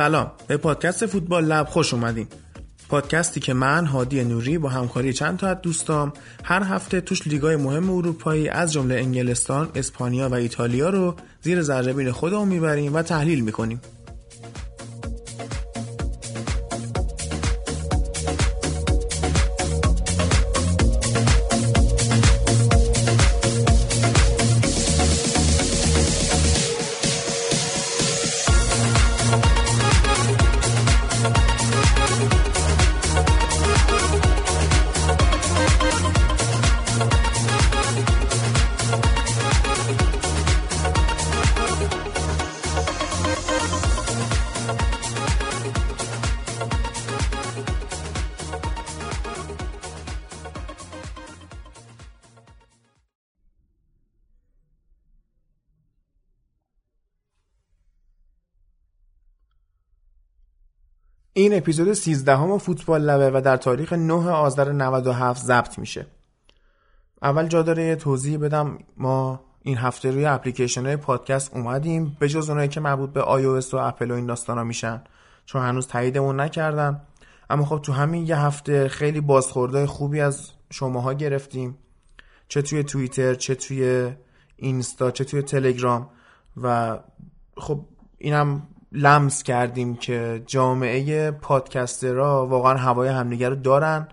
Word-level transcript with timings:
سلام. 0.00 0.32
به 0.46 0.56
پادکست 0.56 1.06
فوتبال 1.06 1.44
لب 1.44 1.66
خوش 1.66 1.94
اومدین. 1.94 2.26
پادکستی 2.90 3.40
که 3.40 3.54
من 3.54 3.86
هادی 3.86 4.24
نوری 4.24 4.58
با 4.58 4.68
همکاری 4.68 5.12
چند 5.12 5.38
تا 5.38 5.46
از 5.46 5.56
دوستام 5.62 6.12
هر 6.44 6.62
هفته 6.62 7.00
توش 7.00 7.26
لیگای 7.26 7.56
مهم 7.56 7.90
اروپایی 7.90 8.48
از 8.48 8.72
جمله 8.72 8.94
انگلستان، 8.94 9.68
اسپانیا 9.74 10.28
و 10.28 10.34
ایتالیا 10.34 10.90
رو 10.90 11.14
زیر 11.42 11.62
ذره 11.62 12.12
خودمون 12.12 12.48
می‌بریم 12.48 12.94
و 12.94 13.02
تحلیل 13.02 13.40
می‌کنیم. 13.40 13.80
این 61.50 61.58
اپیزود 61.58 61.92
13 61.92 62.36
همه 62.36 62.58
فوتبال 62.58 63.02
لبه 63.02 63.38
و 63.38 63.40
در 63.40 63.56
تاریخ 63.56 63.92
9 63.92 64.30
آذر 64.30 64.72
97 64.72 65.42
ضبط 65.44 65.78
میشه. 65.78 66.06
اول 67.22 67.48
جا 67.48 67.62
داره 67.62 67.84
یه 67.84 67.96
توضیح 67.96 68.38
بدم. 68.38 68.78
ما 68.96 69.40
این 69.62 69.76
هفته 69.76 70.10
روی 70.10 70.24
اپلیکیشن 70.24 70.86
های 70.86 70.96
پادکست 70.96 71.54
اومدیم. 71.54 72.16
به 72.20 72.28
جز 72.28 72.50
اونایی 72.50 72.68
که 72.68 72.80
مربوط 72.80 73.10
به 73.10 73.22
iOS 73.22 73.74
و 73.74 73.76
اپل 73.76 74.10
و 74.10 74.14
این 74.14 74.26
داستانا 74.26 74.64
میشن. 74.64 75.02
چون 75.46 75.62
هنوز 75.62 75.86
تاییدمون 75.86 76.40
نکردن. 76.40 77.00
اما 77.50 77.64
خب 77.64 77.78
تو 77.82 77.92
همین 77.92 78.26
یه 78.26 78.38
هفته 78.38 78.88
خیلی 78.88 79.20
بازخورده 79.20 79.86
خوبی 79.86 80.20
از 80.20 80.50
شماها 80.70 81.12
گرفتیم. 81.12 81.78
چه 82.48 82.62
توی 82.62 82.84
توییتر 82.84 83.34
چه 83.34 83.54
توی 83.54 84.12
اینستا 84.56 85.10
چه 85.10 85.24
توی 85.24 85.42
تلگرام. 85.42 86.10
و 86.62 86.98
خب 87.56 87.84
اینم 88.18 88.62
لمس 88.92 89.42
کردیم 89.42 89.96
که 89.96 90.42
جامعه 90.46 91.30
پادکسترها 91.30 92.46
واقعا 92.46 92.74
هوای 92.74 93.08
همدیگه 93.08 93.48
رو 93.48 93.54
دارن. 93.54 94.08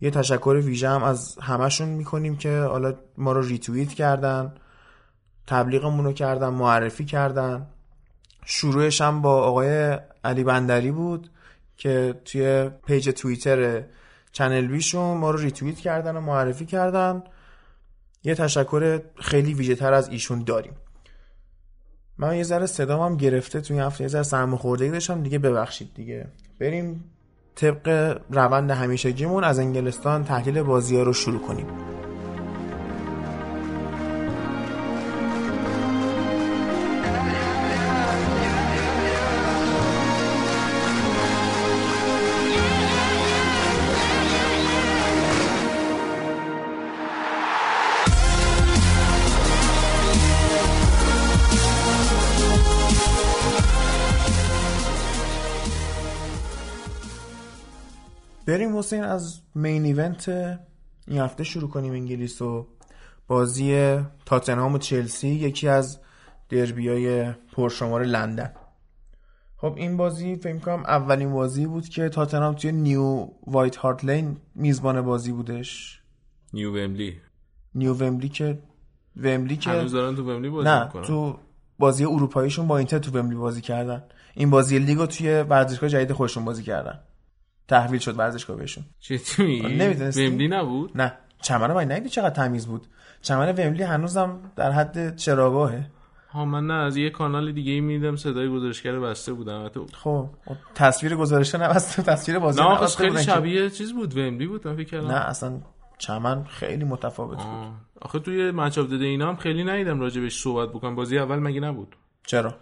یه 0.00 0.10
تشکر 0.10 0.60
ویژه 0.64 0.88
هم 0.88 1.02
از 1.02 1.38
همشون 1.42 1.88
می‌کنیم 1.88 2.36
که 2.36 2.60
حالا 2.60 2.94
ما 3.18 3.32
رو 3.32 3.42
ریتوییت 3.42 3.88
کردن 3.88 4.54
تبلیغمون 5.46 6.04
رو 6.04 6.12
کردن 6.12 6.48
معرفی 6.48 7.04
کردن. 7.04 7.66
شروعش 8.44 9.00
هم 9.00 9.22
با 9.22 9.42
آقای 9.42 9.98
علی 10.24 10.44
بندری 10.44 10.90
بود 10.90 11.30
که 11.76 12.14
توی 12.24 12.70
page 12.86 13.10
توییتر 13.10 13.84
چنل 14.32 14.66
بی‌شون 14.66 15.16
ما 15.16 15.30
رو 15.30 15.38
ریتوییت 15.38 15.78
کردن 15.78 16.16
و 16.16 16.20
معرفی 16.20 16.66
کردن. 16.66 17.22
یه 18.24 18.34
تشکر 18.34 19.00
خیلی 19.16 19.54
ویژه 19.54 19.74
تر 19.74 19.92
از 19.92 20.08
ایشون 20.08 20.44
داریم. 20.44 20.74
من 22.22 22.36
یه 22.36 22.42
ذره 22.42 22.66
هم 22.88 23.16
گرفته 23.16 23.60
توی 23.60 23.78
هفته 23.78 24.04
یه 24.04 24.08
ذره 24.08 24.22
سرماخوردگی 24.22 24.90
داشتم. 24.90 25.22
دیگه 25.22 25.38
ببخشید 25.38 25.88
دیگه. 25.94 26.26
بریم 26.60 27.04
طبق 27.54 28.18
روند 28.30 28.70
همیشگیمون 28.70 29.44
از 29.44 29.58
انگلستان 29.58 30.24
تحلیل 30.24 30.62
بازی 30.62 30.96
ها 30.96 31.02
رو 31.02 31.12
شروع 31.12 31.40
کنیم. 31.40 31.66
بریم 58.52 58.78
حسین 58.78 59.04
از 59.04 59.40
main 59.54 59.84
event 59.84 60.28
این 61.08 61.20
هفته 61.20 61.44
شروع 61.44 61.70
کنیم 61.70 61.92
انگلیس 61.92 62.42
و 62.42 62.66
بازی 63.26 63.98
تاتنهام 64.26 64.74
و 64.74 64.78
چلسی 64.78 65.28
یکی 65.28 65.68
از 65.68 66.00
دربیای 66.48 67.32
پرشمار 67.32 68.04
لندن. 68.04 68.52
خب 69.56 69.74
این 69.76 69.96
بازی 69.96 70.36
فکر 70.36 70.58
کنم 70.58 70.82
اولین 70.82 71.32
بازی 71.32 71.66
بود 71.66 71.88
که 71.88 72.08
تاتنهام 72.08 72.54
توی 72.54 72.72
نیو 72.72 73.28
وایت 73.46 73.76
هارت 73.76 74.04
لین 74.04 74.36
میزبان 74.54 75.02
بازی 75.02 75.32
بودش. 75.32 76.02
نیو 76.52 76.70
ومبلی 76.70 77.20
نیو 77.74 77.94
ومبلی 77.94 78.28
که 78.28 78.58
ومبلی 79.16 79.56
که 79.56 79.70
هنوز 79.70 79.92
دارن 79.92 80.16
تو 80.16 80.22
ومبلی 80.22 80.50
بازی 80.50 80.68
نه 80.68 80.84
می‌کنن. 80.84 81.02
تو 81.02 81.38
بازی 81.78 82.04
اروپاییشون 82.04 82.66
با 82.66 82.78
اینتر 82.78 82.98
تو 82.98 83.18
ومبلی 83.18 83.36
بازی 83.36 83.60
کردن. 83.60 84.04
این 84.34 84.50
بازی 84.50 84.78
لیگو 84.78 85.06
توی 85.06 85.42
ورزشگاه 85.42 85.88
جدید 85.88 86.12
خودشون 86.12 86.44
بازی 86.44 86.62
کردن. 86.62 87.00
تحویل 87.68 88.00
شد 88.00 88.18
ورزشگاه 88.18 88.56
بهشون. 88.56 88.84
چه 89.00 89.20
میگی؟ 89.38 89.76
نمی‌دونستی؟ 89.76 90.26
ومبلی 90.28 90.48
نبود؟ 90.48 90.90
نه. 90.94 91.12
چمن 91.42 91.72
من 91.72 91.92
ندیدی 91.92 92.08
چقدر 92.08 92.30
تمیز 92.30 92.66
بود؟ 92.66 92.86
چمن 93.22 93.46
ومبلی 93.48 93.82
هنوزم 93.82 94.38
در 94.56 94.70
حد 94.70 95.16
چراگاهه. 95.16 95.86
ها 96.30 96.44
من 96.44 96.66
نه 96.66 96.74
از 96.74 96.96
یه 96.96 97.10
کانال 97.10 97.52
دیگه 97.52 97.72
ای 97.72 97.80
میدم 97.80 98.16
صدای 98.16 98.48
گزارشگر 98.48 99.00
بسته 99.00 99.32
بودم 99.32 99.54
البته 99.60 99.80
خب 99.92 100.28
تصویر 100.74 101.16
گزارشه 101.16 101.58
نبسته 101.58 102.02
تصویر 102.02 102.38
بازی 102.38 102.60
نه 102.60 102.86
خیلی 102.86 103.16
که- 103.16 103.22
شبیه 103.22 103.70
چیز 103.70 103.92
بود 103.92 104.16
ومبلی 104.18 104.46
بود 104.46 104.68
من 104.68 104.76
فکر 104.76 104.88
کردم. 104.88 105.06
نه 105.08 105.14
اصلا 105.14 105.60
چمن 105.98 106.44
خیلی 106.44 106.84
متفاوت 106.84 107.36
بود. 107.38 107.46
آه. 107.46 107.74
آخه 108.00 108.18
توی 108.18 108.50
مچ 108.50 108.76
داده 108.76 109.04
اینا 109.04 109.28
هم 109.28 109.36
خیلی 109.36 109.64
ندیدم 109.64 110.00
راجبش 110.00 110.40
صحبت 110.42 110.68
بکنم. 110.68 110.94
بازی 110.94 111.18
اول 111.18 111.36
مگه 111.38 111.60
نبود؟ 111.60 111.96
چرا؟ 112.26 112.54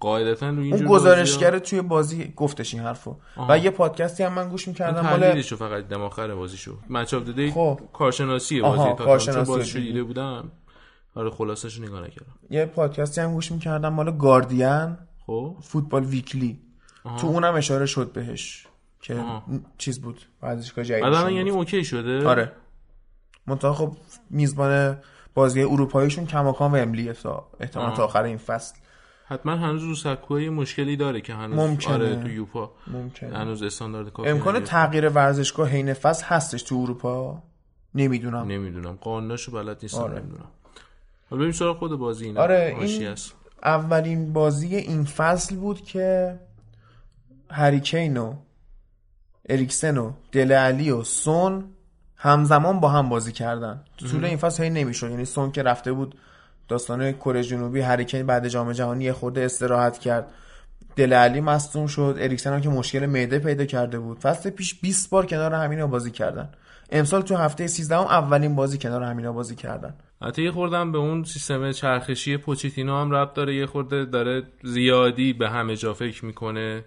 قاعدتا 0.00 0.48
رو 0.48 0.58
اون 0.58 0.86
گزارشگر 0.86 1.58
توی 1.58 1.82
بازی 1.82 2.32
گفتش 2.36 2.74
این 2.74 2.82
حرفو. 2.82 3.16
آها. 3.36 3.46
و 3.50 3.58
یه 3.58 3.70
پادکستی 3.70 4.22
هم 4.22 4.32
من 4.32 4.48
گوش 4.48 4.68
می‌کردم. 4.68 5.00
مال 5.00 5.20
تحلیلشو 5.20 5.56
فقط 5.56 5.82
دیدم 5.82 6.02
آخر 6.02 6.34
بازیشو. 6.34 6.78
مچ 6.90 7.14
اپ 7.14 7.24
داده 7.24 7.50
خب. 7.50 7.80
کارشناسی 7.92 8.60
آها، 8.60 8.76
بازی. 8.76 8.98
تا 8.98 9.04
کارشناسی 9.04 9.52
بازیشو 9.52 9.78
دیدی. 9.78 9.86
دیده 9.86 10.02
بودم. 10.02 10.52
آره 11.14 11.30
خلاصش 11.30 11.80
نگاه 11.80 12.00
نکردم. 12.00 12.34
یه 12.50 12.66
پادکستی 12.66 13.20
هم 13.20 13.32
گوش 13.34 13.52
می‌کردم. 13.52 13.88
مال 13.88 14.16
گاردین 14.16 14.96
خب. 15.26 15.56
فوتبال 15.62 16.04
ویکلی. 16.04 16.60
تو 17.20 17.26
اونم 17.26 17.54
اشاره 17.54 17.86
شد 17.86 18.12
بهش 18.12 18.66
که 19.00 19.14
آها. 19.14 19.44
چیز 19.78 20.00
بود. 20.00 20.22
ورزشگاه 20.42 20.84
جدید 20.84 21.04
الان 21.04 21.32
یعنی 21.32 21.50
اوکی 21.50 21.84
شده؟ 21.84 22.28
آره. 22.28 22.52
منتها 23.46 23.74
خب 23.74 23.96
میزبان 24.30 24.98
بازی 25.34 25.62
اروپاییشون 25.62 26.26
کماکان 26.26 26.72
و 26.72 26.74
املیه 26.74 27.12
تا 27.12 27.46
احتمال 27.60 27.86
آه. 27.86 27.96
تا 27.96 28.04
آخر 28.04 28.22
این 28.22 28.36
فصل. 28.36 28.74
حتما 29.34 29.56
هنوز 29.56 29.82
رو 29.82 29.94
سکوهای 29.94 30.48
مشکلی 30.48 30.96
داره 30.96 31.20
که 31.20 31.34
هنوز 31.34 31.58
ممکنه. 31.58 31.94
آره 31.94 32.16
تو 32.16 32.28
یوپا 32.28 32.72
ممکنه. 32.86 33.38
هنوز 33.38 33.62
استاندارد 33.62 34.12
کافی 34.12 34.28
امکان. 34.28 34.60
تغییر 34.60 35.08
ورزشگاه 35.08 35.68
حین 35.68 35.94
فصل 35.94 36.24
هستش 36.26 36.62
تو 36.62 36.74
اروپا؟ 36.74 37.42
نمی‌دونم. 37.94 38.46
نمی‌دونم. 38.46 38.98
قانوناشو 39.00 39.52
بلد 39.52 39.78
نیستم 39.82 39.98
آره. 39.98 40.18
نمی‌دونم. 40.18 40.48
حالا 41.30 41.40
بریم 41.40 41.52
سراغ 41.52 41.78
خود 41.78 41.98
بازی 41.98 42.24
اینا. 42.26 42.40
آره، 42.40 42.76
این- 42.80 43.06
است. 43.06 43.34
اولین 43.64 44.32
بازی 44.32 44.76
این 44.76 45.04
فصل 45.04 45.56
بود 45.56 45.80
که 45.80 46.38
هریکین 47.50 48.16
و 48.16 48.34
اریکسن 49.48 49.98
و 49.98 50.12
دل 50.32 50.52
علی 50.52 50.90
و 50.90 51.02
سون 51.04 51.64
همزمان 52.16 52.80
با 52.80 52.88
هم 52.88 53.08
بازی 53.08 53.32
کردن. 53.32 53.84
تو 53.96 54.08
طول 54.08 54.24
این 54.24 54.36
فصل 54.36 54.62
هی 54.62 54.70
نمی‌شد. 54.70 55.10
یعنی 55.10 55.24
سون 55.24 55.52
که 55.52 55.62
رفته 55.62 55.92
بود 55.92 56.18
داستان 56.68 57.12
کره 57.12 57.42
جنوبی 57.42 57.80
هریکین 57.80 58.26
بعد 58.26 58.48
جام 58.48 58.72
جهانی 58.72 59.04
یه 59.04 59.12
خورده 59.12 59.40
استراحت 59.40 59.98
کرد. 59.98 60.30
دل 60.96 61.12
علی 61.12 61.40
مصدوم 61.40 61.86
شد. 61.86 62.16
اریکسن 62.18 62.52
هم 62.52 62.60
که 62.60 62.68
مشکل 62.68 63.06
معده 63.06 63.38
پیدا 63.38 63.64
کرده 63.64 63.98
بود. 63.98 64.18
فصل 64.18 64.50
پیش 64.50 64.80
20 64.80 65.10
بار 65.10 65.26
کنار 65.26 65.54
همینا 65.54 65.86
بازی 65.86 66.10
کردن. 66.10 66.48
امسال 66.90 67.22
تو 67.22 67.36
هفته 67.36 67.66
13 67.66 67.96
هم 67.96 68.04
اولین 68.04 68.54
بازی 68.56 68.78
کنار 68.78 69.02
همینا 69.02 69.32
بازی 69.32 69.54
کردن. 69.54 69.94
حتی 70.22 70.42
یه 70.42 70.50
خوردم 70.50 70.92
به 70.92 70.98
اون 70.98 71.24
سیستم 71.24 71.72
چرخشی 71.72 72.36
پوچیتینو 72.36 72.96
هم 72.96 73.10
ربط 73.10 73.34
داره. 73.34 73.54
یه 73.54 73.66
خورده 73.66 74.04
داره 74.04 74.42
زیادی 74.62 75.32
به 75.32 75.50
همه 75.50 75.76
جا 75.76 75.94
فکر 75.94 76.24
می‌کنه. 76.24 76.84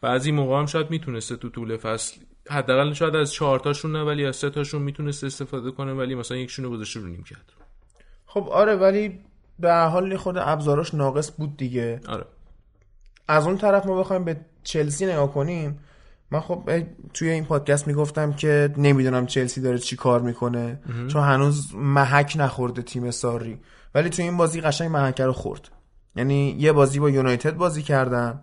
بعضی 0.00 0.32
موقع 0.32 0.58
هم 0.58 0.66
شاید 0.66 0.90
می‌تونسته 0.90 1.36
تو 1.36 1.48
طول 1.48 1.76
فصل 1.76 2.20
حداقل 2.50 2.92
شاید 2.92 3.16
از 3.16 3.32
چهار 3.32 3.58
تاشون 3.58 3.92
نه 3.92 4.02
ولی 4.02 4.26
از 4.26 4.36
سه 4.36 4.50
تاشون 4.50 4.82
می‌تونسته 4.82 5.26
استفاده 5.26 5.70
کنه 5.70 5.92
ولی 5.92 6.14
مثلا 6.14 6.36
یکشون 6.36 6.64
رو 6.64 6.70
گذاشته 6.70 7.00
رو 7.00 7.06
نیم 7.06 7.22
کرد 7.22 7.52
خب 8.28 8.48
آره 8.48 8.76
ولی 8.76 9.20
به 9.58 9.74
حال 9.74 10.16
خود 10.16 10.36
ابزاراش 10.38 10.94
ناقص 10.94 11.30
بود 11.36 11.56
دیگه. 11.56 12.00
آره. 12.08 12.24
از 13.28 13.46
اون 13.46 13.58
طرف 13.58 13.86
ما 13.86 14.00
بخوایم 14.00 14.24
به 14.24 14.36
چلسی 14.62 15.06
نگاه 15.06 15.32
کنیم. 15.32 15.78
من 16.30 16.40
خب 16.40 16.82
توی 17.14 17.30
این 17.30 17.44
پادکست 17.44 17.86
می‌گفتم 17.86 18.32
که 18.32 18.74
نمی‌دونم 18.76 19.26
چلسی 19.26 19.60
داره 19.60 19.78
چی 19.78 19.96
کار 19.96 20.20
می‌کنه. 20.20 20.80
چون 21.08 21.22
هنوز 21.22 21.74
محک 21.74 22.36
نخورده 22.38 22.82
تیم 22.82 23.10
ساری. 23.10 23.60
ولی 23.94 24.10
توی 24.10 24.24
این 24.24 24.36
بازی 24.36 24.60
قشنگ 24.60 24.90
محک 24.90 25.20
رو 25.20 25.32
خورد. 25.32 25.68
یعنی 26.16 26.50
یه 26.58 26.72
بازی 26.72 27.00
با 27.00 27.10
یونایتد 27.10 27.56
بازی 27.56 27.82
کردن. 27.82 28.40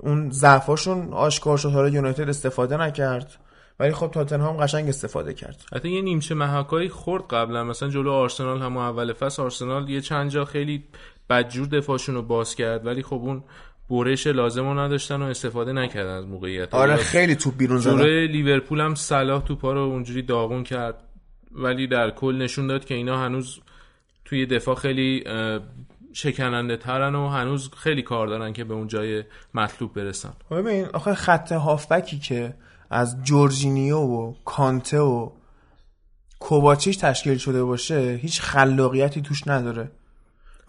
اون 0.00 0.30
ضعفاشون 0.30 1.12
آشکار 1.12 1.58
شد 1.58 1.70
حالا 1.70 1.88
یونایتد 1.88 2.28
استفاده 2.28 2.76
نکرد. 2.76 3.36
ولی 3.80 3.92
خب 3.92 4.10
تاتنهام 4.10 4.56
قشنگ 4.56 4.88
استفاده 4.88 5.34
کرد. 5.34 5.64
حتی 5.74 5.90
یه 5.90 6.02
نیمچه 6.02 6.34
محکایی 6.34 6.88
خورد 6.88 7.24
قبلا. 7.30 7.64
مثلا 7.64 7.88
جلو 7.88 8.12
آرسنال 8.12 8.62
هم 8.62 8.76
اول 8.76 9.12
فصل 9.12 9.42
آرسنال 9.42 9.88
یه 9.88 10.00
چند 10.00 10.30
جا 10.30 10.44
خیلی 10.44 10.84
بدجور 11.30 11.66
دفاعشون 11.66 12.14
رو 12.14 12.22
باز 12.22 12.54
کرد 12.54 12.86
ولی 12.86 13.02
خب 13.02 13.14
اون 13.14 13.44
برش 13.90 14.26
لازم 14.26 14.62
رو 14.62 14.78
نداشتن 14.78 15.22
و 15.22 15.24
استفاده 15.24 15.72
نکردن 15.72 16.10
از 16.10 16.26
موقعیت. 16.26 16.74
آره 16.74 16.96
خیلی 16.96 17.36
توپ 17.36 17.56
بیرون 17.56 17.78
زدن. 17.78 18.04
لیورپول 18.26 18.80
هم 18.80 18.94
صلاح 18.94 19.42
توپا 19.42 19.72
رو 19.72 19.80
اونجوری 19.80 20.22
داغون 20.22 20.64
کرد 20.64 20.94
ولی 21.52 21.86
در 21.86 22.10
کل 22.10 22.36
نشون 22.36 22.66
داد 22.66 22.84
که 22.84 22.94
اینا 22.94 23.18
هنوز 23.24 23.60
توی 24.24 24.46
دفاع 24.46 24.74
خیلی 24.74 25.24
شکننده 26.12 26.76
ترن 26.76 27.14
و 27.14 27.28
هنوز 27.28 27.70
خیلی 27.76 28.02
کار 28.02 28.26
دارن 28.26 28.52
که 28.52 28.64
به 28.64 28.74
اون 28.74 28.86
جای 28.86 29.24
مطلوب 29.54 29.94
برسن. 29.94 30.32
خب 30.48 30.56
ببین 30.56 30.86
آخه 30.92 31.14
خط 31.14 31.52
هافبکی 31.52 32.18
که 32.18 32.54
از 32.90 33.16
جورجینیو 33.22 33.98
و 33.98 34.34
کانته 34.44 35.00
و 35.00 35.30
کوواچیش 36.38 36.96
تشکیل 36.96 37.38
شده 37.38 37.64
باشه 37.64 38.18
هیچ 38.22 38.40
خلاقیتی 38.40 39.22
توش 39.22 39.48
نداره. 39.48 39.90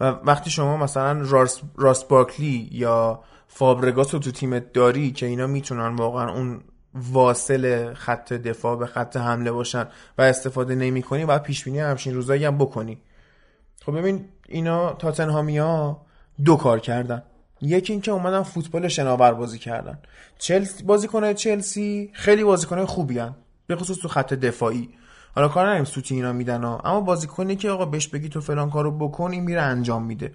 و 0.00 0.04
وقتی 0.04 0.50
شما 0.50 0.76
مثلا 0.76 1.22
راس, 1.22 1.60
راس 1.76 2.04
بارکلی 2.04 2.68
یا 2.72 3.22
فابرگاس 3.48 4.14
رو 4.14 4.20
تو 4.20 4.30
تیمت 4.30 4.72
داری 4.72 5.12
که 5.12 5.26
اینا 5.26 5.46
می‌تونن 5.46 5.96
واقعا 5.96 6.32
اون 6.32 6.60
واصل 6.94 7.94
خط 7.94 8.32
دفاع 8.32 8.76
به 8.76 8.86
خط 8.86 9.16
حمله 9.16 9.52
باشن 9.52 9.88
و 10.18 10.22
استفاده 10.22 10.74
نمی 10.74 11.02
کنی 11.02 11.24
و 11.24 11.38
پیش 11.38 11.68
همچین 11.68 12.14
روزایی 12.14 12.44
هم 12.44 12.58
بکنی. 12.58 12.98
خب 13.86 13.98
ببین 13.98 14.24
اینا 14.48 14.92
تاتنهامیا 14.92 16.00
دو 16.44 16.56
کار 16.56 16.80
کردن. 16.80 17.22
یکی 17.62 17.92
اینکه 17.92 18.10
اومدن 18.10 18.42
فوتبال 18.42 18.88
شناور 18.88 19.34
بازی 19.34 19.58
کردن. 19.58 19.98
چلسی 20.38 20.84
بازیکنای 20.84 21.34
چلسی 21.34 22.10
خیلی 22.12 22.44
بازیکنای 22.44 22.84
خوبی 22.84 23.18
هن. 23.18 23.34
به 23.66 23.76
خصوص 23.76 23.98
تو 23.98 24.08
خط 24.08 24.34
دفاعی. 24.34 24.88
حالا 25.34 25.48
کار 25.48 25.66
نداریم 25.66 25.84
سوتی 25.84 26.14
اینا 26.14 26.32
میدن 26.32 26.64
ها. 26.64 26.80
اما 26.84 27.00
بازیکنی 27.00 27.56
که 27.56 27.70
آقا 27.70 27.84
بهش 27.84 28.08
بگی 28.08 28.28
تو 28.28 28.40
فلان 28.40 28.70
کارو 28.70 28.90
بکن 28.90 29.30
این 29.30 29.44
میره 29.44 29.60
انجام 29.60 30.04
میده. 30.04 30.32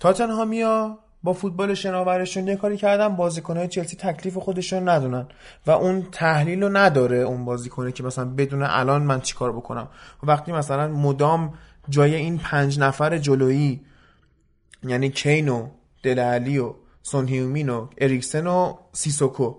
تاتنهامیا 0.00 0.98
با 1.22 1.32
فوتبال 1.32 1.74
شناورشون 1.74 2.48
یه 2.48 2.56
کاری 2.56 2.76
کردن 2.76 3.16
بازیکنهای 3.16 3.68
چلسی 3.68 3.96
تکلیف 3.96 4.36
خودشون 4.36 4.88
ندونن. 4.88 5.26
و 5.66 5.70
اون 5.70 6.06
تحلیل 6.12 6.62
رو 6.62 6.76
نداره 6.76 7.16
اون 7.16 7.44
بازیکنه 7.44 7.92
که 7.92 8.02
مثلا 8.02 8.24
بدون 8.24 8.62
الان 8.62 9.02
من 9.02 9.20
چیکار 9.20 9.52
بکنم. 9.52 9.88
وقتی 10.22 10.52
مثلا 10.52 10.88
مدام 10.88 11.54
جای 11.88 12.14
این 12.14 12.38
پنج 12.38 12.78
نفر 12.78 13.18
جلویی 13.18 13.80
یعنی 14.84 15.10
کینو 15.10 15.68
دل 16.02 16.58
و 16.58 16.74
سون 17.02 17.28
هیومین 17.28 17.68
و 17.68 17.86
اریکسن 17.98 18.46
و 18.46 18.74
سیسوکو. 18.92 19.54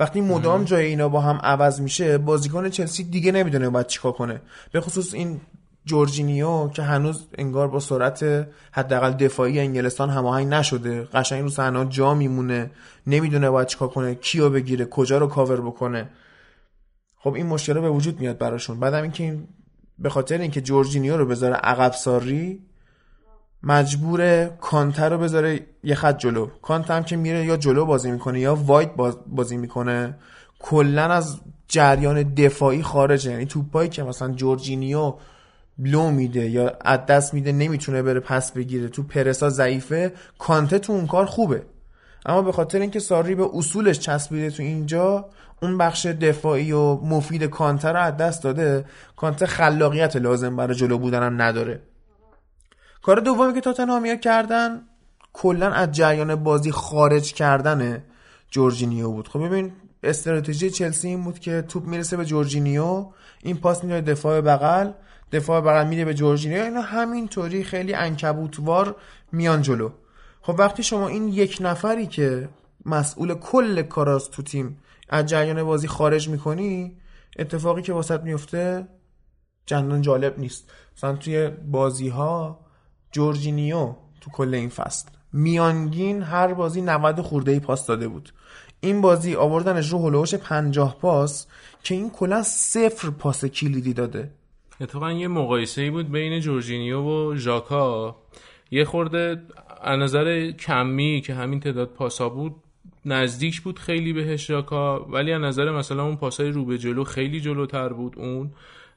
وقتی 0.00 0.20
مدام 0.20 0.64
جای 0.64 0.86
اینا 0.86 1.08
با 1.08 1.20
هم 1.20 1.36
عوض 1.42 1.80
میشه 1.80 2.18
بازیکن 2.18 2.68
چلسی 2.68 3.04
دیگه 3.04 3.32
نمی‌دونه 3.32 3.70
باید 3.70 3.86
چیکار 3.86 4.12
کنه. 4.12 4.40
به 4.72 4.80
خصوص 4.80 5.14
این 5.14 5.40
جورجینیو 5.84 6.68
که 6.68 6.82
هنوز 6.82 7.26
انگار 7.38 7.68
با 7.68 7.80
سرعت 7.80 8.48
حداقل 8.72 9.12
دفاعی 9.12 9.60
انگلستان 9.60 10.10
هماهنگ 10.10 10.48
نشده. 10.48 11.04
قشنگ 11.04 11.42
رو 11.42 11.48
صحنه 11.48 11.86
جا 11.88 12.14
میمونه. 12.14 12.70
نمی‌دونه 13.06 13.50
باید 13.50 13.68
چیکار 13.68 13.88
کنه 13.88 14.14
کیو 14.14 14.50
بگیره 14.50 14.84
کجا 14.84 15.18
رو 15.18 15.26
کاور 15.26 15.60
بکنه. 15.60 16.08
خب 17.16 17.34
این 17.34 17.46
مشکل 17.46 17.80
به 17.80 17.90
وجود 17.90 18.20
میاد 18.20 18.38
براشون. 18.38 18.80
بعدم 18.80 19.02
اینکه 19.02 19.24
این 19.24 19.48
به 19.98 20.08
خاطر 20.08 20.38
اینکه 20.38 20.60
جورجینیو 20.60 21.16
رو 21.16 21.26
بذاره 21.26 21.54
عقب 21.54 21.92
ساری 21.92 22.65
مجبور 23.62 24.46
کانتر 24.46 25.08
رو 25.08 25.18
بذاره 25.18 25.60
یه 25.84 25.94
خط 25.94 26.18
جلو. 26.18 26.46
کانته 26.62 26.90
هم 26.90 27.04
که 27.04 27.16
میره 27.16 27.44
یا 27.44 27.56
جلو 27.56 27.84
بازی 27.84 28.10
می‌کنه 28.10 28.40
یا 28.40 28.54
واید 28.54 28.90
بازی 29.26 29.56
می‌کنه. 29.56 30.14
کلا 30.58 31.02
از 31.02 31.40
جریان 31.68 32.22
دفاعی 32.22 32.82
خارجه. 32.82 33.30
یعنی 33.30 33.46
توپایی 33.46 33.88
که 33.88 34.02
مثلا 34.02 34.32
جورجینیو 34.32 35.14
لو 35.78 36.10
میده 36.10 36.50
یا 36.50 36.72
از 36.80 37.06
دست 37.06 37.34
میده 37.34 37.52
نمی‌تونه 37.52 38.02
بره 38.02 38.20
پس 38.20 38.52
بگیره. 38.52 38.88
تو 38.88 39.02
پرسا 39.02 39.50
ضعیفه. 39.50 40.12
کانته 40.38 40.78
تو 40.78 40.92
اون 40.92 41.06
کار 41.06 41.26
خوبه. 41.26 41.62
اما 42.26 42.42
به 42.42 42.52
خاطر 42.52 42.80
اینکه 42.80 42.98
ساری 42.98 43.34
به 43.34 43.48
اصولش 43.54 43.98
چسبیده 43.98 44.50
تو 44.50 44.62
اینجا 44.62 45.28
اون 45.62 45.78
بخش 45.78 46.06
دفاعی 46.06 46.72
و 46.72 46.94
مفید 46.94 47.44
کانته 47.44 47.88
رو 47.88 48.00
از 48.00 48.16
دست 48.16 48.42
داده. 48.42 48.84
کانته 49.16 49.46
خلاقیت 49.46 50.16
لازم 50.16 50.56
برای 50.56 50.74
جلو 50.74 50.98
بودن 50.98 51.40
نداره. 51.40 51.80
کار 53.02 53.20
دومی 53.20 53.54
که 53.54 53.60
تاتنهامیا 53.60 54.16
کردن 54.16 54.82
کلا 55.32 55.72
از 55.72 55.92
جریان 55.92 56.34
بازی 56.34 56.72
خارج 56.72 57.32
کردن 57.32 58.04
جورجینیو 58.50 59.10
بود. 59.10 59.28
خب 59.28 59.46
ببین 59.46 59.72
استراتژی 60.02 60.70
چلسی 60.70 61.08
این 61.08 61.24
بود 61.24 61.38
که 61.38 61.62
توپ 61.62 61.84
می‌رسه 61.84 62.16
به 62.16 62.24
جورجینیو 62.24 63.06
این 63.42 63.56
پاس 63.56 63.84
میره 63.84 64.00
دفاع 64.00 64.40
بغل 64.40 64.90
دفاع 65.32 65.60
بغل 65.60 65.86
میره 65.86 66.04
به 66.04 66.14
جورجینیو 66.14 66.62
اینا 66.62 66.80
همینطوری 66.80 67.64
خیلی 67.64 67.94
انکبوتوار 67.94 68.96
میان 69.32 69.62
جلو. 69.62 69.90
خب 70.42 70.54
وقتی 70.58 70.82
شما 70.82 71.08
این 71.08 71.28
یک 71.28 71.58
نفری 71.60 72.06
که 72.06 72.48
مسئول 72.84 73.34
کل 73.34 73.82
کاراست 73.82 74.30
تو 74.30 74.42
تیم 74.42 74.78
از 75.08 75.26
جریان 75.26 75.64
بازی 75.64 75.88
خارج 75.88 76.28
می‌کنی 76.28 76.96
اتفاقی 77.38 77.82
که 77.82 77.92
واسط 77.92 78.20
میفته 78.20 78.88
چندان 79.66 80.02
جالب 80.02 80.38
نیست. 80.38 80.70
مثلا 80.96 81.16
توی 81.16 81.48
بازی 81.48 82.08
ها 82.08 82.65
جورجینیو 83.16 83.94
تو 84.20 84.30
کل 84.30 84.54
این 84.54 84.68
فصل. 84.68 85.08
میانگین 85.32 86.22
هر 86.22 86.54
بازی 86.54 86.82
90 86.82 87.20
خورده 87.20 87.52
ای 87.52 87.60
پاس 87.60 87.86
داده 87.86 88.08
بود. 88.08 88.32
این 88.80 89.00
بازی 89.00 89.34
آوردنش 89.34 89.92
رو 89.92 89.98
هلوش 89.98 90.34
50 90.34 90.98
پاس 91.00 91.46
که 91.82 91.94
این 91.94 92.10
کلا 92.10 92.42
صفر 92.42 93.10
پاس 93.10 93.44
کلیدی 93.44 93.92
داده. 93.92 94.30
اتفاقا 94.80 95.12
یه 95.12 95.28
مقایسه 95.28 95.82
ای 95.82 95.90
بود 95.90 96.12
بین 96.12 96.40
جورجینیو 96.40 97.00
و 97.00 97.36
ژاکا. 97.36 98.16
یه 98.70 98.84
خورده 98.84 99.42
از 99.82 99.98
نظر 99.98 100.50
کمی 100.50 101.22
که 101.26 101.34
همین 101.34 101.60
تعداد 101.60 101.88
پاسا 101.88 102.28
بود 102.28 102.54
نزدیک 103.04 103.60
بود 103.60 103.78
خیلی 103.78 104.12
بهش 104.12 104.46
ژاکا 104.46 104.98
ولی 105.00 105.32
از 105.32 105.42
نظر 105.42 105.70
مثلا 105.70 106.04
اون 106.04 106.16
پاسای 106.16 106.50
رو 106.50 106.64
به 106.64 106.78
جلو 106.78 107.04
خیلی 107.04 107.40
جلوتر 107.40 107.88
بود 107.88 108.18
اون. 108.18 108.50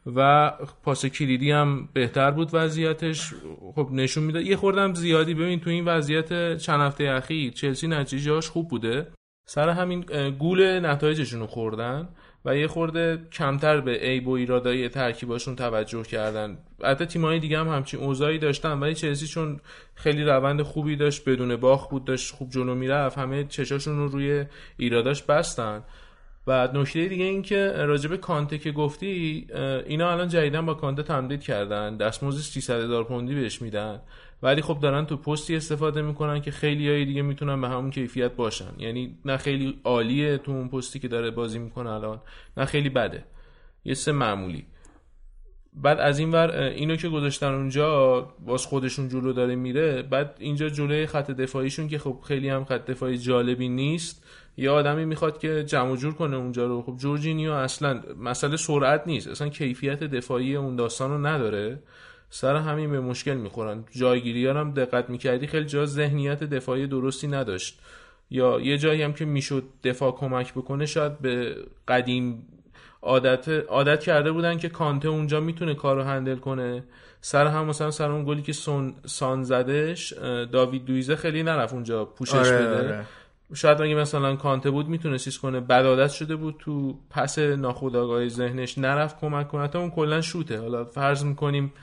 و 0.05 0.51
پاس 0.83 1.05
کلیدی 1.05 1.51
هم 1.51 1.89
بهتر 1.93 2.31
بود 2.31 2.49
وضعیتش. 2.53 3.33
خب 3.75 3.89
نشون 3.91 4.23
میده 4.23 4.43
یه 4.43 4.55
خوردم 4.55 4.93
زیادی. 4.93 5.33
ببین 5.33 5.59
تو 5.59 5.69
این 5.69 5.85
وضعیت 5.85 6.57
چند 6.57 6.81
هفته 6.81 7.03
اخیر 7.03 7.53
چلسی 7.53 7.87
نتیجهاش 7.87 8.49
خوب 8.49 8.67
بوده. 8.67 9.07
سر 9.47 9.69
همین 9.69 10.01
گول 10.39 10.85
نتایجشون 10.85 11.39
رو 11.39 11.47
خوردن 11.47 12.09
و 12.45 12.57
یه 12.57 12.67
خورده 12.67 13.27
کمتر 13.31 13.81
به 13.81 13.91
عیب 13.91 14.27
و 14.27 14.31
ایرادای 14.31 14.89
ترکیباشون 14.89 15.55
توجه 15.55 16.03
کردن. 16.03 16.57
حتی 16.83 17.05
تیمای 17.05 17.39
دیگه 17.39 17.59
هم 17.59 17.67
همچین 17.67 17.99
اوضاعی 17.99 18.37
داشتن. 18.37 18.79
ولی 18.79 18.95
چلسی 18.95 19.27
چون 19.27 19.59
خیلی 19.95 20.23
روند 20.23 20.61
خوبی 20.61 20.95
داشت 20.95 21.29
بدون 21.29 21.55
باخ 21.55 21.89
بود 21.89 22.05
داشت 22.05 22.33
خوب 22.35 22.49
جلو 22.49 22.75
می‌رفت 22.75 23.17
همه 23.17 23.43
چشاشون 23.43 23.97
رو 23.97 24.07
روی 24.07 24.45
ایراداش 24.77 25.23
بستن. 25.23 25.83
و 26.47 26.69
نکته 26.73 27.07
دیگه 27.07 27.23
این 27.23 27.41
که 27.41 27.71
راجب 27.77 28.15
کانته 28.15 28.57
که 28.57 28.71
گفتی 28.71 29.47
اینا 29.85 30.11
الان 30.11 30.27
جدیدن 30.27 30.65
با 30.65 30.73
کانته 30.73 31.03
تمدید 31.03 31.41
کردن. 31.41 31.97
دستمزد 31.97 32.41
300 32.41 32.83
هزار 32.83 33.03
پوندی 33.03 33.35
بهش 33.35 33.61
میدن. 33.61 34.01
ولی 34.43 34.61
خب 34.61 34.79
دارن 34.79 35.05
تو 35.05 35.17
پستی 35.17 35.55
استفاده 35.55 36.01
می‌کنن 36.01 36.41
که 36.41 36.51
خیلی 36.51 36.89
های 36.89 37.05
دیگه 37.05 37.21
می‌تونن 37.21 37.61
به 37.61 37.69
همون 37.69 37.91
کیفیت 37.91 38.35
باشن. 38.35 38.73
یعنی 38.77 39.17
نه 39.25 39.37
خیلی 39.37 39.79
عالیه 39.83 40.37
تو 40.37 40.51
اون 40.51 40.69
پستی 40.69 40.99
که 40.99 41.07
داره 41.07 41.31
بازی 41.31 41.59
می‌کنه 41.59 41.89
الان 41.89 42.21
نه 42.57 42.65
خیلی 42.65 42.89
بده. 42.89 43.23
یه 43.85 43.93
سه 43.93 44.11
معمولی. 44.11 44.65
بعد 45.73 45.99
از 45.99 46.19
این 46.19 46.31
ور 46.31 46.51
اینو 46.51 46.95
که 46.95 47.09
گذاشتن 47.09 47.53
اونجا 47.53 48.21
باز 48.45 48.65
خودشون 48.65 49.09
جلو 49.09 49.33
داره 49.33 49.55
میره. 49.55 50.01
بعد 50.01 50.37
اینجا 50.39 50.69
جلوی 50.69 51.05
خط 51.05 51.31
دفاعیشون 51.31 51.87
که 51.87 51.97
خب 51.97 52.19
خیلی 52.27 52.49
هم 52.49 52.65
خط 52.65 52.85
دفاعی 52.85 53.17
جالبی 53.17 53.69
نیست. 53.69 54.25
یه 54.57 54.69
آدمی 54.69 55.05
می‌خواد 55.05 55.39
که 55.39 55.63
جمع 55.63 55.95
جور 55.95 56.13
کنه 56.13 56.37
اونجا 56.37 56.65
رو. 56.65 56.81
خب 56.81 56.95
جورجینیو 56.97 57.51
اصلا 57.51 58.01
مسئله 58.19 58.57
سرعت 58.57 59.03
نیست. 59.05 59.27
اصلا 59.27 59.49
کیفیت 59.49 60.03
دفاعی 60.03 60.55
اون 60.55 60.75
داستان 60.75 61.11
رو 61.11 61.27
نداره. 61.27 61.79
سر 62.29 62.55
همین 62.55 62.91
به 62.91 62.99
مشکل 62.99 63.33
می‌خورن. 63.33 63.83
جایگیری 63.91 64.47
هم 64.47 64.71
دقت 64.71 65.09
می‌کردی 65.09 65.47
خیلی 65.47 65.65
جا 65.65 65.85
ذهنیت 65.85 66.43
دفاعی 66.43 66.87
درستی 66.87 67.27
نداشت. 67.27 67.79
یا 68.31 68.59
یه 68.59 68.77
جایی 68.77 69.01
هم 69.01 69.13
که 69.13 69.25
می‌شد 69.25 69.63
دفاع 69.83 70.11
کمک 70.11 70.53
بکنه 70.53 70.85
شاید 70.85 71.19
به 71.19 71.55
قدیم 71.87 72.47
عادت 73.01 73.49
عادت 73.49 73.99
کرده 73.99 74.31
بودن 74.31 74.57
که 74.57 74.69
کانته 74.69 75.07
اونجا 75.07 75.39
می‌تونه 75.39 75.75
کارو 75.75 76.03
هندل 76.03 76.35
کنه. 76.35 76.83
سر 77.21 77.47
هم 77.47 77.65
مثلا 77.65 77.91
سر 77.91 78.11
اون 78.11 78.25
گلی 78.25 78.41
که 78.41 78.53
سون 78.53 78.93
سان 79.05 79.43
زدش 79.43 80.13
داوید 80.51 80.85
دویزه 80.85 81.15
خیلی 81.15 81.43
نرفت 81.43 81.73
اونجا 81.73 82.05
پوشش 82.05 82.33
آره، 82.33 82.57
بده. 82.57 82.77
آره. 82.77 83.05
شاید 83.53 83.81
اگه 83.81 83.95
مثلا 83.95 84.35
کانته 84.35 84.69
بود 84.69 84.87
می‌تونه 84.87 85.17
سیز 85.17 85.37
کنه 85.37 85.59
بدادت 85.59 86.11
شده 86.11 86.35
بود 86.35 86.55
تو 86.59 86.99
پس 87.09 87.39
ناخودآگاه 87.39 88.27
ذهنش 88.27 88.77
نرفت 88.77 89.19
کمک 89.19 89.47
کنه. 89.47 89.67
تا 89.67 89.79
اون 89.79 89.91
کلا 89.91 90.21
شوته. 90.21 90.59
حالا 90.59 90.85
فرض 90.85 91.23
می‌کنیم 91.23 91.73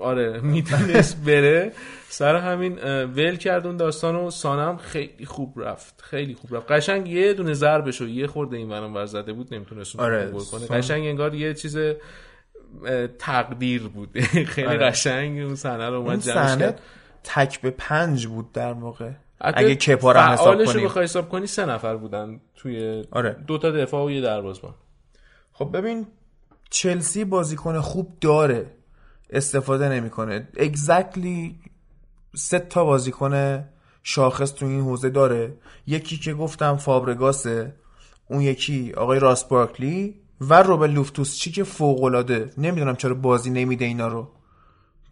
آره 0.00 0.40
می‌تونست 0.40 1.24
بره. 1.24 1.72
سر 2.08 2.36
همین 2.36 2.78
ول 3.04 3.36
کرد 3.36 3.66
اون 3.66 3.76
داستان 3.76 4.16
و 4.16 4.30
سانم 4.30 4.76
خیلی 4.76 5.26
خوب 5.26 5.60
رفت. 5.60 6.02
خیلی 6.02 6.34
خوب 6.34 6.56
رفت. 6.56 6.72
قشنگ 6.72 7.08
یه 7.08 7.32
دونه 7.32 7.52
ضربشو 7.52 8.08
یه 8.08 8.26
خورده 8.26 8.56
این 8.56 8.68
ورم 8.68 8.94
ور 8.94 9.06
زده 9.06 9.32
بود 9.32 9.54
نمی‌تونست 9.54 10.00
آره 10.00 10.32
کنه. 10.52 10.66
قشنگ 10.66 11.06
انگار 11.06 11.34
یه 11.34 11.54
چیز 11.54 11.78
تقدیر 13.18 13.82
بود. 13.82 14.20
خیلی 14.54 14.66
آره. 14.66 14.78
قشنگ 14.78 15.38
اون 15.38 15.54
صحنه 15.54 15.88
رو 15.88 15.94
اومد 15.94 16.20
جمعش 16.20 16.58
کرد. 16.58 16.80
تک 17.24 17.60
به 17.60 17.70
پنج 17.70 18.26
بود 18.26 18.52
در 18.52 18.72
موقع 18.72 19.10
اگه 19.40 19.74
کپارا 19.74 20.32
حساب 20.32 20.64
کنی 20.64 20.84
بخوای 20.84 21.04
حساب 21.04 21.28
کنی 21.28 21.46
سه 21.46 21.66
نفر 21.66 21.96
بودن 21.96 22.40
توی 22.54 23.04
آره. 23.10 23.36
دو 23.46 23.58
تا 23.58 23.70
دفاع 23.70 24.06
و 24.06 24.10
یه 24.10 24.20
دروازه‌بان. 24.20 24.74
خب 25.52 25.76
ببین 25.76 26.06
چلسی 26.70 27.24
بازیکن 27.24 27.80
خوب 27.80 28.16
داره. 28.20 28.66
استفاده 29.30 29.88
نمی‌کنه. 29.88 30.48
اگزکتلی 30.56 31.58
سه 32.34 32.58
تا 32.58 32.84
بازیکن 32.84 33.64
شاخص 34.02 34.54
تو 34.54 34.66
این 34.66 34.80
حوزه 34.80 35.10
داره. 35.10 35.54
یکی 35.86 36.16
که 36.16 36.34
گفتم 36.34 36.76
فابرگاسه 36.76 37.74
اون 38.30 38.40
یکی 38.40 38.92
آقای 38.92 39.18
راس 39.18 39.44
بارکلی 39.44 40.14
و 40.40 40.62
روبل 40.62 40.90
لوفتوس 40.90 41.36
چی 41.36 41.50
که 41.50 41.64
فوق 41.64 42.02
العاده 42.02 42.50
نمی‌دونم 42.58 42.96
چرا 42.96 43.14
بازی 43.14 43.50
نمیده 43.50 43.84
اینا 43.84 44.08
رو. 44.08 44.28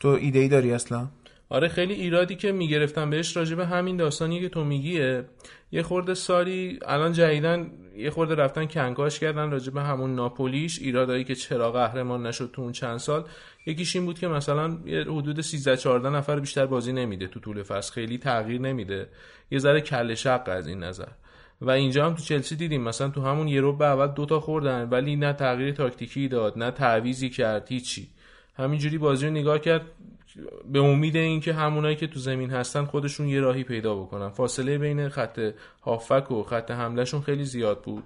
تو 0.01 0.09
ایده 0.09 0.39
ای 0.39 0.49
داری 0.49 0.73
اصلا؟ 0.73 1.09
آره 1.49 1.69
خیلی 1.69 1.95
ایرادی 1.95 2.37
که 2.37 2.53
می‌گرفتم 2.53 3.11
بهش 3.11 3.37
راجبه 3.37 3.67
همین 3.67 3.97
داستانی 3.97 4.41
که 4.41 4.49
تو 4.49 4.65
میگیه 4.65 5.25
یه 5.73 5.83
خورده 5.83 6.15
ساری 6.15 6.79
الان 6.87 7.13
جدیدن 7.13 7.71
یه 7.97 8.11
خورده 8.11 8.35
رفتن 8.35 8.67
کنکاش 8.67 9.21
کردن 9.21 9.51
راجبه 9.51 9.83
همون 9.83 10.15
ناپولیش 10.15 10.79
ایرادایی 10.79 11.25
که 11.25 11.35
چرا 11.35 11.73
قهرمان 11.73 12.27
نشد 12.27 12.51
تو 12.53 12.63
اون 12.63 12.73
چند 12.73 12.99
سال. 12.99 13.25
یکیش 13.67 13.97
این 13.97 14.05
بود 14.05 14.19
که 14.19 14.29
مثلا 14.29 14.79
یه 14.87 15.01
حدود 15.01 15.41
13 15.41 15.77
14 15.77 16.11
نفر 16.11 16.41
بیشتر 16.41 16.67
بازی 16.67 16.93
نمیده 16.93 17.27
تو 17.27 17.41
طول 17.41 17.63
فصل 17.63 17.93
خیلی 17.93 18.19
تغییر 18.19 18.61
نمیده. 18.61 19.09
یه 19.51 19.59
ذره 19.59 19.81
کله 19.81 20.15
شق 20.15 20.43
از 20.47 20.67
این 20.69 20.79
نظر. 20.79 21.09
و 21.61 21.71
اینجا 21.71 22.07
هم 22.07 22.15
تو 22.15 22.23
چلسی 22.23 22.57
دیدیم 22.57 22.83
مثلا 22.83 23.09
تو 23.09 23.23
همون 23.23 23.49
یه 23.49 23.73
به 23.73 23.85
اول 23.85 24.07
دوتا 24.07 24.41
خوردن 24.41 24.89
ولی 24.89 25.17
نه 25.17 25.33
تغییر 25.33 25.75
تاکتیکی 25.75 26.29
داد 26.29 26.59
نه 26.59 26.71
تعویزی 26.71 27.31
کرد 27.31 27.69
هیچی. 27.69 28.09
همینجوری 28.57 28.99
بازی 28.99 29.27
رو 29.27 29.33
نگاه 29.33 29.59
کرد. 29.59 29.83
به 30.73 30.81
امید 30.81 31.17
اینکه 31.17 31.53
همونایی 31.53 31.97
که 31.97 32.07
تو 32.07 32.21
زمین 32.21 32.51
هستن 32.51 32.85
خودشون 32.85 33.29
یه 33.29 33.41
راهی 33.41 33.65
پیدا 33.65 33.95
بکنن. 33.95 34.29
فاصله 34.29 34.79
بین 34.79 35.09
خط 35.09 35.41
هافک 35.83 36.31
و 36.31 36.43
خط 36.43 36.71
حملهشون 36.71 37.21
خیلی 37.21 37.45
زیاد 37.45 37.83
بود. 37.83 38.05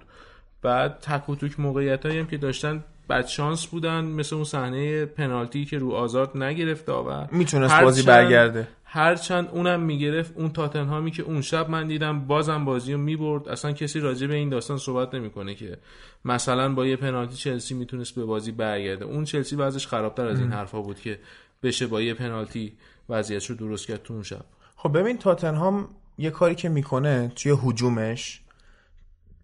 بعد 0.61 0.99
تک 0.99 1.29
و 1.29 1.35
توک 1.35 1.59
موقعیت 1.59 2.05
هم 2.05 2.27
که 2.27 2.37
داشتن 2.37 2.83
بد 3.09 3.25
شانس 3.27 3.67
بودن 3.67 4.05
مثل 4.05 4.35
اون 4.35 4.45
صحنه 4.45 5.05
پنالتی 5.05 5.65
که 5.65 5.77
رو 5.77 5.91
آزاد 5.91 6.37
نگرفت 6.37 6.85
داور 6.85 7.29
می‌تونست 7.31 7.81
بازی 7.81 8.03
برگرده. 8.03 8.67
هرچند 8.83 9.49
اونم 9.51 9.81
می‌گرفت 9.81 10.33
اون 10.37 10.49
تاتنهامی 10.49 11.11
که 11.11 11.23
اون 11.23 11.41
شب 11.41 11.69
من 11.69 11.87
دیدم 11.87 12.27
بازم 12.27 12.65
بازی 12.65 12.93
رو 12.93 12.99
می‌برد. 12.99 13.49
اصلا 13.49 13.71
کسی 13.71 13.99
راجع 13.99 14.27
به 14.27 14.35
این 14.35 14.49
داستان 14.49 14.77
صحبت 14.77 15.15
نمی‌کنه 15.15 15.55
که 15.55 15.77
مثلا 16.25 16.73
با 16.73 16.85
یه 16.85 16.95
پنالتی 16.95 17.35
چلسی 17.35 17.75
می‌تونست 17.75 18.15
به 18.15 18.25
بازی 18.25 18.51
برگرده. 18.51 19.05
اون 19.05 19.23
چلسی 19.23 19.55
وضعش 19.55 19.87
خرابتر 19.87 20.27
از 20.27 20.39
این 20.39 20.51
حرفا 20.51 20.81
بود 20.81 20.99
که 20.99 21.19
بشه 21.63 21.87
با 21.87 22.01
یه 22.01 22.13
پنالتی 22.13 22.73
وضعیت 23.09 23.45
رو 23.45 23.55
درست 23.55 23.87
کرد 23.87 24.03
تو 24.03 24.13
اون 24.13 24.23
شب. 24.23 24.45
خب 24.75 24.97
ببین 24.97 25.17
تاتنهام 25.17 25.89
یه 26.17 26.29
کاری 26.29 26.55
که 26.55 26.69
می‌کنه 26.69 27.31
توی 27.35 27.55
حجومش 27.63 28.41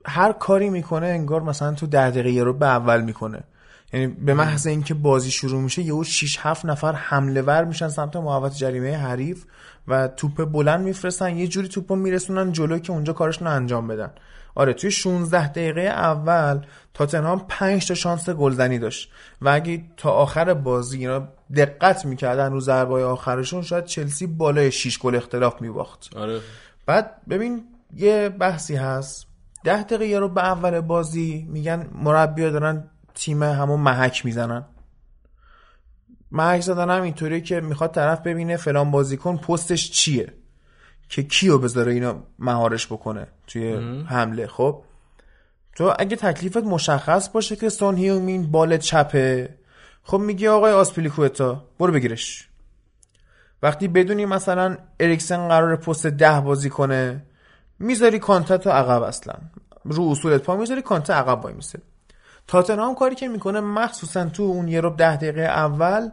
هر 0.06 0.32
کاری 0.32 0.70
می‌کنه 0.70 1.08
انگار 1.08 1.42
مثلا 1.42 1.74
تو 1.74 1.88
ده 1.88 2.12
دقیقه 2.12 2.44
رو 2.44 2.54
به 2.54 2.66
اول 2.66 3.02
می‌کنه. 3.02 3.44
یعنی 3.94 4.08
به 4.08 4.34
محض 4.34 4.68
اینکه 4.68 4.94
بازی 4.94 5.32
شروع 5.32 5.62
میشه 5.62 5.82
یهو 5.82 6.04
6 6.04 6.38
7 6.40 6.66
نفر 6.66 6.94
حمله 6.94 7.42
ور 7.42 7.66
میشن 7.66 7.88
سمت 7.88 8.16
محوط 8.16 8.54
جریمه 8.54 8.98
حریف 8.98 9.46
و 9.88 10.08
توپ 10.08 10.52
بلند 10.52 10.84
میفرستن 10.84 11.38
یه 11.38 11.48
جوری 11.48 11.68
توپو 11.68 11.96
میرسونن 11.96 12.52
جلو 12.52 12.80
که 12.80 12.92
اونجا 12.92 13.14
کارشون 13.14 13.48
انجام 13.48 13.88
بدن. 13.88 14.12
آره 14.58 14.74
توی 14.74 14.92
16 14.92 15.48
دقیقه 15.48 15.82
اول 15.82 16.66
تاتنهام 16.94 17.46
5 17.50 17.88
تا 17.88 17.94
شانس 17.94 18.30
گلزنی 18.30 18.80
داشت 18.80 19.12
و 19.42 19.50
اگه 19.50 19.84
تا 19.98 20.12
آخر 20.12 20.54
بازی 20.54 20.98
اینا 20.98 21.28
دقت 21.56 22.06
می‌کردن 22.06 22.52
رو 22.52 22.60
ضربای 22.60 23.04
آخرشون 23.04 23.62
شاید 23.62 23.86
چلسی 23.86 24.28
بالای 24.28 24.72
6 24.72 25.00
گل 25.00 25.16
اختلاف 25.16 25.62
میباخت. 25.62 26.10
آره. 26.16 26.40
بعد 26.86 27.22
ببین 27.30 27.64
یه 27.96 28.30
بحثی 28.30 28.76
هست. 28.76 29.28
ده 29.64 29.84
دقیقه 29.84 30.20
رو 30.20 30.30
به 30.30 30.44
اول 30.46 30.82
بازی 30.82 31.48
میگن 31.50 31.90
مربی 31.92 32.42
دارن 32.42 32.90
تیم 33.16 33.44
همون 33.44 33.80
محک 33.80 34.26
می‌زنن. 34.26 34.66
محک 36.32 36.62
زدن 36.62 36.90
هم 36.90 37.04
اینطوری 37.04 37.42
که 37.42 37.62
می‌خواد 37.62 37.92
طرف 37.92 38.22
ببینه 38.22 38.58
فلان 38.58 38.92
بازیکن 38.92 39.38
پستش 39.38 39.92
چیه. 39.92 40.34
که 41.10 41.24
کیو 41.24 41.58
بذاره 41.58 41.94
اینا 41.94 42.24
مهارش 42.40 42.88
بکنه 42.88 43.28
توی 43.48 43.74
حمله 44.06 44.48
خب؟ 44.48 44.84
تو 45.76 45.94
اگه 46.00 46.16
تکلیفت 46.16 46.58
مشخص 46.58 47.30
باشه 47.30 47.56
که 47.56 47.70
سون 47.70 47.96
هیومین 47.96 48.52
بال 48.52 48.78
چپه 48.78 49.58
خب 50.04 50.18
میگی 50.18 50.48
آقای 50.48 50.72
آسپیلیکوتا 50.72 51.66
برو 51.80 51.94
بگیرش. 51.94 52.48
وقتی 53.64 53.88
بدونی 53.88 54.26
مثلا 54.26 54.78
اریکسن 55.00 55.48
قرار 55.48 55.76
پست 55.76 56.08
ده 56.08 56.42
بازی 56.42 56.70
کنه 56.70 57.26
می‌ذاری 57.80 58.20
کانتا 58.20 58.58
تو 58.58 58.70
عقب 58.70 59.02
اصلا. 59.02 59.34
رو 59.86 60.10
اصولت 60.12 60.44
پا 60.44 60.56
می‌ذاری 60.56 60.82
کانتا 60.82 61.14
عقب 61.14 61.44
وای 61.44 61.54
میسه 61.54 61.80
تاتنهام 62.48 62.96
کاری 62.96 63.16
که 63.16 63.28
می‌کنه 63.28 63.60
مخصوصا 63.60 64.26
تو 64.26 64.44
اون 64.44 64.68
یه 64.68 64.82
رو 64.82 64.90
ده 64.90 65.16
دقیقه 65.16 65.42
اول 65.42 66.10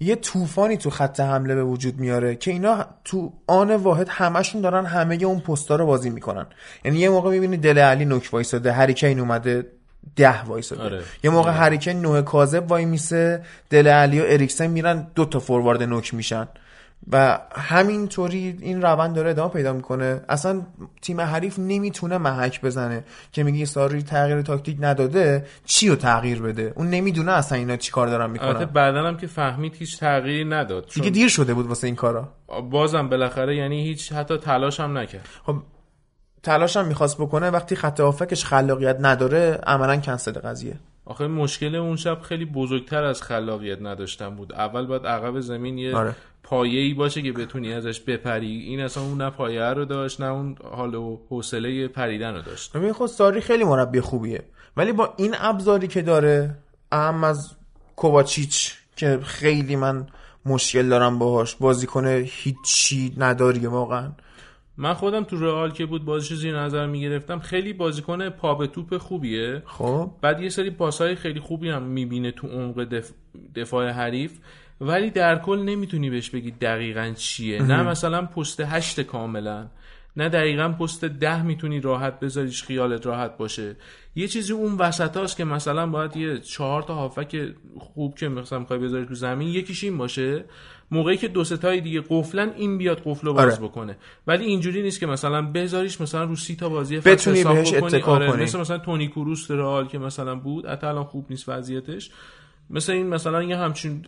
یه 0.00 0.16
طوفانی 0.16 0.76
تو 0.76 0.90
خط 0.90 1.20
حمله 1.20 1.54
به 1.54 1.64
وجود 1.64 1.98
میاره 1.98 2.36
که 2.36 2.50
اینا 2.50 2.86
تو 3.04 3.32
آن 3.46 3.74
واحد 3.74 4.08
همشون 4.10 4.60
دارن 4.60 4.86
همه 4.86 5.14
اون 5.24 5.40
پستا 5.40 5.76
رو 5.76 5.86
بازی 5.86 6.10
می‌کنن 6.10 6.46
یعنی 6.84 6.98
یه 6.98 7.08
موقع 7.08 7.30
می‌بینی 7.30 7.56
دل 7.56 7.78
علی 7.78 8.04
نوک 8.04 8.28
وایساده 8.32 8.72
هریکین 8.72 9.20
اومده 9.20 9.66
ده 10.16 10.42
وایساده 10.44 10.82
آره. 10.82 11.02
یه 11.24 11.30
موقع 11.30 11.50
آره. 11.50 11.58
هریکین 11.58 12.00
نوه 12.00 12.22
کاذب 12.22 12.70
وای 12.70 12.84
میسه 12.84 13.42
دل 13.70 13.88
علی 13.88 14.20
و 14.20 14.24
اریکسن 14.26 14.66
میرن 14.66 15.06
دو 15.14 15.24
تا 15.24 15.38
فوروارد 15.38 15.82
نوک 15.82 16.14
میشن 16.14 16.48
و 17.12 17.38
همینطوری 17.52 18.58
این 18.60 18.82
روند 18.82 19.14
داره 19.14 19.30
ادامه 19.30 19.52
پیدا 19.52 19.72
می‌کنه. 19.72 20.20
اصلا 20.28 20.62
تیم 21.02 21.20
حریف 21.20 21.58
نمی‌تونه 21.58 22.18
محک 22.18 22.60
بزنه 22.60 23.04
که 23.32 23.42
میگی 23.42 23.66
ساری 23.66 24.02
تغییر 24.02 24.42
تاکتیک 24.42 24.76
نداده 24.80 25.46
چی 25.64 25.88
رو 25.88 25.96
تغییر 25.96 26.42
بده؟ 26.42 26.72
اون 26.76 26.90
نمی‌دونه 26.90 27.32
اصلا 27.32 27.58
اینا 27.58 27.76
چی 27.76 27.92
کار 27.92 28.06
دارن 28.06 28.30
می‌کنن. 28.30 28.48
البته 28.48 28.66
بعدا 28.66 29.08
هم 29.08 29.16
که 29.16 29.26
فهمید 29.26 29.74
هیچ 29.74 30.00
تغییری 30.00 30.44
نداد 30.44 30.88
دیگه 30.94 31.10
دیر 31.10 31.28
شده 31.28 31.54
بود 31.54 31.66
واسه 31.66 31.86
این 31.86 31.96
کارا. 31.96 32.28
بازم 32.70 33.08
بالاخره 33.08 33.56
یعنی 33.56 33.84
هیچ 33.84 34.12
حتی 34.12 34.36
تلاش 34.36 34.80
هم 34.80 34.98
نکرد. 34.98 35.28
خب 35.46 35.56
تلاش 36.42 36.76
هم 36.76 36.86
می‌خواست 36.86 37.18
بکنه 37.18 37.50
وقتی 37.50 37.76
خط 37.76 38.00
آفکش 38.00 38.44
خلاقیت 38.44 38.96
نداره 39.00 39.58
عملا 39.66 39.96
کنسل 39.96 40.32
قضیه. 40.32 40.76
آخه 41.04 41.26
مشکل 41.26 41.74
اون 41.74 41.96
شب 41.96 42.20
خیلی 42.20 42.44
بزرگتر 42.44 43.04
از 43.04 43.22
خلاقیت 43.22 43.78
نداشتن 43.82 44.36
بود. 44.36 44.52
اول 44.52 44.86
باید 44.86 45.06
عقب 45.06 45.40
زمین 45.40 45.78
یه 45.78 45.96
آره. 45.96 46.14
پایه 46.44 46.80
ای 46.80 46.94
باشه 46.94 47.22
که 47.22 47.32
بتونی 47.32 47.72
ازش 47.72 48.00
بپری. 48.00 48.60
این 48.60 48.80
اصلا 48.80 49.02
اون 49.02 49.22
نه 49.22 49.30
پایه 49.30 49.62
رو 49.62 49.84
داشت 49.84 50.20
نه 50.20 50.26
اون 50.26 50.56
حال 50.72 50.94
و 50.94 51.18
حوصله 51.28 51.88
پریدن 51.88 52.34
رو 52.34 52.42
داشت. 52.42 52.72
ببین 52.72 52.92
خود 52.92 53.08
ساری 53.08 53.40
خیلی 53.40 53.64
مربی 53.64 54.00
خوبیه. 54.00 54.42
ولی 54.76 54.92
با 54.92 55.14
این 55.16 55.34
ابزاری 55.38 55.88
که 55.88 56.02
داره 56.02 56.56
اهم 56.92 57.24
از 57.24 57.52
کوواچیچ 57.96 58.72
که 58.96 59.20
خیلی 59.22 59.76
من 59.76 60.06
مشکل 60.46 60.88
دارم 60.88 61.18
باهاش 61.18 61.54
بازیکن 61.54 62.06
هیچی 62.26 63.14
نداری 63.16 63.66
واقعا. 63.66 64.12
من 64.76 64.94
خودم 64.94 65.24
تو 65.24 65.36
رئال 65.36 65.70
که 65.70 65.86
بود 65.86 66.04
بازیش 66.04 66.32
زیر 66.38 66.60
نظر 66.60 66.86
می‌گرفتم 66.86 67.38
خیلی 67.38 67.72
بازیکن 67.72 68.28
پا 68.28 68.54
به 68.54 68.66
توپ 68.66 68.98
خوبیه. 68.98 69.62
خب. 69.66 70.10
بعد 70.20 70.40
یه 70.40 70.48
سری 70.48 70.70
پاسهای 70.70 71.14
خیلی 71.14 71.40
خوبی 71.40 71.68
هم 71.68 71.82
می‌بینه 71.82 72.30
تو 72.30 72.46
عمق 72.46 72.84
دف... 72.84 73.10
دفاع 73.54 73.88
حریف. 73.88 74.32
ولی 74.80 75.10
در 75.10 75.38
کل 75.38 75.58
نمی‌تونی 75.58 76.10
بهش 76.10 76.30
بگی 76.30 76.50
دقیقا 76.50 77.12
چیه 77.16 77.62
نه 77.62 77.82
مثلا 77.82 78.22
پست 78.22 78.60
هشت 78.60 79.00
کاملا 79.00 79.66
نه 80.16 80.28
دقیقا 80.28 80.68
پست 80.68 81.04
ده 81.04 81.42
می‌تونی 81.42 81.80
راحت 81.80 82.20
بذاریش 82.20 82.62
خیالت 82.62 83.06
راحت 83.06 83.36
باشه 83.36 83.76
یه 84.16 84.28
چیزی 84.28 84.52
اون 84.52 84.74
وسط 84.76 85.16
هاست 85.16 85.36
که 85.36 85.44
مثلا 85.44 85.86
باید 85.86 86.16
یه 86.16 86.38
چهار 86.38 86.82
تا 86.82 86.94
هافک 86.94 87.54
خوب 87.78 88.14
که 88.14 88.28
مثلا 88.28 88.58
می‌خوای 88.58 88.78
بذاری 88.78 89.06
تو 89.06 89.14
زمین 89.14 89.48
یکیش 89.48 89.84
این 89.84 89.98
باشه 89.98 90.44
موقعی 90.90 91.16
که 91.16 91.28
دو 91.28 91.44
ستای 91.44 91.80
دیگه 91.80 92.02
قفلن 92.08 92.50
این 92.56 92.78
بیاد 92.78 93.02
قفل 93.04 93.26
رو 93.26 93.34
باز 93.34 93.58
آره. 93.58 93.68
بکنه 93.68 93.96
ولی 94.26 94.44
اینجوری 94.44 94.82
نیست 94.82 95.00
که 95.00 95.06
مثلا 95.06 95.42
بذاریش 95.42 96.00
مثلا 96.00 96.24
رو 96.24 96.36
سی 96.36 96.56
تا 96.56 96.68
بازی 96.68 96.98
بتونی 96.98 97.44
بهش. 97.44 97.74
اتکا 97.74 98.12
آره. 98.12 98.30
کنی. 98.30 98.42
مثل 98.42 98.60
مثلا 98.60 98.78
تونی 98.78 99.08
کروس 99.08 99.50
رئال 99.50 99.86
که 99.86 99.98
مثلا 99.98 100.34
بود 100.34 100.66
حتی 100.66 100.86
الان 100.86 101.04
خوب 101.04 101.26
نیست 101.30 101.48
وضعیتش 101.48 102.10
مثل 102.70 102.92
این 102.92 103.06
مثلا 103.06 103.42
یه 103.42 103.56
همچین 103.56 104.06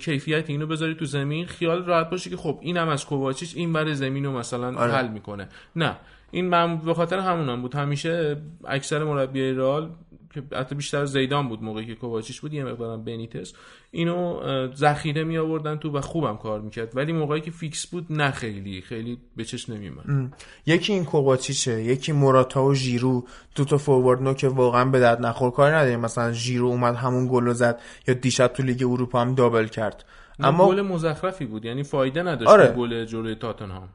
کیفیت 0.00 0.50
اینو 0.50 0.66
بذاری 0.66 0.94
تو 0.94 1.04
زمین 1.04 1.46
خیال 1.46 1.84
راحت 1.84 2.10
باشه 2.10 2.30
که 2.30 2.36
خب 2.36 2.58
اینم 2.62 2.88
از 2.88 3.06
کوواچیچ 3.06 3.56
این 3.56 3.72
بر 3.72 3.92
زمین 3.92 4.24
رو 4.24 4.38
مثلا 4.38 4.78
آره. 4.78 4.92
حل 4.92 5.08
می‌کنه 5.08 5.48
نه 5.76 5.96
این 6.30 6.48
من 6.48 6.78
به 6.78 6.94
خاطر 6.94 7.18
همونم 7.18 7.62
بود. 7.62 7.74
همیشه 7.74 8.36
اکثر 8.64 9.04
مربی 9.04 9.52
رئال 9.52 9.90
که 10.34 10.42
حتی 10.56 10.74
بیشتر 10.74 11.04
زیدان 11.04 11.48
بود 11.48 11.62
موقعی 11.62 11.86
که 11.86 11.94
کوواچیچ 11.94 12.40
بود 12.40 12.54
یه 12.54 12.64
مقدارم 12.64 13.04
بنیتس. 13.04 13.52
اینو 13.90 14.40
ذخیره 14.74 15.24
می 15.24 15.38
آوردن 15.38 15.76
تو 15.76 15.90
و 15.90 16.00
خوبم 16.00 16.36
کار 16.36 16.60
می‌کرد. 16.60 16.96
ولی 16.96 17.12
موقعی 17.12 17.40
که 17.40 17.50
فیکس 17.50 17.86
بود 17.86 18.06
نه 18.10 18.30
خیلی. 18.30 18.80
خیلی 18.80 19.18
به 19.36 19.44
چشم 19.44 19.72
نمیومد 19.72 20.34
یکی 20.66 20.92
این 20.92 21.04
کوواچیچه 21.04 21.82
یکی 21.82 22.12
موراتا 22.12 22.64
و 22.64 22.74
ژیرو. 22.74 23.24
دو 23.54 23.64
تا 23.64 23.78
فوروارد 23.78 24.22
نو 24.22 24.34
که 24.34 24.48
واقعا 24.48 24.84
به 24.84 25.00
درد 25.00 25.26
نخور 25.26 25.50
کاری 25.50 25.74
نداریم. 25.74 26.00
مثلا 26.00 26.32
ژیرو 26.32 26.66
اومد 26.66 26.94
همون 26.94 27.28
گل 27.28 27.44
رو 27.44 27.52
زد 27.52 27.80
یا 28.08 28.14
دیشب 28.14 28.46
تو 28.46 28.62
لیگ 28.62 28.82
اروپا 28.82 29.20
هم 29.20 29.34
دابل 29.34 29.66
کرد. 29.66 30.04
اما 30.40 30.68
گل 30.68 30.80
مزخرفی 30.80 31.46
بود. 31.46 31.64
یعنی 31.64 31.82
فایده 31.82 32.22
نداشت 32.22 32.50
آره. 32.50 32.72
گل 32.72 33.04
جلوی 33.04 33.34
تاتنهام. 33.34 33.88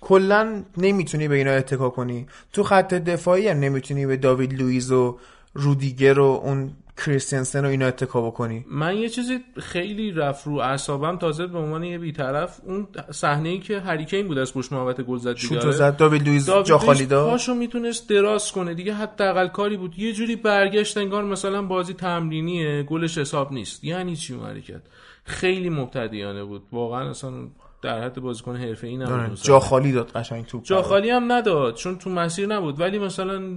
کلا 0.00 0.64
نمی‌تونی 0.76 1.28
به 1.28 1.34
اینا 1.34 1.50
اتکا 1.50 1.90
کنی. 1.90 2.26
تو 2.52 2.62
خط 2.62 2.94
دفاعی 2.94 3.48
هم 3.48 3.60
نمی‌تونی 3.60 4.06
به 4.06 4.16
داوید 4.16 4.52
لوئیز 4.52 4.92
و 4.92 5.18
رودیگر 5.54 6.18
و 6.18 6.24
اون 6.44 6.70
کریستنسن 7.06 7.64
و 7.64 7.68
اینا 7.68 7.86
اتکا 7.86 8.30
بکنی. 8.30 8.64
من 8.70 8.96
یه 8.96 9.08
چیزی 9.08 9.38
خیلی 9.56 10.12
رفت 10.12 10.46
رو 10.46 10.54
اعصابم 10.54 11.16
تازه 11.16 11.46
به 11.46 11.58
عنوان 11.58 11.84
یه 11.84 11.98
بیطرف 11.98 12.60
اون 12.64 12.88
صحنه 13.10 13.48
ای 13.48 13.58
که 13.58 13.80
هریکین 13.80 14.28
بود 14.28 14.38
از 14.38 14.54
پشت 14.54 14.72
محوطه 14.72 15.02
گل 15.02 15.18
زد 15.18 15.36
آره. 15.62 15.72
زد. 15.72 15.96
داوید 15.96 16.26
لوئیز 16.26 16.50
جا 16.64 16.78
خالی 16.78 17.06
داد 17.06 17.30
پاشو 17.30 17.54
می‌تونست 17.54 18.08
دراز 18.08 18.52
کنه 18.52 18.74
دیگه. 18.74 18.94
حداقل 18.94 19.48
کاری 19.48 19.76
بود. 19.76 19.98
یه 19.98 20.12
جوری 20.12 20.36
برگشت 20.36 20.96
انگار 20.96 21.24
مثلا 21.24 21.62
بازی 21.62 21.94
تمرینیه 21.94 22.82
گلش 22.82 23.18
حساب 23.18 23.52
نیست. 23.52 23.84
یعنی 23.84 24.16
چی 24.16 24.34
حرکت؟ 24.34 24.82
خیلی 25.24 25.70
مبتدیانه 25.70 26.44
بود. 26.44 26.62
واقعا 26.72 27.10
اصلا 27.10 27.32
در 27.82 28.04
حد 28.04 28.20
بازیکن 28.20 28.56
حرفه‌ای 28.56 28.96
نبود 28.96 29.12
آره، 29.12 29.34
جا. 29.34 29.60
خالی 29.60 29.92
داد 29.92 30.10
قشنگ 30.10 30.46
توپ 30.46 30.64
جا 30.64 30.82
خالی 30.82 31.10
هم 31.10 31.32
نداد 31.32 31.74
چون 31.74 31.98
تو 31.98 32.10
مسیر 32.10 32.46
نبود 32.46 32.80
ولی 32.80 32.98
مثلا 32.98 33.56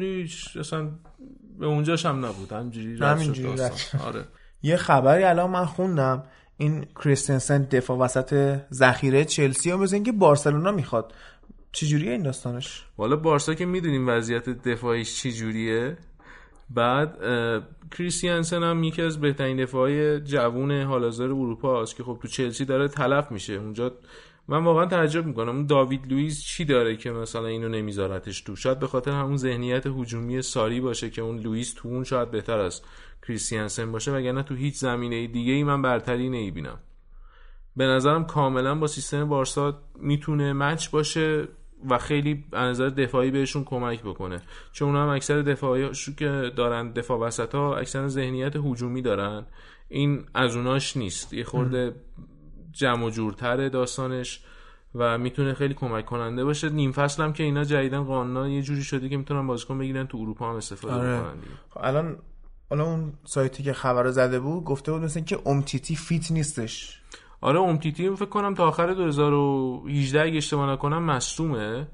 اصلا 0.60 0.92
به 1.60 1.66
اونجاش 1.66 2.06
هم 2.06 2.26
نبود. 2.26 2.52
همینجوری 2.52 3.56
داستان. 3.56 4.02
آره. 4.02 4.24
یه 4.64 4.78
خبری 4.78 5.24
الان 5.24 5.50
من 5.50 5.66
خوندم 5.66 6.24
این 6.58 6.86
کریستنسن 7.04 7.64
دفاع 7.64 7.98
وسط 7.98 8.60
ذخیره 8.74 9.26
چلسی 9.26 9.72
و 9.72 9.78
مثل 9.78 9.96
اینکه 9.96 10.12
بارسلونا 10.12 10.72
می‌خواد. 10.72 11.14
چجوریه 11.72 12.12
این 12.12 12.24
داستانش؟ 12.24 12.86
والا 12.98 13.16
بارسا 13.16 13.54
که 13.54 13.66
می‌دونیم 13.66 14.10
وضعیت 14.10 14.50
دفاعیش 14.50 15.22
چی 15.22 15.32
جوریه 15.34 15.98
بعد 16.70 17.18
کریستیانسن 17.92 18.64
هم 18.64 18.84
یکی 18.84 19.02
از 19.02 19.22
بهترین 19.22 19.58
دفاعی 19.58 20.20
جوون 20.20 20.82
حال 20.82 21.04
اروپا 21.04 21.82
است 21.82 21.96
که 21.96 22.04
خب 22.04 22.20
تو 22.22 22.28
چلسی 22.28 22.66
داره 22.66 22.88
تلف 22.88 23.32
میشه. 23.32 23.54
اونجا 23.54 23.92
من 24.48 24.64
واقعا 24.64 24.86
تعجب 24.86 25.26
می‌کنم. 25.26 25.50
اون 25.50 25.66
داوید 25.66 26.12
لوئیس 26.12 26.44
چی 26.44 26.66
داره 26.66 26.96
که 26.98 27.12
مثلا 27.12 27.48
اینو 27.48 27.70
نمیذارتش 27.70 28.42
تو؟ 28.42 28.56
شاید 28.56 28.80
به 28.80 28.88
خاطر 28.88 29.12
همون 29.12 29.38
ذهنیت 29.38 29.88
هجومی 29.88 30.42
ساری 30.42 30.82
باشه 30.82 31.10
که 31.10 31.22
اون 31.22 31.40
لوئیس 31.40 31.74
تو 31.74 31.88
اون 31.90 32.04
شاید 32.04 32.32
بهتر 32.32 32.60
از 32.60 32.82
کریستیانسن 33.28 33.92
باشه 33.92 34.12
وگرنه 34.12 34.44
تو 34.44 34.56
هیچ 34.56 34.76
زمینه 34.76 35.28
دیگه 35.28 35.54
ای 35.54 35.64
من 35.64 35.82
برتری 35.82 36.30
نمی‌بینم. 36.30 36.80
به 37.76 37.86
نظرم 37.86 38.26
کاملا 38.26 38.76
با 38.76 38.88
سیستم 38.88 39.30
بارسا 39.30 39.82
می‌تونه 39.96 40.54
مچ 40.54 40.90
باشه. 40.90 41.48
و 41.90 41.98
خیلی 41.98 42.46
از 42.54 42.70
نظر 42.70 42.90
دفاعی 42.90 43.32
بهشون 43.32 43.64
کمک 43.64 44.04
بکنه. 44.04 44.42
چون 44.72 44.88
اونا 44.88 45.04
هم 45.04 45.10
اکثر 45.10 45.42
دفاعی 45.42 45.90
که 46.18 46.52
دارن 46.56 46.92
دفاع 46.92 47.20
وسط 47.20 47.56
ها 47.56 47.78
اکثر 47.78 48.08
ذهنیت 48.08 48.56
هجومی 48.56 49.02
دارن. 49.02 49.46
این 49.90 50.26
از 50.34 50.56
اوناش 50.56 50.98
نیست. 50.98 51.34
یه 51.34 51.44
خورده 51.44 51.96
جمع 52.72 53.06
و 53.06 53.10
جورتره 53.10 53.70
داستانش 53.70 54.42
و 54.96 55.18
می‌تونه 55.18 55.54
خیلی 55.54 55.74
کمک 55.74 56.06
کننده 56.06 56.44
باشه. 56.46 56.70
نیم 56.70 56.92
فصل 56.92 57.24
هم 57.24 57.34
که 57.34 57.44
اینا 57.44 57.64
جدیدن 57.64 58.04
قانونا 58.04 58.50
یه 58.50 58.62
جوری 58.62 58.84
شده 58.84 59.10
که 59.10 59.18
می‌تونن 59.18 59.48
بازیکن 59.48 59.78
بگیرن 59.78 60.08
تو 60.08 60.18
اروپا 60.18 60.50
هم 60.50 60.56
استفاده 60.56 60.94
آره. 60.94 61.18
دیگه. 61.18 61.48
خب 61.70 61.80
الان 61.84 62.18
حالا 62.70 62.86
اون 62.86 63.14
سایتی 63.24 63.64
که 63.64 63.74
خبر 63.74 64.10
زده 64.10 64.40
بود 64.40 64.64
گفته 64.64 64.92
بود 64.92 65.02
مثل 65.02 65.20
اینکه 65.20 65.40
امتیتی 65.46 65.96
فیت 65.96 66.32
نیستش. 66.32 67.02
آره 67.44 67.60
امتیتی 67.60 68.16
فکر 68.16 68.26
کنم 68.26 68.54
تا 68.54 68.68
آخر 68.68 68.94
2018 68.94 70.22
اگه 70.22 70.38
اشتباه 70.38 70.70
نکنم 70.70 71.04
مصدومه. 71.04 71.88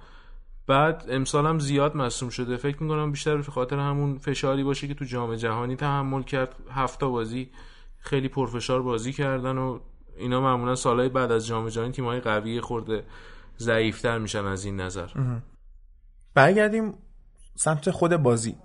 بعد 0.68 1.06
امسال 1.10 1.46
هم 1.46 1.60
زیاد 1.60 1.96
مصدوم 1.96 2.30
شده. 2.30 2.58
فکر 2.58 2.84
می‌کنم 2.84 3.12
بیشتر 3.12 3.38
به 3.38 3.44
خاطر 3.44 3.80
همون 3.80 4.18
فشاری 4.18 4.64
باشه 4.64 4.88
که 4.88 4.94
تو 4.94 5.06
جام 5.06 5.36
جهانی 5.36 5.76
تحمل 5.76 6.24
کرد. 6.24 6.56
هفته 6.72 7.06
بازی 7.06 7.52
خیلی 8.00 8.28
پرفشار 8.28 8.82
بازی 8.82 9.14
کردن 9.14 9.58
و 9.58 9.80
اینا 10.18 10.42
معمولا 10.42 10.76
سالهای 10.76 11.10
بعد 11.10 11.32
از 11.32 11.48
جام 11.48 11.70
جهانی 11.70 11.92
تیم‌های 11.92 12.20
قوی 12.20 12.62
خورده 12.62 13.04
ضعیفتر 13.60 14.18
میشن 14.18 14.46
از 14.46 14.66
این 14.66 14.82
نظر. 14.82 15.08
برگردیم 16.34 16.94
سمت 17.56 17.92
خود 17.92 18.18
بازی. 18.18 18.56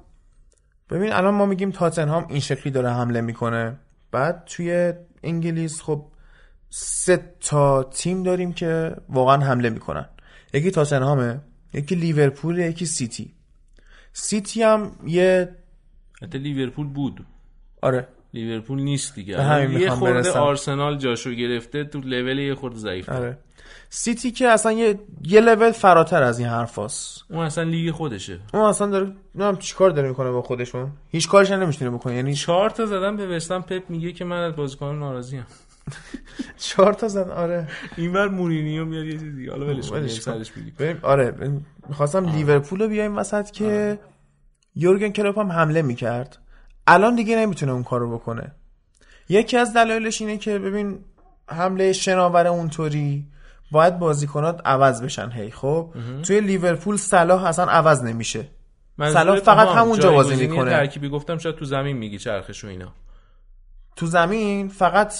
ببین 0.90 1.12
الان 1.12 1.34
ما 1.34 1.46
میگیم 1.46 1.70
تاتنهام 1.70 2.26
این 2.28 2.40
شکلی 2.40 2.72
داره 2.72 2.90
حمله 2.90 3.20
می‌کنه. 3.20 3.80
بعد 4.10 4.44
توی 4.44 4.92
انگلیس 5.22 5.82
خب 5.82 6.13
سه 6.76 7.34
تا 7.40 7.82
تیم 7.82 8.22
داریم 8.22 8.52
که 8.52 8.96
واقعا 9.08 9.37
حمله 9.37 9.70
می‌کنن. 9.70 10.08
یکی 10.54 10.70
تاتنهامه 10.70 11.40
یکی 11.74 11.94
لیورپول 11.94 12.58
یکی 12.58 12.87
سیتی. 12.87 13.34
سیتی 14.12 14.62
هم 14.62 14.92
یه 15.06 15.56
حتی 16.22 16.38
لیورپول 16.38 16.87
بود. 16.87 17.26
آره. 17.82 18.08
لیورپول 18.34 18.82
نیست 18.82 19.14
دیگه. 19.14 19.42
همین 19.42 19.80
یه 19.80 19.90
خورده 19.90 20.14
برسم. 20.14 20.40
آرسنال 20.40 20.98
جاشو 20.98 21.30
گرفته 21.30 21.84
تو 21.84 22.00
لول 22.00 22.38
یه 22.38 22.54
خورده 22.54 22.76
ضعیف 22.76 23.08
آره. 23.08 23.38
سیتی 23.88 24.30
که 24.30 24.48
اصلا 24.48 24.72
یه 24.72 25.00
یه 25.24 25.40
لول 25.40 25.70
فراتر 25.70 26.22
از 26.22 26.38
این 26.38 26.48
حرفاست 26.48 27.24
اون 27.30 27.44
اصلا 27.44 27.64
لیگ 27.64 27.90
خودشه. 27.90 28.40
اون 28.54 28.62
اصلا 28.62 28.87
داره 28.87 29.04
نمی‌دونم 29.04 29.56
چیکار 29.56 29.90
داره 29.90 30.08
می‌کنه 30.08 30.30
با 30.30 30.42
خودشون؟ 30.42 30.92
هیچ 31.10 31.28
کارش 31.28 31.50
نمی‌تونه 31.50 31.90
بکنه. 31.90 32.14
یعنی 32.14 32.34
چهار 32.34 32.70
تا 32.70 32.87
زدن 32.87 33.16
به 33.16 33.37
وستهم 33.37 33.60
پپ 33.60 33.82
میگه 33.88 34.12
که 34.12 34.24
من 34.24 34.42
از 34.42 34.56
بازیکن 34.56 34.98
ناراضی 34.98 35.37
ام 35.37 35.46
چهار 36.58 36.92
تا 36.92 37.08
زد 37.08 37.28
آره. 37.30 37.68
اینور 37.96 38.28
مورینیو 38.28 38.84
میاد 38.84 39.04
یه 39.04 39.12
چیز 39.12 39.36
دیگه. 39.36 39.50
حالا 39.50 39.66
ولش 39.66 39.90
کن. 39.90 40.06
سرش 40.06 40.52
بریم 40.78 40.98
آره 41.02 41.52
می‌خواستم 41.88 42.28
لیورپول 42.28 42.82
رو 42.82 42.88
بیایم 42.88 43.16
وسط 43.16 43.50
که 43.50 43.98
یورگن 44.74 45.08
کلوپ 45.08 45.38
هم 45.38 45.52
حمله 45.52 45.82
می‌کرد. 45.82 46.38
الان 46.86 47.14
دیگه 47.14 47.36
نمی‌تونه 47.36 47.72
اون 47.72 47.82
کارو 47.82 48.18
بکنه. 48.18 48.52
یکی 49.28 49.56
از 49.56 49.74
دلایلش 49.74 50.20
اینه 50.20 50.38
که 50.38 50.58
ببین 50.58 50.98
حمله 51.48 51.92
شناور 51.92 52.46
اونطوری 52.46 53.26
باید 53.70 53.98
بازیکنات 53.98 54.60
عوض 54.64 55.02
بشن 55.02 55.30
هی 55.30 55.50
خب؟ 55.50 55.94
توی 56.22 56.40
لیورپول 56.40 56.96
صلاح 56.96 57.44
اصلا 57.44 57.64
عوض 57.64 58.02
نمیشه. 58.02 58.48
صلاح 58.98 59.38
فقط 59.38 59.68
همونجا 59.68 60.12
بازی 60.12 60.46
می‌کنه. 60.46 60.70
ترکیبی 60.70 61.08
گفتم 61.08 61.38
شاید 61.38 61.54
تو 61.54 61.64
زمین 61.64 61.96
میگی 61.96 62.18
چرخش 62.18 62.64
و 62.64 62.68
اینا. 62.68 62.92
تو 63.96 64.06
زمین 64.06 64.68
فقط 64.68 65.14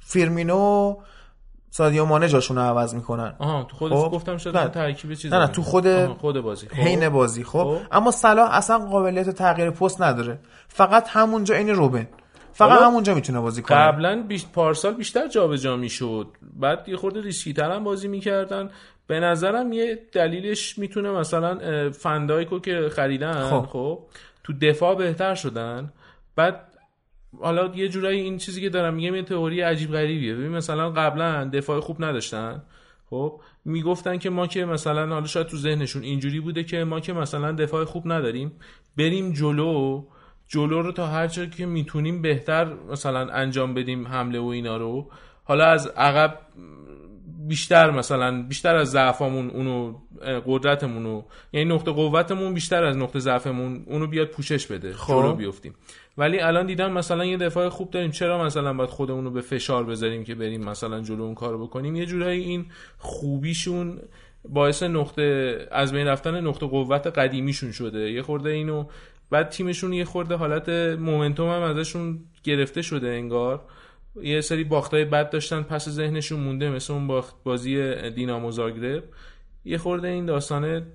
فیرمینو 0.00 0.96
سادیو 1.70 2.04
مانه 2.04 2.28
جاشون 2.28 2.56
رو 2.56 2.62
عوض 2.62 2.94
می‌کنن 2.94 3.34
آها 3.38 3.62
تو 3.64 3.76
خود 3.76 3.92
خب. 3.92 4.10
گفتم 4.12 4.36
شاید 4.36 4.56
نه. 4.56 4.68
ترکیب 4.68 5.14
چیز 5.14 5.32
نه 5.32 5.38
نه. 5.38 5.46
تو 5.46 5.62
خود 5.62 6.06
خود 6.06 6.40
بازی 6.40 6.68
خب. 6.68 6.74
حین 6.74 7.08
بازی 7.08 7.44
خب 7.44 7.64
خب. 7.64 7.78
اما 7.92 8.10
صلاح 8.10 8.54
اصلا 8.54 8.78
قابلیت 8.78 9.30
تغییر 9.30 9.70
پست 9.70 10.02
نداره 10.02 10.38
فقط 10.68 11.08
همونجا 11.08 11.54
این 11.54 11.68
روبن 11.68 12.08
فقط 12.52 12.82
همونجا 12.82 13.14
می‌تونه 13.14 13.40
بازی 13.40 13.62
کنه 13.62 13.78
قبلا 13.78 14.22
بیش 14.28 14.46
پارسال 14.46 14.94
بیشتر 14.94 15.28
جابجا 15.28 15.76
می‌شد 15.76 16.28
بعد 16.60 16.88
یه 16.88 16.96
خورده 16.96 17.20
ریسکی 17.20 17.52
تر 17.52 17.70
هم 17.70 17.84
بازی 17.84 18.08
می‌کردن 18.08 18.70
به 19.06 19.20
نظرم 19.20 19.72
یه 19.72 19.98
دلیلش 20.12 20.78
می‌تونه 20.78 21.10
مثلا 21.10 21.58
فندایکو 21.90 22.58
که 22.58 22.88
خریدن 22.92 23.50
خب. 23.50 23.66
خب. 23.66 23.98
تو 24.44 24.52
دفاع 24.52 24.94
بهتر 24.94 25.34
شدن 25.34 25.92
بعد 26.36 26.60
حالا 27.40 27.72
یه 27.74 27.88
جورایی 27.88 28.20
این 28.20 28.38
چیزی 28.38 28.60
که 28.60 28.68
دارم 28.68 28.94
میگم 28.94 29.14
یه 29.14 29.22
تئوری 29.22 29.60
عجیب 29.60 29.92
غریبیه. 29.92 30.34
ببین 30.34 30.48
مثلا 30.48 30.90
قبلا 30.90 31.44
دفاع 31.44 31.80
خوب 31.80 32.04
نداشتن. 32.04 32.62
خب 33.10 33.40
می‌گفتن 33.64 34.18
که 34.18 34.30
ما 34.30 34.46
که 34.46 34.64
مثلا 34.64 35.06
حالا 35.06 35.26
شاید 35.26 35.46
تو 35.46 35.56
ذهنشون 35.56 36.02
اینجوری 36.02 36.40
بوده 36.40 36.64
که 36.64 36.84
ما 36.84 37.00
که 37.00 37.12
مثلا 37.12 37.52
دفاع 37.52 37.84
خوب 37.84 38.12
نداریم 38.12 38.52
بریم 38.96 39.32
جلو. 39.32 40.04
جلو 40.48 40.82
رو 40.82 40.92
تا 40.92 41.06
هر 41.06 41.26
جا 41.26 41.46
که 41.46 41.66
می‌تونیم 41.66 42.22
بهتر 42.22 42.74
مثلا 42.90 43.32
انجام 43.32 43.74
بدیم 43.74 44.06
حمله 44.06 44.38
و 44.38 44.46
اینا 44.46 44.76
رو. 44.76 45.10
حالا 45.44 45.66
از 45.66 45.86
عقب 45.86 46.38
بیشتر 47.48 47.90
مثلا 47.90 48.42
بیشتر 48.42 48.76
از 48.76 48.90
ضعفامون 48.90 49.50
اونو 49.50 49.94
قدرتمون 50.46 51.24
یعنی 51.52 51.74
نقطه 51.74 51.90
قوتمون 51.90 52.54
بیشتر 52.54 52.84
از 52.84 52.96
نقطه 52.96 53.18
ضعفمون 53.18 53.84
اونو 53.86 54.06
بیاد 54.06 54.28
پوشش 54.28 54.66
بده 54.66 54.92
خب. 54.92 55.36
بیفتیم. 55.38 55.74
ولی 56.18 56.40
الان 56.40 56.66
دیدم 56.66 56.92
مثلا 56.92 57.24
یه 57.24 57.36
دفاع 57.36 57.68
خوب 57.68 57.90
داریم 57.90 58.10
چرا 58.10 58.44
مثلا 58.44 58.74
باید 58.74 58.90
خودمون 58.90 59.24
رو 59.24 59.30
به 59.30 59.40
فشار 59.40 59.84
بذاریم 59.84 60.24
که 60.24 60.34
بریم 60.34 60.64
مثلا 60.64 61.00
جلو 61.00 61.22
اون 61.22 61.34
کارو 61.34 61.66
بکنیم؟ 61.66 61.96
یه 61.96 62.06
جورایی 62.06 62.42
این 62.42 62.66
خوبیشون 62.98 63.98
باعث 64.48 64.82
نقطه 64.82 65.58
از 65.70 65.92
بین 65.92 66.06
رفتن 66.06 66.46
نقطه 66.46 66.66
قوت 66.66 67.06
قدیمیشون 67.06 67.72
شده. 67.72 68.12
یه 68.12 68.22
خورده 68.22 68.50
اینو 68.50 68.84
بعد 69.30 69.48
تیمشون 69.48 69.92
یه 69.92 70.04
خورده 70.04 70.34
حالت 70.34 70.68
مومنتوم 70.98 71.48
هم 71.48 71.62
ازشون 71.62 72.18
گرفته 72.44 72.82
شده 72.82 73.08
انگار. 73.08 73.60
یه 74.22 74.40
سری 74.40 74.64
باختای 74.64 75.04
بد 75.04 75.30
داشتن 75.30 75.62
پس 75.62 75.88
ذهنشون 75.88 76.40
مونده 76.40 76.70
مثل 76.70 76.92
اون 76.92 77.06
باخت 77.06 77.34
بازی 77.44 78.10
دینامو 78.10 78.50
زاگرب. 78.50 79.04
یه 79.64 79.78
خورده 79.78 80.08
این 80.08 80.26
داستانه 80.26 80.86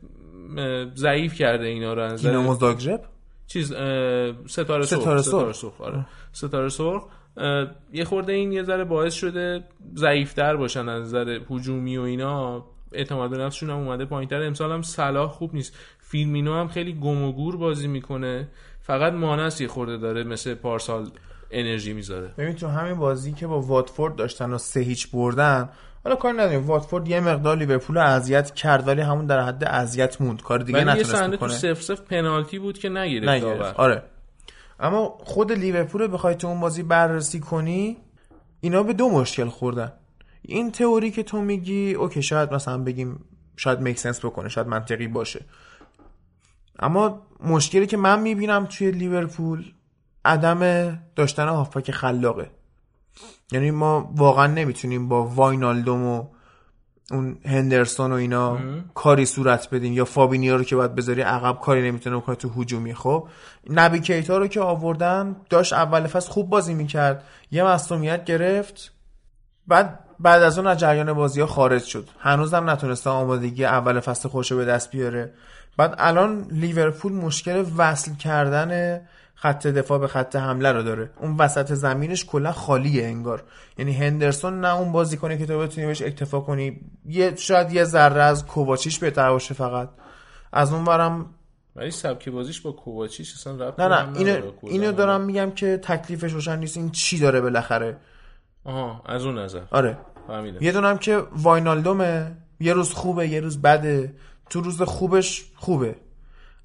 ضعیف 0.96 1.34
کرده 1.34 1.66
اینا 1.66 1.94
رو 1.94 2.02
از 2.02 2.26
دینامو 2.26 2.56
زاگرب؟ 2.56 3.02
چیز 3.48 3.74
ستاره 4.48 4.86
سرخ 4.86 5.22
ستاره 5.22 5.54
سرخ. 5.54 5.82
آره. 5.82 6.06
ستاره 6.32 6.70
سرخ. 6.70 7.04
یه 7.94 8.04
خورده 8.04 8.34
این 8.34 8.52
یه 8.52 8.64
ذره 8.64 8.84
باعث 8.84 9.14
شده 9.14 9.64
ضعیفتر 9.96 10.56
باشن 10.56 10.90
از 10.90 11.04
نظر 11.04 11.40
هجومی 11.50 11.98
و 11.98 12.02
اینا. 12.02 12.66
اعتماد 12.92 13.30
به 13.30 13.38
نفسشون 13.38 13.70
هم 13.70 13.78
اومده 13.78 14.06
پایینتر. 14.06 14.42
امسال 14.42 14.72
هم 14.72 14.82
صلاح 14.82 15.30
خوب 15.30 15.54
نیست. 15.54 15.78
فیلمینو 16.00 16.54
هم 16.54 16.68
خیلی 16.68 16.94
گم 16.94 17.24
و 17.24 17.32
گور 17.32 17.58
بازی 17.58 17.88
می‌کنه. 17.88 18.48
فقط 18.82 19.14
مانس 19.14 19.62
یه 19.62 19.68
خورده 19.68 19.98
داره 19.98 20.24
مثل 20.24 20.54
پارسال. 20.54 21.08
انرژی 21.52 21.94
می‌ذاره. 21.94 22.28
ببین 22.38 22.56
تو 22.56 22.68
همین 22.68 22.96
بازی 22.96 23.34
که 23.34 23.48
با 23.48 23.62
واتفورد 23.62 24.16
داشتن 24.16 24.52
و 24.52 24.58
سه 24.58 24.80
هیچ 24.80 25.12
بردن 25.12 25.70
حالا 26.04 26.16
کار 26.16 26.34
نداریم. 26.34 26.66
واتفورد 26.66 27.08
یه 27.08 27.20
مقدار 27.20 27.58
لیورپول 27.58 27.96
رو 27.96 28.04
اذیت 28.04 28.54
کرد 28.54 28.88
ولی 28.88 29.02
همون 29.02 29.26
در 29.26 29.42
حد 29.42 29.64
اذیت 29.64 30.22
موند. 30.22 30.42
کار 30.42 30.60
دیگه 30.60 30.80
یه 30.80 30.86
نتونست 30.86 31.16
صحنه 31.16 31.38
تو 31.38 31.48
سف 31.48 31.82
سف 31.82 32.02
پنالتی 32.02 32.60
بود 32.60 32.78
که 32.78 32.90
نگرفت. 32.90 33.80
آره. 33.80 34.04
اما 34.80 35.18
خود 35.24 35.52
لیورپول 35.52 36.02
رو 36.02 36.08
بخوای 36.08 36.36
تو 36.36 36.48
اون 36.48 36.60
بازی 36.60 36.84
بررسی 36.84 37.40
کنی 37.40 37.98
اینا 38.62 38.84
به 38.84 38.94
دو 38.94 39.10
مشکل 39.10 39.50
خوردن. 39.50 39.94
این 40.42 40.72
تئوری 40.72 41.12
که 41.12 41.24
تو 41.24 41.42
میگی 41.42 41.94
okay 41.94 42.22
شاید 42.22 42.54
مثلا 42.54 42.78
بگیم 42.78 43.26
شاید 43.58 43.80
make 43.80 44.00
sense 44.00 44.26
بکنه 44.26 44.50
شاید 44.50 44.68
منطقی 44.68 45.08
باشه. 45.08 45.46
اما 46.80 47.28
مشکلی 47.44 47.88
که 47.88 47.98
من 47.98 48.22
می‌بینم 48.22 48.66
توی 48.66 48.92
لیورپول 48.92 49.72
عدم 50.26 51.00
داشتن 51.16 51.48
هافبک 51.48 51.92
خلاقه. 51.92 52.52
یعنی 53.52 53.72
ما 53.72 54.12
واقعا 54.16 54.48
نمی‌تونیم 54.48 55.08
با 55.08 55.26
واینالدوم 55.26 56.06
و 56.06 56.26
اون 57.12 57.38
هندرسون 57.46 58.12
و 58.12 58.16
اینا 58.16 58.58
کاری 58.94 59.26
صورت 59.26 59.70
بدیم 59.70 59.94
یا 59.94 60.06
فابینیو 60.06 60.58
رو 60.58 60.64
که 60.64 60.76
باید 60.76 60.96
بذاری 60.96 61.22
عقب 61.22 61.60
کاری 61.60 61.92
نمی‌تونه 61.92 62.18
بکنه 62.18 62.36
تو 62.36 62.50
هجومی. 62.50 62.94
خب 62.94 63.28
نبی 63.70 64.00
کیتا 64.00 64.38
رو 64.38 64.48
که 64.48 64.62
آوردن 64.62 65.36
داشت 65.50 65.74
اول 65.74 66.08
فصل 66.08 66.32
خوب 66.32 66.50
بازی 66.50 66.74
می‌کرد 66.74 67.24
یه 67.52 67.64
مصومیت 67.64 68.26
گرفت 68.26 68.94
بعد 69.68 70.00
بعد 70.20 70.44
از 70.44 70.58
اون 70.58 70.68
از 70.68 70.78
جریان 70.78 71.14
بازی 71.14 71.42
ها 71.42 71.48
خارج 71.48 71.84
شد. 71.84 72.10
هنوزم 72.20 72.70
نتونسته 72.70 73.10
آمادگی 73.10 73.66
اول 73.66 74.00
فصل 74.00 74.30
خوش 74.30 74.54
به 74.54 74.66
دست 74.66 74.92
بیاره. 74.92 75.34
بعد 75.78 75.96
الان 75.98 76.48
لیورپول 76.52 77.14
مشکل 77.14 77.66
وصل 77.78 78.16
کردن 78.16 79.02
خط 79.42 79.68
دفاع 79.68 80.00
به 80.00 80.08
خط 80.08 80.36
حمله 80.36 80.72
رو 80.72 80.84
داره. 80.84 81.12
اون 81.20 81.38
وسط 81.38 81.74
زمینش 81.74 82.26
کلا 82.26 82.52
خالیه 82.52 83.06
انگار. 83.06 83.44
یعنی 83.78 83.94
هندرسون 83.94 84.62
نه 84.62 84.76
اون 84.76 84.92
بازی 84.92 85.18
کنه 85.18 85.38
که 85.38 85.46
تو 85.46 85.60
بتونی 85.60 85.88
بهش 85.88 86.02
اکتفا 86.02 86.40
کنی 86.40 86.80
یه 87.06 87.36
شاید 87.36 87.72
یه 87.72 87.84
ذره 87.84 88.22
از 88.22 88.46
کوواچیش 88.46 89.00
بهتر 89.00 89.30
باشه 89.30 89.54
فقط. 89.54 89.90
از 90.54 90.74
اون 90.74 90.84
برم 90.84 91.26
ولی 91.76 91.92
سبک 91.92 92.30
بازیش 92.30 92.62
با 92.62 92.72
کوواچیش 92.72 93.34
اصلا 93.34 93.54
ربط 93.54 93.80
نه 93.80 93.88
نه 93.88 94.18
اینو. 94.18 94.52
اینو 94.62 94.92
دارم 94.92 95.22
میگم 95.22 95.52
که 95.52 95.78
تکلیفش 95.78 96.34
روشن 96.34 96.60
نیست. 96.60 96.78
این 96.78 96.92
چی 96.92 97.20
داره 97.20 97.42
بالاخره؟ 97.42 97.98
آها 98.64 99.02
از 99.06 99.26
اون 99.26 99.38
نظر. 99.38 99.62
آره. 99.72 99.98
فهمیدم. 100.28 100.58
یه 100.62 100.72
دونم 100.72 100.98
که 100.98 101.24
واینالدومه. 101.32 102.32
یه 102.60 102.74
روز 102.74 102.94
خوبه 102.94 103.28
یه 103.28 103.40
روز 103.40 103.62
بده. 103.62 104.14
تو 104.50 104.62
روز 104.62 104.82
خوبش 104.82 105.52
خوبه. 105.56 105.96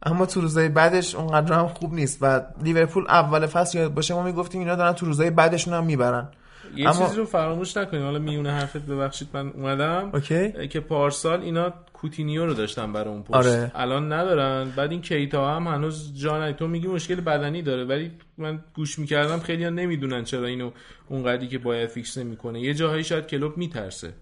اما 0.07 0.27
تو 0.27 0.40
روزای 0.40 0.69
بعدش 0.69 1.14
اونقدر 1.14 1.55
هم 1.55 1.69
خوب 1.69 1.95
نیست 1.95 2.19
و 2.21 2.40
لیورپول 2.62 3.05
اول 3.09 3.47
فصل 3.47 3.79
یادت 3.79 3.94
باشه 3.95 4.14
ما 4.14 4.23
می‌گفتیم 4.23 4.61
اینا 4.61 4.77
دارن 4.77 4.92
تو 4.92 5.07
روزای 5.07 5.31
بعدشون 5.31 5.75
هم 5.75 5.85
می‌برن. 5.85 6.29
یه 6.77 6.88
اما- 6.88 7.07
چیزی 7.07 7.16
رو 7.16 7.25
فراموش 7.25 7.77
نکنیم 7.77 8.03
حالا 8.03 8.19
میونه 8.19 8.51
حرفت 8.53 8.77
ببخشید 8.77 9.29
من 9.33 9.49
اومدم. 9.49 10.11
okay. 10.14 10.68
که 10.69 10.81
پارسال 10.81 11.40
اینا 11.40 11.73
کوتینیو 11.92 12.47
رو 12.47 12.55
داشتن 12.55 12.92
برای 12.92 13.09
اون 13.09 13.23
پست 13.23 13.35
آره. 13.35 13.73
الان 13.75 14.12
ندارن. 14.12 14.73
بعد 14.77 14.90
این 14.90 15.01
کیتا 15.01 15.55
هم 15.57 15.66
هنوز 15.66 16.12
جا 16.19 16.42
ندید. 16.42 16.57
تو 16.57 16.66
میگی 16.66 16.87
مشکل 16.87 17.14
بدنی 17.14 17.62
داره 17.62 17.85
ولی 17.85 18.11
من 18.38 18.61
گوش 18.75 18.99
می‌کردم 18.99 19.38
خیلی 19.38 19.64
ها 19.64 19.71
نمی‌دونن 19.71 20.25
چرا 20.25 20.47
اینو 20.47 20.71
اونقدری 21.09 21.49
که 21.49 21.59
باید 21.59 21.88
فیکس 21.88 22.19
نمی‌کنه. 22.19 22.61
یه 22.61 22.75
جاهایی 22.75 23.05
شاید 23.05 23.27
کلوب 23.27 23.57
میترسه. 23.57 24.12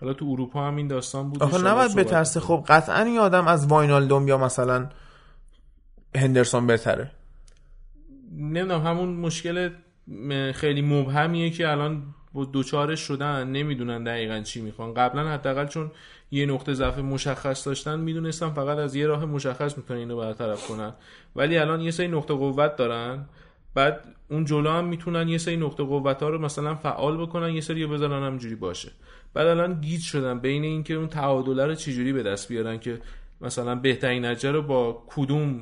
حالا 0.00 0.12
تو 0.12 0.26
اروپا 0.30 0.66
هم 0.66 0.76
این 0.76 0.88
داستان 0.88 1.30
بود 1.30 1.42
آخه 1.42 1.58
نباید 1.58 1.94
بترسه. 1.94 2.40
خب 2.40 2.64
قطعا 2.68 3.02
این 3.02 3.18
آدم 3.18 3.48
از 3.48 3.66
واینالدوم 3.66 4.28
یا 4.28 4.38
مثلا 4.38 4.86
هندرسون 6.16 6.66
بهتره؟ 6.66 7.10
نمی‌دونم 8.38 8.80
همون 8.80 9.08
مشکل 9.08 9.70
خیلی 10.54 10.82
مبهمیه 10.82 11.50
که 11.50 11.68
الان 11.68 12.02
با 12.32 12.44
دوچارش 12.44 13.00
شدن 13.00 13.48
نمی‌دونن 13.48 14.04
دقیقا 14.04 14.40
چی 14.40 14.60
می‌خوان. 14.60 14.94
قبلا 14.94 15.28
حداقل 15.28 15.66
چون 15.66 15.90
یه 16.30 16.46
نقطه 16.46 16.74
ضعف 16.74 16.98
مشخص 16.98 17.66
داشتن 17.66 18.00
می‌دونستن 18.00 18.50
فقط 18.50 18.78
از 18.78 18.94
یه 18.94 19.06
راه 19.06 19.24
مشخص 19.24 19.76
می‌تونن 19.76 20.00
اینو 20.00 20.16
برطرف 20.16 20.68
کنن. 20.68 20.92
ولی 21.36 21.58
الان 21.58 21.80
یه 21.80 21.90
سری 21.90 22.08
نقطه 22.08 22.34
قوت 22.34 22.76
دارن. 22.76 23.24
بعد 23.74 24.04
اون 24.30 24.44
جلو 24.44 24.70
هم 24.70 24.84
می‌تونن 24.84 25.28
یه 25.28 25.38
سری 25.38 25.56
نقطه 25.56 25.82
قوت 25.82 26.22
ها 26.22 26.28
رو 26.28 26.38
مثلا 26.38 26.74
فعال 26.74 27.16
بکنن 27.16 27.54
یه 27.54 27.60
سری 27.60 27.86
بذارن 27.86 28.26
همجوری 28.26 28.54
باشه. 28.54 28.92
بعد 29.34 29.46
الان 29.46 29.80
گیج 29.80 30.00
شدن 30.00 30.38
بین 30.38 30.64
اینکه 30.64 30.94
اون 30.94 31.08
تعادله 31.08 31.66
رو 31.66 31.74
چجوری 31.74 32.12
به 32.12 32.22
دست 32.22 32.48
بیارن 32.48 32.78
که 32.78 33.00
مثلا 33.40 33.74
بهترین 33.74 34.24
نتیجه 34.24 34.50
رو 34.50 34.62
با 34.62 35.02
کدوم 35.06 35.60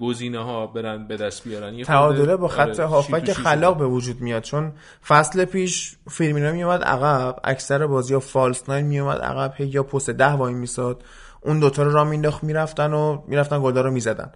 گزینه 0.00 0.38
ها 0.38 0.66
برن 0.66 1.06
به 1.08 1.16
دست 1.16 1.44
بیارن؟ 1.44 1.82
تعادله 1.82 2.36
با 2.36 2.48
خط 2.48 2.80
آره، 2.80 2.98
و 2.98 3.02
شیک 3.02 3.32
خلاق 3.32 3.78
به 3.78 3.86
وجود 3.86 4.20
میاد 4.20 4.42
چون 4.42 4.72
فصل 5.06 5.44
پیش 5.44 5.96
فیرمینو 6.10 6.52
میومد 6.52 6.82
عقب 6.82 7.40
اکثر 7.44 7.86
بازی 7.86 8.14
ها 8.14 8.20
فالس 8.20 8.68
ناین 8.68 8.86
میومد 8.86 9.20
عقب 9.20 9.60
یا 9.60 9.82
پست 9.82 10.10
ده 10.10 10.32
وای 10.32 10.54
میساد. 10.54 11.02
اون 11.40 11.60
دوتا 11.60 11.82
رو 11.82 11.92
را 11.92 12.04
مینداخت 12.04 12.44
می‌رفتن 12.44 12.92
و 12.92 13.22
می‌رفتن 13.28 13.62
گلدار 13.62 13.84
رو 13.84 13.90
می‌زدن. 13.90 14.32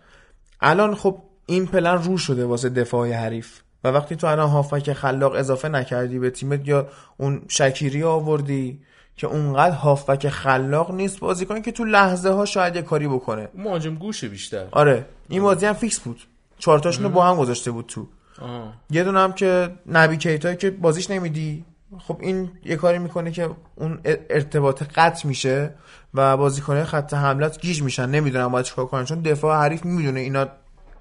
الان 0.60 0.94
خب 0.94 1.22
این 1.46 1.66
پلن 1.66 2.02
رو 2.02 2.18
شده 2.18 2.44
واسه 2.44 2.68
دفاع 2.68 3.12
حریف. 3.12 3.60
و 3.84 3.88
وقتی 3.88 4.16
تو 4.16 4.26
الان 4.26 4.48
هافبک 4.48 4.92
خلاق 4.92 5.32
اضافه 5.34 5.68
نکردی 5.68 6.18
به 6.18 6.30
تیمت 6.30 6.68
یا 6.68 6.88
اون 7.16 7.42
شکیری 7.48 8.02
آوردی 8.02 8.80
که 9.18 9.26
اونقدر 9.26 9.74
هافبک 9.74 10.28
خلاق 10.28 10.94
نیست 10.94 11.20
بازیکن 11.20 11.62
که 11.62 11.72
تو 11.72 11.84
لحظه 11.84 12.30
ها 12.30 12.44
شاید 12.44 12.76
یه 12.76 12.82
کاری 12.82 13.08
بکنه. 13.08 13.48
مهاجم 13.54 13.94
گوشه 13.94 14.28
بیشتر. 14.28 14.64
آره 14.70 15.06
این 15.28 15.42
بازی 15.42 15.66
هم 15.66 15.72
فیکس 15.72 16.00
بود. 16.00 16.20
چهارتاشون 16.58 17.04
رو 17.04 17.10
با 17.10 17.26
هم 17.26 17.36
گذاشته 17.36 17.70
بود 17.70 17.86
تو. 17.86 18.06
آها. 18.42 18.72
یه 18.90 19.04
دونه 19.04 19.20
هم 19.20 19.32
که 19.32 19.70
نبی 19.86 20.16
کیتایی 20.16 20.56
که 20.56 20.70
بازیش 20.70 21.10
نمیدی. 21.10 21.64
خب 21.98 22.18
این 22.20 22.50
یه 22.64 22.76
کاری 22.76 22.98
می‌کنه 22.98 23.30
که 23.30 23.50
اون 23.74 24.00
ارتباط 24.04 24.82
قطع 24.94 25.28
میشه 25.28 25.74
و 26.14 26.36
بازیکنه 26.36 26.84
خط 26.84 27.14
حملت 27.14 27.60
گیج 27.60 27.82
میشن. 27.82 28.08
نمی‌دونن 28.08 28.48
باید 28.48 28.66
چیکار 28.66 28.86
کنن. 28.86 29.04
چون 29.04 29.20
دفاع 29.20 29.60
حریف 29.60 29.84
می‌دونه 29.84 30.20
اینا 30.20 30.46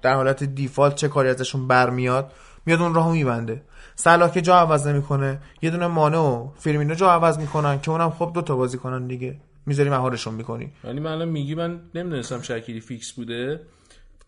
در 0.02 0.14
حالت 0.14 0.44
default 0.44 0.94
چه 0.94 1.08
کاری 1.08 1.28
ازشون 1.28 1.68
برمیاد. 1.68 2.32
میاد 2.66 2.82
اون 2.82 2.94
راهو 2.94 3.10
میبنده. 3.10 3.62
صلاح 4.00 4.30
که 4.30 4.40
جا 4.42 4.56
عوض 4.56 4.86
نمی‌کنه. 4.86 5.38
یه 5.62 5.70
دونه 5.70 5.86
مانه 5.86 6.18
و 6.18 6.48
فیرمینو 6.58 6.94
جا 6.94 7.10
عوض 7.10 7.38
می‌کنن 7.38 7.80
که 7.80 7.90
اونم 7.90 8.10
خب 8.10 8.30
دو 8.34 8.42
تا 8.42 8.56
بازی 8.56 8.78
کنن 8.78 9.06
دیگه. 9.06 9.36
می‌ذاری 9.66 9.90
مهارشون 9.90 10.34
می‌کنی 10.34 10.72
یعنی 10.84 11.00
من 11.00 11.12
الان 11.12 11.28
میگی 11.28 11.54
من 11.54 11.80
نمی‌دونستم 11.94 12.42
شکیری 12.42 12.80
فیکس 12.80 13.12
بوده. 13.12 13.60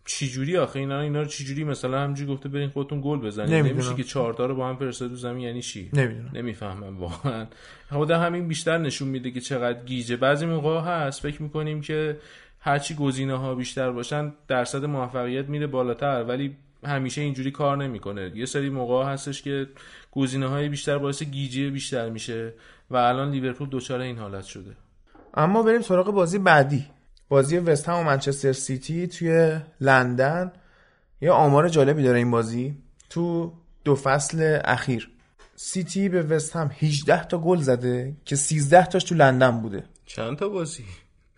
چجوری 0.05 0.57
آخه 0.57 0.79
اینا 0.79 0.99
اینا 0.99 1.19
رو 1.21 1.25
چجوری 1.25 1.63
مثلا 1.63 1.99
همینجوری 1.99 2.33
گفته 2.33 2.49
برین 2.49 2.69
خودتون 2.69 3.01
گل 3.03 3.19
بزنید. 3.19 3.53
نمیشه 3.53 3.95
که 3.95 4.03
چهار 4.03 4.33
تا 4.33 4.45
رو 4.45 4.55
با 4.55 4.69
هم 4.69 4.75
فرستاد 4.75 5.09
تو 5.09 5.15
زمین 5.15 5.43
یعنی 5.43 5.61
چی؟ 5.61 5.89
نمی‌دونم. 5.93 6.29
نمی‌فهمم 6.33 6.99
واقعا. 6.99 7.45
خود 7.91 8.11
همین 8.11 8.47
بیشتر 8.47 8.77
نشون 8.77 9.07
میده 9.07 9.31
که 9.31 9.39
چقدر 9.39 9.83
گیجه. 9.83 10.15
بعضی 10.15 10.45
موقع 10.45 10.79
هست 10.79 11.21
فکر 11.21 11.41
می‌کنیم 11.41 11.81
که 11.81 12.17
هرچی 12.59 12.95
گزینه 12.95 13.37
ها 13.37 13.55
بیشتر 13.55 13.91
باشن 13.91 14.33
درصد 14.47 14.85
موفقیت 14.85 15.49
میره 15.49 15.67
بالاتر. 15.67 16.23
ولی 16.23 16.55
همیشه 16.83 17.21
اینجوری 17.21 17.51
کار 17.51 17.77
نمی‌کنه. 17.77 18.31
یه 18.35 18.45
سری 18.45 18.69
موقع 18.69 19.05
هستش 19.05 19.41
که 19.41 19.67
گزینه 20.11 20.47
های 20.47 20.69
بیشتر 20.69 20.97
باعث 20.97 21.23
گیجی 21.23 21.69
بیشتر 21.69 22.09
میشه 22.09 22.53
و 22.89 22.95
الان 22.95 23.31
لیورپول 23.31 23.67
دچار 23.71 23.99
این 23.99 24.17
حالت 24.17 24.43
شده. 24.43 24.75
اما 25.33 25.63
بریم 25.63 25.81
سراغ 25.81 26.11
بازی 26.11 26.39
بعدی. 26.39 26.85
بازی 27.29 27.57
وست 27.57 27.89
هم 27.89 27.95
و 27.95 28.03
منچستر 28.03 28.53
سیتی 28.53 29.07
توی 29.07 29.59
لندن. 29.81 30.51
یه 31.21 31.31
آمار 31.31 31.69
جالبی 31.69 32.03
داره 32.03 32.17
این 32.17 32.31
بازی. 32.31 32.77
تو 33.09 33.53
دو 33.83 33.95
فصل 33.95 34.59
اخیر. 34.65 35.11
سیتی 35.55 36.09
به 36.09 36.21
وست 36.21 36.55
هم 36.55 36.71
18 36.79 37.23
تا 37.23 37.37
گل 37.37 37.57
زده 37.57 38.15
که 38.25 38.35
13 38.35 38.85
تاش 38.85 39.03
تو 39.03 39.15
لندن 39.15 39.61
بوده. 39.61 39.83
چند 40.05 40.37
تا 40.37 40.49
بازی؟ 40.49 40.85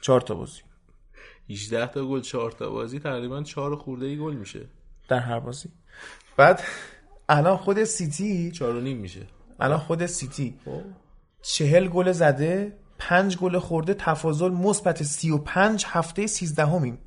4 0.02 0.22
تا 0.22 0.36
بازی. 0.36 0.62
18 1.50 1.88
تا 1.88 2.06
گل 2.06 2.22
4 2.22 2.52
تا 2.52 2.70
بازی 2.70 3.00
تقریبا 3.00 3.44
4 3.44 3.76
خورده 3.76 4.06
ای 4.06 4.18
گل 4.18 4.34
میشه. 4.34 4.60
در 5.08 5.20
هر 5.20 5.39
بازی. 5.39 5.70
بعد 6.38 6.62
الان 7.30 7.58
خود 7.58 7.84
سیتی 7.84 8.52
4 8.52 8.76
و 8.76 8.82
نیم 8.82 8.98
میشه. 8.98 9.22
الان 9.60 9.80
خود 9.80 10.06
سیتی 10.06 10.56
40 11.42 11.88
گل 11.88 12.12
زده 12.12 12.78
5 13.00 13.38
گل 13.38 13.60
خورده 13.60 13.94
تفاضل 13.94 14.50
مثبت 14.50 15.04
35 15.04 15.86
هفته 15.88 16.28
13 16.28 16.66
همیم 16.66 16.98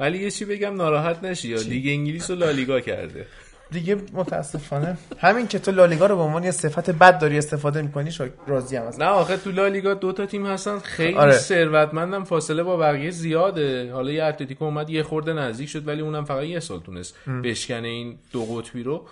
ولی 0.00 0.18
یه 0.18 0.30
چی 0.30 0.44
بگم 0.44 0.74
ناراحت 0.74 1.24
نشی 1.24 1.48
یا 1.48 1.60
لیگ 1.60 1.86
انگلیس 1.86 2.30
و 2.30 2.34
لالیگا 2.34 2.80
کرده. 2.80 3.26
دیگه 3.72 3.96
متاسفانه. 4.12 4.98
همین 5.18 5.46
که 5.46 5.58
تو 5.58 5.70
لالیگا 5.70 6.06
رو 6.06 6.16
به 6.16 6.22
عنوان 6.22 6.44
یه 6.44 6.50
صفت 6.50 6.90
بد 6.90 7.18
داری 7.18 7.38
استفاده 7.38 7.82
می‌کنی 7.82 8.10
راضی 8.46 8.76
هم 8.76 8.82
نه 8.98 9.04
آخه 9.04 9.36
تو 9.36 9.50
لالیگا 9.50 9.94
دو 9.94 10.12
تا 10.12 10.26
تیم 10.26 10.46
هستن. 10.46 10.78
خیلی 10.78 11.14
آره. 11.14 11.32
ثروتمندم. 11.32 12.24
فاصله 12.24 12.62
با 12.62 12.76
بقیه 12.76 13.10
زیاده. 13.10 13.92
حالا 13.92 14.12
یه 14.12 14.24
اتلتیکو 14.24 14.64
اومد 14.64 14.90
یه 14.90 15.02
خورده 15.02 15.32
نزدیک 15.32 15.68
شد 15.68 15.88
ولی 15.88 16.00
اونم 16.00 16.24
فقط 16.24 16.44
یه 16.44 16.60
سال 16.60 16.80
تونست 16.80 17.14
بشکنه 17.44 17.88
این 17.88 18.18
دو 18.32 18.44
قطبی 18.44 18.82
رو. 18.82 19.06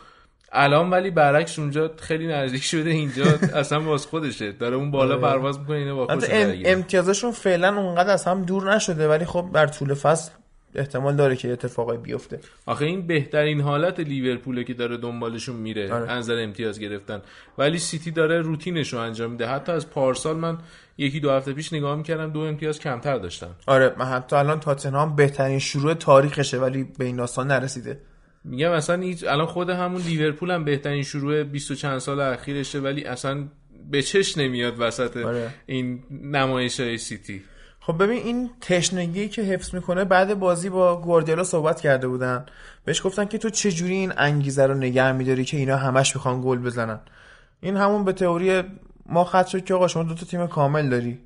الان 0.52 0.90
ولی 0.90 1.10
برعکس 1.10 1.58
اونجا 1.58 1.90
خیلی 1.96 2.26
نزدیک 2.26 2.62
شده. 2.62 2.90
اینجا 2.90 3.24
اصلا 3.54 3.80
باز 3.80 4.06
خودشه. 4.06 4.52
داره 4.52 4.76
اون 4.76 4.90
بالا 4.90 5.18
پرواز 5.18 5.58
می‌کنه 5.58 5.76
اینو 5.76 5.96
با 5.96 6.06
ام 6.12 6.20
امتیازشون 6.64 7.32
فعلا 7.32 7.80
اونقدر 7.80 8.10
از 8.10 8.24
هم 8.24 8.42
دور 8.42 8.74
نشده 8.74 9.08
ولی 9.08 9.24
خب 9.24 9.50
در 9.54 9.66
طول 9.66 9.94
فصل 9.94 10.30
احتمال 10.74 11.16
داره 11.16 11.36
که 11.36 11.52
اتفاقی 11.52 11.96
بیفته. 11.96 12.40
آخه 12.66 12.84
این 12.84 13.06
بهترین 13.06 13.60
حالت 13.60 14.00
لیورپوله 14.00 14.64
که 14.64 14.74
داره 14.74 14.96
دنبالشون 14.96 15.56
میره 15.56 15.92
آره. 15.92 16.12
نظر 16.12 16.42
امتیاز 16.42 16.80
گرفتن. 16.80 17.22
ولی 17.58 17.78
سیتی 17.78 18.10
داره 18.10 18.40
روتینش 18.40 18.92
رو 18.92 18.98
انجام 18.98 19.30
میده. 19.30 19.46
حتی 19.46 19.72
از 19.72 19.90
پارسال 19.90 20.36
من 20.36 20.58
یکی 20.98 21.20
دو 21.20 21.30
هفته 21.30 21.52
پیش 21.52 21.72
نگاه 21.72 21.96
می‌کردم 21.96 22.30
دو 22.30 22.40
امتیاز 22.40 22.78
کمتر 22.78 23.18
داشتن. 23.18 23.50
آره 23.66 23.94
من 23.98 24.04
حتی 24.04 24.36
الان 24.36 24.60
تاتنهام 24.60 25.16
بهترین 25.16 25.58
شروع 25.58 25.94
تاریخشه 25.94 26.58
ولی 26.58 26.88
به 26.98 27.04
این 27.04 27.16
داستان 27.16 27.46
نرسیده. 27.46 28.00
میگم 28.44 28.70
اصلا 28.70 29.02
هیچ 29.02 29.24
الان 29.24 29.46
خود 29.46 29.70
همون 29.70 30.02
لیورپول 30.02 30.50
هم 30.50 30.64
بهترین 30.64 31.02
شروع 31.02 31.42
20 31.42 31.70
و 31.70 31.74
چند 31.74 31.98
سال 31.98 32.20
اخیرشه 32.20 32.78
ولی 32.78 33.04
اصلا 33.04 33.48
به 33.90 34.02
چش 34.02 34.38
نمیاد 34.38 34.74
وسط 34.78 35.16
آره. 35.16 35.50
این 35.66 36.02
نمایش 36.10 36.80
های 36.80 36.98
سیتی. 36.98 37.42
خب 37.80 38.02
ببین 38.02 38.22
این 38.22 38.50
تشنگی 38.60 39.28
که 39.28 39.42
حفظ 39.42 39.74
می‌کنه 39.74 40.04
بعد 40.04 40.38
بازی 40.38 40.68
با 40.68 41.00
گواردیولا 41.00 41.44
صحبت 41.44 41.80
کرده 41.80 42.08
بودن. 42.08 42.46
بهش 42.84 43.06
گفتن 43.06 43.24
که 43.24 43.38
تو 43.38 43.50
چجوری 43.50 43.94
این 43.94 44.12
انگیزه 44.16 44.66
رو 44.66 44.74
نگه 44.74 45.12
میداری 45.12 45.44
که 45.44 45.56
اینا 45.56 45.76
همش 45.76 46.16
می‌خوان 46.16 46.40
گل 46.44 46.58
بزنن؟ 46.58 47.00
این 47.60 47.76
همون 47.76 48.04
به 48.04 48.12
تئوری 48.12 48.62
ما 49.06 49.24
ختم 49.24 49.46
شد 49.46 49.64
که 49.64 49.74
آقا 49.74 49.88
شما 49.88 50.02
دو 50.02 50.14
تا 50.14 50.26
تیم 50.26 50.46
کامل 50.46 50.88
داری. 50.88 51.18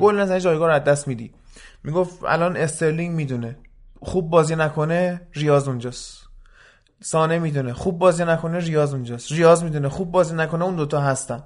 گل 0.00 0.20
نزنی 0.20 0.40
جایگاه 0.40 0.68
رو 0.68 0.74
از 0.74 0.84
دست 0.84 1.08
میدی. 1.08 1.32
می‌گفت 1.84 2.24
الان 2.24 2.56
استرلینگ 2.56 3.14
می‌دونه. 3.16 3.56
خوب 4.00 4.30
بازی 4.30 4.56
نکنه 4.56 5.20
ریاض 5.34 5.68
اونجاست. 5.68 6.22
سانه 7.00 7.38
می‌دونه. 7.38 7.72
خوب 7.72 7.98
بازی 7.98 8.24
نکنه 8.24 8.58
ریاض 8.58 8.94
اونجاست. 8.94 9.32
ریاض 9.32 9.64
می‌دونه. 9.64 9.88
خوب 9.88 10.10
بازی 10.10 10.34
نکنه 10.34 10.64
اون 10.64 10.76
دوتا 10.76 11.00
هستن. 11.00 11.42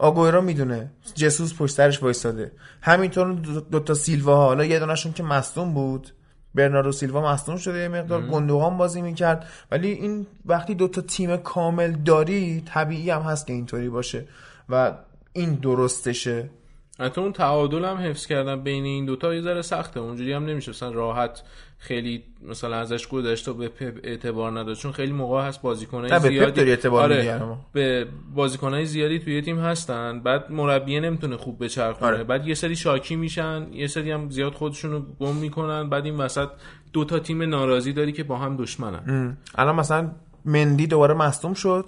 آگویرو 0.00 0.40
می‌دونه. 0.42 0.90
جسوس 1.14 1.54
پشت 1.58 1.74
سرش 1.74 2.02
وایساده 2.02 2.52
همینطور 2.82 3.32
دو 3.70 3.80
تا 3.80 3.94
سیلوا 3.94 4.36
ها. 4.36 4.46
حالا 4.46 4.64
یه 4.64 4.78
دونشون 4.78 5.12
که 5.12 5.22
مصدوم 5.22 5.74
بود. 5.74 6.08
برناردو 6.54 6.92
سیلوا 6.92 7.32
مصدوم 7.32 7.56
شده 7.56 7.78
یه 7.78 7.88
مقدار 7.88 8.22
گندوغان 8.22 8.76
بازی 8.76 9.02
می‌کرد. 9.02 9.46
ولی 9.70 9.88
این 9.88 10.26
وقتی 10.46 10.74
دو 10.74 10.88
تا 10.88 11.00
تیم 11.00 11.36
کامل 11.36 11.92
داری 11.92 12.62
طبیعی 12.66 13.10
هم 13.10 13.22
هست 13.22 13.46
که 13.46 13.52
اینطوری 13.52 13.88
باشه 13.88 14.24
و 14.68 14.92
این 15.32 15.54
درستشه. 15.54 16.50
حتی 16.98 17.20
اون 17.20 17.32
تعادل 17.32 17.84
هم 17.84 17.96
حفظ 17.96 18.26
کردن 18.26 18.62
بین 18.62 18.84
این 18.84 19.06
دوتا 19.06 19.34
یه 19.34 19.42
ذره 19.42 19.62
سخته. 19.62 20.00
اونجوری 20.00 20.32
هم 20.32 20.44
نمیشه. 20.44 20.70
مثلا 20.70 20.90
راحت 20.90 21.42
خیلی 21.82 22.22
مثلا 22.48 22.76
ازش 22.76 23.08
گذشت 23.08 23.48
و 23.48 23.54
به 23.54 23.68
پپ 23.68 24.00
اعتبار 24.04 24.58
نداد 24.60 24.76
چون 24.76 24.92
خیلی 24.92 25.12
موقع 25.12 25.42
هست 25.42 25.62
بازیکنای 25.62 26.20
زیادی 26.20 26.60
اعتبار 26.60 27.02
آره،. 27.02 27.40
به 27.72 28.06
بازیکنای 28.34 28.86
زیادی 28.86 29.18
توی 29.18 29.42
تیم 29.42 29.58
هستن 29.58 30.20
بعد 30.20 30.52
مربی 30.52 31.00
نمی‌تونه 31.00 31.36
خوب 31.36 31.64
بچرخونه 31.64 32.10
آره. 32.10 32.24
بعد 32.24 32.48
یه 32.48 32.54
سری 32.54 32.76
شاکی 32.76 33.16
میشن 33.16 33.66
یه 33.72 33.86
سری 33.86 34.10
هم 34.10 34.30
زیاد 34.30 34.52
خودشونو 34.52 35.00
گم 35.20 35.36
می‌کنن 35.36 35.88
بعد 35.88 36.04
این 36.04 36.16
وسط 36.16 36.48
دو 36.92 37.04
تا 37.04 37.18
تیم 37.18 37.42
ناراضی 37.42 37.92
داری 37.92 38.12
که 38.12 38.24
با 38.24 38.36
هم 38.36 38.56
دشمنن. 38.56 39.36
الان 39.54 39.76
مثلا 39.76 40.10
مندی 40.44 40.86
دوباره 40.86 41.14
مصدوم 41.14 41.54
شد 41.54 41.84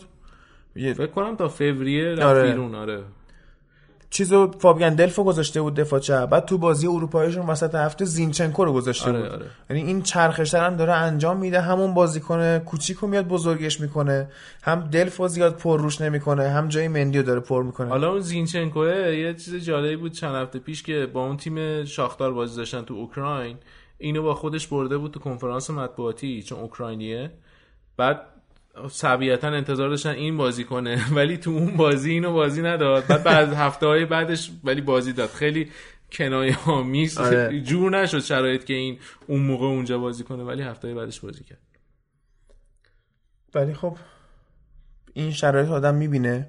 فکر 0.74 1.06
کنم 1.06 1.36
تا 1.36 1.48
فوریه 1.48 2.08
رفت 2.08 2.22
آره. 2.22 2.50
بیرون 2.50 2.74
آره 2.74 3.02
چیزو 4.12 4.50
فابیان 4.58 4.94
دلفو 4.94 5.24
گذاشته 5.24 5.62
بود 5.62 5.74
دفاع 5.74 6.00
چپ. 6.00 6.26
بعد 6.26 6.44
تو 6.44 6.58
بازی 6.58 6.86
اروپاییشون 6.86 7.46
وسط 7.46 7.74
هفته 7.74 8.04
زینچنکو 8.04 8.64
رو 8.64 8.72
گذاشته 8.72 9.10
آره، 9.10 9.20
بود. 9.20 9.30
آره. 9.30 9.46
یعنی 9.70 9.82
این 9.82 10.02
چرخش 10.02 10.54
هم 10.54 10.76
داره 10.76 10.92
انجام 10.92 11.36
میده. 11.36 11.60
همون 11.60 11.94
بازیکن 11.94 12.58
کوچیکو 12.58 13.06
میاد 13.06 13.28
بزرگش 13.28 13.80
می‌کنه. 13.80 14.28
هم 14.62 14.80
دلفو 14.80 15.28
زیاد 15.28 15.56
پر 15.56 15.80
روش 15.80 16.00
نمی‌کنه 16.00 16.48
هم 16.48 16.68
جای 16.68 16.88
مندیو 16.88 17.22
داره 17.22 17.40
پر 17.40 17.62
می‌کنه. 17.62 17.88
حالا 17.88 18.10
اون 18.10 18.20
زینچنکوه 18.20 18.88
یه 18.88 19.34
چیز 19.34 19.54
جالبی 19.54 19.96
بود 19.96 20.12
چند 20.12 20.34
هفته 20.34 20.58
پیش 20.58 20.82
که 20.82 21.06
با 21.12 21.26
اون 21.26 21.36
تیم 21.36 21.84
شاختار 21.84 22.32
بازی 22.32 22.56
داشتن 22.56 22.82
تو 22.82 22.94
اوکراین. 22.94 23.56
اینو 23.98 24.22
با 24.22 24.34
خودش 24.34 24.66
برده 24.66 24.98
بود 24.98 25.10
تو 25.10 25.20
کنفرانس 25.20 25.70
مطبوعاتی 25.70 26.42
چون 26.42 26.58
اوکراینیه. 26.58 27.30
بعد 27.96 28.20
طبیعتا 29.00 29.48
انتظار 29.48 29.88
داشتن 29.88 30.10
این 30.10 30.36
بازی 30.36 30.64
کنه 30.64 31.00
ولی 31.16 31.36
تو 31.36 31.50
اون 31.50 31.76
بازی 31.76 32.10
اینو 32.10 32.32
بازی 32.32 32.62
نداد. 32.62 33.06
بعد 33.06 33.22
بعد 33.22 33.52
هفته 33.52 33.86
های 33.86 34.04
بعدش 34.04 34.50
ولی 34.64 34.80
بازی 34.80 35.12
داد. 35.12 35.28
خیلی 35.28 35.70
کنایه 36.12 36.58
آمیز 36.66 37.18
آره. 37.18 37.60
جور 37.68 38.02
نشد 38.02 38.20
شرایط 38.20 38.64
که 38.64 38.74
این 38.74 38.98
اون 39.26 39.42
موقع 39.42 39.66
اونجا 39.66 39.98
بازی 39.98 40.24
کنه 40.24 40.42
ولی 40.42 40.62
هفته 40.62 40.94
بعدش 40.94 41.20
بازی 41.20 41.44
کرد. 41.44 41.58
ولی 43.54 43.74
خب 43.74 43.96
این 45.12 45.30
شرایط 45.30 45.68
آدم 45.68 45.94
می‌بینه. 45.94 46.48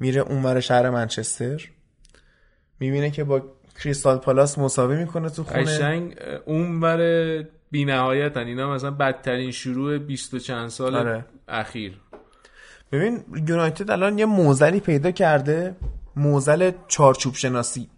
میره 0.00 0.20
اونور 0.20 0.60
شهر 0.60 0.90
منچستر. 0.90 1.68
می‌بینه 2.80 3.10
که 3.10 3.24
با 3.24 3.42
کریستال 3.82 4.18
پالاس 4.18 4.58
مساوی 4.58 4.96
می‌کنه 4.96 5.28
تو 5.28 5.44
خونه. 5.44 5.62
قشنگ 5.62 6.16
اون 6.46 6.80
بر 6.80 6.98
بی 7.70 7.84
نهایتن 7.84 8.46
اینا 8.46 8.74
مثلا 8.74 8.90
بدترین 8.90 9.50
شروع 9.50 9.98
بیست 9.98 10.34
و 10.34 10.38
چند 10.38 10.68
سال 10.68 10.96
آره. 10.96 11.24
اخیر. 11.48 12.00
ببین 12.92 13.24
یونایتد 13.48 13.90
الان 13.90 14.18
یه 14.18 14.26
موزلی 14.26 14.80
پیدا 14.80 15.10
کرده. 15.10 15.76
موزل 16.16 16.70
چارچوب 16.88 17.34
شناسی. 17.34 17.88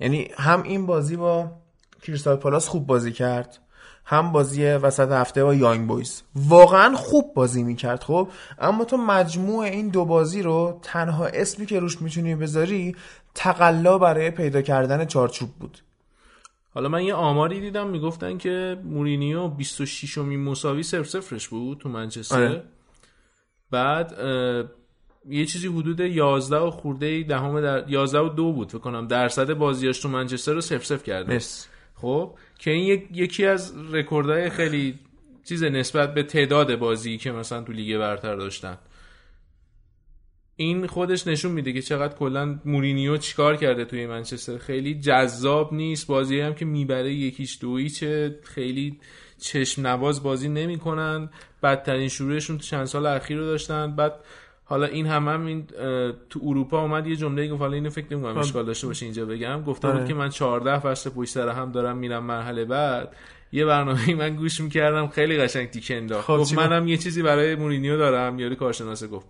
یعنی 0.00 0.30
هم 0.38 0.62
این 0.62 0.86
بازی 0.86 1.16
با 1.16 1.50
کریستال 2.02 2.36
پالاس 2.36 2.68
خوب 2.68 2.86
بازی 2.86 3.12
کرد 3.12 3.58
هم 4.04 4.32
بازی 4.32 4.64
وسط 4.64 5.12
هفته 5.12 5.44
با 5.44 5.54
یانگ 5.54 5.88
بویز. 5.88 6.22
واقعا 6.34 6.96
خوب 6.96 7.34
بازی 7.34 7.62
می‌کرد 7.62 8.02
خب؟ 8.02 8.28
اما 8.58 8.84
تو 8.84 8.96
مجموع 8.96 9.64
این 9.64 9.88
دو 9.88 10.04
بازی 10.04 10.42
رو 10.42 10.80
تنها 10.82 11.26
اسمی 11.26 11.66
که 11.66 11.80
روش 11.80 12.02
می‌تونی 12.02 12.34
بذاری 12.34 12.96
تقلا 13.34 13.98
برای 13.98 14.30
پیدا 14.30 14.62
کردن 14.62 15.04
چارچوب 15.04 15.50
بود. 15.50 15.78
حالا 16.74 16.88
من 16.88 17.02
یه 17.02 17.14
آماری 17.14 17.60
دیدم 17.60 17.90
می‌گفتن 17.90 18.38
که 18.38 18.76
مورینیو 18.84 19.48
26 19.48 20.18
امین 20.18 20.40
مساوی 20.44 20.82
صفر 20.82 21.02
صفرش 21.04 21.48
بود 21.48 21.78
تو 21.78 21.88
منچستر 21.88 22.36
آره. 22.36 22.62
بعد 23.70 24.14
یه 25.28 25.46
چیزی 25.46 25.68
حدود 25.68 26.00
11 26.00 26.56
و 26.56 26.70
خورده 26.70 27.22
دهم 27.22 27.60
در 27.60 27.90
11 27.90 28.18
و 28.20 28.28
دو 28.28 28.52
بود 28.52 28.68
فکر 28.68 28.78
کنم 28.78 29.06
درصد 29.06 29.52
بازیاش 29.54 29.98
تو 29.98 30.08
منچستر 30.08 30.52
رو 30.52 30.60
صفر 30.60 30.84
صفر 30.84 31.04
کرده 31.04 31.32
مرسی. 31.32 31.68
خب 31.94 32.34
که 32.58 32.70
این 32.70 32.86
یک- 32.86 33.08
یکی 33.12 33.46
از 33.46 33.74
رکوردهای 33.92 34.50
خیلی 34.50 34.98
چیز 35.44 35.62
نسبت 35.62 36.14
به 36.14 36.22
تعداد 36.22 36.76
بازی 36.76 37.18
که 37.18 37.32
مثلا 37.32 37.62
تو 37.62 37.72
لیگ 37.72 37.98
برتر 37.98 38.36
داشتن 38.36 38.78
این 40.56 40.86
خودش 40.86 41.26
نشون 41.26 41.52
میده 41.52 41.72
که 41.72 41.82
چقدر 41.82 42.14
کلا 42.14 42.58
مورینیو 42.64 43.16
چیکار 43.16 43.56
کرده 43.56 43.84
توی 43.84 44.06
منچستر. 44.06 44.58
خیلی 44.58 44.94
جذاب 44.94 45.74
نیست. 45.74 46.06
بازی 46.06 46.40
هم 46.40 46.54
که 46.54 46.64
می‌بره 46.64 47.14
یک 47.14 47.33
هیچ 47.33 47.58
دو 47.60 47.82
هیچه 47.82 48.38
خیلی 48.42 48.98
چشم 49.40 49.86
نواز 49.86 50.22
بازی 50.22 50.48
نمی‌کنن. 50.48 51.30
بدترین 51.62 52.08
شروعشون 52.08 52.58
تو 52.58 52.62
چند 52.62 52.84
سال 52.84 53.06
اخیر 53.06 53.36
رو 53.36 53.44
داشتن. 53.44 53.96
بعد 53.96 54.14
حالا 54.64 54.86
این 54.86 55.06
هم, 55.06 55.28
هم 55.28 55.46
این 55.46 55.66
تو 56.30 56.40
اروپا 56.42 56.82
اومد 56.82 57.06
یه 57.06 57.16
جمله 57.16 57.48
گفت 57.48 57.60
حالا 57.60 57.74
اینو 57.74 57.90
فکر 57.90 58.06
نمی‌کنم 58.10 58.38
اشکال 58.38 58.66
داشته 58.66 58.86
باشه 58.86 59.06
اینجا 59.06 59.26
بگم. 59.26 59.62
گفته 59.62 59.88
بود 59.88 59.96
آره. 59.96 60.08
که 60.08 60.14
من 60.14 60.28
14 60.28 60.78
فصل 60.78 61.10
پشت 61.10 61.30
سر 61.30 61.48
هم 61.48 61.72
دارم 61.72 61.96
میرم 61.96 62.24
مرحله 62.24 62.64
بعد. 62.64 63.16
یه 63.52 63.64
برنامه 63.64 64.14
من 64.14 64.36
گوش 64.36 64.60
می‌کردم 64.60 65.08
خیلی 65.08 65.36
قشنگ 65.36 65.70
تیکه 65.70 65.96
انداخت. 65.96 66.26
خب 66.26 66.36
گفت 66.36 66.54
منم 66.54 66.88
یه 66.88 66.96
چیزی 66.96 67.22
برای 67.22 67.54
مورینیو 67.54 67.96
دارم. 67.96 68.38
یاری 68.38 68.56
کارشناسه 68.56 69.06
گفت. 69.06 69.26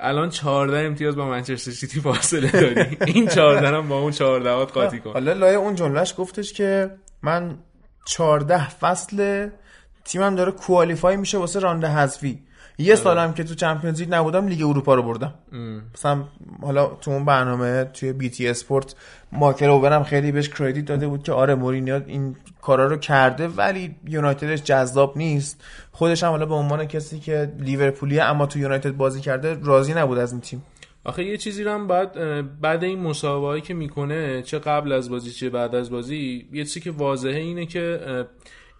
الان 0.00 0.30
14 0.30 0.78
امتیاز 0.78 1.16
با 1.16 1.28
منچستر 1.28 1.70
سیتی 1.70 2.00
فاصله 2.00 2.50
داری. 2.50 2.98
این 3.06 3.26
14 3.26 3.68
هم 3.68 3.88
با 3.88 3.98
اون 3.98 4.12
14 4.12 4.50
هات 4.50 4.72
قاطی 4.72 5.00
کن. 5.00 5.12
حالا 5.12 5.32
لای 5.32 5.54
اون 5.54 5.74
جملهش 5.74 6.14
گفتش 6.18 6.52
که 6.52 6.90
من 7.22 7.58
14 8.06 8.68
فصل 8.68 9.48
تیمم 10.04 10.34
داره 10.34 10.52
qualify 10.52 11.16
میشه 11.16 11.38
واسه 11.38 11.60
راند 11.60 11.88
حذفی. 11.88 12.42
یه 12.80 12.94
سالم 12.94 13.32
که 13.32 13.44
تو 13.44 13.54
Champions 13.54 14.00
League 14.00 14.14
نبودم 14.14 14.48
لیگ 14.48 14.62
اروپا 14.62 14.94
رو 14.94 15.02
بردم. 15.02 15.34
مثلا 15.94 16.24
حالا 16.62 16.86
تو 16.86 17.10
اون 17.10 17.24
برنامه 17.24 17.84
توی 17.84 18.12
BT 18.12 18.48
Sport 18.48 18.94
ماکر 19.32 19.70
اوورم 19.70 20.04
خیلی 20.04 20.32
بهش 20.32 20.48
کردیت 20.48 20.84
داده 20.84 21.08
بود 21.08 21.22
که 21.22 21.32
آره 21.32 21.54
مورینیو 21.54 22.00
این 22.06 22.36
کارا 22.62 22.86
رو 22.86 22.96
کرده 22.96 23.48
ولی 23.48 23.96
یونایتدش 24.06 24.62
جذاب 24.62 25.16
نیست. 25.16 25.64
خودش 25.98 26.22
هم 26.22 26.30
حالا 26.30 26.46
به 26.46 26.54
عنوان 26.54 26.84
کسی 26.84 27.18
که 27.18 27.52
لیورپولیه 27.58 28.22
اما 28.22 28.46
تو 28.46 28.58
یونایتد 28.58 28.90
بازی 28.90 29.20
کرده 29.20 29.58
راضی 29.62 29.94
نبود 29.94 30.18
از 30.18 30.32
این 30.32 30.40
تیم. 30.40 30.62
آخه 31.04 31.24
یه 31.24 31.36
چیزی 31.36 31.64
رو 31.64 31.70
هم 31.70 31.86
بعد 31.86 32.12
بعد 32.60 32.84
این 32.84 32.98
مسابقه 32.98 33.60
که 33.60 33.74
می‌کنه 33.74 34.42
چه 34.42 34.58
قبل 34.58 34.92
از 34.92 35.10
بازی 35.10 35.30
چه 35.30 35.50
بعد 35.50 35.74
از 35.74 35.90
بازی 35.90 36.48
یه 36.52 36.64
چیزی 36.64 36.80
که 36.80 36.90
واضحه 36.90 37.40
اینه 37.40 37.66
که 37.66 38.00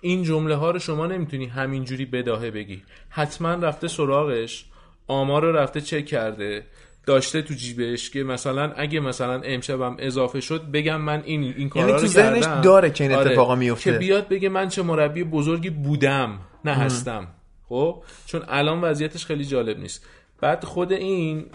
این 0.00 0.22
جمله 0.22 0.54
ها 0.54 0.70
رو 0.70 0.78
شما 0.78 1.06
نمی‌تونی 1.06 1.46
همینجوری 1.46 2.04
بداهه 2.04 2.50
بگی. 2.50 2.82
حتما 3.08 3.54
رفته 3.54 3.88
سراغش 3.88 4.64
آمار 5.06 5.42
رو 5.42 5.52
رفته 5.52 5.80
چک 5.80 6.06
کرده 6.06 6.64
داشته 7.06 7.42
تو 7.42 7.54
جیبش 7.54 8.10
که 8.10 8.22
مثلا 8.22 8.72
اگه 8.76 9.00
مثلا 9.00 9.40
امشبم 9.44 9.96
اضافه 9.98 10.40
شد 10.40 10.62
بگم 10.72 11.00
من 11.00 11.22
این 11.24 11.54
این 11.56 11.68
کارا 11.68 11.88
یعنی 11.88 12.00
رو 12.00 12.06
تو 12.06 12.12
ذهنش 12.12 12.44
داره 12.62 12.90
که 12.90 13.04
این 13.04 13.12
آره، 13.12 13.30
اتفاقا 13.30 13.54
میفته 13.54 13.92
که 13.92 13.98
بیاد 13.98 14.28
بگه 14.28 14.48
من 14.48 14.68
چه 14.68 14.82
مربی 14.82 15.24
بزرگی 15.24 15.70
بودم. 15.70 16.38
نه 16.64 16.74
هستم. 16.74 17.26
خب؟ 17.68 18.02
چون 18.26 18.42
الان 18.48 18.80
وضعیتش 18.80 19.26
خیلی 19.26 19.44
جالب 19.44 19.78
نیست. 19.78 20.06
بعد 20.40 20.64
خود 20.64 20.92
این 20.92 21.46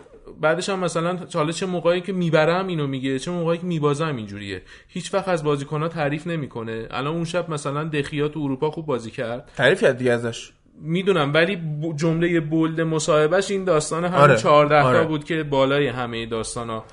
بعدش 0.42 0.70
هم 0.70 0.80
مثلا 0.80 1.20
حالا 1.34 1.52
چه 1.52 1.66
موقعی 1.66 2.02
که 2.02 2.14
می‌برم 2.14 2.68
اینو 2.68 2.88
میگه 2.88 3.20
چه 3.20 3.32
موقعی 3.32 3.58
که 3.58 3.66
میبازم 3.66 4.16
اینجوریه. 4.16 4.62
هیچ 4.88 5.14
وقت 5.14 5.28
از 5.28 5.44
بازیکن‌ها 5.44 5.88
تعریف 5.88 6.28
نمی‌کنه. 6.28 6.88
الان 6.92 7.16
اون 7.16 7.26
شب 7.26 7.50
مثلا 7.50 7.84
دخیا 7.84 8.28
تو 8.28 8.40
اروپا 8.40 8.72
خوب 8.72 8.86
بازی 8.86 9.12
کرد. 9.12 9.52
تعریف 9.58 9.82
کرد 9.82 9.98
دیگه 9.98 10.12
ازش. 10.12 10.52
می‌دونم 10.82 11.34
ولی 11.34 11.62
جمله 11.96 12.40
بولد 12.40 12.82
مصاحبهش 12.82 13.52
این 13.52 13.64
داستان 13.64 14.06
همین 14.06 14.16
آره، 14.16 14.38
14 14.38 14.82
تا 14.82 14.88
آره. 14.88 15.04
بود 15.04 15.24
که 15.24 15.44
بالای 15.44 15.88
همه 15.88 16.26
داستانا 16.26 16.84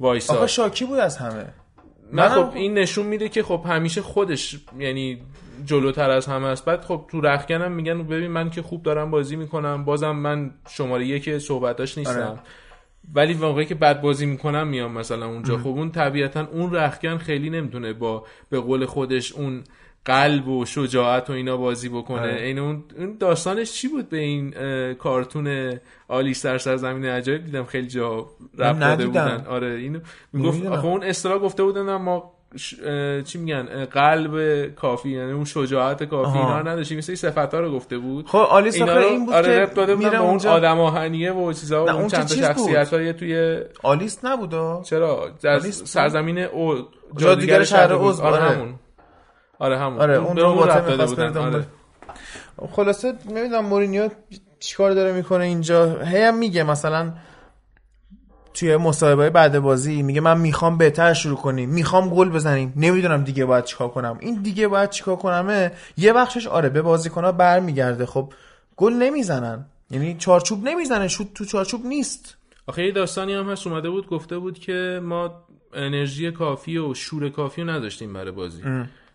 وایسا 0.00 0.34
آقا 0.34 0.46
شاکی 0.46 0.84
بود 0.84 0.98
از 0.98 1.16
همه. 1.16 1.54
نه 2.12 2.28
منم- 2.28 2.50
خب. 2.50 2.56
این 2.56 2.74
نشون 2.78 3.06
میده 3.06 3.28
که 3.28 3.42
خب 3.42 3.64
همیشه 3.66 4.02
خودش 4.02 4.60
یعنی 4.78 5.18
جلوتر 5.66 6.10
از 6.10 6.26
همه 6.26 6.46
است. 6.46 6.64
بعد 6.64 6.84
خب 6.84 7.04
تو 7.10 7.20
رخکنم 7.20 7.72
میگن 7.72 8.02
ببین 8.02 8.30
من 8.30 8.50
که 8.50 8.62
خوب 8.62 8.82
دارم 8.82 9.10
بازی 9.10 9.36
می‌کنم 9.36 9.84
بازم 9.84 10.10
من 10.10 10.50
شماره 10.68 11.06
یک 11.06 11.38
صحبتاش 11.38 11.98
نیستم. 11.98 12.20
آره. 12.20 12.38
ولی 13.14 13.34
واقعی 13.34 13.64
که 13.66 13.74
بد 13.74 14.00
بازی 14.00 14.26
می‌کنم 14.26 14.66
میام 14.68 14.92
مثلا 14.92 15.26
اونجا. 15.26 15.58
خب 15.58 15.66
اون 15.68 15.90
طبیعتا 15.90 16.48
اون 16.52 16.74
رخکن 16.74 17.18
خیلی 17.18 17.50
نمی‌تونه 17.50 17.92
با 17.92 18.24
به 18.50 18.60
قول 18.60 18.86
خودش 18.86 19.32
اون 19.32 19.64
قلب 20.04 20.48
و 20.48 20.64
شجاعت 20.64 21.30
و 21.30 21.32
اینا 21.32 21.56
بازی 21.56 21.88
بکنه 21.88 22.20
آره. 22.20 22.42
این 22.42 22.58
اون 22.58 22.84
داستانش 23.20 23.72
چی 23.72 23.88
بود 23.88 24.08
به 24.08 24.18
این 24.18 24.54
کارتون 24.94 25.72
آلی 26.08 26.34
سر 26.34 26.58
سرزمین 26.58 27.04
عجایب 27.04 27.44
دیدم 27.44 27.64
خیلی 27.64 27.86
جا 27.86 28.26
رفت 28.58 28.80
داده. 28.80 29.06
بودن 29.06 29.44
آره 29.48 29.74
اینو 29.74 29.98
می‌گفت. 30.32 30.66
آخه 30.66 30.84
اون 30.86 31.02
اصطلاح 31.02 31.38
گفته 31.38 31.62
بودن 31.62 31.96
ما 31.96 32.32
ش- 32.56 32.74
اه، 32.84 33.22
چی 33.22 33.38
میگن 33.38 33.84
قلب 33.84 34.66
کافی 34.74 35.10
یعنی 35.10 35.32
اون 35.32 35.44
شجاعت 35.44 36.04
کافی 36.04 36.38
آها. 36.38 36.40
اینا 36.48 36.60
رو 36.60 36.68
نداشتی 36.68 36.96
مثل 36.96 37.14
صفت 37.14 37.54
ها 37.54 37.60
رو 37.60 37.72
گفته 37.72 37.98
بود 37.98 38.26
خب 38.26 38.38
آلیس 38.38 38.74
اینا 38.74 38.92
آخه 38.92 39.00
رو 39.00 39.06
این 39.08 39.26
بود 39.26 39.34
آره 39.34 39.46
که 39.46 39.60
رپ 39.60 39.74
داده 39.74 39.94
بودن 39.94 40.16
اون 40.16 40.28
اونجا 40.28 40.52
آدم 40.52 40.80
آهنیه 40.80 41.32
و 41.32 41.52
چیزا 41.52 41.84
و 41.84 41.90
اون 41.90 42.08
چند 42.08 42.26
تا. 42.26 42.34
شخصیت 42.34 42.94
های 42.94 43.12
توی 43.12 43.60
آلیس 43.82 44.24
نبود 44.24 44.54
آه. 44.54 44.84
چرا 44.84 45.32
آلیس 45.44 45.82
از 45.82 45.88
سرزمین 45.88 46.38
او 46.38 46.74
جادوگر 47.16 47.64
شهر. 47.64 47.92
عضو، 47.92 48.22
آره 48.22 48.36
آره. 48.42 48.54
همون 48.54 48.74
آره 49.62 49.78
همون. 49.78 50.00
آره 50.00 50.16
اون 50.16 50.36
ربات 50.36 50.88
می‌خواست 50.88 51.16
بودن. 51.16 51.32
بره 51.32 51.40
آره. 51.40 51.66
خلاصه 52.70 53.14
نمی‌دونم 53.30 53.64
مورینیو 53.64 54.08
چیکار 54.60 54.94
داره 54.94 55.12
می‌کنه 55.12 55.44
اینجا. 55.44 56.00
هی 56.00 56.22
هم 56.22 56.38
میگه 56.38 56.62
مثلا 56.62 57.12
توی 58.54 58.76
مصاحبه 58.76 59.30
بعد 59.30 59.58
بازی 59.58 60.02
میگه 60.02 60.20
من 60.20 60.40
می‌خوام 60.40 60.78
بهتر 60.78 61.14
شروع 61.14 61.36
کنیم 61.36 61.68
می‌خوام 61.68 62.08
گل 62.08 62.28
بزنیم. 62.28 62.72
نمی‌دونم 62.76 63.24
دیگه 63.24 63.44
باید 63.44 63.64
چیکار 63.64 63.88
کنم. 63.88 64.18
این 64.20 64.42
دیگه 64.42 64.68
باید 64.68 64.90
چیکار 64.90 65.16
کنمه؟ 65.16 65.72
یه 65.96 66.12
بخشش 66.12 66.46
آره 66.46 66.68
به 66.68 66.82
بازیکن‌ها 66.82 67.32
برمیگرده. 67.32 68.06
خب 68.06 68.32
گل 68.76 68.92
نمی‌زنن. 68.92 69.64
یعنی 69.90 70.16
چارچوب 70.18 70.64
نمی‌زنه 70.64 71.08
شوت 71.08 71.34
تو 71.34 71.44
چارچوب 71.44 71.86
نیست. 71.86 72.36
آخه 72.66 72.84
یه 72.84 72.92
داستانی 72.92 73.34
هم 73.34 73.50
هست 73.50 73.66
اومده 73.66 73.90
بود 73.90 74.08
گفته 74.08 74.38
بود 74.38 74.58
که 74.58 75.00
ما 75.02 75.44
انرژی 75.74 76.32
کافی 76.32 76.78
و 76.78 76.94
شور 76.94 77.28
کافی 77.28 77.62
رو 77.62 77.70
نداشتیم 77.70 78.12
برای 78.12 78.30
بازی. 78.30 78.62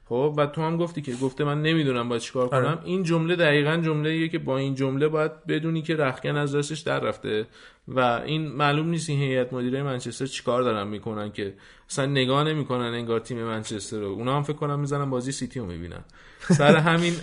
خب 0.09 0.33
و 0.37 0.45
تو 0.45 0.61
هم 0.61 0.77
گفتی 0.77 1.01
که 1.01 1.13
گفته 1.15 1.43
من 1.43 1.61
نمی‌دونم 1.61 2.09
باید 2.09 2.21
چیکار 2.21 2.47
کنم 2.47 2.65
آره. 2.65 2.79
این 2.83 3.03
جمله 3.03 3.35
دقیقا 3.35 3.77
جمله 3.77 4.09
ایه 4.09 4.27
که 4.27 4.39
با 4.39 4.57
این 4.57 4.75
جمله 4.75 5.07
باید 5.07 5.45
بدونی 5.47 5.81
که 5.81 5.95
رخکن 5.95 6.35
از 6.35 6.55
دستش 6.55 6.79
در 6.79 6.99
رفته 6.99 7.45
و 7.87 7.99
این 7.99 8.47
معلوم 8.47 8.89
نیست 8.89 9.09
این 9.09 9.19
هیئت 9.19 9.53
مدیره 9.53 9.83
منچستر 9.83 10.25
چیکار 10.25 10.61
دارن 10.61 10.87
می‌کنن 10.87 11.31
که 11.31 11.53
اصلا 11.89 12.05
نگاه 12.05 12.43
نمی‌کنن 12.43 12.93
انگار 12.93 13.19
تیم 13.19 13.43
منچستر 13.43 13.99
رو 13.99 14.07
اونا 14.07 14.35
هم 14.35 14.43
فکر 14.43 14.57
کنم 14.57 14.79
می‌زنن 14.79 15.09
بازی 15.09 15.31
سیتی 15.31 15.59
رو 15.59 15.65
می‌بینن 15.65 16.03
سر 16.39 16.75
همین 16.89 17.13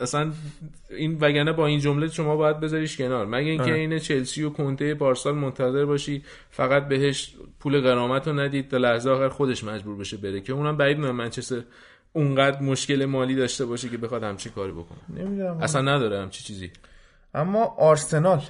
اصلا 0.00 0.32
این 0.90 1.18
وگرنه 1.20 1.52
با 1.52 1.66
این 1.66 1.80
جمله 1.80 2.08
شما 2.08 2.36
باید 2.36 2.60
بذاریش 2.60 2.96
کنار 2.96 3.26
مگه 3.26 3.50
اینکه 3.50 3.64
آره. 3.64 3.74
این 3.74 3.98
چلسی 3.98 4.42
و 4.42 4.50
کنته 4.50 4.94
پارسال 4.94 5.34
منتظر 5.34 5.84
باشی 5.84 6.22
فقط 6.50 6.88
بهش 6.88 7.34
پول 7.60 7.80
غرامت 7.80 8.28
رو 8.28 8.40
ندید 8.40 8.68
تا 8.68 8.76
لحظه 8.76 9.10
آخر 9.10 9.28
خودش 9.28 9.64
مجبور 9.64 9.96
بشه 9.96 10.16
بره 10.16 10.40
که 10.40 10.52
اونم 10.52 10.76
بعید 10.76 10.98
منچستر 10.98 11.62
اونقدر 12.12 12.62
مشکل 12.62 13.04
مالی 13.04 13.34
داشته 13.34 13.64
باشه 13.64 13.88
که 13.88 13.96
بخواد 13.98 14.22
همچین 14.22 14.52
کاری 14.52 14.72
بکنه. 14.72 14.98
نمی‌دونم. 15.08 15.58
اصلا 15.58 15.82
نداره 15.82 16.22
همچی 16.22 16.44
چیزی. 16.44 16.72
اما 17.34 17.64
آرسنال. 17.64 18.42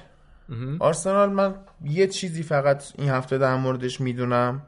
آرسنال 0.79 1.31
من 1.31 1.55
یه 1.83 2.07
چیزی 2.07 2.43
فقط 2.43 2.83
این 2.97 3.09
هفته 3.09 3.37
در 3.37 3.55
موردش 3.55 4.01
می‌دونم. 4.01 4.67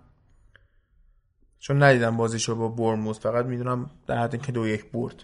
چون 1.59 1.83
ندیدم 1.83 2.17
بازیشو 2.17 2.55
با 2.55 2.67
برموز 2.67 3.19
فقط 3.19 3.45
می‌دونم 3.45 3.89
در 4.07 4.17
حد 4.17 4.33
اینکه 4.33 4.51
دو 4.51 4.67
یک 4.67 4.91
برد. 4.91 5.23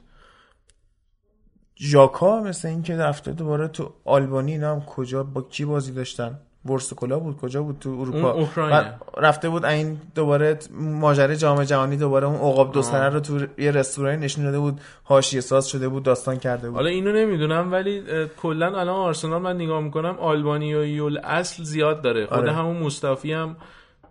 ژاکا 1.77 2.41
مثل 2.41 2.67
اینکه 2.67 2.95
رفته 2.95 3.31
دوباره 3.31 3.67
تو 3.67 3.93
آلبانی 4.05 4.51
اینا 4.51 4.75
هم 4.75 4.81
کجا 4.81 5.23
با 5.23 5.41
کی 5.41 5.65
بازی 5.65 5.91
داشتن؟ 5.91 6.39
ورسکولا 6.65 7.19
بود 7.19 7.37
کجا 7.37 7.63
بود؟ 7.63 7.79
تو 7.79 7.89
اروپا. 7.89 8.47
بعد 8.55 9.01
رفته 9.17 9.49
بود 9.49 9.65
این 9.65 9.97
دوباره 10.15 10.59
ماجرای 10.79 11.35
جام 11.35 11.63
جهانی 11.63 11.97
دوباره 11.97 12.27
اون 12.27 12.35
عقاب 12.35 12.71
دو 12.71 12.81
سره 12.81 13.09
رو 13.09 13.19
تو 13.19 13.39
یه 13.57 13.71
رستورانی 13.71 14.25
نشون 14.25 14.43
داده 14.43 14.59
بود 14.59 14.81
حاشیه 15.03 15.41
ساز 15.41 15.67
شده 15.67 15.87
بود 15.89 16.03
داستان 16.03 16.37
کرده 16.37 16.67
بود. 16.67 16.75
حالا 16.75 16.89
اینو 16.89 17.11
نمی‌دونم 17.11 17.71
ولی 17.71 18.03
کلا 18.41 18.65
الان 18.65 18.89
آرسنال 18.89 19.41
من 19.41 19.55
نگاه 19.55 19.81
می‌کنم 19.81 20.15
آلبانیایی 20.19 21.17
اصل 21.23 21.63
زیاد 21.63 22.01
داره. 22.01 22.25
خود 22.25 22.37
آره. 22.37 22.51
همون 22.51 22.77
مصطفی 22.77 23.33
هم 23.33 23.55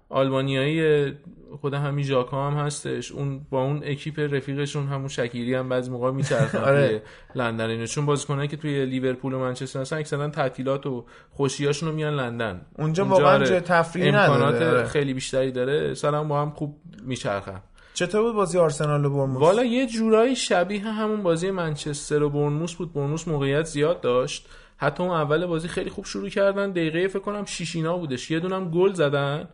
آلبانیایی 0.09 1.13
خود 1.61 1.75
همین 1.75 2.05
ژاکا 2.05 2.51
هم 2.51 2.67
هستش. 2.67 3.13
اون 3.13 3.47
با 3.51 3.63
اون 3.63 3.81
اکیپ 3.85 4.19
رفیقشون 4.19 4.87
همون 4.87 5.09
شکیری 5.09 5.55
هم 5.55 5.69
بعضی 5.69 5.91
موقع 5.91 6.11
میچرخن 6.11 6.59
آره. 6.71 7.03
لندن 7.35 7.71
اینو. 7.71 7.87
چون 7.87 8.07
بازیکنایی 8.07 8.49
که 8.49 8.57
توی 8.57 8.87
لیورپول 8.87 9.33
و 9.33 9.39
منچستر 9.39 9.81
هستن 9.81 9.97
اکثرا 9.97 10.29
تعطیلات 10.29 10.87
و 10.87 11.05
خوشیاشون 11.31 11.89
رو 11.89 11.95
میان 11.95 12.15
لندن. 12.15 12.67
اونجا 12.79 13.05
واقعا 13.05 13.35
آره، 13.35 13.47
جای 13.47 14.09
امکانات 14.09 14.55
نداره. 14.55 14.79
آره. 14.79 14.89
خیلی 14.89 15.15
بیشتری 15.15 15.53
داره. 15.53 15.95
سرم 15.95 16.29
با 16.29 16.43
هم 16.43 16.51
خوب 16.51 16.81
میچرخن. 17.03 17.63
چطور 17.95 18.23
بود 18.23 18.35
بازی 18.35 18.59
آرسنال 18.59 19.05
و 19.05 19.11
برموز 19.11 19.43
والا 19.43 19.65
یه 19.65 19.87
جورایی 19.87 20.37
شبیه 20.37 20.81
همون 20.81 21.23
بازی 21.23 21.51
منچستر 21.51 22.23
و 22.23 22.31
برنموس 22.31 22.75
بود. 22.75 22.93
برنموس 22.93 23.29
موقعیت 23.29 23.65
زیاد 23.65 24.01
داشت. 24.01 24.49
حتی 24.77 25.03
اون 25.03 25.13
اول 25.13 25.47
بازی 25.47 25.69
خیلی 25.69 25.91
خوب 25.91 26.05
شروع 26.05 26.29
کردن. 26.29 26.71
دقیقه 26.71 27.09
فکر 27.09 27.19
کنم 27.19 27.45
شیشینا 27.45 27.99
بودش. 27.99 28.31
یه 28.31 28.41
دونم 28.41 28.71
گل 28.71 28.93
زدن 28.93 29.49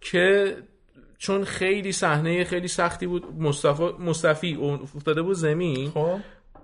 که 0.00 0.56
چون 1.18 1.44
خیلی 1.44 1.92
صحنه 1.92 2.44
خیلی 2.44 2.68
سختی 2.68 3.06
بود. 3.06 3.24
مصطفی 3.38 3.84
مصطفی 3.98 4.58
افتاده 4.96 5.22
بود 5.22 5.36
زمین. 5.36 5.90
خب. 5.90 6.16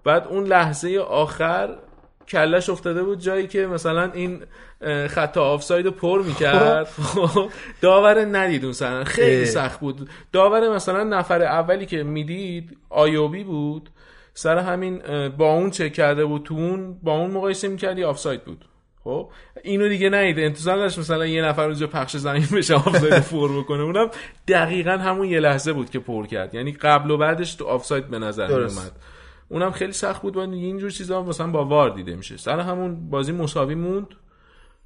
بعد 0.05 0.27
اون 0.27 0.45
لحظه 0.45 0.99
آخر 0.99 1.79
کلش 2.29 2.71
افتاده 2.71 3.03
بود 3.03 3.21
جایی 3.21 3.47
که 3.47 3.67
مثلا 3.67 4.11
این 4.13 4.43
اه، 4.81 5.09
خط 5.09 5.37
آفساید 5.37 5.87
پر 5.87 6.23
می‌کرد. 6.23 6.85
خب، 7.15 7.51
داور 7.81 8.25
ندید 8.25 8.65
اون 8.65 8.73
صحنه. 8.73 9.05
خیلی. 9.05 9.47
سخت 9.47 9.81
بود. 9.81 10.09
داور 10.33 10.75
مثلا 10.75 11.05
نفر 11.05 11.43
اولی 11.43 11.87
که 11.87 12.03
می‌دید 12.03 12.77
آیوبی 12.91 13.45
بود. 13.45 13.91
سر 14.35 14.59
همین 14.59 15.03
با 15.29 15.55
اون 15.55 15.71
چک 15.71 15.93
کرده 15.93 16.25
بود 16.25 16.43
تو 16.43 16.55
اون 16.55 16.99
با 17.03 17.13
اون 17.13 17.31
مقایسه 17.31 17.69
می‌کردی 17.69 18.05
آفساید 18.05 18.45
بود. 18.45 18.65
خب؟ 19.05 19.29
اینو 19.65 19.89
دیگه 19.89 20.11
نید 20.11 20.39
انتظار 20.39 20.77
داشت 20.77 20.99
مثلا 20.99 21.27
یه 21.27 21.43
نفر 21.43 21.65
اونجا 21.65 21.87
پخش 21.87 22.17
زمین 22.17 22.47
بشه 22.57 22.75
آفساید 22.75 23.19
فور 23.19 23.61
بکنه. 23.61 23.83
اونم 23.83 24.11
دقیقا 24.49 24.91
همون 24.91 25.29
یه 25.29 25.41
لحظه 25.41 25.73
بود 25.73 25.91
که 25.91 25.99
پر 25.99 26.27
کرد. 26.27 26.55
یعنی 26.55 26.73
قبل 26.73 27.11
و 27.11 27.17
بعدش 27.17 27.55
تو 27.55 27.65
آفساید 27.65 28.09
به 28.09 28.19
نظر. 28.19 28.53
اومد. 28.53 28.93
اونم 29.49 29.71
خیلی 29.71 29.93
سخت 29.93 30.23
بود. 30.23 30.37
و 30.37 30.41
اینجور 30.41 30.91
چیزا 30.91 31.23
مثلا 31.23 31.47
با 31.47 31.65
وار 31.65 31.91
دیده 31.91 32.17
میشه. 32.17 32.37
سر 32.37 32.61
همون 32.61 33.11
بازی 33.11 33.33
مساوی 33.33 33.75
موند. 33.75 34.07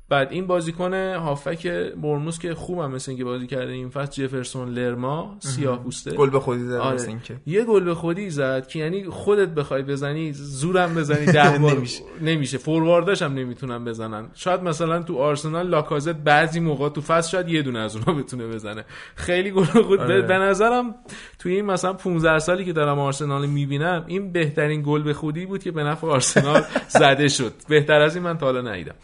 بعد 0.09 0.33
این 0.33 0.47
بازیکن 0.47 0.95
هافک 0.95 1.67
برموس 2.03 2.39
که 2.39 2.55
خوبم 2.55 2.91
مثل 2.91 3.11
اینکه 3.11 3.25
بازی 3.25 3.47
کرده 3.47 3.73
این 3.73 3.89
فصل 3.89 4.23
جفرسون 4.27 4.69
لرما 4.69 5.37
سیاه 5.41 5.83
پوسته. 5.83 6.11
گل 6.11 6.31
به 6.31 6.41
خودی 6.41 6.65
زد 6.65 6.75
آره. 6.75 7.03
اینکه. 7.09 7.37
یه 7.47 7.65
گل 7.65 7.85
به 7.85 7.95
خودی 7.95 8.31
زد 8.31 8.67
که 8.69 8.79
یعنی 8.79 9.05
خودت 9.05 9.49
بخوای 9.49 9.83
بزنی 9.83 10.33
زورم 10.33 10.95
بزنی 10.95 11.27
ده 11.27 11.59
بار. 11.59 11.73
نمیشه. 11.73 12.03
نمیشه. 12.23 12.59
فوروارداش 12.59 13.23
هم 13.23 13.35
نمی‌تونن 13.35 13.85
بزنن. 13.85 14.29
شاید 14.35 14.63
مثلا 14.63 15.03
تو 15.03 15.19
آرسنال 15.19 15.69
لاکازت 15.69 16.17
بعضی 16.17 16.61
موقع 16.61 16.89
تو 16.89 17.01
فصل 17.01 17.31
شاید 17.31 17.49
یه 17.49 17.63
دونه 17.63 17.79
از 17.79 17.97
اونها 17.97 18.13
بتونه 18.13 18.47
بزنه. 18.47 18.85
خیلی 19.15 19.51
گل 19.51 19.65
خود 19.65 20.01
آره. 20.01 20.23
به 20.23 20.35
نظرم 20.35 20.95
توی 21.39 21.55
این 21.55 21.65
مثلا 21.65 21.93
15 21.93 22.39
سالی 22.39 22.65
که 22.65 22.73
دارم 22.73 22.99
آرسنال 22.99 23.47
می‌بینم 23.47 24.05
این 24.07 24.33
بهترین 24.33 24.83
گل 24.83 25.03
به 25.03 25.13
خودی 25.15 25.47
بود 25.47 25.63
که 25.63 25.71
به 25.71 25.83
نفع 25.85 26.07
آرسنال 26.07 26.63
زده 26.89 27.29
شد. 27.29 27.53
بهتر 27.69 28.01
از 28.01 28.17
این 28.17 28.25
من 28.25 28.39
تا 28.39 28.47
حالا 28.47 28.61
ندیدم. 28.63 28.95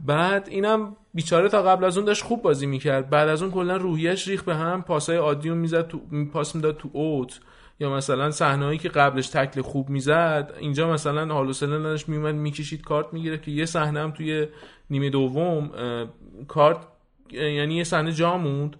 بعد 0.00 0.48
اینم 0.50 0.96
بیچاره 1.14 1.48
تا 1.48 1.62
قبل 1.62 1.84
از 1.84 1.96
اون 1.96 2.06
داشت 2.06 2.24
خوب 2.24 2.42
بازی 2.42 2.66
می‌کرد. 2.66 3.10
بعد 3.10 3.28
از 3.28 3.42
اون 3.42 3.50
کلا 3.50 3.76
روحیش 3.76 4.28
ریخ 4.28 4.42
به 4.42 4.54
هم 4.54 4.82
پاسای 4.82 5.16
عادی 5.16 5.50
می‌زد 5.50 5.88
تو 5.88 6.00
پاس 6.32 6.54
می‌داد 6.54 6.76
تو 6.76 6.88
اوت. 6.92 7.40
یا 7.80 7.90
مثلا 7.90 8.30
صحنه‌ای 8.30 8.78
که 8.78 8.88
قبلش 8.88 9.28
تکل 9.28 9.62
خوب 9.62 9.88
می‌زد 9.90 10.52
اینجا 10.58 10.92
مثلا 10.92 11.34
حال 11.34 11.54
نداشت 11.62 12.08
میومد 12.08 12.34
می‌کشید 12.34 12.82
کارت 12.82 13.06
می‌گیره 13.12 13.38
که 13.38 13.50
یه 13.50 13.66
صحنه 13.66 14.00
هم 14.00 14.10
توی 14.10 14.46
نیمه 14.90 15.10
دوم 15.10 15.70
کارت 16.48 16.78
یعنی 17.30 17.76
یه 17.76 17.84
صحنه 17.84 18.12
جا 18.12 18.36
موند. 18.36 18.76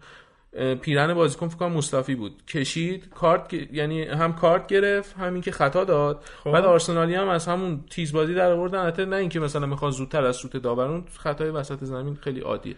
پیرن 0.80 1.14
بازیکن 1.14 1.48
فکر 1.48 1.58
کنم 1.58 1.72
مصطفی 1.72 2.14
بود. 2.14 2.46
کشید 2.46 3.08
کارت 3.08 3.52
یعنی 3.72 4.02
هم 4.02 4.32
کارت 4.32 4.66
گرفت 4.66 5.16
همین 5.16 5.42
که 5.42 5.50
خطا 5.50 5.84
داد. 5.84 6.24
بعد 6.44 6.64
آرسنالی 6.64 7.14
هم 7.14 7.28
از 7.28 7.46
همون 7.46 7.84
تیز 7.90 8.12
بازی 8.12 8.34
در 8.34 8.52
آوردن. 8.52 8.78
البته 8.78 9.04
نه 9.04 9.16
اینکه 9.16 9.40
مثلا 9.40 9.66
می‌خوان 9.66 9.90
زودتر 9.90 10.24
از 10.24 10.36
سوت 10.36 10.56
داورون 10.56 11.04
خطای 11.16 11.50
وسط 11.50 11.84
زمین 11.84 12.14
خیلی 12.14 12.40
عادیه. 12.40 12.74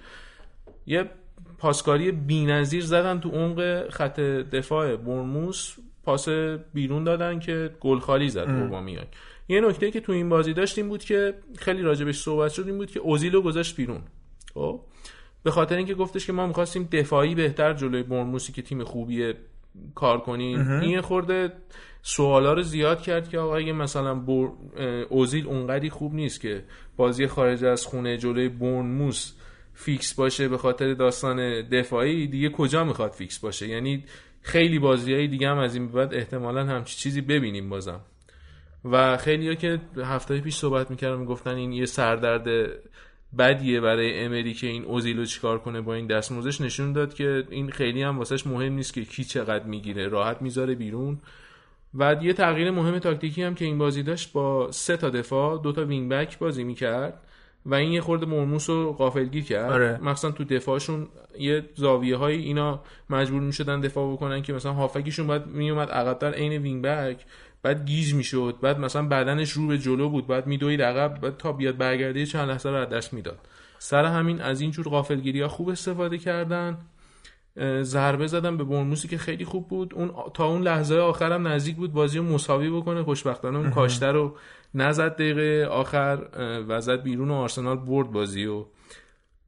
یه 0.86 1.10
پاسکاری 1.58 2.12
بی‌نظیر 2.12 2.84
زدن 2.84 3.20
تو 3.20 3.30
عمق 3.30 3.90
خط 3.90 4.20
دفاع 4.20 4.96
برموس 4.96 5.76
پاس 6.04 6.28
بیرون 6.74 7.04
دادن 7.04 7.38
که 7.38 7.70
گل 7.80 7.98
خالی 7.98 8.28
زد 8.28 8.48
اوبامیان 8.62 9.06
یه 9.48 9.60
نکته 9.60 9.90
که 9.90 10.00
تو 10.00 10.12
این 10.12 10.28
بازی 10.28 10.52
داشتیم 10.52 10.88
بود 10.88 11.04
که 11.04 11.34
خیلی 11.56 11.82
راجبش 11.82 12.20
صحبت 12.20 12.50
شد 12.50 12.66
این 12.66 12.76
بود 12.76 12.90
که 12.90 13.00
اوزیلو 13.00 13.42
گذاشت 13.42 13.76
بیرون. 13.76 14.00
خب؟ 14.54 14.80
به 15.42 15.50
خاطر 15.50 15.76
اینکه 15.76 15.94
گفتش 15.94 16.26
که 16.26 16.32
ما 16.32 16.46
می‌خواستیم 16.46 16.88
دفاعی 16.92 17.34
بهتر 17.34 17.72
جلوی 17.72 18.02
بورنموثی 18.02 18.52
که 18.52 18.62
تیم 18.62 18.84
خوبیه 18.84 19.34
کار 19.94 20.20
کنیم. 20.20 20.70
این 20.70 21.00
خورده 21.00 21.52
سوالا 22.02 22.52
رو 22.52 22.62
زیاد 22.62 23.02
کرد 23.02 23.28
که 23.28 23.38
آقا 23.38 23.56
اگه 23.56 23.72
مثلا 23.72 24.14
بر... 24.14 24.48
اوزیل 25.08 25.46
اونقدی 25.46 25.90
خوب 25.90 26.14
نیست 26.14 26.40
که 26.40 26.64
بازی 26.96 27.26
خارج 27.26 27.64
از 27.64 27.86
خونه 27.86 28.16
جلوی 28.18 28.48
بورنموث 28.48 29.32
فیکس 29.74 30.14
باشه 30.14 30.48
به 30.48 30.58
خاطر 30.58 30.94
داستان 30.94 31.68
دفاعی 31.68 32.26
دیگه 32.26 32.48
کجا 32.48 32.84
می‌خواد 32.84 33.10
فیکس 33.10 33.38
باشه؟ 33.38 33.68
یعنی 33.68 34.04
خیلی 34.42 34.78
بازیهای 34.78 35.28
دیگه 35.28 35.48
هم 35.48 35.58
از 35.58 35.74
این 35.74 35.88
بعد 35.88 36.14
احتمالا 36.14 36.64
همچی 36.64 36.96
چیزی 36.96 37.20
ببینیم 37.20 37.68
بازم. 37.68 38.00
و 38.84 39.16
خیلی 39.16 39.48
ها 39.48 39.54
که 39.54 39.80
هفته 39.96 40.40
پیش 40.40 40.56
صحبت 40.56 40.90
می‌کردن 40.90 41.18
می‌گفتن 41.18 41.54
این 41.54 41.72
یه 41.72 41.86
سردرد 41.86 42.70
بدیه 43.38 43.80
برای 43.80 44.18
امری 44.24 44.54
که 44.54 44.66
این 44.66 44.84
اوزیلو 44.84 45.24
چیکار 45.24 45.58
کنه 45.58 45.80
با 45.80 45.94
این 45.94 46.06
دستمزدش 46.06 46.60
نشون 46.60 46.92
داد 46.92 47.14
که 47.14 47.44
این 47.50 47.70
خیلی 47.70 48.02
هم 48.02 48.18
واسهش 48.18 48.46
مهم 48.46 48.72
نیست 48.72 48.94
که 48.94 49.04
کی 49.04 49.24
چقدر 49.24 49.64
می‌گیره. 49.64 50.08
راحت 50.08 50.42
می‌ذاره 50.42 50.74
بیرون. 50.74 51.18
و 51.94 52.16
یه 52.22 52.32
تغییر 52.32 52.70
مهم 52.70 52.98
تاکتیکی 52.98 53.42
هم 53.42 53.54
که 53.54 53.64
این 53.64 53.78
بازی 53.78 54.02
داشت 54.02 54.32
با 54.32 54.72
سه 54.72 54.96
تا 54.96 55.10
دفاع 55.10 55.62
دو 55.62 55.72
تا 55.72 55.84
wing 55.84 56.10
back 56.10 56.38
بازی 56.38 56.64
می‌کرد 56.64 57.20
و 57.66 57.74
این 57.74 57.92
یه 57.92 58.00
خورده 58.00 58.26
بورنموث 58.26 58.70
رو 58.70 58.92
غافلگیر 58.92 59.44
کرد. 59.44 59.72
آره. 59.72 59.98
مخصوصا 60.02 60.30
تو 60.30 60.44
دفاعشون 60.44 61.08
یه 61.38 61.64
زاویه 61.74 62.16
های 62.16 62.36
اینا 62.36 62.82
مجبور 63.10 63.40
می‌شدن 63.40 63.80
دفاع 63.80 64.12
بکنن 64.12 64.42
که 64.42 64.52
مثلا 64.52 64.72
هافبکشون 64.72 65.26
باید 65.26 65.46
میومد 65.46 65.90
عقبتر 65.90 66.32
عین 66.32 66.62
wing 66.62 66.82
back 66.82 67.24
بعد 67.62 67.86
گیج 67.86 68.14
می‌شد 68.14 68.58
بعد 68.62 68.78
مثلا 68.78 69.02
بدنش 69.08 69.52
رو 69.52 69.66
به 69.66 69.78
جلو 69.78 70.08
بود 70.08 70.26
بعد 70.26 70.46
میدوید 70.46 70.82
عقب 70.82 71.20
بعد 71.20 71.36
تا 71.36 71.52
بیاد 71.52 71.76
برگرده 71.76 72.26
چند 72.26 72.48
لحظه 72.48 72.70
رو 72.70 72.84
دست 72.84 73.12
می‌داد. 73.12 73.38
سر 73.78 74.04
همین 74.04 74.40
از 74.40 74.60
این 74.60 74.70
جور 74.70 74.88
غافلگیری 74.88 75.40
ها 75.40 75.48
خوب 75.48 75.68
استفاده 75.68 76.18
کردن. 76.18 76.78
ضربه 77.82 78.26
زدن 78.26 78.56
به 78.56 78.64
برنموسی 78.64 79.08
که 79.08 79.18
خیلی 79.18 79.44
خوب 79.44 79.68
بود. 79.68 79.94
اون 79.94 80.10
تا 80.34 80.46
اون 80.46 80.62
لحظه 80.62 80.96
آخرم 80.96 81.48
نزدیک 81.48 81.76
بود 81.76 81.92
بازی 81.92 82.18
رو 82.18 82.24
مساوی 82.24 82.70
بکنه. 82.70 83.02
خوشبختانه 83.02 83.58
اون 83.58 83.70
کاشته 83.70 84.06
رو 84.06 84.36
نزد 84.74 85.14
دقیقه 85.14 85.68
آخر 85.70 86.18
و 86.68 86.80
زد 86.80 87.02
بیرون 87.02 87.30
و 87.30 87.34
آرسنال 87.34 87.76
برد 87.76 88.10
بازی 88.10 88.46
و 88.46 88.64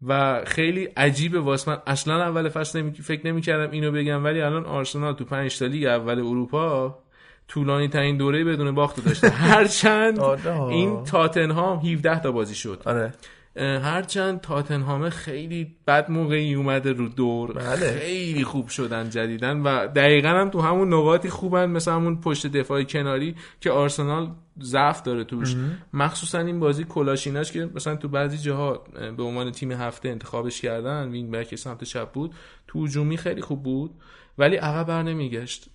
و 0.06 0.42
خیلی 0.46 0.84
عجیبه 0.84 1.40
واسه 1.40 1.70
من. 1.70 1.78
اصلا 1.86 2.22
اول 2.22 2.48
فصل 2.48 2.80
نمی... 2.80 2.92
فکر 2.92 3.26
نمی‌کردم 3.26 3.70
اینو 3.70 3.92
بگم 3.92 4.24
ولی 4.24 4.40
الان 4.40 4.64
آرسنال 4.66 5.14
تو 5.14 5.24
پنج 5.24 5.58
تا 5.58 5.66
لیگ 5.66 5.84
اول 5.84 6.18
اروپا 6.18 6.98
طولانی 7.52 7.88
ترین 7.88 8.16
دوره 8.16 8.44
بدون 8.44 8.74
باخت 8.74 9.04
داشته 9.04 9.28
هرچند. 9.50 10.20
این 10.70 11.04
تاتنهام 11.04 11.78
17 11.78 12.20
تا 12.20 12.32
بازی 12.32 12.54
شد. 12.54 12.82
آره. 12.84 13.12
هرچند 13.56 14.40
تاتنهام 14.40 15.10
خیلی 15.10 15.76
بد 15.86 16.10
موقعی 16.10 16.54
اومده 16.54 16.92
رو 16.92 17.08
دور. 17.08 17.52
بله. 17.52 17.98
خیلی 17.98 18.44
خوب 18.44 18.68
شدن 18.68 19.10
جدیدن 19.10 19.60
و 19.60 19.86
دقیقا 19.86 20.28
هم 20.28 20.50
تو 20.50 20.60
همون 20.60 20.94
نقاطی 20.94 21.28
خوبن 21.28 21.66
مثل 21.70 21.92
همون 21.92 22.20
پشت 22.20 22.46
دفاع 22.46 22.82
کناری 22.82 23.34
که 23.60 23.70
آرسنال 23.70 24.30
ضعف 24.62 25.02
داره 25.02 25.24
توش. 25.24 25.56
مخصوصا 25.92 26.38
این 26.38 26.60
بازی 26.60 26.84
کلاشیناش 26.84 27.52
که 27.52 27.70
مثلا 27.74 27.96
تو 27.96 28.08
بعضی 28.08 28.38
جاها 28.38 28.84
اه، 28.96 29.10
به 29.10 29.22
عنوان 29.22 29.50
تیم 29.50 29.72
هفته 29.72 30.08
انتخابش 30.08 30.60
کردن 30.60 31.08
وینگ 31.08 31.30
بک 31.30 31.54
سمت 31.54 31.84
چپ 31.84 32.12
بود 32.12 32.34
تو 32.66 32.84
هجومی 32.84 33.16
خیلی 33.16 33.40
خوب 33.40 33.62
بود 33.62 33.90
ولی 34.38 34.56
عقب 34.56 34.86
بر 34.86 35.02
نمیگشت. 35.02 35.68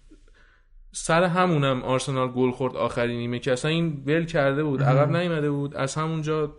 سر 0.91 1.23
همونم 1.23 1.83
آرسنال 1.83 2.31
گل 2.31 2.51
خورد 2.51 2.75
آخرین 2.75 3.17
نیمه 3.17 3.39
که 3.39 3.51
اصلا 3.51 3.71
این 3.71 4.03
ول 4.05 4.25
کرده 4.25 4.63
بود 4.63 4.83
عقب 4.83 5.15
نیومده 5.15 5.51
بود. 5.51 5.75
از 5.75 5.95
همونجا 5.95 6.53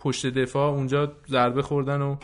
پشت 0.00 0.26
دفاع 0.26 0.72
اونجا 0.72 1.12
ضربه 1.28 1.62
خوردن 1.62 2.02
و 2.02 2.16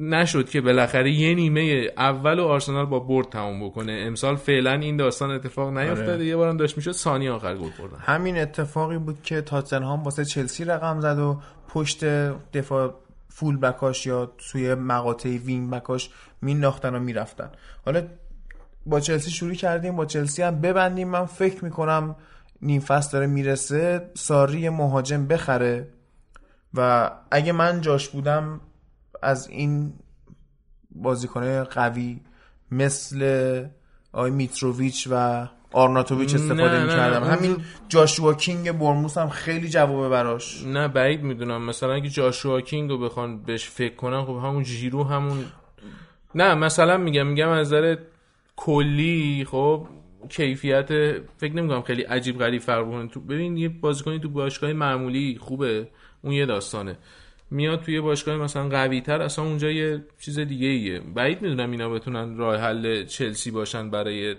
نشد 0.00 0.48
که 0.48 0.60
بالاخره 0.60 1.10
یه 1.10 1.34
نیمه 1.34 1.90
اول 1.96 2.38
و 2.38 2.44
آرسنال 2.44 2.86
با 2.86 2.98
برد 2.98 3.28
تموم 3.28 3.66
بکنه. 3.68 3.92
امسال 4.06 4.36
فعلا 4.36 4.72
این 4.72 4.96
داستان 4.96 5.30
اتفاق 5.30 5.78
نیفتاده. 5.78 6.12
آره. 6.12 6.24
یه 6.24 6.36
بارم 6.36 6.56
داشت 6.56 6.76
می‌شد 6.76 6.92
ثانیه 6.92 7.30
آخر 7.30 7.56
گل 7.56 7.70
خوردن. 7.70 7.98
همین 7.98 8.38
اتفاقی 8.38 8.98
بود 8.98 9.22
که 9.22 9.40
تاتنهام 9.40 10.02
واسه 10.02 10.24
چلسی 10.24 10.64
رقم 10.64 11.00
زد 11.00 11.18
و 11.18 11.40
پشت 11.68 12.04
دفاع 12.52 12.94
full 13.28 13.56
back 13.56 13.89
اش 13.89 14.06
یا 14.06 14.32
توی 14.38 14.74
مقاطعی 14.74 15.28
wing 15.28 15.70
back 15.70 15.97
اش 15.97 16.10
مینداختن 16.42 16.94
و 16.94 16.98
می‌رفتن. 16.98 17.50
حالا 17.84 18.02
با 18.86 19.00
چلسی 19.00 19.30
شروع 19.30 19.54
کردیم 19.54 19.96
با 19.96 20.06
چلسی 20.06 20.42
هم 20.42 20.60
ببندیم. 20.60 21.08
من 21.08 21.24
فکر 21.24 21.64
می‌کنم 21.64 22.16
نیم 22.62 22.80
فصل 22.80 23.12
داره 23.12 23.26
می‌رسه 23.26 24.10
ساری 24.14 24.68
مهاجم 24.68 25.26
بخره. 25.26 25.88
و 26.74 27.10
اگه 27.30 27.52
من 27.52 27.80
جاش 27.80 28.08
بودم 28.08 28.60
از 29.22 29.48
این 29.48 29.92
بازیکنه 30.90 31.62
قوی 31.62 32.20
مثل 32.70 33.64
آقای 34.12 34.30
میتروویچ 34.30 35.08
و 35.10 35.46
آرناتوویچ 35.72 36.34
استفاده 36.34 36.82
می‌کردم. 36.82 37.24
همین 37.24 37.56
جاشوا 37.88 38.34
کینگ 38.34 38.72
برموس 38.72 39.18
هم 39.18 39.28
خیلی 39.28 39.68
جوابه 39.68 40.08
براش. 40.08 40.64
نه 40.66 40.88
بعید 40.88 41.22
می‌دونم. 41.22 41.66
مثلا 41.66 41.92
اگه 41.92 42.08
جاشوا 42.08 42.60
کینگ 42.60 42.90
رو 42.90 42.98
بخوان 42.98 43.42
بهش 43.42 43.70
فکر 43.70 43.94
کنن 43.94 44.24
خب 44.24 44.36
همون 44.44 44.62
جیرو 44.62 45.04
همون 45.04 45.44
نه 46.34 46.54
مثلا 46.54 46.96
میگم 46.96 47.26
میگم 47.26 47.48
از 47.48 47.66
نظر 47.66 47.96
کلی 48.60 49.46
خب 49.50 49.86
کیفیت 50.28 50.88
فکر 51.38 51.54
نمی‌کنم 51.54 51.82
خیلی 51.82 52.02
عجیب 52.02 52.38
غریب 52.38 52.62
فرق 52.62 52.90
کنه 52.90 53.08
تو 53.08 53.20
ببین 53.20 53.56
یه 53.56 53.68
بازیکنی 53.68 54.18
تو 54.18 54.28
باشگاه 54.28 54.72
معمولی 54.72 55.38
خوبه. 55.40 55.88
اون 56.22 56.32
یه 56.32 56.46
داستانه. 56.46 56.96
میاد 57.50 57.82
توی 57.82 58.00
باشگاه 58.00 58.36
مثلا 58.36 58.68
قوی 58.68 59.00
تر 59.00 59.22
اصلا 59.22 59.44
اونجا 59.44 59.70
یه 59.70 60.04
چیز 60.20 60.38
دیگه 60.38 60.66
ایه 60.66 61.00
بعید 61.00 61.42
می‌دونم 61.42 61.70
اینا 61.70 61.88
بتونن 61.88 62.36
راه 62.36 62.56
حل 62.56 63.04
چلسی 63.04 63.50
باشن 63.50 63.90
برای 63.90 64.36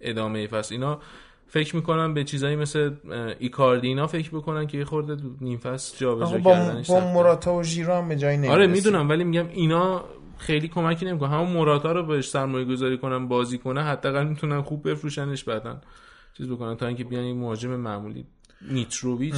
ادامه 0.00 0.46
فصل. 0.46 0.74
اینا 0.74 1.00
فکر 1.46 1.76
می‌کنم 1.76 2.14
به 2.14 2.24
چیزایی 2.24 2.56
مثل 2.56 2.90
اه، 3.10 3.34
ایکاردی 3.38 3.88
اینا 3.88 4.06
فکر 4.06 4.30
بکنن 4.30 4.66
که 4.66 4.78
یه 4.78 4.84
خورده 4.84 5.16
نیم 5.40 5.58
فصل 5.58 5.98
جابجا 5.98 6.38
با, 6.38 6.52
کردنش 6.52 6.90
با 6.90 7.00
سخته. 7.00 7.14
مراتا 7.14 7.54
و 7.54 7.62
ژیرو 7.62 7.94
هم 7.94 8.08
به 8.08 8.16
جایی 8.16 8.48
آره 8.48 8.66
می‌دونم 8.66 9.08
ولی 9.08 9.24
میگم 9.24 9.48
اینا 9.48 10.04
خیلی 10.38 10.68
کمکی 10.68 11.06
نمی‌کنه. 11.06 11.28
همون 11.28 11.50
موراتا 11.50 11.92
رو 11.92 12.02
بهش 12.02 12.28
سرمایه 12.28 12.64
گذاری 12.64 12.98
کنن 12.98 13.28
بازی 13.28 13.58
کنه 13.58 13.82
حداقل 13.82 14.26
می‌تونن 14.26 14.62
خوب 14.62 14.90
بفروشنش 14.90 15.44
بعدن 15.44 15.80
چیز 16.36 16.48
بکنن 16.48 16.76
تا 16.76 16.86
اینکه 16.86 17.04
بیان 17.04 17.24
این 17.24 17.38
مهاجم 17.38 17.76
معمولی. 17.76 18.26
میتروویچ. 18.60 19.34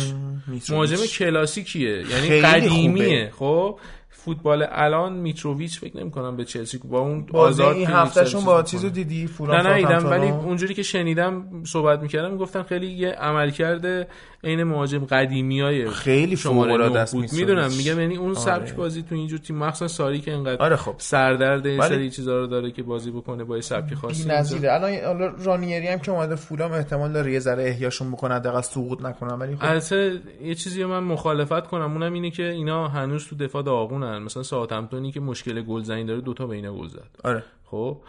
مهاجم 0.70 0.96
کلاسیکیه. 0.96 2.05
یعنی 2.11 2.40
قدیمیه. 2.40 3.32
خب 3.38 3.78
فوتبال 4.09 4.66
الان 4.70 5.12
میتروویچ 5.12 5.80
فکر 5.80 5.96
نمی 5.96 6.11
کنم 6.11 6.36
به 6.36 6.44
چلسی 6.44 6.78
با 6.78 7.01
اون 7.01 7.26
آزار 7.32 7.74
این 7.74 7.86
هفتهشون 7.86 8.44
با. 8.44 8.62
چیزو 8.62 8.88
دیدی؟ 8.88 9.28
نه 9.40 9.74
نیدم 9.74 9.88
ساوثهمپتون 9.88 10.11
ولی؟ 10.11 10.30
اونجوری 10.30 10.74
که 10.74 10.82
شنیدم 10.82 11.64
صحبت 11.64 12.01
می‌کردم 12.01 12.30
می‌گفتن 12.30 12.62
خیلی 12.62 12.86
یه 12.86 13.09
عملکرد 13.11 14.09
عین 14.45 14.62
مهاجم 14.62 15.05
قدیمی 15.05 15.61
های 15.61 15.91
خیلی 15.91 16.36
شماره 16.36 16.99
است. 16.99 17.14
می‌دونم 17.14 17.70
میگم 17.76 18.01
یعنی 18.01 18.16
اون 18.16 18.34
سبک 18.34 18.62
آره. 18.62 18.72
بازی 18.72 19.03
تو 19.03 19.14
اینجور 19.14 19.38
تیم 19.38 19.57
مخصوصا 19.57 19.88
ساری 19.88 20.20
که 20.20 20.32
انقدر 20.32 20.62
آره 20.62 20.76
خب 20.76 20.95
سردرد 20.99 21.66
این 21.66 21.80
سری 21.80 22.11
چیزا 22.11 22.38
رو 22.38 22.47
داره 22.47 22.70
که 22.70 22.82
بازی 22.82 23.11
بکنه 23.11 23.45
با 23.45 23.57
یه 23.57 23.62
سبک 23.62 23.95
خاصی 23.95 24.24
بی‌نظیره 24.24 24.72
الان 24.72 25.34
رانیری 25.45 25.88
هم 25.88 25.99
که 25.99 26.11
اومده 26.11 26.34
فولام 26.34 26.72
احتمال 26.72 27.12
داره 27.12 27.32
یه 27.32 27.38
ذره 27.38 27.62
احیاشون 27.62 28.11
بکنه 28.12 28.34
حداقل 28.34 28.61
سقوط 28.61 29.03
نکنن 29.03 29.38
ولی 29.38 29.57
خب 29.57 29.64
البته 29.64 30.20
یه 30.43 30.55
چیزی 30.55 30.84
من 30.84 31.05
مخالفت 31.05 31.66
کنم 31.66 31.93
اونم 31.93 32.12
اینه 32.12 32.30
که 32.30 32.51
اینا 32.51 32.88
هنوز 32.88 33.26
تو 33.26 33.36
دفاع 33.36 33.62
داغونن 33.62 34.18
مثلا 34.18 34.43
ساوثهمپتونی 34.43 35.12
که 35.12 35.20
مشکل 35.20 35.62
گلزنی 35.62 36.05
داره 36.05 36.20
دوتا 36.20 36.47
به 36.47 36.57
اینا 36.57 36.74
گل 36.74 36.88
زد 36.88 37.11
آره 37.24 37.45
خب 37.64 38.03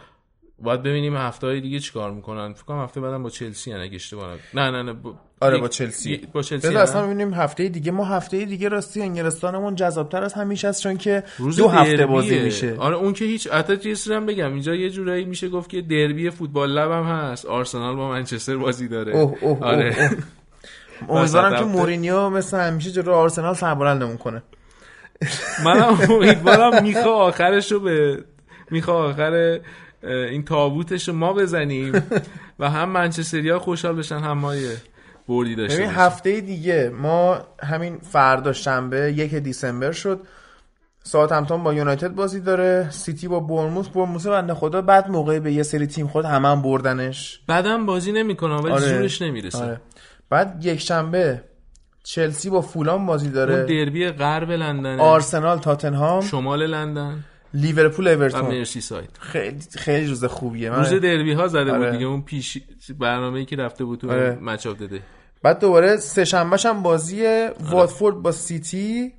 باید 0.58 0.82
ببینیم 0.82 1.16
هفته 1.16 1.46
های 1.46 1.60
دیگه 1.60 1.78
چیکار 1.78 2.10
می‌کنن 2.10 2.52
فکر 2.52 2.64
کنم 2.64 2.82
هفته 2.82 3.00
بعدم 3.00 3.22
با 3.22 3.30
چلسی 3.30 3.72
ان 3.72 3.80
اگه 3.80 3.94
اشتباه. 3.94 4.36
نه 4.54 4.70
نه 4.70 4.82
نه. 4.82 4.96
آره، 5.42 5.58
با 5.58 5.68
چلسی. 5.68 6.28
با 6.32 6.42
چلسی 6.42 6.68
بذار؟ 6.68 6.82
اصلا 6.82 7.06
ببینیم 7.06 7.34
هفته 7.34 7.68
دیگه 7.68 7.92
ما 7.92 8.04
هفته 8.04 8.44
دیگه 8.44 8.68
راستی 8.68 9.02
انگلستانمون 9.02 9.74
جذابتر 9.74 10.24
از 10.24 10.32
همیشه 10.32 10.68
است 10.68 10.82
چون 10.82 10.96
که 10.96 11.22
روز 11.38 11.56
دو 11.56 11.68
هفته. 11.68 12.06
بازی 12.06 12.38
میشه 12.38 12.76
آره 12.78 12.96
اون 12.96 13.12
که 13.12 13.24
هیچ 13.24 13.48
حتی 13.48 13.94
هم 14.14 14.26
بگم 14.26 14.52
اینجا 14.52 14.74
یه 14.74 14.90
جورایی 14.90 15.24
میشه 15.24 15.48
گفت 15.48 15.70
که 15.70 15.82
دربی 15.82 16.30
فوتبال 16.30 16.70
لب 16.70 16.90
هم 16.90 17.02
هست 17.02 17.46
آرسنال 17.46 17.96
با 17.96 18.08
منچستر 18.08 18.56
بازی 18.56 18.88
داره 18.88 19.16
اوه 19.16 19.38
اوه 19.40 19.64
آره 19.64 19.96
اوه. 19.98 20.10
امیدوارم 21.18 21.58
که. 21.58 21.64
مورینیو 21.64 22.30
مثل 22.30 22.60
همیشه 22.60 22.90
جلو 22.90 23.12
آرسنال 23.12 23.54
سربلندمون 23.54 24.16
کنه 24.16 24.42
منم 25.64 25.98
امیدوارم 26.10 26.82
میخوا 26.82 27.12
آخرش 27.12 27.72
رو 27.72 27.80
به 27.80 28.24
میخوا 28.70 28.94
آخر 28.94 29.60
این 30.02 30.44
تابوتش 30.44 31.08
رو 31.08 31.14
ما 31.14 31.32
بزنیم 31.32 31.92
و 32.58 32.70
هم 32.70 32.88
منچستریا 32.88 33.58
خوشحال 33.58 33.96
بشن 33.96 34.18
هم 34.18 34.38
ما 34.38 34.56
یه 34.56 34.76
بردی 35.28 35.54
داشته 35.54 35.76
ببین 35.76 35.90
هفته 35.90 36.40
دیگه 36.40 36.92
ما 36.94 37.38
همین 37.62 37.98
فردا 37.98 38.52
شنبه 38.52 39.12
یک 39.12 39.34
دیسمبر 39.34 39.92
شد. 39.92 40.20
ساعت 41.04 41.32
همتون 41.32 41.62
با 41.62 41.74
یونایتد 41.74 42.08
بازی 42.08 42.40
داره 42.40 42.90
سیتی 42.90 43.28
با 43.28 43.40
برموس 43.40 43.88
برموس 43.88 44.26
بنده 44.26 44.54
خدا 44.54 44.82
بعد 44.82 45.10
موقعی 45.10 45.40
به 45.40 45.52
یه 45.52 45.62
سری 45.62 45.86
تیم 45.86 46.08
خود 46.08 46.24
همه 46.24 46.48
هم 46.48 46.62
بردنش. 46.62 47.40
بعدم 47.46 47.86
بازی 47.86 48.12
نمی‌کنه 48.12 48.54
ولی 48.56 48.72
آره. 48.72 48.88
زورش 48.88 49.22
نمی‌رسه. 49.22 49.64
آره. 49.64 49.80
بعد 50.30 50.64
یک 50.64 50.80
شنبه 50.80 51.42
چلسی 52.04 52.50
با 52.50 52.60
فولام 52.60 53.06
بازی 53.06 53.26
اون 53.26 53.34
داره 53.34 53.64
دربی 53.64 54.10
غرب 54.10 54.50
لندن 54.50 55.00
آرسنال 55.00 55.58
تاتنهام. 55.58 56.20
شمال 56.20 56.66
لندن. 56.66 57.24
لیورپول 57.54 58.08
اورتون 58.08 58.40
مرسی 58.40 58.80
ساید 58.80 59.10
خیلی 59.20 59.58
خیلی 59.78 60.06
روز 60.06 60.24
خوبیه 60.24 60.70
من 60.70 60.78
روز 60.78 60.90
دربی 60.90 61.32
ها 61.32 61.48
زده 61.48 61.64
بود 61.64 61.82
آره. 61.82 61.90
دیگه 61.90 62.04
اون 62.04 62.22
پیش 62.22 62.58
برنامه‌ای 62.98 63.44
که 63.44 63.56
رفته 63.56 63.84
بود 63.84 64.00
تو 64.00 64.10
آره. 64.10 64.38
match 64.42 64.66
up 64.66 64.78
داده. 64.78 65.02
بعد 65.42 65.60
دوباره 65.60 65.96
سه 65.96 66.24
شنبهش 66.24 66.66
هم 66.66 66.82
بازی 66.82 67.48
واتفورد 67.60 68.16
با 68.16 68.32
سیتی 68.32 69.12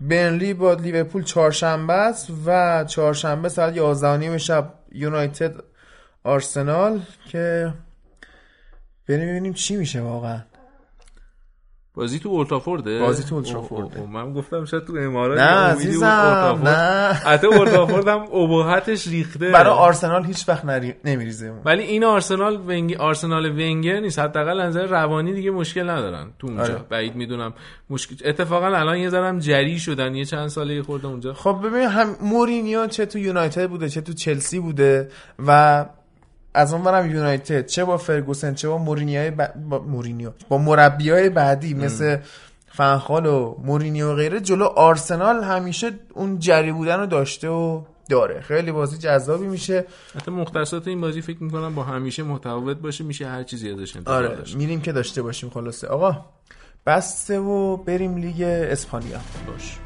برنلی 0.00 0.54
با 0.54 0.74
لیورپول 0.74 1.22
چهارشنبه 1.22 1.92
است 1.92 2.30
و 2.46 2.84
چهارشنبه 2.84 3.48
ساعت 3.48 3.76
11 3.76 4.16
نیم 4.16 4.36
شب 4.36 4.74
یونایتد 4.92 5.54
آرسنال 6.24 7.00
که 7.28 7.74
بریم 9.08 9.28
ببینیم 9.28 9.52
چی 9.52 9.76
میشه 9.76 10.00
واقعا. 10.00 10.40
بازی 12.00 12.18
تو 12.18 12.28
اولدترافورده 12.28 12.98
بازی 12.98 13.22
تو 13.22 13.56
اوه. 13.56 14.10
من 14.12 14.32
گفتم 14.32 14.64
شاید 14.64 14.84
تو 14.84 14.96
امارات 14.96 15.38
نه 15.38 15.44
عزیزم. 15.44 16.60
نه. 16.64 17.12
حتی 17.12 17.46
اولدترافورد 17.46 18.08
هم 18.08 18.20
ابهتش 18.34 19.08
ریخته. 19.08 19.50
برای 19.50 19.72
آرسنال 19.72 20.24
هیچ 20.24 20.48
وقت 20.48 20.64
نری... 20.64 20.94
نمیریزه 21.04 21.52
ولی 21.64 21.82
این 21.82 22.04
آرسنال 22.04 22.60
ونگ... 22.66 22.96
آرسنال 22.96 23.46
ونگر 23.46 24.00
نیست. 24.00 24.18
حداقل 24.18 24.60
از 24.60 24.76
نظر 24.76 24.86
روانی 24.86 25.32
دیگه 25.32 25.50
مشکل 25.50 25.90
ندارن 25.90 26.26
تو 26.38 26.46
اونجا. 26.46 26.62
آره. 26.62 26.82
بعید 26.90 27.16
می‌دونم. 27.16 27.52
مشکل 27.90 28.28
اتفاقا 28.28 28.66
الان 28.66 28.96
یه 28.96 29.08
ذره 29.08 29.40
جری 29.40 29.78
شدن. 29.78 30.14
یه 30.14 30.24
چند 30.24 30.48
ساله 30.48 30.74
یه 30.74 30.82
خورده 30.82 31.06
اونجا. 31.06 31.32
خب 31.32 31.60
ببین 31.64 31.88
هم 31.88 32.16
مورینیو 32.20 32.86
چه 32.86 33.06
تو 33.06 33.18
یونایتد 33.18 33.68
بوده 33.68 33.88
چه 33.88 34.00
تو 34.00 34.12
چلسی 34.12 34.60
بوده 34.60 35.08
و 35.46 35.86
از 36.54 36.72
اون 36.72 36.82
ورم 36.82 37.10
یونایتد 37.10 37.66
چه 37.66 37.84
با 37.84 37.96
فرگوسن 37.96 38.54
چه 38.54 38.68
با 38.68 38.78
مورینیو 38.78 39.30
ب... 39.30 39.54
با 39.54 39.78
مورینیو 39.78 40.30
با 40.48 40.58
مربیای 40.58 41.30
بعدی 41.30 41.74
مثل 41.74 42.18
فن‌خال 42.72 43.26
و 43.26 43.56
مورینیو 43.64 44.12
و 44.12 44.14
غیره. 44.14 44.40
جلو 44.40 44.64
آرسنال 44.64 45.44
همیشه 45.44 45.90
اون 46.14 46.38
جری 46.38 46.72
بودن 46.72 47.00
رو 47.00 47.06
داشته 47.06 47.48
و 47.48 47.82
داره. 48.08 48.40
خیلی 48.40 48.72
بازی 48.72 48.98
جذابی 48.98 49.46
میشه. 49.46 49.84
حتی 50.14 50.30
مختصات 50.30 50.88
این 50.88 51.00
بازی 51.00 51.22
فکر 51.22 51.42
می‌کنم 51.42 51.74
با 51.74 51.82
همیشه 51.82 52.22
متفاوت 52.22 52.76
باشه 52.76 53.04
میشه 53.04 53.26
هر 53.26 53.42
چیزی 53.42 53.70
ازش 53.70 53.96
انتظار 53.96 54.24
آره 54.24 54.36
داشت 54.36 54.56
میریم 54.56 54.80
که 54.80 54.92
داشته 54.92 55.22
باشیم 55.22 55.50
خلاصه. 55.50 55.86
آقا 55.86 56.24
بسته 56.86 57.38
و 57.38 57.76
بریم 57.76 58.16
لیگ 58.16 58.42
اسپانیا. 58.42 59.18
باش. 59.46 59.78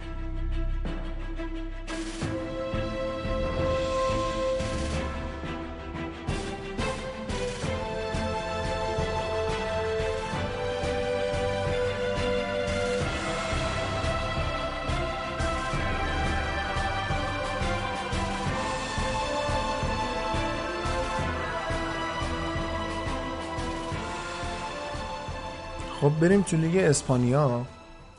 خب 26.04 26.20
بریم 26.20 26.42
تو 26.42 26.56
لیگ 26.56 26.76
اسپانیا. 26.76 27.66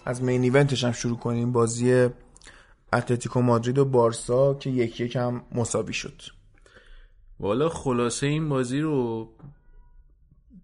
از 0.05 0.23
مین 0.23 0.43
ایونتش 0.43 0.83
هم 0.83 0.91
شروع 0.91 1.17
کنیم. 1.17 1.51
بازی 1.51 2.09
اتلتیکو 2.93 3.41
مادرید 3.41 3.77
و 3.77 3.85
بارسا 3.85 4.53
که 4.53 4.69
یک 4.69 4.99
یک 4.99 5.15
هم 5.15 5.43
مساوی 5.51 5.93
شد. 5.93 6.21
والا 7.39 7.69
خلاصه 7.69 8.27
این 8.27 8.49
بازی 8.49 8.79
رو 8.79 9.29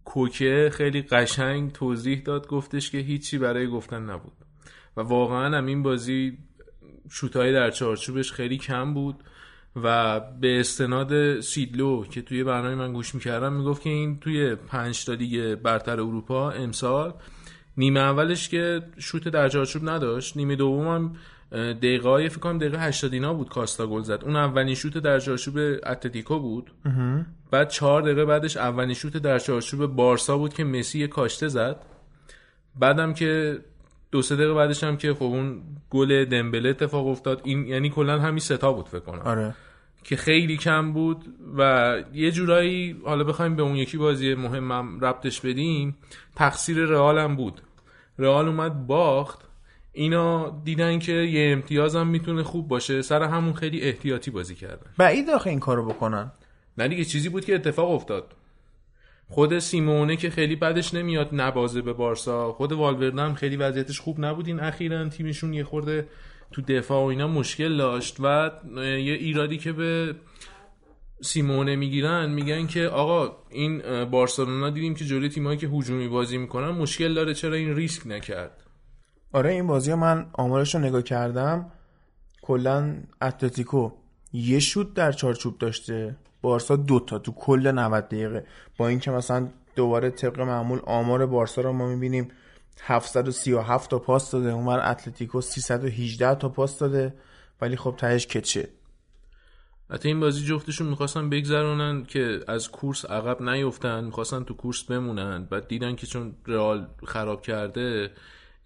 کوکه 0.05 0.69
خیلی 0.73 1.01
قشنگ 1.01 1.71
توضیح 1.71 2.21
داد. 2.21 2.47
گفتش 2.47 2.91
که 2.91 2.97
هیچی 2.97 3.37
برای 3.37 3.67
گفتن 3.67 4.09
نبود. 4.09 4.33
و 4.97 5.01
واقعا 5.01 5.57
هم 5.57 5.65
این 5.65 5.83
بازی 5.83 6.37
شوتهای 7.09 7.53
در 7.53 7.71
چارچوبش 7.71 8.31
خیلی 8.31 8.57
کم 8.57 8.93
بود. 8.93 9.23
و 9.75 10.19
به 10.19 10.59
استناد 10.59 11.39
سیدلو 11.39 12.05
که 12.05 12.21
توی 12.21 12.43
برنامه 12.43 12.75
من 12.75 12.93
گوش 12.93 13.15
می‌کردم 13.15 13.53
می‌گفت 13.53 13.81
که 13.81 13.89
این 13.89 14.19
توی 14.19 14.55
پنج 14.55 15.05
تا 15.05 15.13
لیگ 15.13 15.55
برتر 15.55 15.91
اروپا 15.91 16.51
امسال 16.51 17.13
نیمه 17.77 17.99
اولش 17.99 18.49
که 18.49 18.81
شوت 18.97 19.27
در 19.27 19.49
چارچوب 19.49 19.89
نداشت 19.89 20.37
نیمه 20.37 20.55
دومم 20.55 21.15
دقیقه 21.51 22.09
های 22.09 22.29
فکر 22.29 22.39
کنم 22.39 22.57
دقیقه 22.57 22.79
80 22.79 23.13
اینا 23.13 23.33
بود 23.33 23.49
کاستا 23.49 23.87
گل 23.87 24.01
زد. 24.01 24.23
اون 24.23 24.35
اولین 24.35 24.75
شوت 24.75 24.97
در 24.97 25.19
چارچوب 25.19 25.57
اتلتیکو 25.57 26.39
بود. 26.39 26.71
بعد 27.51 27.69
چهار 27.69 28.01
دقیقه 28.01 28.25
بعدش 28.25 28.57
اولین 28.57 28.93
شوت 28.93 29.17
در 29.17 29.39
چارچوب 29.39 29.85
بارسا 29.85 30.37
بود 30.37 30.53
که 30.53 30.63
مسی 30.63 31.07
کاشته 31.07 31.47
زد. 31.47 31.75
بعدم 32.79 33.13
که 33.13 33.59
دو 34.11 34.21
سه 34.21 34.35
دقیقه 34.35 34.53
بعدش 34.53 34.83
هم 34.83 34.97
که 34.97 35.13
خب 35.13 35.23
اون 35.23 35.61
گل 35.89 36.25
دمبله 36.25 36.69
اتفاق 36.69 37.07
افتاد. 37.07 37.41
این 37.43 37.67
یعنی 37.67 37.89
کلا 37.89 38.19
همین 38.19 38.39
ستا 38.39 38.73
بود 38.73 38.87
فکر 38.87 38.99
کنم. 38.99 39.21
آره. 39.21 39.55
که 40.03 40.15
خیلی 40.15 40.57
کم 40.57 40.93
بود 40.93 41.25
و 41.57 41.95
یه 42.13 42.31
جورایی 42.31 43.01
حالا 43.05 43.23
بخوایم 43.23 43.55
به 43.55 43.63
اون 43.63 43.75
یکی 43.75 43.97
بازی 43.97 44.35
مهمم 44.35 44.99
ربطش 44.99 45.41
بدیم 45.41 45.97
تقصیر 46.35 46.77
رئال 46.77 47.17
هم 47.17 47.35
بود. 47.35 47.61
رئال 48.19 48.47
اومد 48.47 48.87
باخت. 48.87 49.39
اینا 49.93 50.61
دیدن 50.63 50.99
که 50.99 51.11
یه 51.11 51.51
امتیاز 51.51 51.95
هم 51.95 52.07
می‌تونه 52.07 52.43
خوب 52.43 52.67
باشه 52.67 53.01
سر 53.01 53.23
همون 53.23 53.53
خیلی 53.53 53.81
احتیاطی 53.81 54.31
بازی 54.31 54.55
کردن. 54.55 54.91
بعید 54.97 55.29
آخه 55.29 55.49
این 55.49 55.59
کارو 55.59 55.85
بکنن. 55.85 56.31
نه 56.77 56.87
دیگه 56.87 57.05
چیزی 57.05 57.29
بود 57.29 57.45
که 57.45 57.55
اتفاق 57.55 57.91
افتاد. 57.91 58.33
خود 59.31 59.59
سیمونه 59.59 60.15
که 60.15 60.29
خیلی 60.29 60.55
بدش 60.55 60.93
نمیاد 60.93 61.29
نبازه 61.31 61.81
به 61.81 61.93
بارسا. 61.93 62.51
خود 62.51 62.71
والورده 62.71 63.21
هم 63.21 63.33
خیلی 63.33 63.55
وضعیتش 63.55 63.99
خوب 63.99 64.25
نبود. 64.25 64.47
این 64.47 64.59
اخیرا 64.59 65.09
تیمشون 65.09 65.53
یه 65.53 65.63
خورده 65.63 66.07
تو 66.51 66.61
دفاع 66.61 67.03
و 67.03 67.05
اینا 67.05 67.27
مشکل 67.27 67.77
داشت 67.77 68.17
و 68.19 68.51
یه 68.77 69.13
ایرادی 69.13 69.57
که 69.57 69.71
به 69.71 70.15
سیمونه 71.21 71.75
می‌گیرن 71.75 72.29
میگن 72.29 72.67
که 72.67 72.87
آقا 72.87 73.35
این 73.49 74.05
بارسلونا 74.05 74.69
دیدیم 74.69 74.95
که 74.95 75.05
جلوی 75.05 75.29
تیمایی 75.29 75.57
که 75.57 75.67
هجومی 75.67 76.07
بازی 76.07 76.37
می‌کنن 76.37 76.69
مشکل 76.69 77.13
داره 77.13 77.33
چرا 77.33 77.53
این 77.53 77.75
ریسک 77.75 78.07
نکرد؟ 78.07 78.63
آره 79.31 79.51
این 79.51 79.67
بازی 79.67 79.93
من 79.93 80.25
آمارش 80.33 80.75
رو 80.75 80.81
نگاه 80.81 81.01
کردم. 81.01 81.71
کلا 82.41 83.03
اتلتیکو 83.21 83.91
یه 84.33 84.59
شوت 84.59 84.93
در 84.93 85.11
چارچوب 85.11 85.57
داشته. 85.57 86.15
بارسا 86.41 86.75
دوتا 86.75 87.19
تو 87.19 87.31
کل 87.31 87.71
90 87.71 88.07
دقیقه. 88.07 88.45
با 88.77 88.87
اینکه 88.87 89.11
مثلا 89.11 89.47
دوباره 89.75 90.09
طبق 90.09 90.39
معمول 90.39 90.79
آمار 90.85 91.25
بارسا 91.25 91.61
رو 91.61 91.73
ما 91.73 91.87
می‌بینیم 91.87 92.31
737 92.81 93.89
تا 93.89 93.99
پاس 93.99 94.31
داده 94.31 94.51
اونور 94.51 94.79
اتلتیکو 94.91 95.41
318 95.41 96.35
تا 96.35 96.49
پاس 96.49 96.79
داده 96.79 97.13
ولی 97.61 97.75
خب 97.75 97.95
تهش 97.97 98.27
کچه. 98.27 98.69
حتی 99.89 100.07
این 100.07 100.19
بازی 100.19 100.45
جفتشون 100.45 100.87
می‌خواستن 100.87 101.29
بگذرونن 101.29 102.03
که 102.03 102.39
از 102.47 102.71
کورس 102.71 103.05
عقب 103.05 103.41
نیفتن 103.41 104.03
می‌خواستن 104.03 104.43
تو 104.43 104.53
کورس 104.53 104.83
بمونن. 104.83 105.45
بعد 105.45 105.67
دیدن 105.67 105.95
که 105.95 106.07
چون 106.07 106.35
رئال 106.47 106.87
خراب 107.05 107.41
کرده 107.41 108.11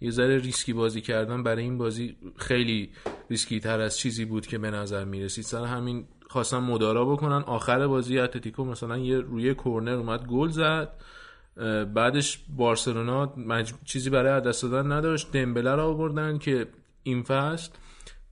یه 0.02 0.12
ذره 0.12 0.38
ریسکی 0.38 0.74
بازی 0.74 1.02
کردن 1.02 1.44
برای 1.44 1.64
این 1.64 1.78
بازی 1.78 2.18
خیلی 2.38 2.92
ریسکی 3.30 3.60
تر 3.60 3.80
از 3.80 3.98
چیزی 3.98 4.26
بود 4.26 4.48
که 4.48 4.58
به 4.58 4.72
نظر 4.72 5.06
می‌رسید. 5.06 5.44
سر 5.44 5.66
همین 5.66 6.08
خواستن 6.30 6.58
مدارا 6.58 7.06
بکنن. 7.06 7.42
آخر 7.42 7.88
بازی 7.88 8.20
اتلتیکو 8.20 8.66
مثلا 8.66 8.98
یه 8.98 9.20
روی 9.20 9.54
کورنر 9.54 9.92
اومد 9.92 10.26
گل 10.26 10.50
زد. 10.50 10.90
بعدش 11.94 12.40
بارسلونا 12.56 13.34
چیزی 13.86 14.10
برای 14.10 14.34
از 14.34 14.42
دست 14.42 14.64
دادن 14.64 14.92
نداشت. 14.92 15.32
دمبله 15.32 15.72
رو 15.76 15.82
آوردن 15.82 16.38
که 16.38 16.68
این 17.04 17.24
فصل 17.24 17.72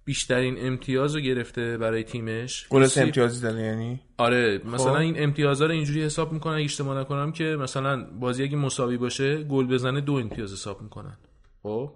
بیشترین 0.05 0.67
امتیاز 0.67 1.15
رو 1.15 1.21
گرفته 1.21 1.77
برای 1.77 2.03
تیمش. 2.03 2.67
گل 2.69 2.87
امتیازی 2.97 3.41
داره 3.41 3.61
یعنی؟ 3.61 3.99
آره 4.17 4.61
مثلا 4.65 4.93
خب. 4.93 4.99
این 4.99 5.23
امتیازا 5.23 5.65
رو 5.65 5.71
اینجوری 5.71 6.03
حساب 6.03 6.33
می‌کنن 6.33 6.53
اگه 6.53 6.65
اشتباه 6.65 6.99
نکنم 6.99 7.31
که 7.31 7.43
مثلا 7.43 8.03
بازی 8.19 8.43
اگه 8.43 8.57
مساوی 8.57 8.97
باشه 8.97 9.43
گل 9.43 9.67
بزنه 9.67 10.01
دو 10.01 10.13
امتیاز 10.13 10.53
حساب 10.53 10.81
می‌کنن. 10.81 11.17
خب؟ 11.63 11.91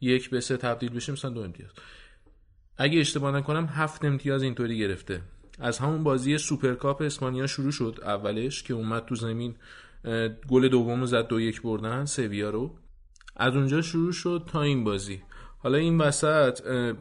یک 0.00 0.30
به 0.30 0.40
سه 0.40 0.56
تبدیل 0.56 0.90
بشه 0.90 1.12
مثلا 1.12 1.30
دو 1.30 1.40
امتیاز. 1.40 1.70
اگه 2.76 3.00
اشتباه 3.00 3.36
نکنم 3.36 3.66
هفت 3.66 4.04
امتیاز 4.04 4.42
اینطوری 4.42 4.78
گرفته. 4.78 5.20
از 5.58 5.78
همون 5.78 6.04
بازی 6.04 6.38
سوپرکاپ 6.38 7.02
اسپانیا 7.02 7.46
شروع 7.46 7.70
شد 7.70 7.98
اولش 8.02 8.62
که 8.62 8.74
اومد 8.74 9.04
تو 9.04 9.14
زمین 9.14 9.54
گل 10.48 10.68
دوم 10.68 11.06
زد 11.06 11.26
دو 11.26 11.40
یک 11.40 11.62
بردن 11.62 12.04
سویا 12.04 12.50
رو. 12.50 12.74
از 13.36 13.56
اونجا 13.56 13.82
شروع 13.82 14.12
شد 14.12 14.48
تا 14.52 14.62
این 14.62 14.84
بازی. 14.84 15.22
حالا 15.58 15.78
این 15.78 15.98
وسط 15.98 16.60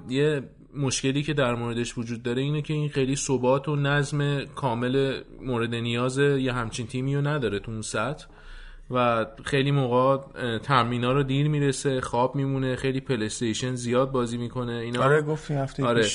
یه 0.09 0.43
مشکلی 0.75 1.23
که 1.23 1.33
در 1.33 1.55
موردش 1.55 1.97
وجود 1.97 2.23
داره 2.23 2.41
اینه 2.41 2.61
که 2.61 2.73
این 2.73 2.89
خیلی 2.89 3.15
ثبات 3.15 3.67
و 3.67 3.75
نظم 3.75 4.45
کامل 4.45 5.21
مورد 5.41 5.75
نیاز 5.75 6.17
یه 6.17 6.53
همچین 6.53 6.87
تیمی 6.87 7.15
رو 7.15 7.27
نداره 7.27 7.59
تو 7.59 7.71
اون 7.71 7.81
سطح 7.81 8.25
و 8.91 9.25
خیلی 9.43 9.71
موقع 9.71 10.17
تمرینا 10.57 11.11
رو 11.11 11.23
دیر 11.23 11.47
می‌رسه 11.47 12.01
خواب 12.01 12.35
میمونه 12.35 12.75
خیلی 12.75 12.99
پلیستیشن 12.99 13.75
زیاد 13.75 14.11
بازی 14.11 14.37
می‌کنه 14.37 14.73
اینا 14.73 15.03
آره 15.03 15.21
گفتی 15.21 15.53
هفته 15.53 15.85
آره. 15.85 16.07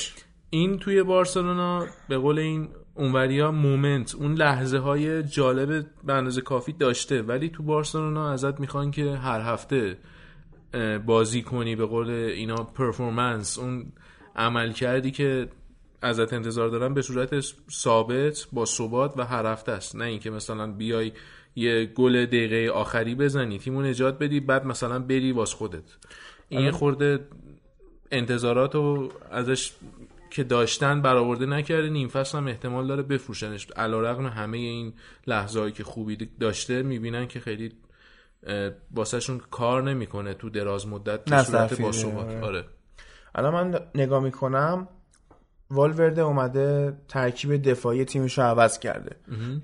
این 0.53 0.77
توی 0.79 1.03
بارسلونا 1.03 1.85
به 2.09 2.17
قول 2.17 2.39
این 2.39 2.69
اونوریا 2.95 3.51
moment 3.51 4.15
اون 4.15 4.33
لحظه 4.33 4.77
های 4.77 5.23
جالب 5.23 5.85
به 6.03 6.13
اندازه 6.13 6.41
کافی 6.41 6.73
داشته. 6.73 7.21
ولی 7.21 7.49
تو 7.49 7.63
بارسلونا 7.63 8.31
ازت 8.31 8.59
می‌خوان 8.59 8.91
که 8.91 9.11
هر 9.11 9.41
هفته 9.41 9.97
بازی 11.05 11.41
کنی 11.41 11.75
به 11.75 11.85
قول 11.85 12.09
اینا 12.09 12.55
performance 12.55 13.59
اون 13.59 13.85
عمل 14.35 14.71
کردی 14.71 15.11
که 15.11 15.47
ازت 16.01 16.33
انتظار 16.33 16.69
دارن 16.69 16.93
به 16.93 17.01
صورت 17.01 17.39
ثابت 17.71 18.47
با 18.51 18.65
ثبات 18.65 19.13
و 19.17 19.23
هر 19.23 19.45
هفته 19.45 19.71
است. 19.71 19.95
نه 19.95 20.05
اینکه 20.05 20.29
مثلا 20.29 20.71
بیای 20.71 21.11
یه 21.55 21.85
گل 21.85 22.25
دقیقه 22.25 22.71
آخری 22.71 23.15
بزنی. 23.15 23.57
تیمو 23.57 23.81
نجات 23.81 24.19
بدی 24.19 24.39
بعد 24.39 24.65
مثلا 24.65 24.99
بری 24.99 25.31
واس 25.31 25.53
خودت. 25.53 25.97
این 26.49 26.61
آره. 26.61 26.71
خورده 26.71 27.19
انتظارات 28.11 28.75
رو 28.75 29.09
ازش 29.31 29.71
که 30.33 30.43
داشتن 30.43 31.01
برآورده 31.01 31.45
نکرده 31.45 31.89
نیم 31.89 32.07
فصل 32.07 32.37
هم 32.37 32.47
احتمال 32.47 32.87
داره 32.87 33.03
بفروشنش. 33.03 33.67
علیرغم 33.71 34.25
همه 34.25 34.57
این 34.57 34.93
لحظه 35.27 35.71
که 35.71 35.83
خوبی 35.83 36.29
داشته 36.39 36.83
می‌بینن 36.83 37.27
که 37.27 37.39
خیلی 37.39 37.71
واسهشون 38.91 39.41
کار 39.51 39.83
نمی‌کنه 39.83 40.33
تو 40.33 40.49
دراز 40.49 40.87
مدت 40.87 41.29
به 41.29 41.43
صورت 41.43 41.81
آره. 41.81 42.41
آره. 42.41 42.65
الان 43.35 43.53
من 43.53 43.79
نگاه 43.95 44.23
می‌کنم 44.23 44.87
والورده 45.71 46.21
اومده 46.21 46.97
ترکیب 47.07 47.69
دفاعی 47.69 48.05
تیمش 48.05 48.37
رو 48.37 48.43
عوض 48.43 48.79
کرده. 48.79 49.15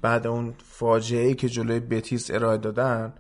بعد 0.01 0.27
اون 0.27 0.53
فاجعه 0.63 1.27
ای 1.27 1.35
که 1.35 1.49
جلوی 1.49 1.79
بتیس 1.79 2.31
ارائه 2.31 2.57
دادن 2.57 3.13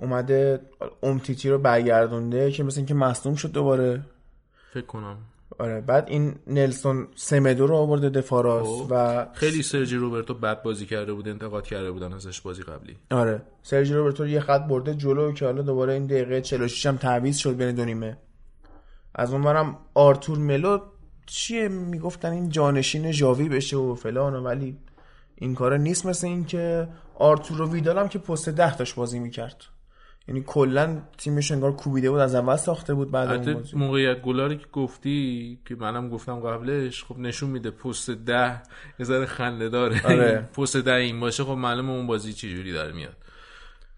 اومده 0.00 0.60
امتیتی 1.02 1.50
رو 1.50 1.58
برگردونده 1.58 2.50
که 2.50 2.62
مثل 2.62 2.78
اینکه 2.78 2.94
مصدوم 2.94 3.34
شد 3.34 3.52
دوباره. 3.52 4.02
فکر 4.72 4.86
کنم. 4.86 5.16
آره 5.58 5.80
بعد 5.80 6.08
این 6.08 6.34
نلسون 6.46 7.08
سمدو 7.14 7.66
رو 7.66 7.74
آورده 7.76 8.10
دفاع 8.10 8.62
خب. 8.62 8.86
و 8.90 9.26
خیلی 9.32 9.62
سرجی 9.62 9.96
روبرتو 9.96 10.34
بد 10.34 10.62
بازی 10.62 10.86
کرده 10.86 11.12
بود 11.12 11.28
انتقاد 11.28 11.66
کرده 11.66 11.90
بودن 11.90 12.12
ازش 12.12 12.40
بازی 12.40 12.62
قبلی. 12.62 12.96
آره. 13.10 13.42
سرجی 13.62 13.94
روبرتو 13.94 14.26
یه 14.26 14.40
خط 14.40 14.66
برده 14.66 14.94
جلو 14.94 15.32
که 15.32 15.44
حالا 15.44 15.62
دوباره 15.62 15.92
این 15.92 16.06
دقیقه 16.06 16.40
46 16.40 16.86
هم 16.86 16.96
تعویض 16.96 17.36
شد 17.36 17.56
بین 17.56 17.74
دو 17.74 17.84
نیمه. 17.84 18.16
از 19.14 19.32
اونورم 19.32 19.78
آرتور 19.94 20.38
ملو 20.38 20.78
چیه؟ 21.26 21.68
می‌گفتن 21.68 22.32
این 22.32 22.48
جانشین 22.48 23.10
جاوی 23.10 23.48
بشه 23.48 23.76
و 23.76 23.94
فلان 23.94 24.34
و 24.34 24.40
ولی 24.40 24.78
این 25.34 25.54
کار 25.54 25.76
نیست 25.76 26.06
مثل 26.06 26.26
این 26.26 26.44
که 26.44 26.88
آرتور 27.14 27.62
و 27.62 27.70
ویدال 27.70 27.98
هم 27.98 28.08
که 28.08 28.18
پست 28.18 28.48
ده 28.48 28.76
داشت 28.76 28.94
بازی 28.94 29.18
می‌کرد. 29.18 29.64
یعنی 30.28 30.42
کلا 30.46 31.02
تیمش 31.18 31.52
انگار 31.52 31.72
کوبیده 31.72 32.10
بود 32.10 32.20
از 32.20 32.34
اول 32.34 32.56
ساخته 32.56 32.94
بود 32.94 33.10
بعد 33.10 33.48
اون 33.48 33.64
موقعیت 33.72 34.22
گلاری 34.22 34.58
که 34.58 34.66
گفتی 34.72 35.58
که 35.68 35.74
منم 35.74 36.08
گفتم 36.08 36.40
قبلش 36.40 37.04
خب 37.04 37.18
نشون 37.18 37.50
میده 37.50 37.70
پست 37.70 38.10
ده 38.10 38.62
یه 38.98 39.06
ذره 39.06 39.26
خنده 39.26 39.68
داره. 39.68 40.06
آره. 40.06 40.48
پست 40.56 40.76
ده 40.76 40.94
این 40.94 41.20
باشه 41.20 41.44
خب 41.44 41.50
معلومه 41.50 41.90
اون 41.90 42.06
بازی 42.06 42.32
چه 42.32 42.50
جوری 42.50 42.72
داره 42.72 42.92
میاد. 42.92 43.16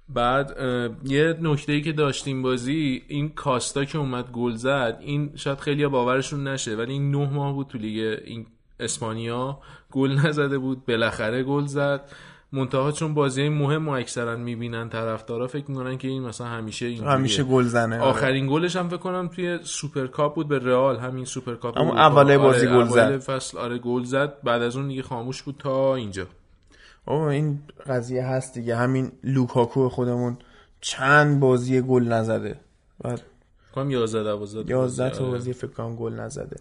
بعد 0.09 0.57
یه 1.05 1.37
نکته 1.41 1.72
ای 1.72 1.83
که 1.83 1.93
داشتیم 1.93 2.43
بازی 2.43 3.03
این 3.09 3.29
کاستا 3.29 3.85
که 3.85 3.99
اومد 3.99 4.31
گل 4.31 4.55
زد 4.55 4.99
این 5.01 5.31
شاید 5.37 5.59
خیلی 5.59 5.87
باورشون 5.87 6.49
نشه 6.49 6.76
ولی 6.76 6.93
این 6.93 7.11
نه 7.11 7.31
ماه 7.31 7.53
بود 7.53 7.66
تو 7.66 7.79
لیگ 7.79 8.18
این 8.24 8.47
اسپانیا 8.81 9.59
گل 9.91 10.11
نزده 10.11 10.59
بود 10.59 10.87
بالاخره 10.87 11.43
گل 11.43 11.66
زد. 11.66 12.11
منتها 12.53 12.92
چون 12.92 13.14
بازی 13.14 13.49
مهم 13.49 13.88
و 13.88 13.90
اکثرا 13.92 14.36
می‌بینن 14.36 14.88
طرفدارا 14.88 15.46
فکر 15.46 15.64
می‌کنن 15.70 15.99
که 15.99 16.09
این 16.09 16.22
مثلا 16.22 16.46
همیشه 16.46 16.86
این 16.86 17.05
همیشه 17.05 17.44
گل 17.44 17.64
زنه 17.64 17.96
آره. 17.96 18.11
آخرین 18.11 18.46
گلش 18.46 18.76
هم 18.76 18.88
فکر 18.88 18.96
کنم 18.96 19.28
توی 19.28 19.59
سوپرکاپ 19.62 20.34
بود 20.34 20.49
به 20.49 20.59
رئال 20.59 20.96
همین 20.96 21.24
سوپرکاپ 21.24 21.78
اما 21.78 21.94
اوله 21.94 22.38
بازی 22.38 22.66
آره، 22.66 22.76
گل 22.76 22.88
زد. 22.88 23.18
فصل. 23.18 23.59
آره 23.59 23.78
گل 23.78 24.05
زد. 24.05 24.42
بعد 24.42 24.62
از 24.62 24.76
اون 24.76 24.88
دیگه 24.88 25.03
خاموش 25.03 25.42
بود 25.42 25.57
تا 25.59 25.94
اینجا. 25.94 26.26
او 27.05 27.14
این 27.14 27.59
قضیه 27.86 28.26
هست 28.26 28.55
دیگه. 28.55 28.76
همین 28.76 29.12
لوکاکو 29.24 29.88
خودمون 29.88 30.36
چند 30.80 31.40
بازی 31.40 31.80
گل 31.80 32.03
نزده. 32.03 32.61
بعد 33.01 33.22
come 33.74 33.90
on 33.90 34.22
12 34.22 34.70
11 34.70 35.11
تا 35.11 35.30
بازی 35.30 35.53
فکر 35.53 35.70
کنم 35.70 35.96
گل 35.96 36.12
نزده. 36.12 36.57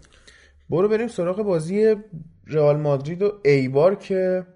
برو 0.70 0.88
بریم 0.88 1.08
سراغ 1.08 1.42
بازی 1.42 1.96
رئال 2.46 2.76
مادرید 2.76 3.22
و 3.22 3.32
ایبار 3.44 3.94
که 3.94 4.46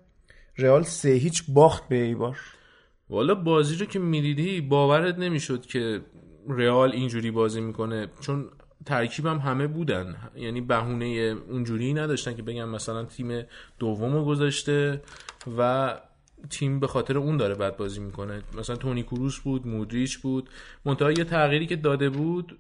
رئال 0.59 0.83
سه 0.83 1.09
هیچ 1.09 1.45
باخت 1.49 1.89
به 1.89 1.97
ایبار 1.97 2.39
والا 3.11 3.35
بازی 3.35 3.77
رو 3.77 3.87
که 3.87 3.99
می‌دیدی 3.99 4.61
باورت 4.61 5.19
نمی‌شد 5.19 5.67
که 5.67 6.01
رئال 6.49 6.93
اینجوری 6.93 7.31
بازی 7.31 7.61
می‌کنه. 7.61 8.09
چون 8.21 8.49
ترکیبم 8.87 9.39
همه 9.39 9.67
بودن. 9.67 10.17
یعنی 10.37 10.61
بهونه 10.61 11.37
اونجوری 11.49 11.95
نداشتن 11.95 12.35
که 12.35 12.43
بگم 12.43 12.69
مثلا 12.69 13.05
تیم 13.05 13.45
دومو 13.79 14.25
گذاشته 14.25 15.03
و 15.59 15.95
تیم 16.51 16.81
به 16.81 16.87
خاطر 16.87 17.19
اون 17.19 17.37
داره 17.37 17.55
بد 17.55 17.77
بازی 17.77 18.01
می‌کنه. 18.01 18.43
مثلا 18.59 18.77
تونی 18.77 19.03
کروس 19.03 19.39
بود 19.39 19.67
مودریچ 19.67 20.19
بود. 20.19 20.51
منتها 20.85 21.13
یه 21.13 21.25
تغییری 21.25 21.67
که 21.67 21.77
داده 21.77 22.11
بود 22.11 22.59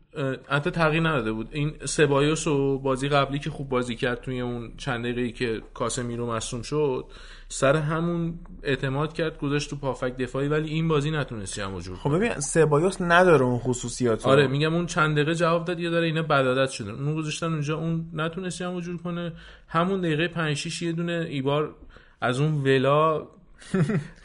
حتی 0.49 0.70
تغییر 0.70 1.09
نداده 1.09 1.33
بود. 1.33 1.49
این 1.53 1.72
سبایوس 1.85 2.47
و 2.47 2.78
بازی 2.78 3.09
قبلی 3.09 3.39
که 3.39 3.51
خوب 3.51 3.68
بازی 3.68 3.97
کرد 3.97 4.20
توی 4.20 4.41
اون 4.41 4.72
چند 4.76 5.05
دقیقه 5.05 5.30
که 5.30 5.62
کاسمیرو 5.74 6.33
مصوم 6.33 6.62
شد 6.62 7.05
سر 7.49 7.76
همون 7.76 8.39
اعتماد 8.62 9.12
کرد 9.12 9.39
گذاشت 9.39 9.70
تو 9.70 9.76
پافک 9.76 10.16
دفاعی 10.16 10.49
ولی 10.49 10.70
این 10.70 10.89
بازی 10.89 11.11
نتونست 11.11 11.55
جمع 11.55 11.80
جور 11.80 11.97
خب 11.97 12.16
ببین 12.16 12.41
سبایوس 12.41 12.97
نداره 13.01 13.45
اون 13.45 13.59
خصوصیات 13.59 14.26
آره 14.26 14.47
میگم 14.47 14.74
اون 14.74 14.87
چند 14.87 15.14
دقیقه 15.16 15.35
جواب 15.35 15.64
داد 15.64 15.80
یه 15.80 15.91
داره 15.91 16.07
اینا 16.07 16.22
بدادت 16.22 16.70
شده. 16.70 16.91
اون 16.91 17.14
گذاشتن 17.14 17.47
اونجا 17.47 17.76
اون 17.78 18.11
نتونست 18.12 18.59
جمع 18.59 18.80
جور 18.80 18.97
کنه. 18.97 19.33
همون 19.68 20.01
دقیقه 20.01 20.28
5 20.28 20.57
6 20.57 20.83
یه 20.83 20.93
دونه 20.93 21.26
ایبار 21.28 21.74
از 22.20 22.41
اون 22.41 22.62
ولا 22.62 23.28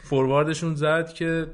فورواردشون 0.02 0.74
زد 0.74 1.12
که 1.12 1.46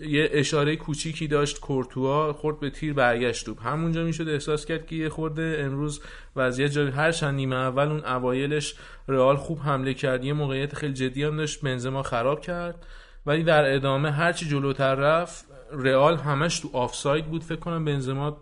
یه 0.00 0.28
اشاره 0.32 0.76
کوچیکی 0.76 1.28
داشت 1.28 1.60
کورتوا 1.60 2.32
خورد 2.32 2.60
به 2.60 2.70
تیر 2.70 2.92
برگشت 2.92 3.46
توپ. 3.46 3.66
همونجا 3.66 4.04
می‌شد 4.04 4.28
احساس 4.28 4.66
کرد 4.66 4.86
که 4.86 4.96
یه 4.96 5.08
خورده 5.08 5.56
امروز 5.60 6.00
وضعیت 6.36 6.70
جایی 6.70 6.90
هر 6.90 7.12
چند 7.12 7.34
نیمه 7.34 7.56
اول 7.56 7.88
اون 7.88 8.04
اوایلش 8.04 8.74
رئال 9.08 9.36
خوب 9.36 9.58
حمله 9.58 9.94
کرد. 9.94 10.24
یه 10.24 10.32
موقعیت 10.32 10.74
خیلی 10.74 10.94
جدی 10.94 11.22
هم 11.24 11.36
داشت 11.36 11.60
بنزما 11.60 12.02
خراب 12.02 12.40
کرد. 12.40 12.86
ولی 13.26 13.42
در 13.42 13.74
ادامه 13.74 14.10
هرچی 14.10 14.48
جلوتر 14.48 14.94
رفت 14.94 15.44
رئال 15.72 16.16
همش 16.16 16.60
تو 16.60 16.70
آفساید 16.72 17.26
بود. 17.26 17.42
فکر 17.42 17.60
کنم 17.60 17.84
بنزما 17.84 18.36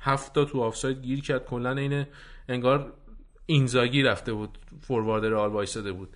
هفت 0.00 0.32
تو 0.32 0.60
آفساید 0.60 1.02
گیر 1.02 1.20
کرد. 1.20 1.44
کلا 1.44 1.70
این 1.70 2.06
انگار 2.48 2.92
اینزاگی 3.46 4.02
رفته 4.02 4.32
بود 4.32 4.58
فوروارد 4.80 5.24
رئال 5.24 5.50
وایساده 5.50 5.92
بود. 5.92 6.08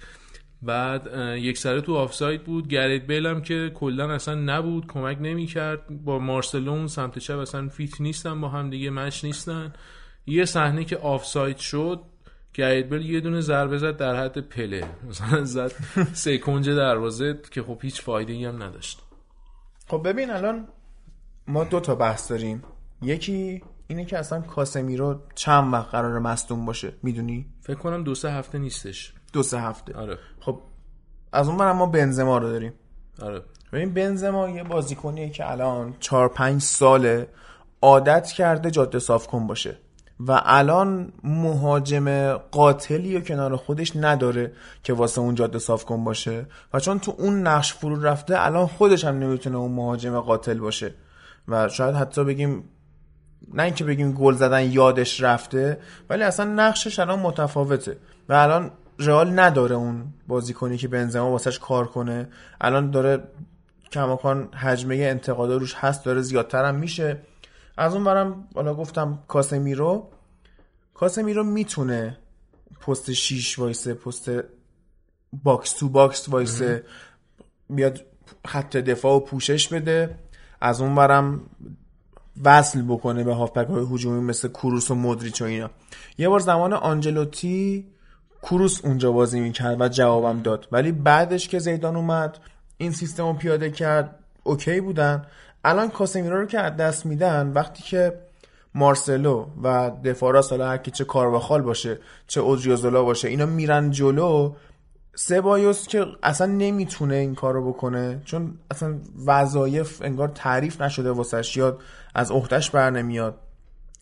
بعد 0.62 1.08
یک 1.38 1.58
سره 1.58 1.80
تو 1.80 1.94
آفساید 1.94 2.44
بود. 2.44 2.68
گرت 2.68 3.06
بیل 3.06 3.26
هم 3.26 3.42
که 3.42 3.70
کلا 3.74 4.12
اصلا 4.12 4.34
نبود 4.34 4.86
کمک 4.86 5.18
نمی‌کرد. 5.20 6.04
با 6.04 6.18
مارسلو 6.18 6.86
سمت 6.86 7.18
چپ 7.18 7.38
اصلا 7.38 7.68
fit 7.68 8.00
نیستن 8.00 8.40
با 8.40 8.48
هم 8.48 8.70
دیگه 8.70 8.90
match 8.90 9.24
نیستن. 9.24 9.72
یه 10.26 10.44
صحنه 10.44 10.84
که 10.84 10.96
آفساید 10.96 11.56
شد 11.56 12.00
گرت 12.54 12.88
بیل 12.88 13.10
یه 13.10 13.20
دونه 13.20 13.40
ضربه 13.40 13.78
زد 13.78 13.96
در 13.96 14.16
حد 14.16 14.38
پله. 14.38 14.84
مثلا 15.08 15.44
زد 15.44 15.72
سه 16.12 16.38
کنج 16.38 16.70
دروازه 16.70 17.40
که 17.50 17.62
خب 17.62 17.78
هیچ 17.82 18.02
فایده 18.02 18.32
ای 18.32 18.44
هم 18.44 18.62
نداشت. 18.62 19.00
خب 19.88 20.02
ببین 20.04 20.30
الان 20.30 20.68
ما 21.48 21.64
دو 21.64 21.80
تا 21.80 21.94
بحث 21.94 22.30
داریم. 22.30 22.62
یکی 23.02 23.62
اینه 23.88 24.04
که 24.04 24.18
اصلا 24.18 24.40
کاسمیرو 24.40 25.20
چند 25.34 25.72
وقت 25.72 25.88
قرار 25.88 26.18
مصدوم 26.18 26.66
باشه 26.66 26.92
می‌دونی؟ 27.02 27.46
فکر 27.60 27.78
کنم 27.78 28.04
دو 28.04 28.14
سه 28.14 28.30
هفته 28.30 28.58
نیستش. 28.58 29.12
دو 29.32 29.42
سه 29.42 29.60
هفته. 29.60 29.94
آره. 29.94 30.18
خب 30.40 30.60
از 31.32 31.48
اون 31.48 31.56
برم 31.56 31.76
ما 31.76 31.86
بنزما 31.86 32.38
رو 32.38 32.48
داریم. 32.48 32.72
آره. 33.22 33.42
ببین 33.72 33.94
بنزما 33.94 34.48
یه 34.48 34.64
بازیکنیه 34.64 35.30
که 35.30 35.50
الان 35.50 35.94
چهار 36.00 36.28
پنج 36.28 36.62
ساله 36.62 37.28
عادت 37.82 38.26
کرده 38.26 38.70
جاده 38.70 38.98
صاف 38.98 39.26
کن 39.26 39.46
باشه. 39.46 39.78
و 40.20 40.40
الان 40.44 41.12
مهاجم 41.24 42.32
قاتلی 42.32 43.16
و 43.16 43.20
کنار 43.20 43.56
خودش 43.56 43.96
نداره 43.96 44.52
که 44.82 44.92
واسه 44.92 45.20
اون 45.20 45.34
جاده 45.34 45.58
صاف 45.58 45.84
کن 45.84 46.04
باشه. 46.04 46.46
و 46.74 46.80
چون 46.80 46.98
تو 46.98 47.14
اون 47.18 47.46
نقش 47.46 47.74
فرو 47.74 48.02
رفته 48.02 48.34
الان 48.38 48.66
خودش 48.66 49.04
هم 49.04 49.18
نمی‌تونه 49.18 49.56
اون 49.56 49.72
مهاجم 49.72 50.20
قاتل 50.20 50.58
باشه. 50.58 50.94
و 51.48 51.68
شاید 51.68 51.94
حتی 51.94 52.24
بگیم 52.24 52.64
نه 53.54 53.62
اینکه 53.62 53.84
بگیم 53.84 54.12
گل 54.12 54.34
زدن 54.34 54.72
یادش 54.72 55.22
رفته 55.22 55.78
ولی 56.10 56.22
اصلا 56.22 56.46
نقشش 56.46 56.98
الان 56.98 57.18
متفاوته. 57.18 57.96
و 58.28 58.32
الان 58.32 58.70
رئال 59.06 59.38
نداره 59.38 59.74
اون 59.74 60.14
بازیکنی 60.28 60.76
که 60.76 60.88
بنزما 60.88 61.30
واسش 61.30 61.58
کار 61.58 61.86
کنه. 61.86 62.28
الان 62.60 62.90
داره 62.90 63.22
کماکان 63.92 64.48
حجمه 64.52 64.94
انتقادا 64.94 65.56
روش 65.56 65.74
هست 65.74 66.04
داره 66.04 66.20
زیادتر 66.20 66.64
هم 66.64 66.74
میشه. 66.74 67.20
از 67.76 67.94
اون 67.94 68.04
ورم 68.04 68.48
حالا 68.54 68.74
گفتم 68.74 69.18
کاسمیرو. 69.28 70.10
کاسمیرو 70.94 71.44
می‌تونه 71.44 72.18
پست 72.80 73.12
6 73.12 73.58
وایسه 73.58 73.94
پست 73.94 74.30
box 75.42 75.72
to 75.72 75.88
box 75.88 76.28
وایسه. 76.28 76.84
بیاد 77.70 78.00
خط 78.46 78.76
دفاع 78.76 79.16
و 79.16 79.20
پوشش 79.20 79.68
بده. 79.68 80.18
از 80.60 80.80
اون 80.80 80.94
ورم 80.94 81.40
وصل 82.44 82.82
بکنه 82.82 83.24
به 83.24 83.34
هافبک 83.34 83.66
های 83.66 83.86
هجومی 83.90 84.20
مثل 84.20 84.48
کروس 84.48 84.90
و 84.90 84.94
مدریچ 84.94 85.42
و 85.42 85.44
اینا. 85.44 85.70
یه 86.18 86.28
بار 86.28 86.40
زمان 86.40 86.72
آنجلوتی 86.72 87.91
کروس 88.42 88.84
اونجا 88.84 89.12
بازی 89.12 89.40
می‌کرد 89.40 89.80
و 89.80 89.88
جوابم 89.88 90.42
داد. 90.42 90.68
ولی 90.72 90.92
بعدش 90.92 91.48
که 91.48 91.58
زیدان 91.58 91.96
اومد 91.96 92.38
این 92.76 92.92
سیستم 92.92 93.26
رو 93.26 93.32
پیاده 93.32 93.70
کرد 93.70 94.18
اوکی 94.42 94.80
بودن. 94.80 95.26
الان 95.64 95.90
کاسمیرو 95.90 96.40
رو 96.40 96.46
که 96.46 96.60
از 96.60 96.76
دست 96.76 97.06
میدن 97.06 97.52
وقتی 97.54 97.82
که 97.82 98.18
مارسلو 98.74 99.46
و 99.62 99.90
دفارا 100.04 100.42
حالا 100.50 100.68
هر 100.68 100.78
چه 100.78 101.04
کارواخال 101.04 101.62
باشه 101.62 101.98
چه 102.26 102.40
اوجیوزولا 102.40 103.02
باشه 103.02 103.28
اینا 103.28 103.46
میرن 103.46 103.90
جلو 103.90 104.54
سبایوس 105.14 105.86
که 105.86 106.06
اصلا 106.22 106.46
نمی‌تونه 106.46 107.14
این 107.14 107.34
کارو 107.34 107.72
بکنه 107.72 108.22
چون 108.24 108.58
اصلا 108.70 108.94
وظایف 109.26 110.02
انگار 110.02 110.28
تعریف 110.28 110.80
نشده 110.80 111.10
واسش 111.10 111.56
یا 111.56 111.78
از 112.14 112.30
عهدهش 112.30 112.70
بر 112.70 112.90
نمیاد. 112.90 113.34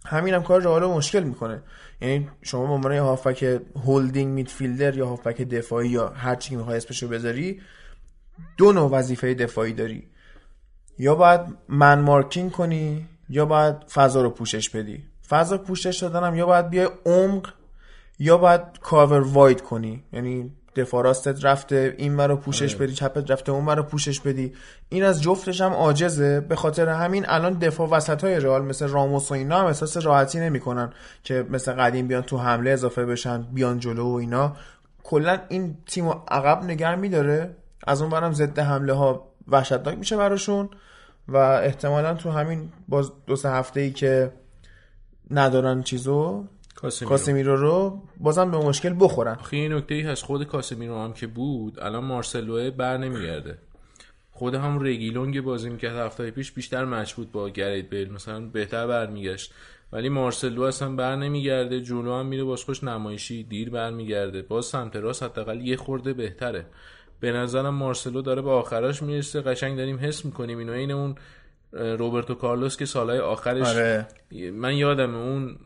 همین 0.07 0.34
هم 0.34 0.43
کار 0.43 0.61
رئال 0.61 0.86
مشکل 0.86 1.22
می‌کنه. 1.22 1.62
یعنی 2.01 2.28
شما 2.42 2.66
به 2.66 2.72
عنوان 2.72 2.92
هافبک 2.96 3.61
هولدینگ 3.84 4.32
میدفیلدر 4.32 4.96
یا 4.96 5.07
هافبک 5.07 5.42
دفاعی 5.42 5.88
یا 5.88 6.09
هر 6.09 6.34
چی 6.34 6.57
می‌خوای 6.57 6.76
اسمشو 6.76 7.09
بذاری 7.09 7.61
دو 8.57 8.72
نوع 8.72 8.90
وظیفه 8.90 9.34
دفاعی 9.34 9.72
داری. 9.72 10.09
یا 10.98 11.14
باید 11.14 11.40
من 11.68 12.01
مارکینگ 12.01 12.51
کنی 12.51 13.07
یا 13.28 13.46
باید 13.46 13.76
فضا 13.88 14.22
رو 14.22 14.30
پوشش 14.30 14.70
بدی. 14.70 15.05
فضا 15.28 15.59
پوشش 15.59 15.98
دادنم 15.98 16.34
یا 16.34 16.46
باید 16.46 16.68
بیای 16.68 16.88
عمق 17.07 17.53
یا 18.18 18.38
باید 18.38 18.61
کاور 18.80 19.20
واید 19.20 19.61
کنی. 19.61 20.05
یعنی 20.12 20.53
دفاع 20.76 21.04
راستت 21.04 21.44
رفته 21.44 21.94
این 21.98 22.20
رو 22.20 22.36
پوشش 22.36 22.74
بدی 22.74 22.92
چپت 22.92 23.30
رفته 23.30 23.52
اون 23.52 23.68
رو 23.68 23.82
پوشش 23.82 24.20
بدی. 24.20 24.52
این 24.88 25.04
از 25.04 25.22
جفتش 25.22 25.60
هم 25.60 25.72
عاجزه. 25.72 26.40
به 26.40 26.56
خاطر 26.56 26.88
همین 26.88 27.24
الان 27.28 27.58
دفاع 27.58 27.88
وسط 27.88 28.24
های 28.24 28.40
رئال 28.40 28.64
مثل 28.64 28.88
راموس 28.88 29.30
و 29.30 29.34
اینا 29.34 29.58
هم 29.58 29.66
احساس 29.66 29.96
راحتی 29.96 30.40
نمی‌کنن 30.40 30.92
که 31.24 31.46
مثل 31.50 31.72
قدیم 31.72 32.08
بیان 32.08 32.22
تو 32.22 32.38
حمله 32.38 32.70
اضافه 32.70 33.06
بشن 33.06 33.42
بیان 33.42 33.78
جلو 33.78 34.12
و 34.12 34.14
اینا. 34.14 34.56
کلا 35.02 35.38
این 35.48 35.76
تیم 35.86 36.08
عقب 36.08 36.64
نگر 36.64 36.94
میداره. 36.94 37.56
از 37.86 38.02
اون 38.02 38.10
برم 38.10 38.32
ضد 38.32 38.58
حمله 38.58 38.92
ها 38.92 39.28
وحشتناک 39.48 39.98
میشه 39.98 40.16
براشون. 40.16 40.68
و 41.28 41.36
احتمالا 41.36 42.14
تو 42.14 42.30
همین 42.30 42.72
باز 42.88 43.12
دو 43.26 43.36
سه 43.36 43.50
هفته 43.50 43.80
ای 43.80 43.90
که 43.90 44.32
ندارن 45.30 45.82
چیزو 45.82 46.44
کاسمیرو. 46.81 47.57
رو 47.57 48.03
بازم 48.16 48.51
به 48.51 48.59
مشکل 48.59 48.95
بخورن. 49.01 49.35
خیلی 49.35 49.74
نکته 49.74 49.95
ای 49.95 50.01
هست 50.01 50.24
خود 50.24 50.45
کاسمیرو 50.45 50.99
هم 50.99 51.12
که 51.12 51.26
بود 51.26 51.81
الان 51.81 52.05
مارسلو 52.05 52.70
بر 52.70 52.97
نمیگرده. 52.97 53.59
خود 54.33 54.55
هم 54.55 54.83
رگیلونگ 54.83 55.41
بازی 55.41 55.70
می‌کرد 55.70 55.97
هفته 55.97 56.31
پیش 56.31 56.53
بیشتر 56.53 56.85
مچ 56.85 57.12
بود 57.12 57.33
با 57.33 57.49
گرید 57.49 57.91
بیل. 57.91 58.12
مثلا 58.12 58.41
بهتر 58.41 58.87
برمیگشت. 58.87 59.53
ولی 59.93 60.09
مارسلو 60.09 60.62
اصلا 60.62 60.97
بر 60.97 61.16
نمیگرده 61.16 61.81
جلو 61.81 62.14
هم 62.14 62.26
میره 62.26 62.45
باز 62.45 62.64
خوش 62.64 62.85
نمایشی 62.85 63.43
دیر 63.43 63.70
برمیگرده. 63.70 64.43
باز 64.43 64.66
سمت 64.66 64.97
راست 64.97 65.22
حداقل 65.22 65.61
یه 65.61 65.76
خورده 65.76 66.12
بهتره. 66.12 66.66
به 67.20 67.33
نظرم 67.33 67.74
مارسلو 67.74 68.22
داره 68.22 68.43
به 68.43 68.51
آخراش 68.51 69.03
می‌رسه 69.03 69.41
قشنگ 69.41 69.76
داریم 69.76 69.99
حس 69.99 70.24
می‌کنیم 70.24 70.59
اینو 70.59 70.72
این 70.72 70.91
اون 70.91 71.14
روبرتو 71.72 72.34
کارلوس 72.34 72.76
که 72.76 72.84
سالهای 72.84 73.18
آخرش 73.18 73.66
آره. 73.66 74.08
من 74.52 74.76
یادم 74.76 75.14
اون 75.14 75.58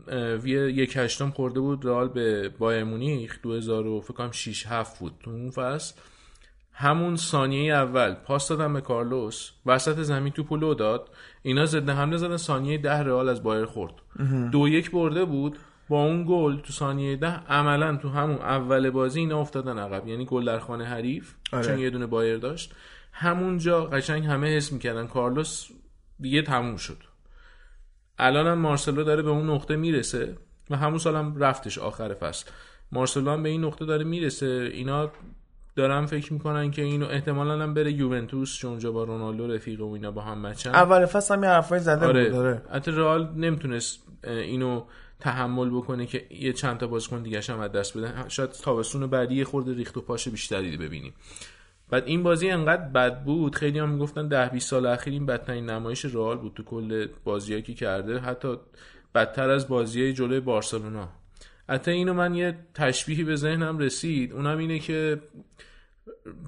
یک 0.47 0.93
هشتم 0.97 1.29
خورده 1.29 1.59
بود 1.59 1.85
رئال 1.85 2.07
به 2.07 2.49
بایر 2.49 2.83
مونیخ 2.83 3.39
2000 3.43 4.01
فکر 4.01 4.13
کنم 4.13 4.31
6 4.31 4.67
7 4.67 4.99
بود 4.99 5.13
تو 5.23 5.31
اون 5.31 5.51
فصل. 5.51 5.95
همون 6.73 7.15
ثانیه 7.15 7.73
اول 7.73 8.13
پاس 8.13 8.47
دادم 8.47 8.73
به 8.73 8.81
کارلوس 8.81 9.51
وسط 9.65 10.01
زمین 10.01 10.33
تو 10.33 10.43
پلو 10.43 10.73
داد. 10.73 11.09
اینا 11.41 11.65
ضد 11.65 11.89
حمله 11.89 12.17
زدن 12.17 12.37
ثانیه 12.37 12.77
ده 12.77 12.99
رئال 12.99 13.29
از 13.29 13.43
بایر 13.43 13.65
خورد. 13.65 13.93
دو 14.51 14.67
یک 14.67 14.91
برده 14.91 15.25
بود 15.25 15.57
با 15.89 16.03
اون 16.03 16.25
گل 16.27 16.59
تو 16.59 16.73
ثانیه 16.73 17.15
ده. 17.15 17.27
عملا 17.49 17.95
تو 17.95 18.09
همون 18.09 18.37
اول 18.37 18.89
بازی 18.89 19.19
اینا 19.19 19.39
افتادن 19.39 19.79
عقب 19.79 20.07
یعنی 20.07 20.25
گل 20.25 20.45
در 20.45 20.59
خانه 20.59 20.85
حریف 20.85 21.33
آره. 21.53 21.65
چون 21.65 21.79
یه 21.79 21.89
دونه 21.89 22.05
بایر 22.05 22.37
داشت. 22.37 22.73
همونجا 23.11 23.85
قشنگ 23.85 24.25
همه 24.25 24.47
حس 24.57 24.71
می‌کردن 24.71 25.07
کارلوس 25.07 25.67
دیگه 26.19 26.41
تموم 26.41 26.77
شد. 26.77 26.97
الان 28.17 28.47
هم 28.47 28.57
مارسلو 28.57 29.03
داره 29.03 29.21
به 29.21 29.29
اون 29.29 29.49
نقطه 29.49 29.75
می‌رسه 29.75 30.37
و 30.69 30.75
همون 30.75 30.99
سالم 30.99 31.37
رفتش 31.37 31.77
آخر 31.77 32.13
فصل. 32.13 32.51
مارسلو 32.91 33.31
هم 33.31 33.43
به 33.43 33.49
این 33.49 33.63
نقطه 33.63 33.85
داره 33.85 34.03
می‌رسه. 34.03 34.69
اینا 34.73 35.11
دارم 35.75 36.05
فکر 36.05 36.33
می‌کنن 36.33 36.71
که 36.71 36.81
اینو 36.81 37.05
احتمالا 37.05 37.63
هم 37.63 37.73
بره 37.73 37.91
یوونتوس 37.91 38.57
چون 38.57 38.71
اونجا 38.71 38.91
با 38.91 39.03
رونالدو 39.03 39.47
رفیق 39.47 39.81
و 39.81 39.93
اینا 39.93 40.11
با 40.11 40.21
هم 40.21 40.41
مچن 40.41 40.69
اول 40.69 41.05
فصل 41.05 41.33
هم 41.33 41.43
یه 41.43 41.49
حرفای 41.49 41.79
زده 41.79 42.05
آره. 42.05 42.23
بود 42.23 42.33
داره 42.33 42.61
حتی 42.73 42.91
رئال 42.91 43.29
نمی‌تونست 43.35 43.99
اینو 44.23 44.83
تحمل 45.19 45.69
بکنه 45.69 46.05
که 46.05 46.27
یه 46.29 46.53
چند 46.53 46.77
تا 46.77 46.87
بازیکن 46.87 47.23
دیگه 47.23 47.41
هم 47.49 47.59
از 47.59 47.71
دست 47.71 47.97
بده. 47.97 48.29
شاید 48.29 48.51
تابستون 48.51 49.07
بعدی 49.07 49.43
خورده 49.43 49.73
ریخت 49.73 49.97
و 49.97 50.01
پاش 50.01 50.27
بیشتری 50.27 50.77
ببینیم. 50.77 51.13
بعد 51.89 52.03
این 52.05 52.23
بازی 52.23 52.49
انقدر 52.49 52.83
بد 52.83 53.23
بود 53.23 53.55
خیلی 53.55 53.79
هم 53.79 53.89
می‌گفتن 53.89 54.27
ده 54.27 54.49
20 54.49 54.69
سال 54.69 54.85
اخیر 54.85 55.13
این 55.13 55.25
بدترین 55.25 55.69
نمایش 55.69 56.05
رئال 56.05 56.37
بود 56.37 56.53
تو 56.55 56.63
کل 56.63 57.07
بازیایی 57.23 57.61
که 57.63 57.73
کرده. 57.73 58.19
حتی 58.19 58.55
بدتر 59.15 59.49
از 59.49 59.67
بازی 59.67 60.13
جلوی 60.13 60.39
بارسلونا. 60.39 61.09
حتی 61.69 61.91
اینو 61.91 62.13
من 62.13 62.35
یه 62.35 62.57
تشبیهی 62.73 63.23
به 63.23 63.35
ذهنم 63.35 63.77
رسید. 63.77 64.33
اونم 64.33 64.57
اینه 64.57 64.79
که 64.79 65.21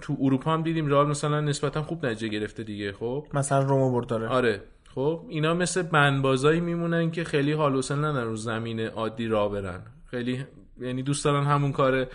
تو 0.02 0.18
اروپا 0.22 0.54
هم 0.54 0.64
دیدیم 0.64 0.88
رئال 0.88 1.08
مثلا 1.08 1.42
نسبتا 1.42 1.84
خوب 1.84 2.06
نتیجه 2.06 2.28
گرفته 2.28 2.64
دیگه 2.64 2.92
خب؟ 2.92 3.28
مثلا 3.34 3.60
رومو 3.60 3.92
برد 3.92 4.08
داره. 4.08 4.28
آره. 4.28 4.62
خب 4.96 5.26
اینا 5.30 5.54
مثل 5.54 5.82
بندبازایی 5.82 6.60
میمونن 6.60 7.12
که 7.12 7.24
خیلی 7.24 7.52
حال 7.52 7.76
و 7.76 7.82
ندارن 7.92 8.28
رو 8.28 8.36
زمین 8.36 8.80
عادی 8.80 9.28
را 9.28 9.50
برن. 9.50 9.82
خیلی 10.06 10.46
یعنی 10.80 11.04
دوست 11.04 11.26
دارن 11.26 11.44
همون 11.44 11.72
کار 11.72 12.08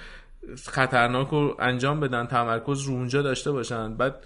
خطرناک 0.66 1.28
رو 1.28 1.56
انجام 1.58 2.00
بدن 2.00 2.26
تمرکز 2.26 2.82
رو 2.82 2.94
اونجا 2.94 3.22
داشته 3.22 3.52
باشن. 3.52 3.94
بعد 3.94 4.24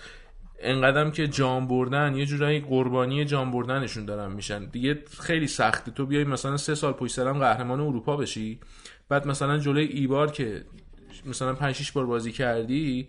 انقدرم 0.61 1.11
که 1.11 1.29
جام 1.29 1.69
بردن 1.69 2.17
یه 2.17 2.27
جورایی 2.27 2.61
قربانی 2.61 3.25
جام 3.25 3.51
بردنشون 3.51 4.05
دارن 4.05 4.33
میشن. 4.33 4.65
دیگه 4.65 5.03
خیلی 5.21 5.47
سخته. 5.47 5.91
تو 5.91 6.07
بیای 6.07 6.25
مثلا 6.25 6.57
سه 6.57 6.75
سال 6.75 6.93
پشت 6.93 7.15
سرم 7.15 7.39
قهرمان 7.39 7.81
اروپا 7.81 8.17
بشی 8.17 8.61
بعد 9.09 9.27
مثلا 9.27 9.59
جلوی 9.59 9.85
ایبار 9.85 10.31
که 10.31 10.65
مثلا 11.27 11.55
5 11.55 11.75
6 11.75 11.93
بار 11.93 12.07
بازی 12.07 12.33
کردی 12.33 13.09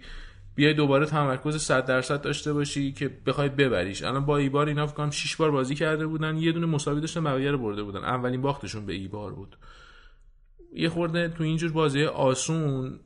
بیای 0.55 0.73
دوباره 0.73 1.05
تمرکز 1.05 1.61
100 1.61 1.85
درصد 1.85 2.21
داشته 2.21 2.53
باشی 2.53 2.91
که 2.91 3.11
بخوای 3.25 3.49
ببریش. 3.49 4.03
الان 4.03 4.25
با 4.25 4.37
ایبار 4.37 4.67
اینا 4.67 4.87
فکر 4.87 4.95
کنم 4.95 5.09
6 5.09 5.35
بار 5.35 5.51
بازی 5.51 5.75
کرده 5.75 6.07
بودن 6.07 6.37
یه 6.37 6.51
دونه 6.51 6.65
مساوی 6.65 7.01
داشتن 7.01 7.23
بقیه 7.23 7.51
رو 7.51 7.57
برده 7.57 7.83
بودن. 7.83 8.03
اولین 8.03 8.41
باختشون 8.41 8.85
به 8.85 8.93
ایبار 8.93 9.33
بود. 9.33 9.57
یه 10.73 10.89
خورده 10.89 11.29
تو 11.29 11.43
اینجور 11.43 11.71
بازی 11.71 12.03
آسون 12.03 12.99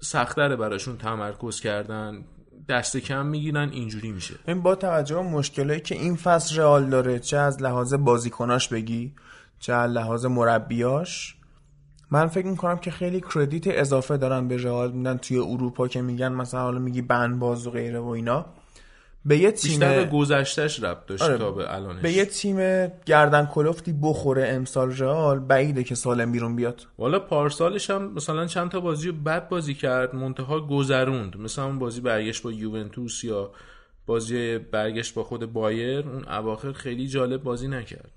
سختره 0.00 0.56
براشون 0.56 0.96
تمرکز 0.96 1.60
کردن. 1.60 2.24
دست 2.68 2.96
کم 2.96 3.26
می‌گیرن 3.26 3.70
اینجوری 3.70 4.12
میشه. 4.12 4.34
این 4.48 4.62
با 4.62 4.74
توجه 4.74 5.14
به 5.14 5.22
مشکلی 5.22 5.80
که 5.80 5.94
این 5.94 6.16
فصل 6.16 6.56
رئال 6.56 6.90
داره 6.90 7.18
چه 7.18 7.36
از 7.36 7.62
لحاظ 7.62 7.94
بازیکناش 7.94 8.68
بگی 8.68 9.14
چه 9.58 9.72
لحاظ 9.74 10.26
مربیاش 10.26 11.36
من 12.10 12.26
فکر 12.26 12.46
می‌کنم 12.46 12.78
که 12.78 12.90
خیلی 12.90 13.22
کردیت 13.34 13.64
اضافه 13.66 14.16
دارن 14.16 14.48
به 14.48 14.56
رئال. 14.56 14.92
میدن 14.92 15.16
توی 15.16 15.38
اروپا 15.38 15.88
که 15.88 16.02
میگن 16.02 16.32
مثلا 16.32 16.60
حالا 16.60 16.78
میگی 16.78 17.02
بنباز 17.02 17.66
و 17.66 17.70
غیره 17.70 17.98
و 17.98 18.08
اینا. 18.08 18.46
به 19.26 19.38
یه 19.38 19.52
تیم 19.52 19.70
بیشتر 19.70 20.04
به 20.04 20.10
گذشتهش 20.10 20.82
ربط 20.82 21.06
داشت 21.06 21.22
آره، 21.22 21.38
تا 21.38 21.50
به 21.50 21.74
الانش. 21.74 22.02
به 22.02 22.12
یه 22.12 22.24
تیم 22.24 22.86
گردن 23.06 23.46
کلفتی 23.46 23.94
بخوره 24.02 24.48
امسال 24.48 24.92
رئال 24.92 25.38
بعیده 25.38 25.84
که 25.84 25.94
سالم 25.94 26.32
بیرون 26.32 26.56
بیاد. 26.56 26.86
والا 26.98 27.18
پارسالش 27.18 27.90
هم 27.90 28.12
مثلا 28.12 28.46
چند 28.46 28.70
تا 28.70 28.80
بازی 28.80 29.08
رو 29.08 29.14
بد 29.14 29.48
بازی 29.48 29.74
کرد 29.74 30.14
منتها 30.14 30.60
گذروند. 30.60 31.36
مثلا 31.36 31.64
اون 31.64 31.78
بازی 31.78 32.00
برگشت 32.00 32.42
با 32.42 32.52
یوونتوس 32.52 33.24
یا 33.24 33.50
بازی 34.06 34.58
برگشت 34.58 35.14
با 35.14 35.24
خود 35.24 35.52
بایر 35.52 36.08
اون 36.08 36.28
اواخر 36.28 36.72
خیلی 36.72 37.08
جالب 37.08 37.42
بازی 37.42 37.68
نکرد. 37.68 38.10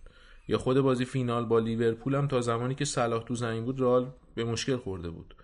یا 0.48 0.58
خود 0.58 0.82
بازی 0.82 1.06
فینال 1.06 1.46
با 1.46 1.60
لیورپول 1.60 2.16
هم 2.16 2.28
تا 2.28 2.42
زمانی 2.42 2.76
که 2.76 2.86
صلاح 2.86 3.24
تو 3.24 3.36
زمین 3.36 3.66
بود 3.66 3.82
رئال 3.82 4.08
به 4.36 4.44
مشکل 4.44 4.78
خورده 4.78 5.10
بود. 5.10 5.36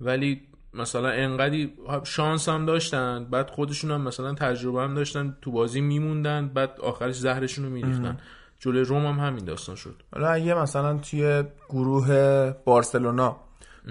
ولی 0.00 0.40
مثلا 0.74 1.08
انقدی 1.08 1.72
شانس 2.04 2.48
هم 2.48 2.66
داشتن 2.66 3.26
بعد 3.30 3.50
خودشون 3.50 3.90
هم 3.90 4.00
مثلا 4.00 4.34
تجربه 4.34 4.82
هم 4.82 4.94
داشتن 4.94 5.36
تو 5.42 5.50
بازی 5.50 5.80
میموندن 5.80 6.48
بعد 6.48 6.80
آخرش 6.80 7.14
زهرشون 7.14 7.64
رو 7.64 7.70
میریختن. 7.70 8.18
جلوی 8.60 8.84
روم 8.84 9.06
هم 9.06 9.26
همین 9.26 9.44
داستان 9.44 9.76
شد. 9.76 10.02
حالا 10.12 10.28
اگه 10.28 10.54
مثلا 10.54 10.98
توی 10.98 11.44
گروه 11.68 12.50
بارسلونا 12.64 13.36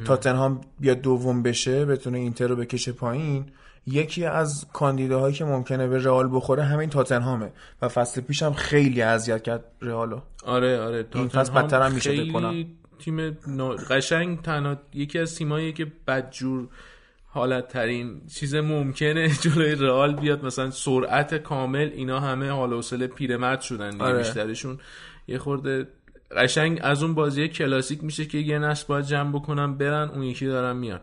تاتنهام 0.05 0.61
بیاد 0.79 1.01
دوم 1.01 1.43
بشه 1.43 1.85
بتونه 1.85 2.17
اینتر 2.17 2.47
رو 2.47 2.55
بکشه 2.55 2.91
پایین 2.91 3.45
یکی 3.87 4.25
از 4.25 4.65
کاندیداهایی 4.73 5.35
که 5.35 5.45
ممکنه 5.45 5.87
به 5.87 6.03
رئال 6.03 6.29
بخوره 6.35 6.63
همین 6.63 6.89
تاتنهامه 6.89 7.51
و 7.81 7.87
فصل 7.87 8.21
پیش 8.21 8.43
هم 8.43 8.53
خیلی 8.53 9.01
اذیت 9.01 9.43
کرد 9.43 9.65
رئالو. 9.81 10.19
آره 10.45 10.79
آره 10.79 11.05
این 11.15 11.27
فصل 11.27 11.53
بدتر 11.53 11.81
هم 11.81 11.91
میشه 11.91 12.09
خیلی. 12.09 12.77
تیم 12.97 13.31
قشنگ 13.89 14.41
تنها 14.41 14.77
یکی 14.93 15.19
از 15.19 15.35
تیمایی 15.35 15.73
که 15.73 15.87
بدجور 16.07 16.67
حالت 17.25 17.67
ترین 17.67 18.21
چیز 18.35 18.55
ممکنه 18.55 19.29
جلوی 19.41 19.75
رئال 19.75 20.15
بیاد. 20.15 20.45
مثلا 20.45 20.71
سرعت 20.71 21.35
کامل 21.35 21.89
اینا 21.93 22.19
همه 22.19 22.49
حال 22.49 22.73
و 22.73 22.75
حوصله 22.75 23.07
پیرمرد 23.07 23.61
شدن 23.61 23.89
دیگه 23.89 24.03
آره. 24.03 24.17
بیشترشون. 24.17 24.79
یه 25.27 25.37
خورده 25.37 25.87
قشنگ 26.31 26.79
از 26.83 27.03
اون 27.03 27.13
بازی 27.13 27.47
کلاسیک 27.47 28.03
میشه 28.03 28.25
که 28.25 28.37
یه 28.37 28.59
نسل 28.59 28.85
باید 28.87 29.05
جمع 29.05 29.31
بکنن 29.31 29.77
برن 29.77 30.09
اون 30.09 30.23
یکی 30.23 30.45
دارن 30.45 30.77
میان. 30.77 30.99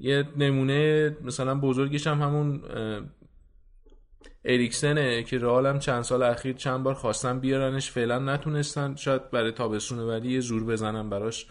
یه 0.00 0.24
نمونه 0.36 1.16
مثلا 1.24 1.54
بزرگش 1.54 2.06
هم 2.06 2.22
همون 2.22 2.62
اریکسنه 4.44 5.22
که 5.22 5.38
رئال 5.38 5.66
هم 5.66 5.78
چند 5.78 6.02
سال 6.02 6.22
اخیر 6.22 6.56
چند 6.56 6.82
بار 6.82 6.94
خواستن 6.94 7.40
بیارنش 7.40 7.90
فعلا 7.90 8.18
نتونستن. 8.18 8.94
شاید 8.94 9.30
برای 9.30 9.52
تابستونه 9.52 10.02
ولی 10.02 10.32
یه 10.32 10.40
زور 10.40 10.64
بزنن 10.64 11.10
براش. 11.10 11.46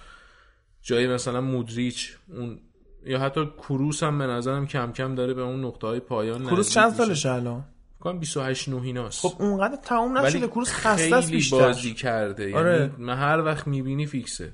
جای 0.82 1.08
مثلا 1.08 1.42
مودریچ 1.42 2.16
اون 2.28 2.60
یا 3.06 3.20
حتی 3.20 3.46
کروس 3.58 4.04
هم 4.04 4.18
به 4.18 4.28
نظرم 4.28 4.68
کم 4.68 4.92
کم 4.92 5.16
داره 5.16 5.34
به 5.34 5.42
اون 5.42 5.66
نقطه 5.66 5.88
های 5.88 6.00
پایان 6.00 6.46
کروس 6.46 6.70
چند. 6.74 6.94
سالشه 6.94 7.32
الان؟ 7.32 7.66
کنم 8.00 8.20
28 8.20 8.70
نوهیناست 8.70 9.22
خب 9.22 9.42
اونقدر 9.42 9.76
تموم 9.76 10.18
نشده 10.18 10.48
کروس 10.48 10.74
خسته 10.74 11.16
است 11.16 11.32
بیشتر. 11.32 11.60
بازی 11.60 11.94
کرده. 11.94 12.44
یعنی 12.44 12.56
آره. 12.56 12.92
من 12.98 13.18
هر 13.18 13.42
وقت 13.42 13.68
می‌بینی 13.68 14.06
فیکسه. 14.06 14.52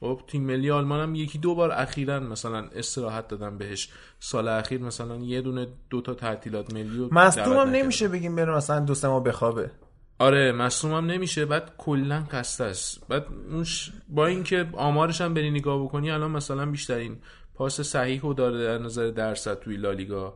خب 0.00 0.20
تیم 0.26 0.42
ملی 0.42 0.70
آلمان 0.70 1.00
هم 1.00 1.14
یکی 1.14 1.38
دو 1.38 1.54
بار 1.54 1.72
اخیرا 1.72 2.20
مثلا 2.20 2.58
استراحت 2.58 3.28
دادن 3.28 3.58
بهش. 3.58 3.88
سال 4.20 4.48
اخیر 4.48 4.80
مثلا 4.80 5.16
یه 5.16 5.40
دونه 5.40 5.66
دو 5.90 6.00
تا 6.00 6.14
تعطیلات 6.14 6.74
ملی 6.74 6.96
رو 6.96 7.08
مصدوم. 7.12 7.58
نمیشه 7.58 8.08
بگیم 8.08 8.36
بره 8.36 8.56
مثلا 8.56 8.80
دو 8.80 8.94
سه 8.94 9.08
ماه 9.08 9.24
بخوابه. 9.24 9.70
آره 10.18 10.52
مصوم 10.52 10.92
هم 10.92 11.06
نمیشه. 11.06 11.44
بعد 11.44 11.72
کلا 11.78 12.24
خسته 12.30 12.64
است. 12.64 13.08
بعد 13.08 13.26
اون 13.50 13.66
با 14.08 14.26
اینکه 14.26 14.68
آمارش 14.72 15.20
هم 15.20 15.34
بری 15.34 15.50
نگاه 15.50 15.84
بکنی 15.84 16.10
الان 16.10 16.30
مثلا 16.30 16.66
بیشترین 16.66 17.16
پاس 17.54 17.80
صحیح 17.80 18.20
رو 18.20 18.34
داره 18.34 18.64
در 18.64 18.78
نظر 18.78 19.10
درصد 19.10 19.58
توی 19.58 19.76
لالیگا 19.76 20.34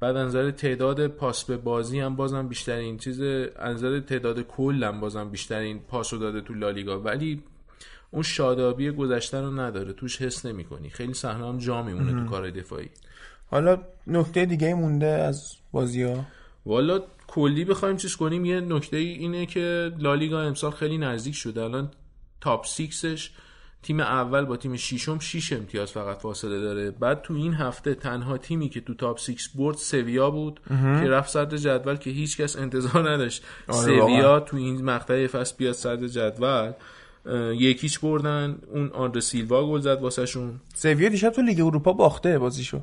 بعد 0.00 0.16
از 0.16 0.28
نظر 0.28 0.50
تعداد 0.50 1.06
پاس 1.06 1.44
به 1.44 1.56
بازی 1.56 2.00
هم 2.00 2.16
بازم 2.16 2.48
بیشترین 2.48 2.98
چیز 2.98 3.20
از 3.20 3.76
نظر 3.76 4.00
تعداد 4.00 4.42
کل 4.42 4.84
هم 4.84 5.00
بازم 5.00 5.30
بیشترین 5.30 5.78
پاس 5.78 6.12
رو 6.12 6.18
داده 6.18 6.40
تو 6.40 6.54
لالیگا 6.54 7.00
ولی 7.00 7.42
اون 8.12 8.22
شادابی 8.22 8.90
گذشته 8.90 9.40
رو 9.40 9.60
نداره. 9.60 9.92
توش 9.92 10.22
حس 10.22 10.46
نمی‌کنی. 10.46 10.90
خیلی 10.90 11.14
صحنه 11.14 11.48
هم 11.48 11.58
جا 11.58 11.82
میمونه 11.82 12.22
تو 12.24 12.30
کارهای 12.30 12.52
دفاعی. 12.52 12.90
حالا 13.50 13.78
نکته 14.06 14.46
دیگه 14.46 14.74
مونده 14.74 15.06
از 15.06 15.52
بازی 15.72 16.02
ها 16.02 16.24
والا 16.66 17.02
کلی 17.26 17.64
بخوایم 17.64 17.96
چیز 17.96 18.16
کنیم. 18.16 18.44
یه 18.44 18.60
نکته 18.60 18.96
اینه 18.96 19.46
که 19.46 19.92
لالیگا 19.98 20.40
امسال 20.40 20.70
خیلی 20.70 20.98
نزدیک 20.98 21.34
شده. 21.34 21.62
الان 21.62 21.90
top 22.40 22.66
six 22.66 23.04
ش 23.04 23.30
تیم 23.82 24.00
اول 24.00 24.44
با 24.44 24.56
تیم 24.56 24.76
ششم 24.76 25.18
6 25.18 25.52
امتیاز 25.52 25.92
فقط 25.92 26.18
فاصله 26.18 26.60
داره. 26.60 26.90
بعد 26.90 27.22
تو 27.22 27.34
این 27.34 27.54
هفته 27.54 27.94
تنها 27.94 28.38
تیمی 28.38 28.68
که 28.68 28.80
تو 28.80 28.94
top 28.94 29.18
six 29.18 29.48
برد 29.48 29.76
سویا 29.76 30.30
بود 30.30 30.60
که 30.68 31.08
رفت 31.08 31.30
صدر 31.30 31.56
جدول 31.56 31.96
که 31.96 32.10
هیچکس 32.10 32.56
انتظار 32.56 33.10
نداشت. 33.10 33.44
آره، 33.68 33.84
سویا. 33.84 34.40
تو 34.40 34.56
این 34.56 34.84
مقطع 34.84 35.26
فصل 35.26 35.54
بیاد 35.58 35.72
صدر 35.72 36.06
جدول. 36.06 36.72
یک 37.54 37.74
هیچ 37.74 38.00
بردن 38.00 38.58
اون 38.74 38.90
آندره 38.90 39.20
سیلوا 39.20 39.66
گل 39.66 39.80
زد 39.80 40.00
واسهشون. 40.00 40.60
سویا 40.74 41.08
دیشب 41.08 41.30
تو 41.30 41.42
لیگ 41.42 41.60
اروپا 41.60 41.92
باخته 41.92 42.38
بازیشو. 42.38 42.80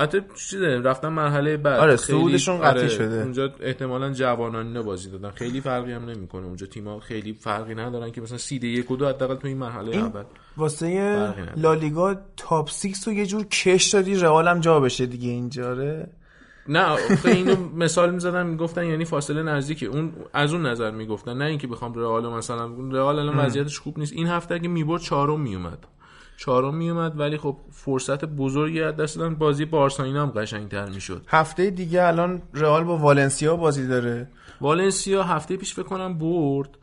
حتی 0.00 0.20
چیزه 0.50 0.66
رفتن 0.66 1.08
مرحله 1.08 1.56
بعد. 1.56 1.80
آره، 1.80 1.96
صعودشون 1.96 2.60
قطعی 2.60 2.90
شده. 2.90 3.22
اونجا 3.22 3.52
احتمالا 3.60 4.12
جوانا 4.12 4.54
رو 4.54 4.82
بازی 4.82 5.10
دادن. 5.10 5.30
خیلی 5.30 5.60
فرقی 5.60 5.92
هم 5.92 6.04
نمی‌کنه. 6.10 6.46
اونجا 6.46 6.66
تیم‌ها 6.66 7.00
خیلی 7.00 7.32
فرقی 7.32 7.74
ندارن 7.74 8.10
که 8.10 8.20
مثلا 8.20 8.38
seed 8.38 8.66
یک 8.66 8.90
و 8.90 8.96
دو 8.96 9.08
حداقل 9.08 9.34
تو 9.34 9.48
این 9.48 9.56
مرحله 9.56 9.90
این 9.90 10.00
اول 10.00 10.24
واسه. 10.56 11.34
لالیگا 11.56 12.16
top 12.36 12.70
six 12.70 13.08
رو 13.08 13.14
یه 13.14 13.26
جور 13.26 13.44
کش 13.44 13.88
دادی 13.88 14.14
رئال 14.14 14.48
هم 14.48 14.60
جا 14.60 14.80
بشه 14.80 15.06
دیگه 15.06 15.28
اینجا 15.28 15.70
آره. 15.70 16.08
نه 16.68 16.84
آخه 16.84 17.28
اینو 17.28 17.56
مثال 17.76 18.10
می‌زدن 18.10 18.46
می‌گفتن 18.46 18.84
یعنی 18.84 19.04
فاصله 19.04 19.42
نزدیکه. 19.42 19.86
اون 19.86 20.12
از 20.32 20.52
اون 20.52 20.66
نظر 20.66 20.90
می‌گفتن 20.90 21.36
نه 21.36 21.44
اینکه 21.44 21.66
بخوام 21.66 21.94
رئال 21.94 22.28
مثلا 22.28 22.70
رئال 22.92 23.18
الان 23.18 23.38
وضعیتش 23.38 23.78
خوب 23.78 23.98
نیست. 23.98 24.12
این 24.12 24.26
هفته 24.26 24.54
اگه 24.54 24.68
می‌برد 24.68 25.00
چهارم 25.00 25.40
میومد 25.40 25.78
چهارم 26.36 26.74
میومد 26.74 27.20
ولی 27.20 27.36
خب 27.36 27.56
فرصت 27.70 28.24
بزرگی 28.24 28.82
از 28.82 28.96
دست 28.96 29.18
دادن. 29.18 29.34
بازی 29.34 29.64
بارسا 29.64 30.02
اینا 30.04 30.22
هم 30.22 30.30
قشنگتر 30.30 30.88
می‌شد. 30.88 31.22
هفته 31.28 31.70
دیگه 31.70 32.02
الان 32.02 32.42
رئال 32.54 32.84
با 32.84 32.96
والنسیا 32.96 33.56
بازی 33.56 33.86
داره. 33.86 34.28
والنسیا 34.60 35.22
هفته 35.22 35.56
پیش 35.56 35.74
فکر 35.74 35.82
کنم 35.82 36.18
برد. 36.18 36.78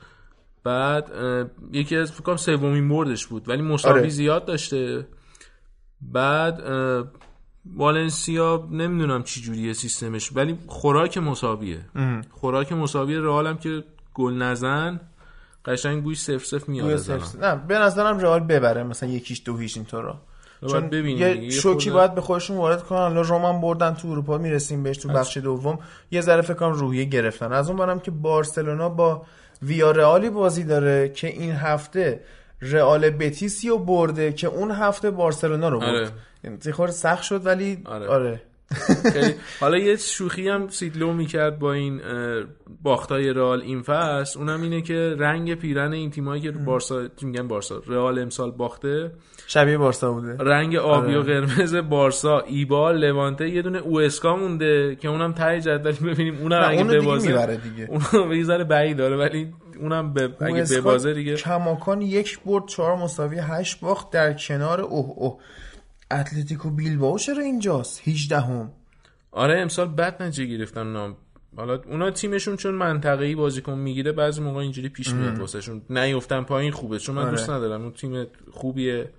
بعد 0.63 1.11
یکی 1.71 1.97
از 1.97 2.11
فکر 2.11 2.23
کنم 2.23 2.36
سومین 2.36 2.89
بردش 2.89 3.27
بود 3.27 3.49
ولی 3.49 3.61
مساوی 3.61 3.99
آره. 3.99 4.09
زیاد 4.09 4.45
داشته. 4.45 5.07
بعد 6.01 6.63
والنسیا 7.76 8.68
نمی‌دونم 8.72 9.24
چی 9.24 9.41
جوریه 9.41 9.74
سیستمش 9.74 10.36
ولی 10.36 10.57
خوراک 10.68 11.18
مساویه. 11.18 11.80
خوراک 12.32 12.72
مساوی 12.72 13.16
رئال 13.18 13.47
هم 13.47 13.57
که 13.57 13.84
گل 14.14 14.34
نزن 14.34 14.99
قشنگ 15.66 16.03
گوش 16.03 16.22
سف 16.22 16.45
سف 16.45 16.70
میاد. 16.70 17.11
نه 17.41 17.55
به 17.55 17.80
نظرم 17.80 18.20
رئال 18.20 18.39
ببره 18.39 18.84
مثلا 18.84 19.09
یکیش 19.09 19.41
دو 19.45 19.57
هیچ 19.57 19.78
اینطورا 19.78 20.22
چون 20.70 20.89
ببینیم 20.89 21.43
یه 21.43 21.49
شوکی 21.49 21.89
باید 21.89 22.16
به 22.16 22.22
خودشون 22.22 22.57
وارد 22.57 22.84
کنن. 22.84 22.99
حالا 22.99 23.22
رومان 23.22 23.61
بردن 23.61 23.93
تو 23.93 24.07
اروپا 24.07 24.38
می‌رسیم 24.38 24.84
بهش 24.84 24.97
تو 24.97 25.09
بخش 25.09 25.38
دوم. 25.38 25.80
یه 26.11 26.22
ذره 26.22 26.41
فکر 26.41 26.53
کنم 26.53 26.72
روحیه 26.72 27.05
گرفتن. 27.05 27.53
از 27.53 27.70
اون 27.70 27.78
برم 27.78 27.99
که 27.99 28.11
بارسلونا 28.11 28.89
با 28.89 29.26
ویارئالی 29.61 30.30
بازی 30.30 30.64
داره 30.64 31.09
که 31.09 31.28
این 31.28 31.51
هفته 31.51 32.22
رئال 32.72 33.09
بتیسی 33.09 33.70
رو 33.70 33.78
برده 33.78 34.34
که 34.34 34.47
اون 34.47 34.72
هفته 34.72 35.11
بارسلونا 35.11 35.70
رو 35.70 35.80
برد. 35.80 36.14
آره. 36.80 36.91
سخت 36.91 37.24
شد 37.24 37.45
ولی 37.45 37.82
آره. 37.86 38.07
آره, 38.07 38.41
حالا 39.61 39.78
یه 39.78 39.95
شوخی 39.95 40.49
هم 40.49 40.68
سیدلو 40.68 41.14
می‌کرد 41.14 41.59
با 41.59 41.74
این 41.74 42.01
باختای 42.84 43.34
رئال 43.34 43.61
این 43.61 43.82
فصل. 43.82 44.39
اونم 44.39 44.61
اینه 44.61 44.82
که 44.82 45.16
رنگ 45.20 45.55
پیرن 45.55 45.93
این 45.93 46.11
تیمایی 46.11 46.41
که 46.41 46.51
بارسا 46.51 47.07
میگن 47.22 47.47
بارسا؟ 47.47 47.82
رئال 47.88 48.20
امسال 48.20 48.51
باخته. 48.51 49.11
شبیه 49.47 49.78
بارسا 49.78 50.11
بوده. 50.11 50.38
رنگ 50.39 50.76
آبی 50.76 51.16
آره. 51.16 51.20
و 51.20 51.24
قرمز 51.24 51.76
بارسا. 51.76 52.39
ایبا 52.39 52.91
لوانته 52.91 53.49
یه 53.49 53.61
دونه 53.61 53.80
اوسکا 53.80 54.36
مونده 54.36 54.95
که 54.95 55.07
اونم 55.07 55.34
ته 55.34 55.61
جدول 55.61 56.11
ببینیم. 56.11 56.38
اونم 56.38 56.64
اگه 56.68 56.84
ببازه. 56.84 57.59
دیگه. 57.64 57.89
اونم 58.14 58.32
یه 58.32 58.43
ذره 58.43 58.64
بعید 58.64 58.97
داره 58.97 59.18
ولی 59.18 59.53
اونم 59.78 60.13
به 60.13 60.36
اگه 60.39 60.55
اوسکا 60.55 60.82
ببازه 60.82 61.13
دیگه. 61.13 61.36
کماکان 61.36 62.01
یک 62.01 62.39
برد 62.39 62.67
چهار 62.67 62.95
مساوی 62.95 63.39
هشت 63.39 63.80
باخت 63.80 64.11
در 64.11 64.34
کنار 64.34 64.82
اوه 64.82 65.13
اوه. 65.17 65.39
اتلتیکو 66.11 66.69
بیلبائو 66.69 67.17
چرا 67.17 67.43
اینجاست؟ 67.43 68.07
18 68.07 68.39
هم 68.39 68.71
آره 69.32 69.59
امسال 69.59 69.88
بد 69.88 70.24
نتیجه 70.24 70.57
گرفتن 70.57 70.82
اونا. 70.82 71.15
حالا 71.57 71.82
اونا 71.88 72.11
تیمشون 72.11 72.55
چون 72.55 72.76
منطقه‌ای 72.76 73.36
بازیکن 73.36 73.74
می‌گیره 73.74 74.11
بعضی 74.11 74.41
موقع 74.41 74.59
اینجوری 74.59 74.89
پیش 74.89 75.13
میاد 75.13 75.39
واسهشون. 75.39 75.82
نیفتن 75.89 76.43
پایین 76.43 76.71
خوبه 76.71 76.99
چون 76.99 77.15
من 77.15 77.21
آره. 77.21 77.32
دوست 77.32 77.49
ندارم. 77.49 77.82
اون 77.82 77.91
تیم 77.91 78.28
خوبیه. 78.51 79.09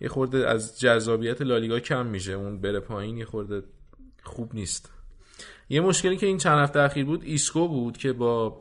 یه 0.00 0.08
خورده 0.08 0.48
از 0.48 0.80
جذابیت 0.80 1.42
لالیگا 1.42 1.80
کم 1.80 2.06
میشه. 2.06 2.32
اون 2.32 2.60
بره 2.60 2.80
پایین 2.80 3.16
یه 3.16 3.24
خورده 3.24 3.62
خوب 4.22 4.54
نیست. 4.54 4.90
یه 5.68 5.80
مشکلی 5.80 6.16
که 6.16 6.26
این 6.26 6.38
چند 6.38 6.58
هفته 6.58 6.80
اخیر 6.80 7.04
بود 7.04 7.22
ایسکو 7.24 7.68
بود 7.68 7.96
که 7.96 8.12
با 8.12 8.60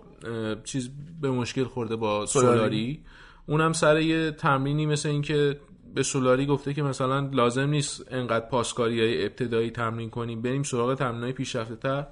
چیز 0.64 0.90
به 1.22 1.32
مشکل 1.32 1.64
خورده 1.64 1.96
با 1.96 2.26
سولاری. 2.26 2.58
سولاری. 2.58 3.04
اونم 3.46 3.74
سر 3.74 4.02
یه 4.02 4.32
تمرینی 4.32 4.86
مثل 4.86 5.10
اینکه 5.10 5.60
به 5.96 6.04
سولاری 6.04 6.46
گفته 6.46 6.74
که 6.74 6.84
مثلا 6.84 7.20
لازم 7.20 7.70
نیست 7.70 8.14
انقدر 8.14 8.46
پاسکاری 8.46 9.02
های 9.02 9.26
ابتدایی 9.26 9.72
تمرین 9.72 10.10
کنیم. 10.10 10.42
بریم 10.42 10.64
سراغ 10.64 10.94
تمرین 10.94 11.24
های 11.24 11.32
پیشرفته 11.32 11.76
تر 11.76 12.08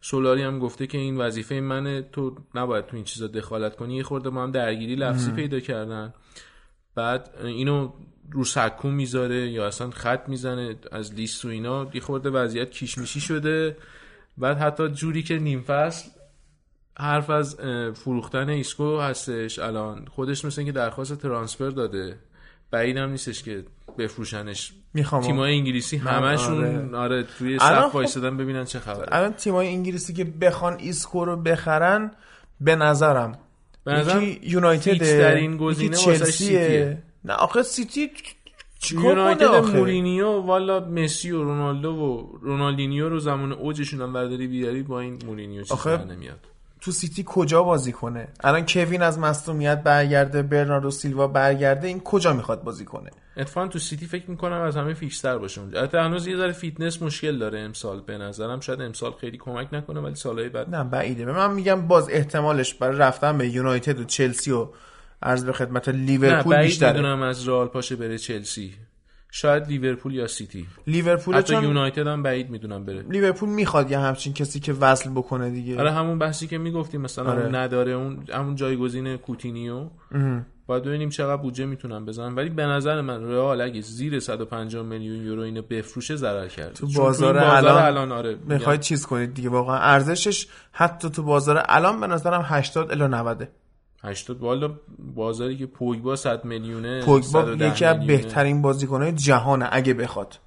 سولاری 0.00 0.42
هم 0.42 0.58
گفته 0.58 0.86
که 0.86 0.98
این 0.98 1.16
وظیفه 1.16 1.60
منه. 1.60 2.02
تو 2.02 2.36
نباید 2.54 2.86
تو 2.86 2.96
این 2.96 3.04
چیزا 3.04 3.26
دخالت 3.26 3.76
کنی. 3.76 3.96
یه 3.96 4.02
خورده 4.02 4.30
با 4.30 4.42
هم 4.42 4.50
درگیری 4.50 4.96
لفظی 4.96 5.30
پیدا 5.30 5.60
کردن. 5.60 6.14
بعد 6.94 7.30
اینو 7.44 7.92
رو 8.30 8.44
سکو 8.44 8.88
می‌ذاره 8.88 9.50
یا 9.50 9.66
اصلا 9.66 9.90
خط 9.90 10.28
می‌زنه 10.28 10.76
از 10.92 11.14
لیست 11.14 11.44
و 11.44 11.48
اینا. 11.48 11.90
یه 11.94 12.00
خورده 12.00 12.30
وضعیت 12.30 12.70
کیشمیشی 12.70 13.20
شده. 13.20 13.76
بعد 14.38 14.58
حتی 14.58 14.88
جوری 14.88 15.22
که 15.22 15.38
نیم 15.38 15.60
فصل 15.60 16.08
حرف 16.98 17.30
از 17.30 17.56
فروختن 17.94 18.48
ایسکو 18.48 18.98
هستش 18.98 19.58
الان. 19.58 20.06
خودش 20.10 20.44
مثل 20.44 20.64
که 20.64 20.72
درخواست 20.72 21.14
transfer 21.14 21.70
داده. 21.70 22.18
بعیدم 22.70 23.10
نیستش 23.10 23.42
که 23.42 23.64
بفروشنش. 23.98 24.72
می‌خوام. 24.94 25.22
تیمای 25.22 25.54
انگلیسی 25.54 25.96
همشون 25.96 26.94
آره, 26.94 26.96
آره 26.96 27.22
توی 27.38 27.58
صف 27.58 27.94
وایسادن 27.94 28.36
ببینن 28.36 28.64
چه 28.64 28.78
خبره. 28.78 29.06
الان 29.08 29.32
تیمای 29.32 29.68
انگلیسی 29.68 30.12
که 30.12 30.24
بخوان 30.24 30.76
ایسکو 30.78 31.24
رو 31.24 31.36
بخرن 31.36 32.10
به 32.60 32.76
نظرم. 32.76 33.38
به 33.84 33.92
نظرم 33.92 34.22
یونایتد 34.42 34.98
ترین 34.98 35.56
گزینه 35.56 35.96
سیتیه. 35.96 37.02
نه 37.24 37.32
آخه 37.32 37.62
سیتی 37.62 38.10
یونایتد 38.92 39.44
مورینیو 39.44 40.40
والا 40.40 40.80
مسی 40.80 41.30
و 41.30 41.42
رونالدو 41.42 41.90
و 41.90 42.38
رونالدینیو 42.40 43.08
رو 43.08 43.18
زمان 43.18 43.52
اوجشون 43.52 44.00
هم 44.00 44.12
برداری 44.12 44.46
بیاری 44.46 44.82
با 44.82 45.00
این 45.00 45.18
مورینیو 45.26 45.62
چیز 45.62 45.86
نمیاد. 45.86 46.46
تو 46.84 46.90
سیتی 46.90 47.24
کجا 47.26 47.62
بازی 47.62 47.92
کنه؟ 47.92 48.28
الان 48.40 48.64
کوین 48.68 49.02
از 49.02 49.18
مصدومیت 49.18 49.82
برگرده 49.82 50.42
برناردو 50.42 50.90
سیلوا 50.90 51.26
برگرده 51.26 51.88
این 51.88 52.00
کجا 52.00 52.32
می‌خواد 52.32 52.62
بازی 52.62 52.84
کنه؟ 52.84 53.10
اتفاقا 53.36 53.68
تو 53.68 53.78
سیتی 53.78 54.06
فکر 54.06 54.30
می‌کنم 54.30 54.60
از 54.60 54.76
همه 54.76 54.94
فیکس‌تر 54.94 55.38
باشه 55.38 55.60
اونجا. 55.60 55.78
البته 55.78 56.00
هنوز 56.00 56.26
یه 56.26 56.36
ذره 56.36 56.52
فیتنس 56.52 57.02
مشکل 57.02 57.38
داره 57.38 57.60
امسال 57.60 58.00
به 58.00 58.18
نظرم. 58.18 58.60
شاید 58.60 58.80
امسال 58.80 59.12
خیلی 59.20 59.38
کمک 59.38 59.68
نکنه 59.72 60.00
ولی 60.00 60.14
سالهای 60.14 60.48
بعد 60.48 60.74
نه 60.74 60.84
بعیده. 60.84 61.24
من 61.24 61.52
میگم 61.52 61.88
باز 61.88 62.08
احتمالش 62.10 62.74
برای 62.74 62.98
رفتن 62.98 63.38
به 63.38 63.48
یونایتد 63.48 64.00
و 64.00 64.04
چلسی 64.04 64.50
و 64.50 64.68
عرض 65.22 65.44
به 65.44 65.52
خدمت 65.52 65.88
لیورپول 65.88 66.62
بیشتره. 66.62 66.92
می‌دونم 66.92 67.22
از 67.22 67.48
رئال 67.48 67.66
پاشه 67.66 67.96
بره 67.96 68.18
چلسی. 68.18 68.74
شاید 69.34 69.68
لیورپول 69.68 70.14
یا 70.14 70.26
سیتی. 70.26 70.66
لیورپول 70.86 71.34
حتی 71.34 71.62
یونایتد 71.62 72.06
هم 72.06 72.22
بعید 72.22 72.50
می‌دونم 72.50 72.84
بره. 72.84 73.02
لیورپول 73.02 73.48
می‌خواد 73.48 73.90
یه 73.90 73.98
همچین 73.98 74.32
کسی 74.32 74.60
که 74.60 74.72
وصل 74.72 75.10
بکنه 75.10 75.50
دیگه. 75.50 75.78
آره 75.78 75.90
همون 75.90 76.18
بحثی 76.18 76.46
که 76.46 76.58
می‌گفتیم 76.58 77.00
مثلا 77.00 77.30
آره. 77.30 77.48
نداره 77.48 77.92
اون 77.92 78.24
همون 78.32 78.54
جایگزین 78.54 79.16
کوتینیو. 79.16 79.88
باید 80.66 80.82
ببینیم 80.82 81.08
چقدر 81.08 81.42
بودجه 81.42 81.66
می‌تونن 81.66 82.04
بزنن. 82.04 82.34
ولی 82.34 82.50
به 82.50 82.66
نظر 82.66 83.00
من 83.00 83.24
رئال 83.24 83.60
اگه 83.60 83.80
زیر 83.80 84.20
150 84.20 84.82
میلیون 84.82 85.26
یورو 85.26 85.42
اینو 85.42 85.62
بفروشه 85.62 86.16
ضرر 86.16 86.48
کرد 86.48 86.72
تو 86.72 86.86
بازار, 86.86 87.32
بازار 87.32 87.36
الان, 87.36 87.82
الان 87.82 88.12
آره 88.12 88.36
می‌خواید 88.48 88.80
چیز 88.80 89.06
کنید 89.06 89.34
دیگه 89.34 89.48
واقعا 89.48 89.78
ارزشش 89.78 90.46
حتی 90.72 91.10
تو 91.10 91.22
بازار 91.22 91.62
الان 91.68 92.00
به 92.00 92.06
نظرم 92.06 92.42
80 92.44 92.90
الی 92.90 93.08
90 93.08 93.48
80 94.04 94.40
والا 94.40 94.70
بازاری 94.98 95.56
که 95.56 95.66
پوگبا 95.66 96.16
100 96.16 96.44
میلیونه 96.44 97.02
پوگبا 97.04 97.52
یکی 97.52 97.84
از 97.84 98.06
بهترین 98.06 98.62
بازیکن‌های 98.62 99.12
جهانه 99.12 99.68
اگه 99.72 99.94
بخواد. 99.94 100.38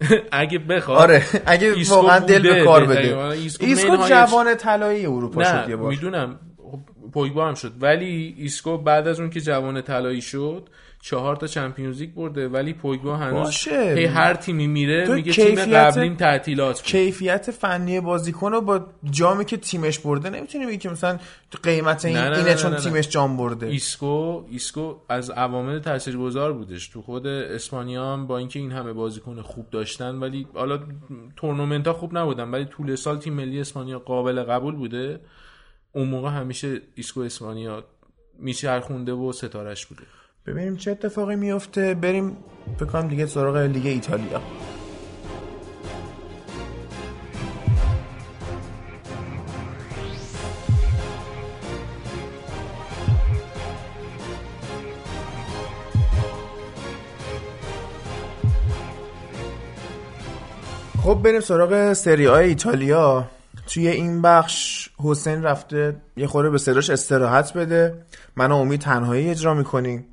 اگه 0.32 0.58
بخواد؟ 0.58 0.98
آره 0.98 1.24
اگه 1.46 1.74
واقعا 1.88 2.18
دل 2.18 2.42
به 2.42 2.64
کار 2.64 2.84
بده. 2.84 3.18
ایسکو 3.60 3.96
جوان 4.08 4.54
طلایی 4.54 5.06
اروپا 5.06 5.44
شد 5.44 5.68
یه 5.68 5.76
بار. 5.76 5.90
می‌دونم. 5.90 6.38
پوگبا 7.12 7.48
هم 7.48 7.54
شد. 7.54 7.72
ولی 7.80 8.34
ایسکو 8.38 8.78
بعد 8.78 9.08
از 9.08 9.20
اون 9.20 9.30
که 9.30 9.40
جوان 9.40 9.82
طلایی 9.82 10.22
شد 10.22 10.68
چهار 11.02 11.36
تا 11.36 11.46
Champions 11.46 12.00
League 12.00 12.14
برده 12.14 12.48
ولی 12.48 12.72
پوگبا 12.72 13.16
هنوز 13.16 13.68
هی 13.68 14.04
هر 14.04 14.34
تیمی 14.34 14.66
میره 14.66 15.14
میگه 15.14 15.32
تیم 15.32 15.54
قبلیم 15.54 16.14
تعطیلات 16.14 16.76
بود. 16.76 16.86
کیفیت 16.86 17.50
فنی 17.50 18.00
بازیکن 18.00 18.52
رو 18.52 18.60
با 18.60 18.86
جامی 19.10 19.44
که 19.44 19.56
تیمش 19.56 19.98
برده 19.98 20.30
نمی‌تونی 20.30 20.66
بگی 20.66 20.78
که 20.78 20.88
مثلا 20.88 21.18
قیمت 21.62 22.04
این 22.04 22.16
نه 22.16 22.28
نه 22.28 22.38
اینه 22.38 22.48
نه 22.48 22.54
چون 22.54 22.76
تیمش 22.76 23.08
جام 23.08 23.36
برده. 23.36 23.66
ایسکو 23.66 24.44
ایسکو 24.50 24.94
از 25.08 25.30
عوامل 25.30 25.78
تاثیرگذار 25.78 26.52
بودش. 26.52 26.88
تو 26.88 27.02
خود 27.02 27.26
اسپانیا 27.26 28.12
هم 28.12 28.26
با 28.26 28.38
اینکه 28.38 28.58
این 28.58 28.72
همه 28.72 28.92
بازیکن 28.92 29.42
خوب 29.42 29.70
داشتن 29.70 30.14
ولی 30.14 30.46
حالا 30.54 30.80
تورنمنت 31.36 31.86
ها 31.86 31.92
خوب 31.92 32.18
نبودن 32.18 32.50
ولی 32.50 32.64
طول 32.64 32.94
سال 32.94 33.18
تیم 33.18 33.32
ملی 33.32 33.60
اسپانیا 33.60 33.98
قابل 33.98 34.42
قبول 34.42 34.74
بوده. 34.74 35.20
اون 35.92 36.08
موقع 36.08 36.30
همیشه 36.30 36.80
ایسکو 36.94 37.20
اسپانیا 37.20 37.84
میچرخونده 38.38 39.12
و 39.12 39.32
ستارش 39.32 39.86
بوده. 39.86 40.02
ببینیم 40.50 40.76
چه 40.76 40.90
اتفاقی 40.90 41.36
میفته. 41.36 41.94
بریم 41.94 42.36
بکنم 42.80 43.08
دیگه 43.08 43.26
سراغ 43.26 43.56
لیگ 43.56 43.86
ایتالیا. 43.86 44.40
خب 61.02 61.14
بریم 61.14 61.40
سراغ 61.40 61.92
سری 61.92 62.26
آی 62.26 62.44
ایتالیا. 62.44 63.28
توی 63.66 63.88
این 63.88 64.22
بخش 64.22 64.88
حسین 65.04 65.42
رفته 65.42 65.96
یه 66.16 66.26
خوره 66.26 66.50
به 66.50 66.58
سراش 66.58 66.90
استراحت 66.90 67.52
بده. 67.52 67.94
من 68.36 68.52
و 68.52 68.56
امید 68.56 68.80
تنهایی 68.80 69.30
اجرا 69.30 69.54
می‌کنیم. 69.54 70.06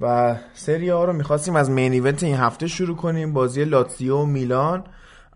و 0.00 0.36
سری 0.54 0.88
ها 0.88 1.04
رو 1.04 1.12
می‌خواستیم 1.12 1.56
از 1.56 1.70
مین 1.70 1.92
ایونت 1.92 2.22
این 2.22 2.36
هفته 2.36 2.66
شروع 2.66 2.96
کنیم 2.96 3.32
بازی 3.32 3.64
لاتزیو 3.64 4.16
و 4.16 4.26
میلان. 4.26 4.84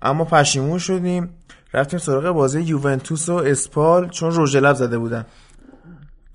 اما 0.03 0.25
پشیمون 0.25 0.79
شدیم. 0.79 1.35
رفتیم 1.75 1.99
سراغ 1.99 2.35
بازی 2.35 2.61
یوونتوس 2.61 3.29
و 3.29 3.35
اسپال 3.35 4.09
چون 4.09 4.31
روژلب 4.31 4.75
زده 4.75 4.99
بودن. 4.99 5.27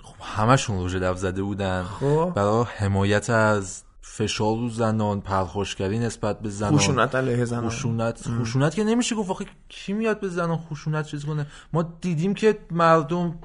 خب 0.03 0.15
همشون 0.21 0.77
روژلب 0.77 1.15
زده 1.15 1.43
بودن. 1.43 1.83
خب. 1.83 2.31
برای 2.35 2.65
حمایت 2.77 3.29
از 3.29 3.83
فشار 4.01 4.57
رو 4.57 4.69
زنان 4.69 5.21
پرخوشگری 5.21 5.99
نسبت 5.99 6.39
به 6.39 6.49
زنان. 6.49 6.77
خشونت 6.77 7.15
علیه 7.15 7.45
زنان. 7.45 7.69
خشونت. 7.69 8.27
خشونت 8.41 8.75
که 8.75 8.83
نمیشه 8.83 9.15
گفت 9.15 9.29
آخه 9.29 9.45
کی 9.69 9.93
میاد 9.93 10.19
به 10.19 10.27
زنان 10.27 10.57
خشونت 10.57 11.05
چیز 11.05 11.25
کنه؟ 11.25 11.45
ما 11.73 11.97
دیدیم 12.01 12.33
که 12.33 12.59
مردم 12.71 13.35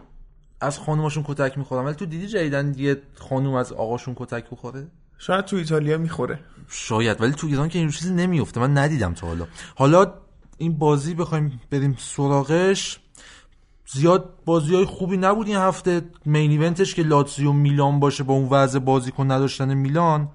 از 0.60 0.78
خانوماشون 0.78 1.24
کتک 1.26 1.58
می‌خورن. 1.58 1.84
ولی 1.84 1.94
تو 1.94 2.06
دیدی 2.06 2.26
جدیدن 2.26 2.74
یه 2.76 3.02
خانوم 3.14 3.54
از 3.54 3.72
آقاشون 3.72 4.14
کتک 4.16 4.50
بخوره؟ 4.50 4.86
شاید 5.18 5.44
تو 5.44 5.56
ایتالیا 5.56 5.98
می‌خوره. 5.98 6.40
شاید. 6.68 7.20
ولی 7.20 7.32
تو 7.32 7.46
ایران 7.46 7.68
که 7.68 7.78
این 7.78 7.90
چیزی 7.90 8.14
نمیفته 8.14 8.60
من 8.60 8.78
ندیدم 8.78 9.14
تا 9.14 9.26
حالا. 9.26 9.46
حالا 9.74 10.14
این 10.58 10.78
بازی 10.78 11.14
بخوایم 11.14 11.60
بریم 11.70 11.96
سراغش. 11.98 13.00
زیاد 13.86 14.34
بازی 14.44 14.74
های 14.74 14.84
خوبی 14.84 15.16
نبود 15.16 15.46
این 15.46 15.56
هفته. 15.56 16.02
مین 16.24 16.50
ایونتش 16.50 16.94
که 16.94 17.02
لاتزیو 17.02 17.52
میلان 17.52 18.00
باشه 18.00 18.24
با 18.24 18.34
اون 18.34 18.48
وضع 18.48 18.78
بازیکن 18.78 19.30
نداشتن 19.30 19.74
میلان. 19.74 20.28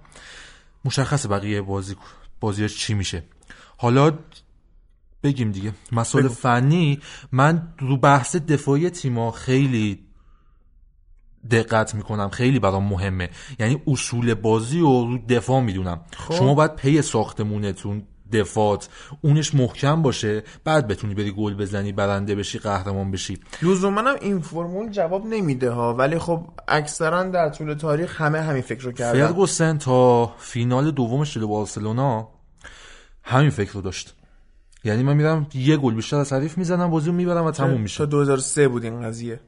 مشخصه 0.86 1.28
بقیه 1.28 1.62
بازی 1.62 1.96
بازیاش 2.40 2.78
چی 2.78 2.94
میشه. 2.94 3.24
حالا 3.78 4.12
بگیم 5.24 5.52
دیگه. 5.52 5.74
مسائل 5.92 6.28
فنی. 6.28 7.00
من 7.32 7.74
رو 7.80 7.98
بحث 7.98 8.36
دفاعی 8.36 8.90
تیما 8.90 9.32
خیلی 9.32 10.05
دقت 11.52 11.96
می‌کنم. 11.96 12.30
خیلی 12.30 12.60
برام 12.60 12.84
مهمه. 12.84 13.30
یعنی 13.60 13.82
اصول 13.88 14.34
بازی 14.34 14.80
و 14.80 15.06
رو 15.06 15.18
دفاع 15.30 15.62
می‌دونم. 15.62 16.02
خب. 16.18 16.36
شما 16.36 16.54
باید 16.54 16.76
پی 16.76 17.02
ساختمونتون 17.02 18.04
دفاعت 18.34 18.90
اونش 19.22 19.56
محکم 19.56 20.02
باشه. 20.02 20.44
بعد 20.64 20.88
بتونی 20.88 21.14
بری 21.14 21.32
گل 21.32 21.54
بزنی 21.54 21.92
برنده 21.92 22.36
بشی 22.36 22.60
قهرمان 22.60 23.12
بشی. 23.12 23.40
لزوما 23.62 24.02
هم 24.02 24.16
این 24.22 24.40
فرمول 24.40 24.90
جواب 24.90 25.26
نمیده 25.26 25.72
ها. 25.72 25.94
ولی 25.94 26.20
خب 26.20 26.46
اکثرا 26.68 27.24
در 27.24 27.50
طول 27.50 27.74
تاریخ 27.74 28.22
همه 28.22 28.42
همین 28.42 28.62
فکر 28.62 28.84
رو 28.84 28.92
کردن. 28.92 29.28
فرگوسن 29.28 29.78
تا 29.78 30.34
فینال 30.38 30.92
دومش 30.92 31.34
جلو 31.34 31.48
بارسلونا 31.48 32.30
همین 33.24 33.50
فکر 33.50 33.72
رو 33.74 33.82
داشت. 33.82 34.16
یعنی 34.84 35.04
من 35.04 35.14
میرم 35.14 35.48
یه 35.54 35.78
گل 35.78 35.94
بیشتر 35.94 36.18
از 36.18 36.34
حریف 36.34 36.58
می‌زنم 36.58 36.90
بازی 36.90 37.08
رو 37.08 37.14
می‌برم 37.14 37.46
و 37.46 37.52
تموم 37.52 37.82
میشه. 37.82 37.98
تا 37.98 38.06
2003 38.06 38.68
بود 38.68 38.84
این 38.84 39.02
قضیه. 39.02 39.40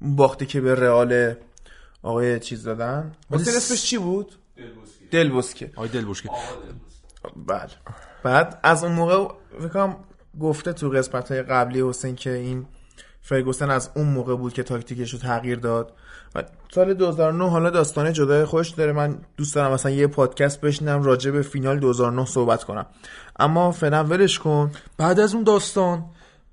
باختی 0.00 0.46
که 0.46 0.60
به 0.60 0.74
رئال 0.74 1.34
آقای 2.02 2.40
چیز 2.40 2.64
دادن. 2.64 3.12
واسه 3.30 3.56
اسمش 3.56 3.82
چی 3.82 3.98
بود؟ 3.98 4.32
دلبوسکه 5.10 5.70
آقای 5.76 5.88
دلبوسکه 5.88 6.30
بله. 7.46 7.70
بعد 8.22 8.60
از 8.62 8.84
اون 8.84 8.92
موقع 8.92 9.28
فکرم 9.60 9.96
گفته 10.40 10.72
تو 10.72 10.88
قسمت 10.88 11.32
های 11.32 11.42
قبلی 11.42 11.88
حسین 11.88 12.16
که 12.16 12.30
این 12.30 12.66
فرگوسن 13.22 13.70
از 13.70 13.90
اون 13.94 14.06
موقع 14.06 14.36
بود 14.36 14.52
که 14.52 14.62
تاکتیکش 14.62 15.10
رو 15.10 15.18
تغییر 15.18 15.58
داد. 15.58 15.92
و 16.34 16.42
سال 16.74 16.94
2009 16.94 17.50
حالا 17.50 17.70
داستان 17.70 18.12
جدای 18.12 18.44
خوش 18.44 18.70
داره. 18.70 18.92
من 18.92 19.18
دوست 19.36 19.54
دارم 19.54 19.72
مثلا 19.72 19.92
یه 19.92 20.06
پادکست 20.06 20.60
بشنم 20.60 21.02
راجع 21.02 21.30
به 21.30 21.42
فینال 21.42 21.78
2009 21.78 22.26
صحبت 22.26 22.64
کنم. 22.64 22.86
اما 23.38 23.70
فعلا 23.72 24.04
ولش 24.04 24.38
کن. 24.38 24.70
بعد 24.96 25.20
از 25.20 25.34
اون 25.34 25.44
داستان 25.44 26.04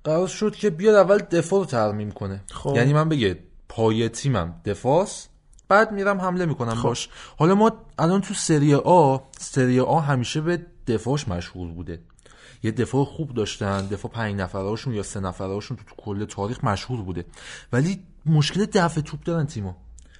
قرار 0.08 0.28
شد 0.28 0.56
که 0.56 0.70
بیاد 0.70 0.94
اول 0.94 1.18
دفاع 1.18 1.60
رو 1.60 1.66
ترمیم 1.66 2.10
کنه. 2.10 2.40
خب. 2.50 2.72
یعنی 2.76 2.92
من 2.92 3.08
بگه 3.08 3.38
پای 3.68 4.08
تیمم 4.08 4.54
دفاعس 4.64 5.28
بعد 5.68 5.92
میرم 5.92 6.20
حمله 6.20 6.46
می‌کنم 6.46 6.82
باش. 6.82 7.08
حالا 7.36 7.54
ما 7.54 7.72
الان 7.98 8.20
تو 8.20 8.34
سری 8.34 8.74
آ 8.74 9.18
سری 9.38 9.80
آ 9.80 9.98
همیشه 9.98 10.40
به 10.40 10.66
دفاعش 10.86 11.28
مشهور 11.28 11.68
بوده. 11.68 12.00
یه 12.62 12.70
دفاع 12.70 13.04
خوب 13.04 13.34
داشتن 13.34 13.86
دفاع 13.86 14.10
پنج 14.10 14.34
نفرهاشون 14.34 14.94
یا 14.94 15.02
سه 15.02 15.20
نفرهاشون 15.20 15.76
تو, 15.76 15.82
تو 15.84 15.94
کل 16.02 16.24
تاریخ 16.24 16.64
مشهور 16.64 17.02
بوده. 17.02 17.24
ولی 17.72 18.02
مشکل 18.26 18.64
دفع 18.64 19.00
توپ 19.00 19.22
دارن 19.24 19.46
تیما 19.46 19.76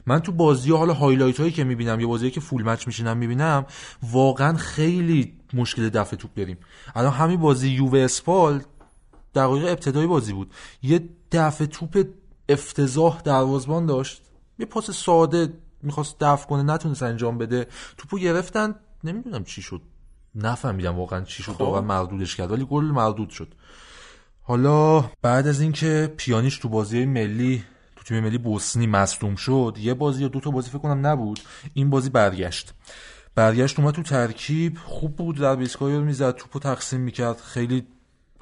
من 0.07 0.21
تو 0.21 0.33
بازی 0.33 0.71
حالا 0.71 0.95
highlight 0.95 1.41
هایی 1.41 1.53
که 1.53 1.65
می‌بینم 1.65 2.01
یا 2.01 2.09
بازی 2.09 2.31
که 2.31 2.41
full 2.41 2.63
match 2.63 2.87
میشینم 2.87 3.17
می‌بینم 3.17 3.67
واقعا 4.03 4.57
خیلی 4.57 5.35
مشکل 5.55 5.89
دفع 5.89 6.17
توپ 6.17 6.35
داریم. 6.35 6.59
الان 6.95 7.13
همین 7.13 7.41
بازی 7.41 7.69
یووه 7.69 7.99
اسپال 7.99 8.63
دقایق 9.39 9.65
ابتدایی 9.65 10.07
بازی 10.07 10.33
بود. 10.33 10.53
یه 10.83 11.09
دفع 11.33 11.67
توپ 11.67 12.07
افتضاح 12.49 13.21
دروازبان 13.23 13.87
داشت. 13.87 14.23
یه 14.59 14.67
پاس 14.67 14.91
ساده 14.91 15.53
می‌خواست 15.83 16.17
دفع 16.21 16.47
کنه 16.47 16.63
نتونست 16.63 17.03
انجام 17.03 17.39
بده. 17.39 17.67
توپو 17.97 18.19
گرفتن. 18.19 18.75
نمی‌دونم 19.05 19.45
چی 19.45 19.63
شد. 19.63 19.83
نفهمیدم 20.35 20.99
واقعا 20.99 21.25
چی 21.25 21.43
شد. 21.43 21.57
واقعا 21.59 21.81
مردودش 21.81 22.37
کرد 22.37 22.51
ولی 22.51 22.67
گل 22.71 22.85
مردود 22.85 23.31
شد. 23.31 23.55
حالا 24.43 25.05
بعد 25.23 25.47
از 25.47 25.61
اینکه 25.61 26.15
پیانیش 26.17 26.59
تو 26.59 26.69
بازی 26.69 27.05
ملی 27.05 27.65
تو 27.97 28.05
تیم 28.05 28.25
ملی 28.25 28.39
بوسنی 28.39 28.87
مصدوم 28.87 29.37
شد 29.37 29.77
یه 29.79 29.95
بازی 29.95 30.23
یا 30.23 30.29
دو 30.29 30.41
تا 30.41 30.51
بازی 30.51 30.71
فکر 30.71 30.79
کنم 30.79 31.07
نبود. 31.07 31.41
این 31.75 31.91
بازی 31.91 32.11
برگشت. 32.11 32.75
برگشت 33.35 33.79
اومد 33.79 33.95
تو 33.95 34.03
ترکیب. 34.03 34.79
خوب 34.85 35.17
بود 35.17 35.37
در 35.37 35.57
بیسکایی 35.57 35.97
رو 35.97 36.05
می‌زد 36.05 36.31
توپو 36.31 36.59
تقسیم 36.59 37.01
می‌کرد. 37.01 37.41
خیلی 37.41 37.87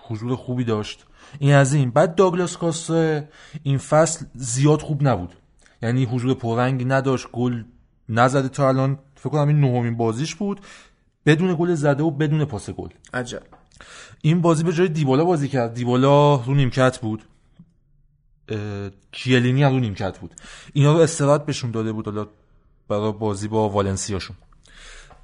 حضور 0.09 0.37
خوبی 0.37 0.65
داشت. 0.65 1.07
این 1.39 1.55
از 1.55 1.75
این 1.75 1.91
بعد 1.91 2.15
داگلاس 2.15 2.57
کاستا 2.57 3.21
این 3.63 3.79
فصل 3.79 4.27
زیاد 4.35 4.83
خوب 4.83 5.09
نبود. 5.09 5.35
یعنی 5.83 6.05
حضور 6.05 6.35
پررنگی 6.35 6.85
نداشت 6.85 7.29
گل 7.33 7.65
نزده 8.09 8.49
تا 8.49 8.69
الان 8.69 8.99
فکر 9.15 9.29
کنم 9.29 9.49
این 9.49 9.61
نهمین 9.61 9.97
بازیش 9.97 10.35
بود. 10.35 10.61
بدون 11.27 11.57
گل 11.59 11.75
زده 11.75 12.03
و 12.03 12.11
بدون 12.11 12.45
پاس 12.45 12.71
گل. 12.71 12.89
عجب. 13.15 13.43
این 14.23 14.41
بازی 14.41 14.65
به 14.65 14.73
جای 14.73 14.89
دیبالا 14.89 15.25
بازی 15.25 15.49
کرد. 15.49 15.75
دیبالا 15.75 16.37
رو 16.37 16.55
نیمکت 16.55 16.99
بود. 16.99 17.23
کیلینی 19.13 19.63
هم 19.63 19.73
رو 19.73 19.81
نیمکت 19.81 20.19
بود. 20.19 20.35
اینا 20.73 20.93
رو 20.93 20.99
استراحت 20.99 21.47
بهشون 21.47 21.71
داده 21.71 21.93
بود 21.93 22.07
حالا 22.07 22.27
برای 22.89 23.13
بازی 23.13 23.49
با 23.49 23.69
والنسیاشون. 23.69 24.37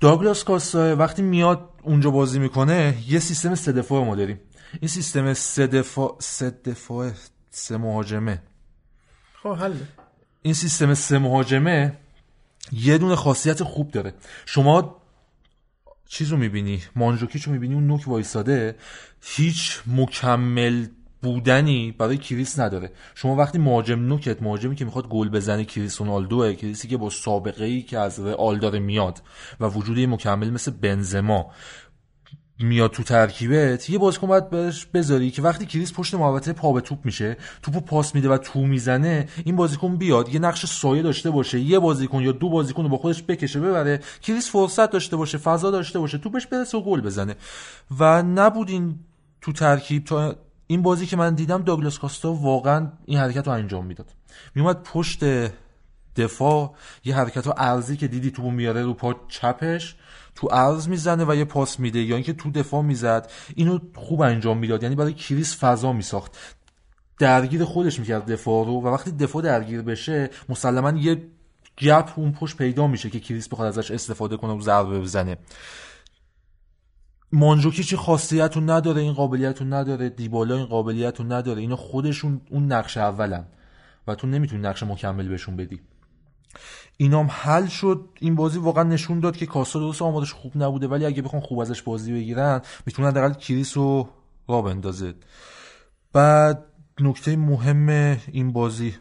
داگلاس 0.01 0.45
کاستا 0.45 0.97
وقتی 0.97 1.23
میاد 1.23 1.69
اونجا 1.83 2.11
بازی 2.11 2.39
می‌کنه 2.39 2.95
یه 3.09 3.19
سیستم 3.19 3.55
سه 3.55 3.73
دفاع 3.73 4.05
ما 4.05 4.17
داریم. 4.17 4.41
این 4.81 4.89
سیستم 4.89 5.35
سه 5.35 5.67
دفاع 5.67 6.17
سه 6.19 6.51
دفاع 6.51 7.11
سه 7.51 7.77
مهاجمه. 7.77 8.43
خب 9.43 9.53
حل. 9.53 9.75
این 10.43 10.55
سیستم 10.55 10.95
سه 10.95 11.19
مهاجمه 11.19 11.99
یه 12.73 12.99
دونه 12.99 13.17
خاصیت 13.17 13.63
خوب 13.63 13.91
داره. 13.91 14.15
شما 14.47 14.97
چیز 16.09 16.29
رو 16.29 16.37
می‌بینی؟ 16.37 16.83
مانجوکیچ 16.97 17.43
رو 17.43 17.53
می‌بینی؟ 17.53 17.75
اون 17.75 17.87
نوک 17.87 18.09
وایساده 18.09 18.77
هیچ 19.23 19.81
مکمل 19.87 20.87
بودنی 21.23 21.93
برای 21.99 22.17
کریس 22.17 22.59
نداره. 22.59 22.93
شما 23.15 23.37
وقتی 23.37 23.59
مهاجم 23.59 24.01
نوکت 24.01 24.43
مهاجمی 24.43 24.77
که 24.77 24.85
می‌خواد 24.85 25.09
گل 25.09 25.29
بزنه 25.29 25.65
کریس 25.65 26.01
رونالدوه 26.01 26.55
کریسی 26.55 26.89
که 26.89 26.97
با 26.97 27.11
سابقه 27.11 27.65
ای 27.65 27.83
که 27.83 27.99
از 27.99 28.21
رئال 28.21 28.59
داره 28.59 28.79
میاد 28.79 29.23
و 29.61 29.67
وجودی 29.67 30.07
مکمل 30.07 30.51
مثل 30.51 30.71
بنزما. 30.71 31.51
میاد 32.59 32.91
تو 32.91 33.03
ترکیبت 33.03 33.91
یه 33.91 33.99
بازیکن 33.99 34.27
باید 34.27 34.51
بهش 34.51 34.85
بذاری 34.85 35.31
که 35.31 35.43
وقتی 35.43 35.67
کریس 35.67 35.93
پشت 35.93 36.15
محوطه 36.15 36.53
پا 36.53 36.73
به 36.73 36.81
توپ 36.81 36.99
میشه 37.05 37.37
توپو 37.63 37.81
پاس 37.81 38.15
میده 38.15 38.29
و 38.29 38.39
تو 38.39 38.61
می‌زنه 38.61 39.29
این 39.45 39.57
بازیکن 39.57 39.97
بیاد 39.97 40.29
یه 40.29 40.41
نقش 40.41 40.67
سایه 40.67 41.03
داشته 41.03 41.31
باشه 41.31 41.61
یه 41.61 41.79
بازیکن 41.79 42.23
یا 42.23 42.33
دو 42.33 42.49
بازیکن 42.49 42.83
رو 42.83 42.89
با 42.89 42.97
خودش 42.97 43.23
بکشه 43.23 43.61
ببره 43.61 44.01
کریس 44.23 44.51
فرصت 44.51 44.91
داشته 44.91 45.17
باشه 45.17 45.39
فضا 45.39 45.71
داشته 45.71 45.99
باشه 45.99 46.19
توپش 46.19 46.47
برسه 46.47 46.79
و 46.79 46.81
گل 46.81 47.01
بزنه. 47.01 47.37
و 47.99 48.23
نبود 48.23 48.69
این 48.69 48.99
تو 49.41 49.53
ترکیب 49.53 50.05
تا 50.05 50.37
این 50.67 50.83
بازی 50.83 51.07
که 51.07 51.17
من 51.17 51.35
دیدم 51.35 51.63
داگلاس 51.63 51.99
کاستا 51.99 52.33
واقعا 52.33 52.93
این 53.05 53.19
حرکت 53.19 53.47
رو 53.47 53.53
انجام 53.53 53.87
می‌داد. 53.87 54.07
میومد 54.55 54.83
پشت 54.83 55.25
دفاع 56.17 56.75
یه 57.05 57.17
حرکت 57.17 57.47
ها 57.47 57.55
ارزی 57.59 57.97
که 57.97 58.09
دیدی 58.09 58.31
تو 58.31 58.51
میاره 58.51 58.83
رو 58.83 58.95
پا 58.95 59.15
چپش 59.29 59.97
تو 60.35 60.47
عرض 60.47 60.89
می‌زنه 60.89 61.25
و 61.25 61.35
یه 61.35 61.45
پاس 61.45 61.81
میده 61.81 62.03
یا 62.03 62.17
اینکه 62.17 62.33
تو 62.33 62.51
دفاع 62.51 62.83
می‌زد 62.83 63.31
اینو 63.55 63.79
خوب 63.95 64.23
انجام 64.23 64.59
می‌داد. 64.59 64.83
یعنی 64.83 64.95
برای 64.95 65.15
کریس 65.15 65.65
فضا 65.65 65.93
میساخت. 65.93 66.37
درگیر 67.19 67.65
خودش 67.65 68.01
می‌کرد 68.01 68.31
دفاع 68.31 68.67
رو 68.67 68.73
و 68.73 68.87
وقتی 68.87 69.13
دفاع 69.13 69.43
درگیر 69.43 69.83
بشه 69.83 70.31
مسلما 70.49 70.99
یه 70.99 71.23
گپ 71.79 72.11
اون 72.17 72.33
پشت 72.33 72.57
پیدا 72.57 72.87
میشه 72.87 73.11
که 73.11 73.21
کریس 73.21 73.49
بخواد 73.49 73.69
ازش 73.69 73.91
استفاده 73.91 74.37
کنه 74.37 74.53
و 74.53 74.61
ضربه 74.61 75.01
بزنه. 75.01 75.37
مانجوکی 77.33 77.85
چه 77.85 77.97
خاصیت 77.97 78.57
رو 78.57 78.63
نداره 78.71 79.01
این 79.01 79.13
قابلیت 79.13 79.63
نداره 79.63 80.09
دیبالا 80.09 80.57
این 80.57 80.67
قابلیت 80.67 81.21
نداره. 81.21 81.61
اینا 81.61 81.77
خودشون 81.77 82.41
اون 82.51 82.73
نقش 82.73 82.97
اولن 82.97 83.45
و 84.07 84.15
تو 84.15 84.27
نمی‌تونی 84.27 84.63
نقش 84.63 84.83
مکمل 84.83 85.29
بهشون 85.29 85.57
بدی. 85.57 85.81
اینام 86.97 87.27
حل 87.31 87.67
شد. 87.67 88.09
این 88.21 88.35
بازی 88.35 88.59
واقعا 88.59 88.85
نشون 88.85 89.21
داد 89.21 89.37
که 89.37 89.47
کاستا 89.47 89.79
درست 89.79 90.03
آمادش 90.03 90.33
خوب 90.33 90.53
نبوده 90.57 90.89
ولی 90.89 91.05
اگه 91.05 91.23
بخوان 91.23 91.43
خوب 91.43 91.59
ازش 91.59 91.83
بازی 91.83 92.13
بگیرن 92.13 92.61
می‌تونن 92.87 93.09
حداقل 93.09 93.33
کریس 93.35 93.77
رو 93.77 94.09
را 94.49 94.63
بندازه 94.63 95.15
بعد 96.13 96.65
نکته 97.01 97.37
مهم 97.37 98.19
این 98.33 98.53
بازی. 98.53 98.95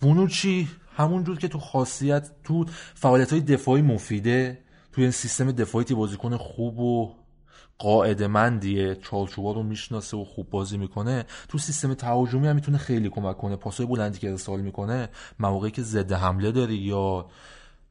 بونوچی 0.00 0.68
همون 0.96 1.24
جور 1.24 1.38
که 1.38 1.48
تو 1.48 1.58
خاصیت 1.58 2.30
تو 2.44 2.64
فعالیت 2.94 3.30
های 3.32 3.40
دفاعی 3.40 3.82
مفیده 3.82 4.58
توی 4.92 5.04
این 5.04 5.10
سیستم 5.10 5.52
دفاعی 5.52 5.94
بازیکن 5.94 6.36
خوب 6.36 6.78
و 6.78 7.14
قاعده 7.80 8.26
مندیه 8.26 8.94
چارچوبا 8.94 9.52
رو 9.52 9.62
می‌شناسه 9.62 10.16
و 10.16 10.24
خوب 10.24 10.50
بازی 10.50 10.78
می‌کنه. 10.78 11.24
تو 11.48 11.58
سیستم 11.58 11.94
تهاجمی 11.94 12.48
هم 12.48 12.54
می‌تونه 12.54 12.78
خیلی 12.78 13.10
کمک 13.10 13.36
کنه. 13.36 13.56
پاسای 13.56 13.86
بلندی 13.86 14.18
که 14.18 14.30
ارسال 14.30 14.60
می‌کنه 14.60 15.08
مواقعی 15.38 15.70
که 15.70 15.82
ضد 15.82 16.12
حمله 16.12 16.52
داری 16.52 16.74
یا 16.76 17.26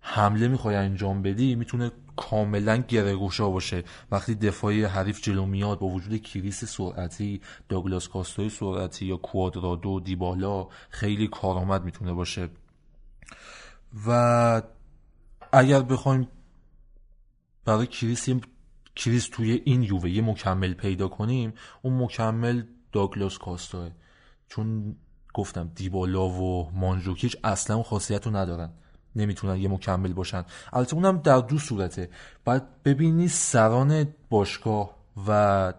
حمله 0.01 0.47
می‌خوای 0.47 0.75
انجام 0.75 1.21
بدی 1.21 1.55
می‌تونه 1.55 1.91
کاملا 2.15 2.77
گرهگوشا 2.77 3.49
باشه. 3.49 3.83
وقتی 4.11 4.35
دفاعی 4.35 4.83
حریف 4.83 5.21
جلو 5.21 5.45
میاد 5.45 5.79
با 5.79 5.87
وجود 5.87 6.21
کریس 6.21 6.65
سرعتی 6.65 7.41
داگلاس 7.69 8.07
کاستوی 8.07 8.49
سرعتی 8.49 9.05
یا 9.05 9.17
کوادرادو 9.17 9.99
دیبالا 9.99 10.67
خیلی 10.89 11.27
کارآمد 11.27 11.83
می‌تونه 11.83 12.13
باشه. 12.13 12.49
و 14.07 14.61
اگر 15.51 15.81
بخوایم 15.81 16.27
برای 17.65 17.87
کریس 17.87 18.29
کریس 18.95 19.29
توی 19.31 19.61
این 19.65 19.83
یووه 19.83 20.09
یه 20.09 20.21
مکمل 20.21 20.73
پیدا 20.73 21.07
کنیم 21.07 21.53
اون 21.81 22.03
مکمل 22.03 22.63
داگلاس 22.91 23.37
کاستاه. 23.37 23.89
چون 24.47 24.95
گفتم 25.33 25.71
دیبالا 25.75 26.29
و 26.29 26.71
مانجوکیچ 26.71 27.37
اصلا 27.43 27.75
اون 27.75 27.85
خاصیت 27.85 28.27
رو 28.27 28.35
ندارن. 28.35 28.69
نمی‌تونن 29.15 29.57
یه 29.57 29.69
مکمل 29.69 30.13
باشن. 30.13 30.45
البته 30.73 30.95
اونم 30.95 31.17
در 31.17 31.39
دو 31.39 31.57
صورته. 31.57 32.09
باید 32.45 32.63
ببینی 32.85 33.27
سران 33.27 34.07
باشگاه 34.29 34.95
و 35.27 35.73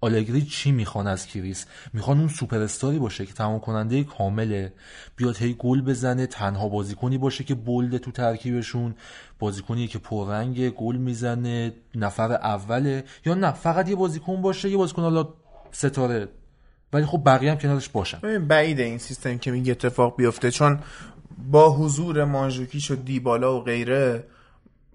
آلگری 0.00 0.42
چی 0.42 0.72
می‌خوان 0.72 1.06
از 1.06 1.26
کریس؟ 1.26 1.66
می‌خوان 1.92 2.18
اون 2.18 2.28
سوپر 2.28 2.58
استاری 2.58 2.98
باشه 2.98 3.26
که 3.26 3.32
تمام 3.32 3.60
کننده 3.60 4.04
کامله. 4.04 4.72
بیاد 5.16 5.36
هی 5.36 5.56
گل 5.58 5.80
بزنه 5.80 6.26
تنها 6.26 6.68
بازیکنی 6.68 7.18
باشه 7.18 7.44
که 7.44 7.54
بلده 7.54 7.98
تو 7.98 8.10
ترکیبشون. 8.10 8.94
بازیکنی 9.40 9.86
که 9.86 9.98
پررنگ 9.98 10.70
گل 10.70 10.96
می‌زنه 10.96 11.72
نفر 11.94 12.32
اوله. 12.32 13.04
یا 13.26 13.34
نه 13.34 13.52
فقط 13.52 13.88
یه 13.88 13.96
بازیکن 13.96 14.42
باشه 14.42 14.70
یه 14.70 14.76
بازیکن 14.76 15.02
حالا 15.02 15.28
ستاره. 15.72 16.28
ولی 16.92 17.06
خب 17.06 17.22
بقیه 17.26 17.50
هم 17.50 17.58
کنارش 17.58 17.88
باشن. 17.88 18.46
بعیده 18.48 18.82
این 18.82 18.98
سیستم 18.98 19.38
که 19.38 19.50
میگه 19.50 19.72
اتفاق 19.72 20.16
بیفته. 20.16 20.50
چون 20.50 20.78
با 21.50 21.76
حضور 21.76 22.24
مانژوکیچ 22.24 22.90
و 22.90 22.94
دیبالا 22.94 23.56
و 23.56 23.62
غیره 23.62 24.24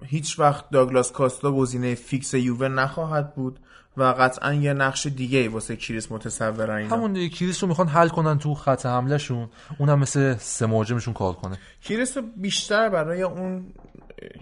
هیچ 0.03 0.40
وقت 0.40 0.69
داگلاس 0.69 1.11
کاستا 1.11 1.52
گزینه 1.52 1.95
فیکس 1.95 2.34
یووه 2.34 2.68
نخواهد 2.68 3.36
بود 3.36 3.60
و 3.98 4.03
قطعا 4.03 4.53
یه 4.53 4.74
نقش 4.74 5.07
دیگه 5.07 5.40
ای 5.40 5.48
واسه 5.48 5.76
کریس 5.76 6.11
متصورن 6.11 6.78
اینا. 6.78 6.95
همون 6.95 7.14
دیگه 7.14 7.36
کریس 7.36 7.64
رو 7.64 7.69
می‌خوان 7.69 7.88
حل 7.88 8.07
کنن 8.07 8.38
تو 8.38 8.53
خط 8.53 8.86
حمله 8.86 9.18
شون 9.18 9.49
اونم 9.80 9.99
مثل 9.99 10.38
سه 10.38 10.65
مهاجمشون 10.65 11.14
کار 11.14 11.34
کنه. 11.34 11.57
کریس 11.82 12.18
رو 12.18 12.24
بیشتر 12.38 12.90
برای 12.90 13.22
اون 13.22 13.65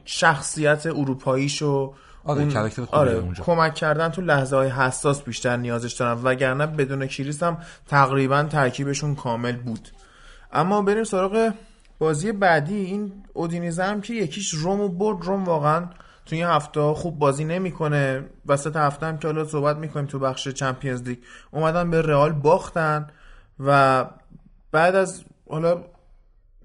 شخصیت 0.06 0.86
اروپاییش 0.86 1.62
و 1.62 1.94
آره 2.24 2.42
اون- 2.42 2.50
آره 2.92 3.12
اونجا. 3.14 3.44
کمک 3.44 3.76
کردن 3.76 4.10
تو 4.10 4.22
لحظه 4.22 4.56
های 4.56 4.70
حساس 4.70 5.22
بیشتر 5.24 5.58
نیازش 5.58 5.94
دارن 5.94 6.22
وگرنه 6.24 6.66
بدون 6.68 7.08
کریس 7.08 7.44
هم 7.44 7.58
تقریبا 7.88 8.44
ترکیبشون 8.44 9.16
کامل 9.16 9.56
بود. 9.56 9.90
اما 10.52 10.82
بریم 10.82 11.04
سراغ 11.04 11.54
بازی 12.00 12.32
بعدی. 12.32 12.76
این 12.76 13.12
اودینیزه 13.34 13.84
هم 13.84 14.02
که 14.02 14.14
یکیش 14.14 14.50
روم 14.50 14.82
و 14.82 14.90
برد. 14.90 15.26
روم 15.26 15.44
واقعا 15.44 15.86
تو 16.26 16.36
این 16.36 16.46
هفته 16.46 16.82
خوب 16.94 17.20
بازی 17.20 17.44
نمی‌کنه. 17.46 18.24
وسط 18.46 18.76
هفته 18.76 19.06
هم 19.06 19.18
که 19.18 19.28
حالا 19.28 19.46
صحبت 19.46 19.78
می‌کنیم 19.78 20.06
تو 20.06 20.20
بخش 20.20 20.48
Champions 20.48 21.04
League 21.04 21.18
اومدن 21.52 21.90
به 21.92 22.02
رئال 22.02 22.32
باختن 22.32 23.08
و 23.60 24.06
بعد 24.72 24.96
از 24.96 25.24
حالا 25.50 25.84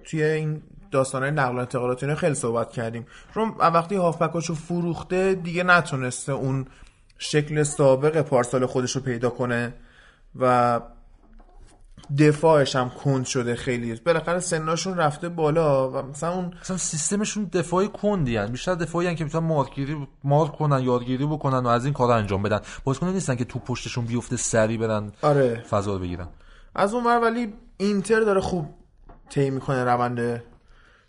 توی 0.05 0.23
این 0.23 0.63
داستانهای 0.91 1.31
نقل 1.31 1.57
و 1.57 1.59
انتقالات 1.59 2.03
اینا 2.03 2.15
خیلی 2.15 2.35
صحبت 2.35 2.71
کردیم. 2.71 3.07
رو 3.35 3.55
وقتی 3.59 3.97
هافبکاشو 3.97 4.55
فروخته 4.55 5.35
دیگه 5.35 5.63
نتونسته 5.63 6.33
اون 6.33 6.67
شکل 7.19 7.63
سابق 7.63 8.23
پارسال 8.23 8.67
خودش 8.67 8.97
رو 8.97 9.03
پیدا 9.03 9.31
کنه 9.31 9.75
و 10.41 10.81
دفاعش 12.19 12.77
هم 12.77 12.91
کند 12.91 13.27
شده 13.27 13.55
خیلی. 13.55 13.95
بالاخره 13.95 14.41
سناشون 14.41 14.97
رفته 14.97 15.29
بالا 15.29 15.91
و 15.91 16.03
مثلا 16.03 16.33
اون 16.33 16.55
اصلا 16.61 16.77
سیستمشون 16.77 17.45
دفاعی 17.45 17.89
کندی 17.89 18.37
هن. 18.37 18.47
بیشتر 18.47 18.75
دفاعی 18.75 19.07
هن 19.07 19.15
که 19.15 19.25
می‌تونن 19.25 19.47
مارکگیری 19.47 20.09
مارک 20.25 20.53
کنن 20.53 20.83
یادگیری 20.83 21.27
بکنن 21.27 21.59
و 21.59 21.67
از 21.67 21.85
این 21.85 21.95
کارا 21.95 22.15
انجام 22.15 22.43
بدن. 22.43 22.61
بازیکن 22.85 23.09
نیستن 23.09 23.35
که 23.37 23.45
تو 23.45 23.59
پشتشون 23.59 24.05
بیفته 24.05 24.37
سری 24.37 24.79
برن 24.79 25.13
آره. 25.23 25.65
فضا 25.71 25.93
رو 25.93 25.99
بگیرن. 25.99 26.29
از 26.75 26.95
اون 26.95 27.05
ور 27.05 27.21
ولی 27.21 27.53
اینتر 27.77 28.21
داره 28.21 28.41
خوب 28.41 28.67
طی 29.31 29.51
می‌کنه 29.51 29.85
روند 29.85 30.43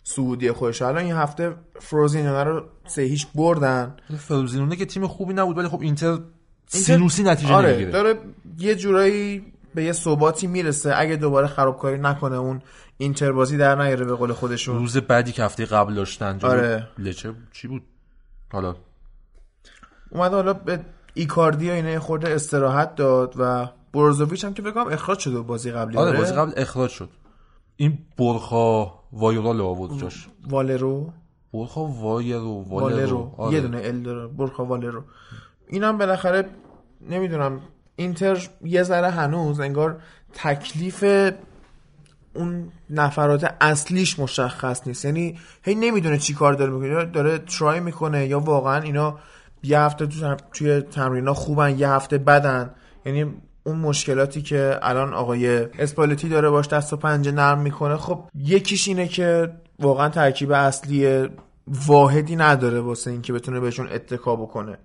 سعودی 0.02 0.52
خودش 0.52 0.82
الان 0.82 1.04
این 1.04 1.14
هفته 1.14 1.54
فروزینونه 1.80 2.44
رو 2.44 2.64
سه 2.86 3.02
هیچ 3.02 3.26
بردن. 3.34 3.96
فروزینونه 4.18 4.76
که 4.76 4.86
تیم 4.86 5.06
خوبی 5.06 5.34
نبود 5.34 5.58
ولی 5.58 5.68
خب 5.68 5.80
اینتر 5.80 6.18
سینوسی 6.66 7.22
نتیجه 7.22 7.52
آره 7.52 7.68
نمی‌گیره. 7.68 7.90
داره 7.90 8.18
یه 8.58 8.74
جورایی 8.74 9.52
به 9.74 9.84
یه 9.84 9.92
ثباتی 9.92 10.46
می‌رسه. 10.46 10.92
اگه 10.96 11.16
دوباره 11.16 11.46
خرابکاری 11.46 11.98
نکنه 11.98 12.36
اون 12.36 12.62
اینتر 12.98 13.32
بازی 13.32 13.56
در 13.56 13.74
نیاره 13.84 14.04
به 14.04 14.14
قول 14.14 14.32
خودشون. 14.32 14.78
روز 14.78 14.96
بعدی 14.96 15.32
که 15.32 15.44
هفته 15.44 15.64
قبل 15.64 15.94
داشتن 15.94 16.38
آره. 16.42 16.88
لچه 16.98 17.34
چی 17.52 17.68
بود؟ 17.68 17.82
حالا. 18.52 18.76
اومد 20.10 20.32
حالا 20.32 20.52
به 20.52 20.80
ایکاردی 21.14 21.70
و 21.70 21.72
اینا 21.72 22.00
خورده 22.00 22.34
استراحت 22.34 22.94
داد 22.94 23.34
و 23.38 23.68
بروزوویچ 23.92 24.44
هم 24.44 24.54
که 24.54 24.62
بگم 24.62 24.88
اخراج 24.88 25.18
شده 25.18 25.40
بازی 25.40 25.70
قبلی 25.70 25.96
آره 25.96 26.08
آره. 26.08 26.18
بازی 26.18 26.34
قبل 26.34 26.52
اخراج 26.56 26.90
شد. 26.90 27.08
این 27.76 27.98
برخا 28.18 28.99
وایرال 29.12 29.60
آورد 29.60 29.98
جاش. 29.98 30.28
والرو. 30.50 31.12
برخا 31.52 31.84
وایرو 31.84 32.64
والرو. 32.68 33.34
آره. 33.38 33.54
یه 33.54 33.60
دونه 33.60 33.80
ال 33.84 34.02
داره. 34.02 34.26
برخا 34.26 34.64
والرو. 34.64 35.02
اینم 35.68 35.98
بالاخره 35.98 36.48
نمی‌دونم. 37.10 37.60
اینتر 37.96 38.48
یه 38.64 38.82
ذره 38.82 39.10
هنوز 39.10 39.60
انگار 39.60 40.00
تکلیف 40.34 41.04
اون 42.34 42.72
نفرات 42.90 43.54
اصلیش 43.60 44.18
مشخص 44.18 44.86
نیست. 44.86 45.04
یعنی 45.04 45.38
هی 45.62 45.74
نمی‌دونه 45.74 46.18
چی 46.18 46.34
کار 46.34 46.52
داره 46.52 46.72
می‌کنه. 46.72 47.04
داره 47.04 47.38
ترای 47.38 47.80
می‌کنه 47.80 48.26
یا 48.26 48.40
واقعا 48.40 48.82
اینا 48.82 49.18
یه 49.62 49.80
هفته 49.80 50.06
تو 50.06 50.36
توی 50.52 50.80
تمرینا 50.80 51.34
خوبن 51.34 51.78
یه 51.78 51.88
هفته 51.88 52.18
بدن. 52.18 52.74
یعنی 53.04 53.34
اون 53.64 53.76
مشکلاتی 53.76 54.42
که 54.42 54.78
الان 54.82 55.14
آقای 55.14 55.48
اسپالتی 55.58 56.28
داره 56.28 56.50
باش 56.50 56.68
دست 56.68 56.92
و 56.92 56.96
پنجه 56.96 57.32
نرم 57.32 57.58
می‌کنه 57.60 57.96
خب 57.96 58.24
یکیش 58.34 58.88
اینه 58.88 59.08
که 59.08 59.52
واقعا 59.78 60.08
ترکیب 60.08 60.52
اصلی 60.52 61.28
واحدی 61.86 62.36
نداره 62.36 62.80
واسه 62.80 63.10
اینکه 63.10 63.32
بتونه 63.32 63.60
بهشون 63.60 63.88
اتکا 63.88 64.36
بکنه. 64.36 64.78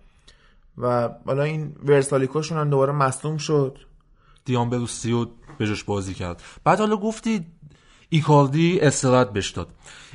و 0.77 1.09
حالا 1.25 1.43
این 1.43 1.75
ورسالیکوشون 1.85 2.57
هم 2.57 2.69
دوباره 2.69 2.93
مصدوم 2.93 3.37
شد. 3.37 3.77
دیان 4.45 4.69
بروسیو 4.69 5.25
به 5.57 5.67
جاش 5.67 5.83
بازی 5.83 6.13
کرد. 6.13 6.41
بعد 6.63 6.79
حالا 6.79 6.97
گفتی 6.97 7.45
ایکاردی 8.09 8.79
استراحت 8.79 9.29
بش 9.29 9.49
داد. 9.49 9.67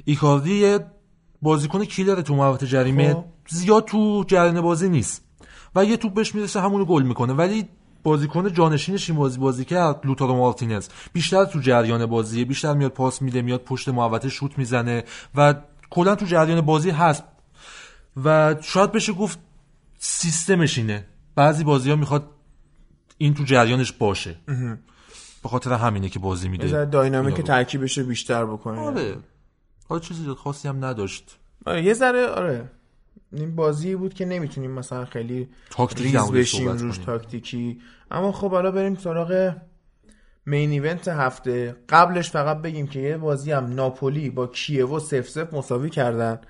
ایکاردی 0.04 0.78
بازیکن 1.42 1.84
کیلر 1.84 2.20
تو 2.20 2.34
محوطه 2.34 2.66
جریمه؟ 2.66 3.14
خب. 3.14 3.24
زیاد 3.48 3.84
تو 3.84 4.24
جریان 4.28 4.60
بازی 4.60 4.88
نیست. 4.88 5.24
و 5.74 5.84
یه 5.84 5.96
توپ 5.96 6.14
بهش 6.14 6.34
می‌رسه 6.34 6.60
همونو 6.60 6.84
گل 6.84 7.02
می‌کنه. 7.02 7.32
ولی 7.32 7.68
بازیکن 8.02 8.52
جانشینش 8.52 9.10
این 9.10 9.18
بازی 9.18 9.38
بازی 9.38 9.64
کرد 9.64 10.00
لوتارو 10.04 10.36
مارتینز. 10.36 10.88
بیشتر 11.12 11.44
تو 11.44 11.60
جریان 11.60 12.06
بازیه 12.06 12.44
بیشتر 12.44 12.74
میاد 12.74 12.90
پاس 12.90 13.22
میده 13.22 13.42
میاد 13.42 13.60
پشت 13.60 13.88
محوطه 13.88 14.28
شوت 14.28 14.58
می‌زنه 14.58 15.04
و 15.34 15.54
کلا 15.90 16.14
تو 16.14 16.26
جریان 16.26 16.60
بازی 16.60 16.90
هست. 16.90 17.22
و 18.24 18.56
شاید 18.60 18.92
بشه 18.92 19.12
گفت 19.12 19.38
سیستمش 19.98 20.78
اینه. 20.78 21.06
بعضی 21.34 21.64
بازی 21.64 21.90
ها 21.90 21.96
می‌خواد 21.96 22.30
این 23.18 23.34
تو 23.34 23.44
جریانش 23.44 23.92
باشه. 23.92 24.36
به 25.42 25.48
خاطر 25.48 25.72
همینه 25.72 26.08
که 26.08 26.18
بازی 26.18 26.48
میده. 26.48 26.84
داینامیک. 26.84 27.40
ترکیبش 27.40 27.98
رو 27.98 28.04
بیشتر 28.04 28.46
بکنه 28.46 28.80
آره. 28.80 29.16
حالا 29.88 30.00
چیزی 30.00 30.34
خاصی 30.34 30.68
هم 30.68 30.84
نداشت. 30.84 31.36
آره 31.66 31.84
یه 31.84 31.94
ذره 31.94 32.26
آره. 32.26 32.70
این 33.32 33.56
بازی 33.56 33.94
بود 33.94 34.14
که 34.14 34.24
نمی‌تونیم 34.24 34.70
مثلا 34.70 35.04
خیلی 35.04 35.48
ریز 35.96 36.30
بشیم 36.30 36.68
روش. 36.68 36.98
تاکتیکی. 36.98 37.80
اما 38.10 38.32
خب 38.32 38.50
حالا 38.50 38.70
بریم 38.70 38.94
سراغ 38.94 39.54
مین 40.46 40.70
ایونت 40.70 41.08
هفته. 41.08 41.76
قبلش 41.88 42.30
فقط 42.30 42.62
بگیم 42.62 42.86
که 42.86 43.00
یه 43.00 43.16
بازی 43.16 43.52
هم 43.52 43.74
ناپولی 43.74 44.30
با 44.30 44.46
کیوو 44.46 44.98
سف 44.98 45.28
سف 45.28 45.54
مساوی 45.54 45.90
کردن 45.90 46.40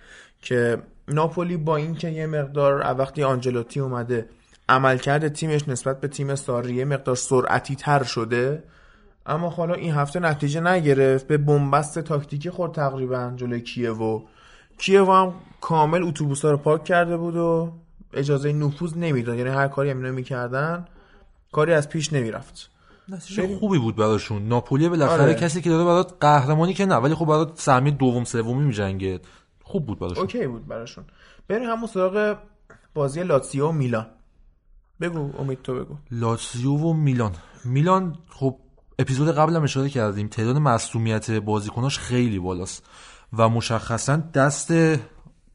که 0.43 0.79
ناپولی 1.09 1.57
با 1.57 1.77
اینکه 1.77 2.09
یه 2.09 2.27
مقدار 2.27 2.95
وقتی 2.99 3.23
آنجلوتی 3.23 3.81
اومده 3.81 4.29
عملکرد 4.69 5.29
تیمش 5.29 5.69
نسبت 5.69 6.01
به 6.01 6.09
تیم 6.09 6.35
ساری 6.35 6.75
یه 6.75 6.85
مقدار 6.85 7.17
سرعتی 7.17 7.77
تر 7.77 8.03
شده. 8.03 8.63
اما 9.27 9.49
حالا 9.49 9.75
این 9.75 9.95
هفته 9.95 10.21
نتیجه 10.21 10.61
نگرفت. 10.61 11.27
به 11.27 11.39
بنبست 11.39 11.99
تاکتیکی 11.99 12.51
خورد 12.51 12.73
تقریبا 12.73 13.33
جلوی 13.37 13.61
کیوو 13.61 14.23
کیوو 14.81 15.13
هم 15.13 15.35
کامل 15.61 16.03
اتوبوسا 16.03 16.51
رو 16.51 16.57
پارک 16.57 16.85
کرده 16.85 17.17
بود 17.17 17.37
و 17.37 17.73
اجازه 18.13 18.53
نفوذ 18.53 18.97
نمی‌داد. 18.97 19.39
یعنی 19.39 19.51
هر 19.51 19.69
کاری 19.69 19.91
هم 19.91 19.97
اینا 19.97 20.11
می‌کردن 20.11 20.87
کاری 21.53 21.73
از 21.73 21.89
پیش 21.89 22.13
نمی‌رفت. 22.13 22.71
نتیجه 23.09 23.59
خوبی 23.59 23.79
بود 23.79 23.97
براشون. 23.97 24.49
ناپولی 24.49 24.89
بالاخره 24.89 25.23
آره. 25.23 25.35
کسی 25.35 25.61
که 25.61 25.71
داره 25.71 25.85
برات 25.85 26.15
قهرمانی 26.21 26.75
که 26.75 26.87
نه 26.87 26.95
ولی 26.95 27.15
خب 27.15 27.25
برات 27.25 27.61
سهمیه 27.61 27.93
دوم 27.93 28.25
سومی 28.25 28.65
میجنگه. 28.65 29.21
خوب 29.63 29.87
بود 29.87 29.99
براشون. 29.99 30.23
اوکی 30.23 30.47
بود 30.47 30.67
براشون. 30.67 31.05
بریم 31.49 31.71
همون 31.71 31.87
سراغ 31.87 32.37
بازی 32.95 33.23
لاتسیو 33.23 33.69
و 33.69 33.73
میلان. 33.73 34.07
بگو 35.01 35.31
امید 35.39 35.63
تو 35.63 35.75
بگو. 35.75 35.95
لاتزیو 36.11 36.77
و 36.77 36.93
میلان. 36.93 37.33
میلان 37.65 38.19
خب 38.29 38.57
اپیزود 38.99 39.35
قبل 39.35 39.57
هم 39.57 39.63
اشاره 39.63 39.89
کردیم. 39.89 40.29
تعداد 40.29 40.57
مصومیت 40.57 41.31
بازیکناش 41.31 41.99
خیلی 41.99 42.39
بالاست. 42.39 42.87
و 43.33 43.49
مشخصا 43.49 44.17
دست 44.17 44.73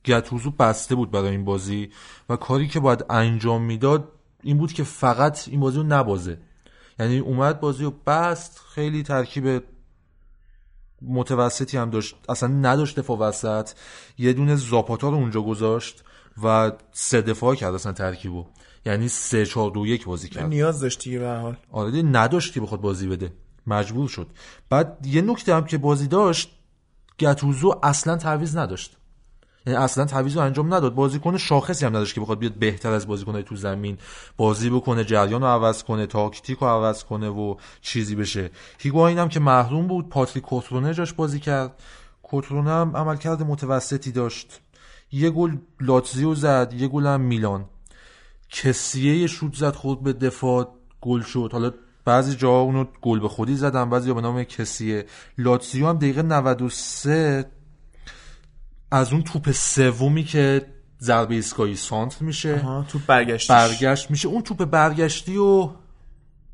گتوزو 0.06 0.52
بسته 0.52 0.95
بود 0.95 1.11
برای 1.11 1.30
این 1.30 1.45
بازی 1.45 1.89
و 2.30 2.35
کاری 2.35 2.68
که 2.68 2.80
باید 2.80 3.06
انجام 3.10 3.64
می‌داد 3.64 4.11
این 4.43 4.57
بود 4.57 4.73
که 4.73 4.84
فقط 4.84 5.47
این 5.47 5.60
بازی 5.60 5.77
رو 5.77 5.84
نبازه. 5.84 6.38
یعنی 6.99 7.19
اومد 7.19 7.60
بازی 7.60 7.84
رو 7.84 7.93
بست 8.07 8.61
خیلی 8.73 9.03
ترکیب 9.03 9.64
متوسطی 11.02 11.77
هم 11.77 11.89
داشت. 11.89 12.15
اصلا 12.30 12.49
نداشت 12.49 12.99
دفاع 12.99 13.18
وسط. 13.18 13.69
یه 14.18 14.34
دونه 14.34 14.56
زاپاتا 14.56 15.10
رو 15.10 15.15
اونجا 15.15 15.41
گذاشت 15.41 16.03
و 16.43 16.72
سه 16.91 17.22
دفاع 17.22 17.56
کرد 17.56 17.73
اصلا 17.73 17.91
ترکیبو. 17.91 18.45
یعنی 18.85 19.07
سه 19.07 19.45
چهار 19.45 19.72
دو 19.72 19.88
یک 19.88 20.06
بازی 20.06 20.30
کرد. 20.30 20.45
نیاز 20.45 20.80
داشتی 20.80 21.18
به 21.18 21.30
حال. 21.30 21.57
آره 21.72 21.91
دیگه 21.91 22.10
نداشت 22.10 22.53
که 22.53 22.61
بخواد 22.61 22.81
بازی 22.81 23.07
بده. 23.07 23.34
مجبور 23.68 24.10
شد. 24.10 24.27
بعد 24.69 24.97
یه 25.06 25.22
نکته 25.22 25.56
هم 25.56 25.65
که 25.65 25.77
بازی 25.77 26.07
داشت 26.07 26.52
گتوزو 27.20 27.80
اصلا 27.84 28.18
تعویض 28.18 28.58
نداشت. 28.58 28.98
یعنی 29.68 29.80
اصلا 29.80 30.06
تعویض 30.06 30.38
انجام 30.38 30.74
نداد. 30.74 30.96
بازیکن 30.96 31.38
شاخصی 31.38 31.86
هم 31.86 31.96
نداشت 31.96 32.16
که 32.16 32.22
بخواد 32.22 32.40
بیاد 32.40 32.54
بهتر 32.54 32.92
از 32.92 33.08
بازیکنهای 33.08 33.44
تو 33.44 33.56
زمین 33.56 33.98
بازی 34.38 34.70
بکنه 34.70 35.04
جریان 35.04 35.42
رو 35.42 35.48
عوض 35.48 35.84
کنه 35.84 36.08
تاکتیک 36.08 36.58
رو 36.58 36.68
عوض 36.68 37.04
کنه 37.04 37.30
و 37.30 37.56
چیزی 37.82 38.16
بشه. 38.16 38.52
هیگواین 38.80 39.18
هم 39.18 39.30
که 39.30 39.40
محروم 39.40 39.88
بود 39.88 40.10
پاتریک 40.10 40.44
کوترونه 40.44 40.94
جاش 40.94 41.14
بازی 41.14 41.40
کرد. 41.40 41.84
کوترونه 42.24 42.70
هم 42.70 42.98
عملکرد 42.98 43.44
متوسطی 43.44 44.12
داشت. 44.12 44.62
یه 45.12 45.30
گل 45.30 45.58
لاتزیو 45.82 46.36
زد 46.36 46.74
یه 46.78 46.88
گل 46.88 47.06
هم 47.06 47.22
میلان. 47.22 47.66
کسیه 48.50 49.18
یه 49.18 49.28
شوت 49.28 49.56
زد 49.56 49.76
خود 49.76 50.04
به 50.04 50.14
دفاع 50.14 50.68
گل 51.02 51.22
شد. 51.22 51.50
حالا 51.52 51.72
بعضی 52.06 52.36
جاها 52.36 52.61
اونو 52.61 52.86
گل 53.02 53.19
به 53.19 53.27
خودی 53.27 53.56
زدن 53.56 53.90
بعضی 53.90 54.14
به 54.14 54.22
نام 54.22 54.44
کسیه 54.44 55.06
لاتزیو 55.38 55.88
هم 55.88 55.98
دقیقه 55.98 56.22
93 56.22 57.45
از 58.91 59.14
اون 59.14 59.23
توپ 59.23 59.52
سومی 59.52 60.23
که 60.23 60.65
ضربه 61.02 61.36
ایستگاهی 61.36 61.76
سانت 61.76 62.22
میشه 62.22 62.56
آها 62.56 62.86
تو 62.90 62.99
برگشت 63.07 63.52
برگشت 63.52 64.11
میشه. 64.11 64.27
اون 64.27 64.41
توپ 64.41 64.65
برگشتی 64.65 65.38
و 65.38 65.69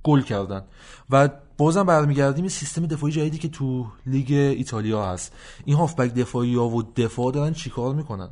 گل 0.04 0.22
کردن. 0.22 0.64
و 1.10 1.30
بازم 1.58 1.84
برمیگردیم 1.84 2.44
این 2.44 2.50
سیستم 2.50 2.86
دفاعی 2.86 3.14
جدیدی 3.14 3.38
که 3.38 3.48
تو 3.50 3.88
لیگ 4.06 4.32
ایتالیا 4.32 5.06
هست. 5.06 5.34
این 5.66 5.76
هافبک 5.76 6.14
دفاعی 6.14 6.56
ها 6.56 6.68
و 6.68 6.84
دفاع 6.84 7.32
دارن 7.32 7.54
چیکار 7.54 7.96
می‌کنن؟ 7.96 8.30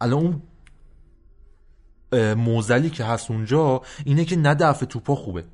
الان 0.00 0.22
اون 0.22 0.42
موزلی 2.34 2.90
که 2.90 3.04
هست 3.04 3.30
اونجا 3.30 3.82
اینه 4.04 4.24
که 4.24 4.36
نه 4.36 4.54
دفع 4.54 4.86
توپا 4.86 5.14
خوبه. 5.14 5.44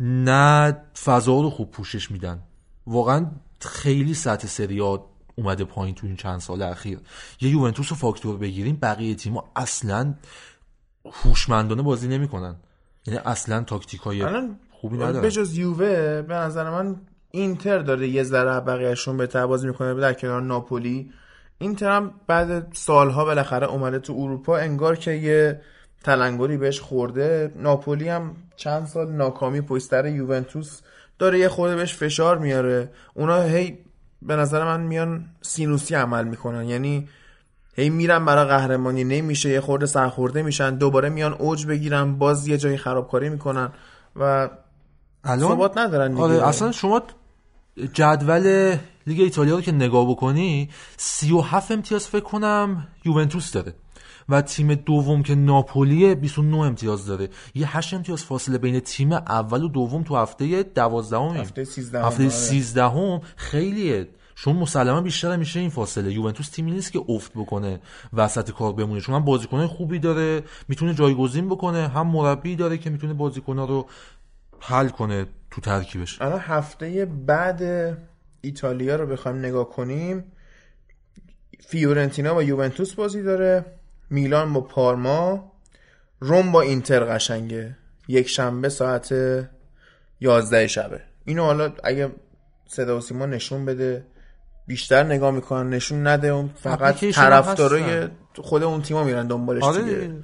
نه 0.00 0.76
فضا 1.04 1.40
رو 1.40 1.50
خوب 1.50 1.70
پوشش 1.70 2.10
میدن. 2.10 2.42
واقعا 2.86 3.26
خیلی 3.60 4.14
سطح 4.14 4.46
سریا 4.46 5.04
اومده 5.34 5.64
پایین 5.64 5.94
تو 5.94 6.06
این 6.06 6.16
چند 6.16 6.40
سال 6.40 6.62
اخیر. 6.62 6.98
یه 7.40 7.50
یوونتوس 7.50 7.92
و 7.92 7.94
فاکتور 7.94 8.36
بگیریم 8.36 8.78
بقیه 8.82 9.14
تیم‌ها 9.14 9.50
اصلا 9.56 10.14
هوشمندانه 11.04 11.82
بازی 11.82 12.08
نمی‌کنن. 12.08 12.56
یعنی 13.06 13.20
اصلا 13.24 13.62
تاکتیک 13.62 14.00
های 14.00 14.22
الان 14.22 14.58
خوبی 14.70 14.96
به 14.96 15.06
ندارن 15.06 15.28
جز 15.28 15.58
یووه 15.58 16.22
به 16.22 16.34
نظر 16.34 16.70
من 16.70 16.96
اینتر 17.30 17.78
داره 17.78 18.08
یه 18.08 18.22
ذره 18.22 18.60
بقیهشون 18.60 19.16
به 19.16 19.26
بازی 19.46 19.66
می‌کنه 19.66 19.94
در 19.94 20.12
کنار 20.12 20.42
ناپولی. 20.42 21.12
اینتر 21.58 21.96
هم 21.96 22.14
بعد 22.26 22.72
سالها 22.72 23.24
بالاخره 23.24 23.66
اومده 23.66 23.98
تو 23.98 24.12
اروپا 24.12 24.56
انگار 24.56 24.96
که 24.96 25.10
یه 25.10 25.60
تلنگری 26.04 26.56
بهش 26.56 26.80
خورده. 26.80 27.52
ناپولی 27.56 28.08
هم 28.08 28.36
چند 28.56 28.86
سال 28.86 29.12
ناکامی 29.12 29.60
پشتر 29.60 30.06
یوونتوس 30.06 30.80
داره 31.18 31.38
یه 31.38 31.48
خورده 31.48 31.76
بهش 31.76 31.94
فشار 31.94 32.38
میاره. 32.38 32.90
اونا 33.14 33.42
هی 33.42 33.78
به 34.22 34.36
نظر 34.36 34.64
من 34.64 34.80
میان 34.80 35.24
سینوسی 35.42 35.94
عمل 35.94 36.24
می‌کنن. 36.24 36.64
یعنی 36.64 37.08
هی 37.74 37.90
میرن 37.90 38.24
برای 38.24 38.44
قهرمانی. 38.44 39.04
نمیشه. 39.04 39.48
یه 39.48 39.60
خورده 39.60 39.86
سرخورده 39.86 40.42
میشن. 40.42 40.74
دوباره 40.74 41.08
میان 41.08 41.32
اوج 41.32 41.66
بگیرن. 41.66 42.14
باز 42.14 42.48
یه 42.48 42.58
جایی 42.58 42.76
خرابکاری 42.76 43.28
می‌کنن 43.28 43.72
و 44.16 44.48
الان؟ 45.24 45.50
ثبات 45.50 45.78
ندارن 45.78 46.10
دیگه. 46.10 46.22
آره 46.22 46.48
اصلا 46.48 46.72
شما 46.72 47.02
جدول 47.92 48.76
لیگ 49.06 49.20
ایتالیا 49.20 49.54
رو 49.54 49.60
که 49.60 49.72
نگاه 49.72 50.10
بکنی 50.10 50.70
37 50.96 51.70
امتیاز 51.70 52.06
فکر 52.06 52.24
کنم 52.24 52.88
یوونتوس 53.04 53.52
داره. 53.52 53.74
و 54.28 54.42
تیم 54.42 54.74
دوم 54.74 55.22
که 55.22 55.34
ناپولی 55.34 56.14
29 56.14 56.56
امتیاز 56.56 57.06
داره. 57.06 57.28
یه 57.54 57.76
8 57.76 57.94
امتیاز 57.94 58.24
فاصله 58.24 58.58
بین 58.58 58.80
تیم 58.80 59.12
اول 59.12 59.62
و 59.62 59.68
دوم 59.68 60.02
تو 60.02 60.16
هفته 60.16 60.62
12 60.62 61.18
هفته 61.18 61.64
13 61.64 62.04
هفته 62.04 62.28
13 62.28 62.84
هم 62.84 63.20
خیلیه. 63.36 64.08
چون 64.34 64.56
مسلما 64.56 65.00
بیشتر 65.00 65.36
میشه 65.36 65.60
این 65.60 65.70
فاصله. 65.70 66.12
یوونتوس 66.12 66.48
تیمی 66.48 66.70
نیست 66.70 66.92
که 66.92 67.00
افت 67.08 67.32
بکنه 67.34 67.80
وسط 68.12 68.50
کار 68.50 68.72
بمونه. 68.72 69.00
چون 69.00 69.14
هم 69.14 69.24
بازیکن 69.24 69.66
خوبی 69.66 69.98
داره 69.98 70.42
می‌تونه 70.68 70.94
جایگزین 70.94 71.48
بکنه 71.48 71.88
هم 71.88 72.06
مربی 72.06 72.56
داره 72.56 72.78
که 72.78 72.90
می‌تونه 72.90 73.14
بازیکن‌ها 73.14 73.64
رو 73.64 73.86
حل 74.60 74.88
کنه 74.88 75.26
تو 75.50 75.60
ترکیبش. 75.60 76.22
الان 76.22 76.40
هفته 76.40 77.04
بعد 77.04 77.62
ایتالیا 78.40 78.96
رو 78.96 79.06
بخوایم 79.06 79.38
نگاه 79.38 79.68
کنیم. 79.68 80.24
فیورنتینا 81.60 82.34
با 82.34 82.42
یوونتوس 82.42 82.94
بازی 82.94 83.22
داره. 83.22 83.64
میلان 84.10 84.52
با 84.52 84.60
پارما 84.60 85.52
روم 86.20 86.52
با 86.52 86.60
اینتر 86.60 87.04
قشنگه. 87.04 87.76
یک 88.08 88.28
شنبه 88.28 88.68
ساعت 88.68 89.14
11 90.20 90.66
شبه. 90.66 91.00
اینو 91.24 91.44
حالا 91.44 91.72
اگه 91.84 92.12
صدا 92.68 92.96
و 92.98 93.00
سیما 93.00 93.26
نشون 93.26 93.64
بده 93.64 94.06
بیشتر 94.66 95.02
نگاه 95.02 95.30
می‌کنن 95.30 95.70
نشون 95.70 96.06
نده 96.06 96.28
اون 96.28 96.50
فقط 96.54 97.04
طرفدارای 97.04 98.08
خود 98.36 98.62
اون 98.62 98.82
تیما 98.82 99.04
میرن 99.04 99.26
دنبالش 99.26 99.62
آره. 99.62 99.82
دیگه. 99.82 100.14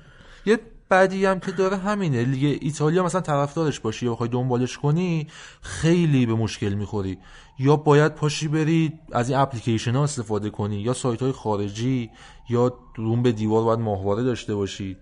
یه 0.46 0.58
بعدی 0.92 1.26
هم 1.26 1.40
که 1.40 1.52
داره 1.52 1.76
همینه. 1.76 2.24
لیگ 2.24 2.58
ایتالیا 2.60 3.02
مثلا 3.04 3.20
طرفدارش 3.20 3.80
باشی 3.80 4.06
یا 4.06 4.12
بخوای 4.12 4.28
دنبالش 4.28 4.78
کنی 4.78 5.26
خیلی 5.62 6.26
به 6.26 6.34
مشکل 6.34 6.74
می‌خوری. 6.74 7.18
یا 7.58 7.76
باید 7.76 8.14
پاشی 8.14 8.48
بری 8.48 8.92
از 9.12 9.30
این 9.30 9.38
اپلیکیشن 9.38 9.96
ها 9.96 10.04
استفاده 10.04 10.50
کنی 10.50 10.76
یا 10.76 10.92
سایت 10.92 11.22
های 11.22 11.32
خارجی 11.32 12.10
یا 12.50 12.74
روم 12.96 13.22
به 13.22 13.32
دیوار 13.32 13.64
باید 13.64 13.78
ماهواره 13.78 14.22
داشته 14.22 14.54
باشی. 14.54 14.96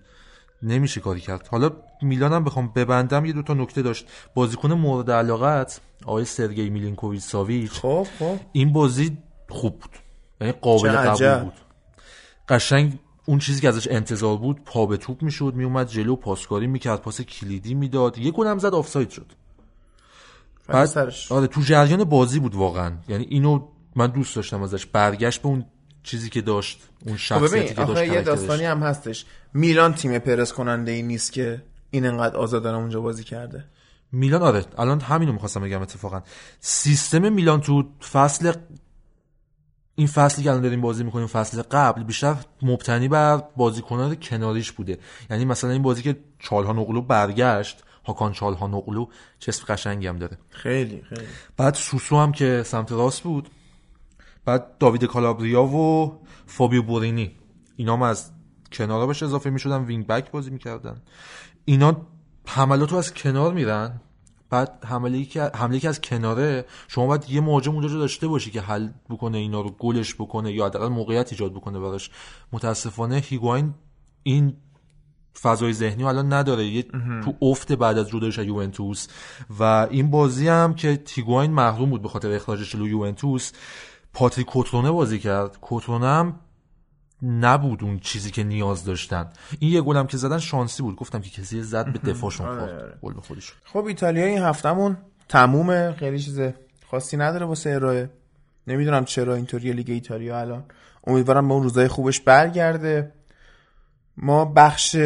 نمیشه 0.62 1.00
کاری 1.00 1.20
کرد. 1.20 1.48
حالا 1.50 1.70
میلانم 2.02 2.44
بخوام 2.44 2.72
ببندم 2.76 3.24
یه 3.24 3.32
دو 3.32 3.42
تا 3.42 3.54
نکته 3.54 3.82
داشت. 3.82 4.06
بازیکن 4.34 4.72
مورد 4.72 5.10
علاقت 5.10 5.80
آقای 6.04 6.24
سرگئی 6.24 6.70
میلینکوویچ 6.70 7.22
ساویچ 7.22 7.70
خب 7.70 8.06
خب. 8.18 8.36
این 8.52 8.72
بازی 8.72 9.18
خوب 9.48 9.78
بود. 9.78 9.90
یعنی 10.40 10.52
قابل 10.52 10.90
قبول 10.90 11.38
بود. 11.38 11.52
قشنگ 12.48 12.98
اون 13.24 13.38
چیزی 13.38 13.60
که 13.60 13.68
ازش 13.68 13.88
انتظار 13.90 14.36
بود 14.36 14.64
پا 14.64 14.86
به 14.86 14.96
توپ 14.96 15.22
می‌شد 15.22 15.54
میومد 15.54 15.88
جلو 15.88 16.16
پاسکاری 16.16 16.66
می‌کرد 16.66 17.00
پاس 17.00 17.20
کلیدی 17.20 17.74
می‌داد. 17.74 18.18
یه 18.18 18.30
گل 18.30 18.46
هم 18.46 18.58
زد 18.58 18.74
آفساید 18.74 19.10
شد. 19.10 19.26
بعد 20.66 21.12
آره 21.30 21.46
تو 21.46 21.60
جریان 21.60 22.04
بازی 22.04 22.40
بود 22.40 22.54
واقعا. 22.54 22.92
یعنی 23.08 23.24
اینو 23.24 23.66
من 23.96 24.06
دوست 24.06 24.36
داشتم 24.36 24.62
ازش. 24.62 24.86
برگشت 24.86 25.42
به 25.42 25.48
اون 25.48 25.64
چیزی 26.02 26.30
که 26.30 26.40
داشت 26.40 26.82
اون 27.06 27.14
خب 27.14 27.20
شخصیتی 27.20 27.74
که 27.74 27.84
داشت 27.84 28.12
یه 28.12 28.22
داستانی 28.22 28.64
هم 28.64 28.82
هستش. 28.82 29.24
میلان 29.54 29.94
تیم 29.94 30.18
پرس 30.18 30.52
کننده 30.52 30.92
ای 30.92 31.02
نیست 31.02 31.32
که 31.32 31.62
این 31.90 32.06
انقدر 32.06 32.36
آزادانه 32.36 32.78
اونجا 32.78 33.00
بازی 33.00 33.24
کرده. 33.24 33.64
میلان 34.12 34.42
آره 34.42 34.64
الان 34.78 35.00
همینو 35.00 35.32
می‌خواستم 35.32 35.60
بگم 35.60 35.82
اتفاقا. 35.82 36.22
سیستم 36.60 37.32
میلان 37.32 37.60
تو 37.60 37.84
فصل 38.12 38.52
این 40.00 40.08
فصلی 40.08 40.44
که 40.44 40.50
الان 40.50 40.62
داریم 40.62 40.80
بازی 40.80 41.04
می‌کنیم 41.04 41.26
فصل 41.26 41.62
قبل 41.62 42.02
بیشتر 42.02 42.36
مبتنی 42.62 43.08
بر 43.08 43.42
بازیکنان 43.56 44.14
کناریش 44.14 44.72
بوده. 44.72 44.98
یعنی 45.30 45.44
مثلا 45.44 45.70
این 45.70 45.82
بازی 45.82 46.02
که 46.02 46.16
چالها 46.38 46.72
نقلو 46.72 47.02
برگشت 47.02 47.82
هاکان 48.04 48.32
چالها 48.32 48.66
نقلو 48.66 49.06
چه 49.38 49.52
قشنگی 49.52 50.06
هم 50.06 50.18
داره. 50.18 50.38
خیلی 50.50 51.02
خیلی. 51.02 51.26
بعد 51.56 51.74
سوسو 51.74 52.16
هم 52.16 52.32
که 52.32 52.62
سمت 52.66 52.92
راست 52.92 53.22
بود. 53.22 53.50
بعد 54.44 54.78
داوید 54.78 55.04
کالابریا 55.04 55.64
و 55.64 56.18
فابیو 56.46 56.82
بورینی. 56.82 57.36
اینا 57.76 57.92
هم 57.96 58.02
از 58.02 58.30
کنارا 58.72 59.06
بهش 59.06 59.22
اضافه 59.22 59.50
می‌شدن 59.50 59.84
wing 59.84 60.06
back 60.06 60.30
بازی 60.30 60.50
می‌کردن. 60.50 61.02
اینا 61.64 62.06
حملاتو 62.46 62.96
از 62.96 63.14
کنار 63.14 63.54
میرن. 63.54 64.00
بعد 64.50 64.84
حمله 64.84 65.24
که 65.24 65.50
حمله 65.54 65.78
که 65.78 65.88
از 65.88 66.00
کناره 66.00 66.64
شما 66.88 67.06
باید 67.06 67.30
یه 67.30 67.40
مهاجم 67.40 67.72
اونجا 67.74 67.98
داشته 67.98 68.28
باشی 68.28 68.50
که 68.50 68.60
حل 68.60 68.88
بکنه 69.10 69.38
اینا 69.38 69.60
رو 69.60 69.70
گلش 69.70 70.14
بکنه 70.14 70.52
یا 70.52 70.66
حداقل 70.66 70.88
موقعیت 70.88 71.32
ایجاد 71.32 71.52
بکنه 71.52 71.78
براش. 71.78 72.10
متاسفانه 72.52 73.16
هیگواین 73.16 73.74
این 74.22 74.56
فضای 75.40 75.72
ذهنی 75.72 76.04
الان 76.04 76.32
نداره. 76.32 76.66
یه 76.66 76.82
تو 77.24 77.34
افت 77.42 77.72
بعد 77.72 77.98
از 77.98 78.08
جدایش 78.08 78.38
از 78.38 78.46
یوونتوس. 78.46 79.06
و 79.60 79.62
این 79.90 80.10
بازی 80.10 80.48
هم 80.48 80.74
که 80.74 80.96
تیگواین 80.96 81.50
محروم 81.50 81.90
بود 81.90 82.02
به 82.02 82.08
خاطر 82.08 82.32
اخراجش 82.32 82.74
لو 82.74 82.88
یوونتوس 82.88 83.52
پاتریک 84.14 84.46
کوترونه 84.46 84.90
بازی 84.90 85.18
کرد. 85.18 85.60
کوترونه 85.60 86.06
هم 86.06 86.40
نبود 87.22 87.84
اون 87.84 87.98
چیزی 87.98 88.30
که 88.30 88.44
نیاز 88.44 88.84
داشتن. 88.84 89.30
این 89.58 89.72
یه 89.72 89.80
گلم 89.80 90.06
که 90.06 90.16
زدن 90.16 90.38
شانسی 90.38 90.82
بود. 90.82 90.96
گفتم 90.96 91.20
که 91.20 91.30
کسی 91.30 91.62
زد 91.62 91.92
به 91.92 91.98
دفاعشون 92.12 92.46
آره، 92.46 92.60
خورد. 92.60 92.72
آره. 92.72 92.98
گل 93.02 93.14
به 93.14 93.20
خودشون 93.20 93.56
خب 93.64 93.84
ایتالیا 93.84 94.24
این 94.26 94.42
هفتهمون 94.42 94.96
تمومه. 95.28 95.92
خیلی 95.92 96.18
چیز 96.18 96.40
خاصی 96.90 97.16
نداره 97.16 97.46
واسه 97.46 97.70
ارائه. 97.70 98.10
نمی‌دونم 98.66 99.04
چرا 99.04 99.34
اینطوری 99.34 99.72
لیگ 99.72 99.90
ایتالیا 99.90 100.40
الان. 100.40 100.64
امیدوارم 101.06 101.48
به 101.48 101.54
اون 101.54 101.62
روزای 101.62 101.88
خوبش 101.88 102.20
برگرده. 102.20 103.12
ما 104.16 104.44
بخش 104.44 104.96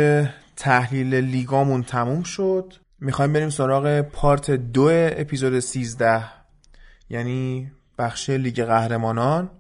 تحلیل 0.57 1.15
لیگامون 1.15 1.83
تموم 1.83 2.23
شد. 2.23 2.75
می‌خوایم 3.01 3.33
بریم 3.33 3.51
سراغ 3.51 4.01
پارت 4.01 4.51
دو 4.51 4.89
اپیزود 4.93 5.59
13 5.59 6.25
یعنی 7.11 7.73
بخش 7.99 8.31
لیگ 8.31 8.63
قهرمانان. 8.63 9.51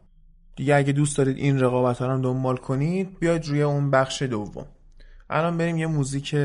دیگه 0.56 0.76
اگه 0.76 0.92
دوست 0.92 1.18
دارید 1.18 1.36
این 1.38 1.60
رقابت 1.60 1.98
ها 1.98 2.06
رو 2.06 2.20
دنبال 2.20 2.56
کنید 2.56 3.18
بیاید 3.18 3.46
روی 3.46 3.62
اون 3.62 3.90
بخش 3.90 4.22
دوم 4.22 4.66
الان 5.30 5.58
بریم 5.58 5.76
یه 5.78 5.86
موزیک 5.86 6.36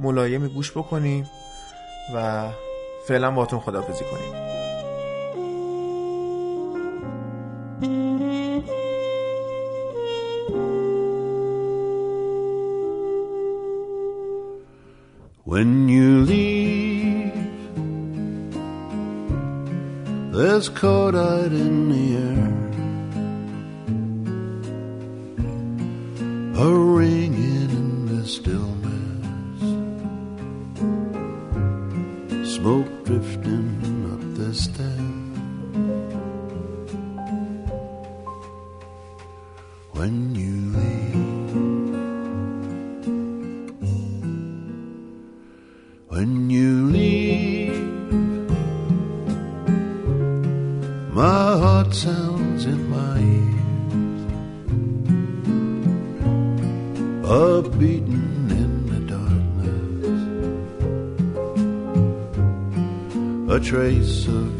ملایمی 0.00 0.48
گوش 0.48 0.70
بکنیم 0.70 1.26
و 2.14 2.48
فعلا 3.08 3.30
باتون 3.30 3.60
خدافزی 3.60 4.04
کنیم 4.04 4.42
When 15.44 15.86
you 15.86 16.10
leave, 16.30 17.34
there's 20.32 20.68
cordite 20.70 21.52
in 21.52 21.90
the 21.90 22.04
air. 22.16 22.41
A 26.54 26.68
ringing 26.68 27.70
in 27.70 28.06
the 28.06 28.28
stillness, 28.28 29.62
smoke 32.54 33.04
drifting 33.04 34.12
up 34.12 34.20
the 34.36 34.54
stairs. 34.54 35.00
When 39.92 40.31
trace 63.62 64.26
of 64.26 64.51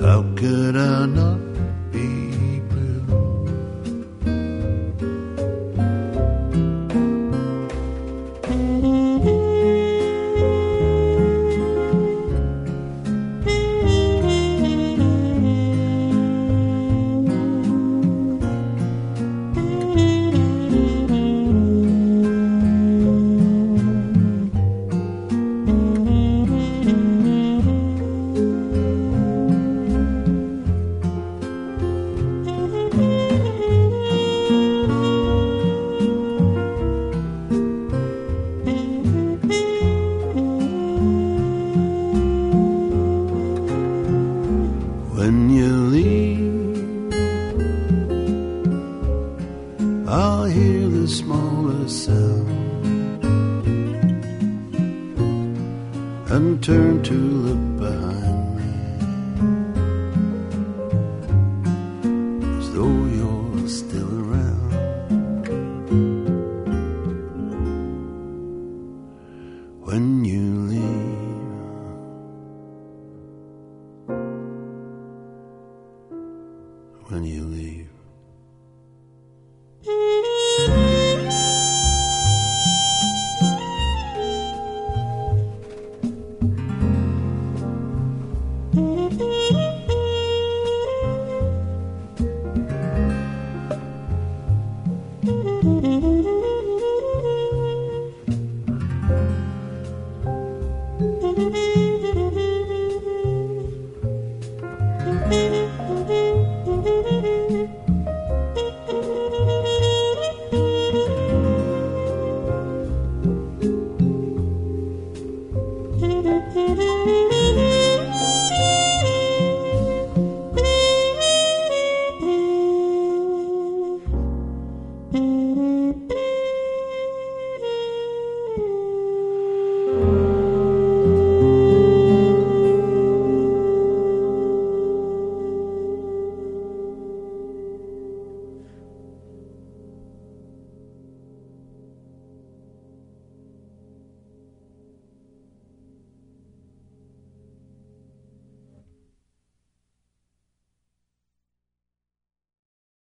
how 0.00 0.22
could 0.36 0.76
I 0.76 1.06
not 1.06 1.45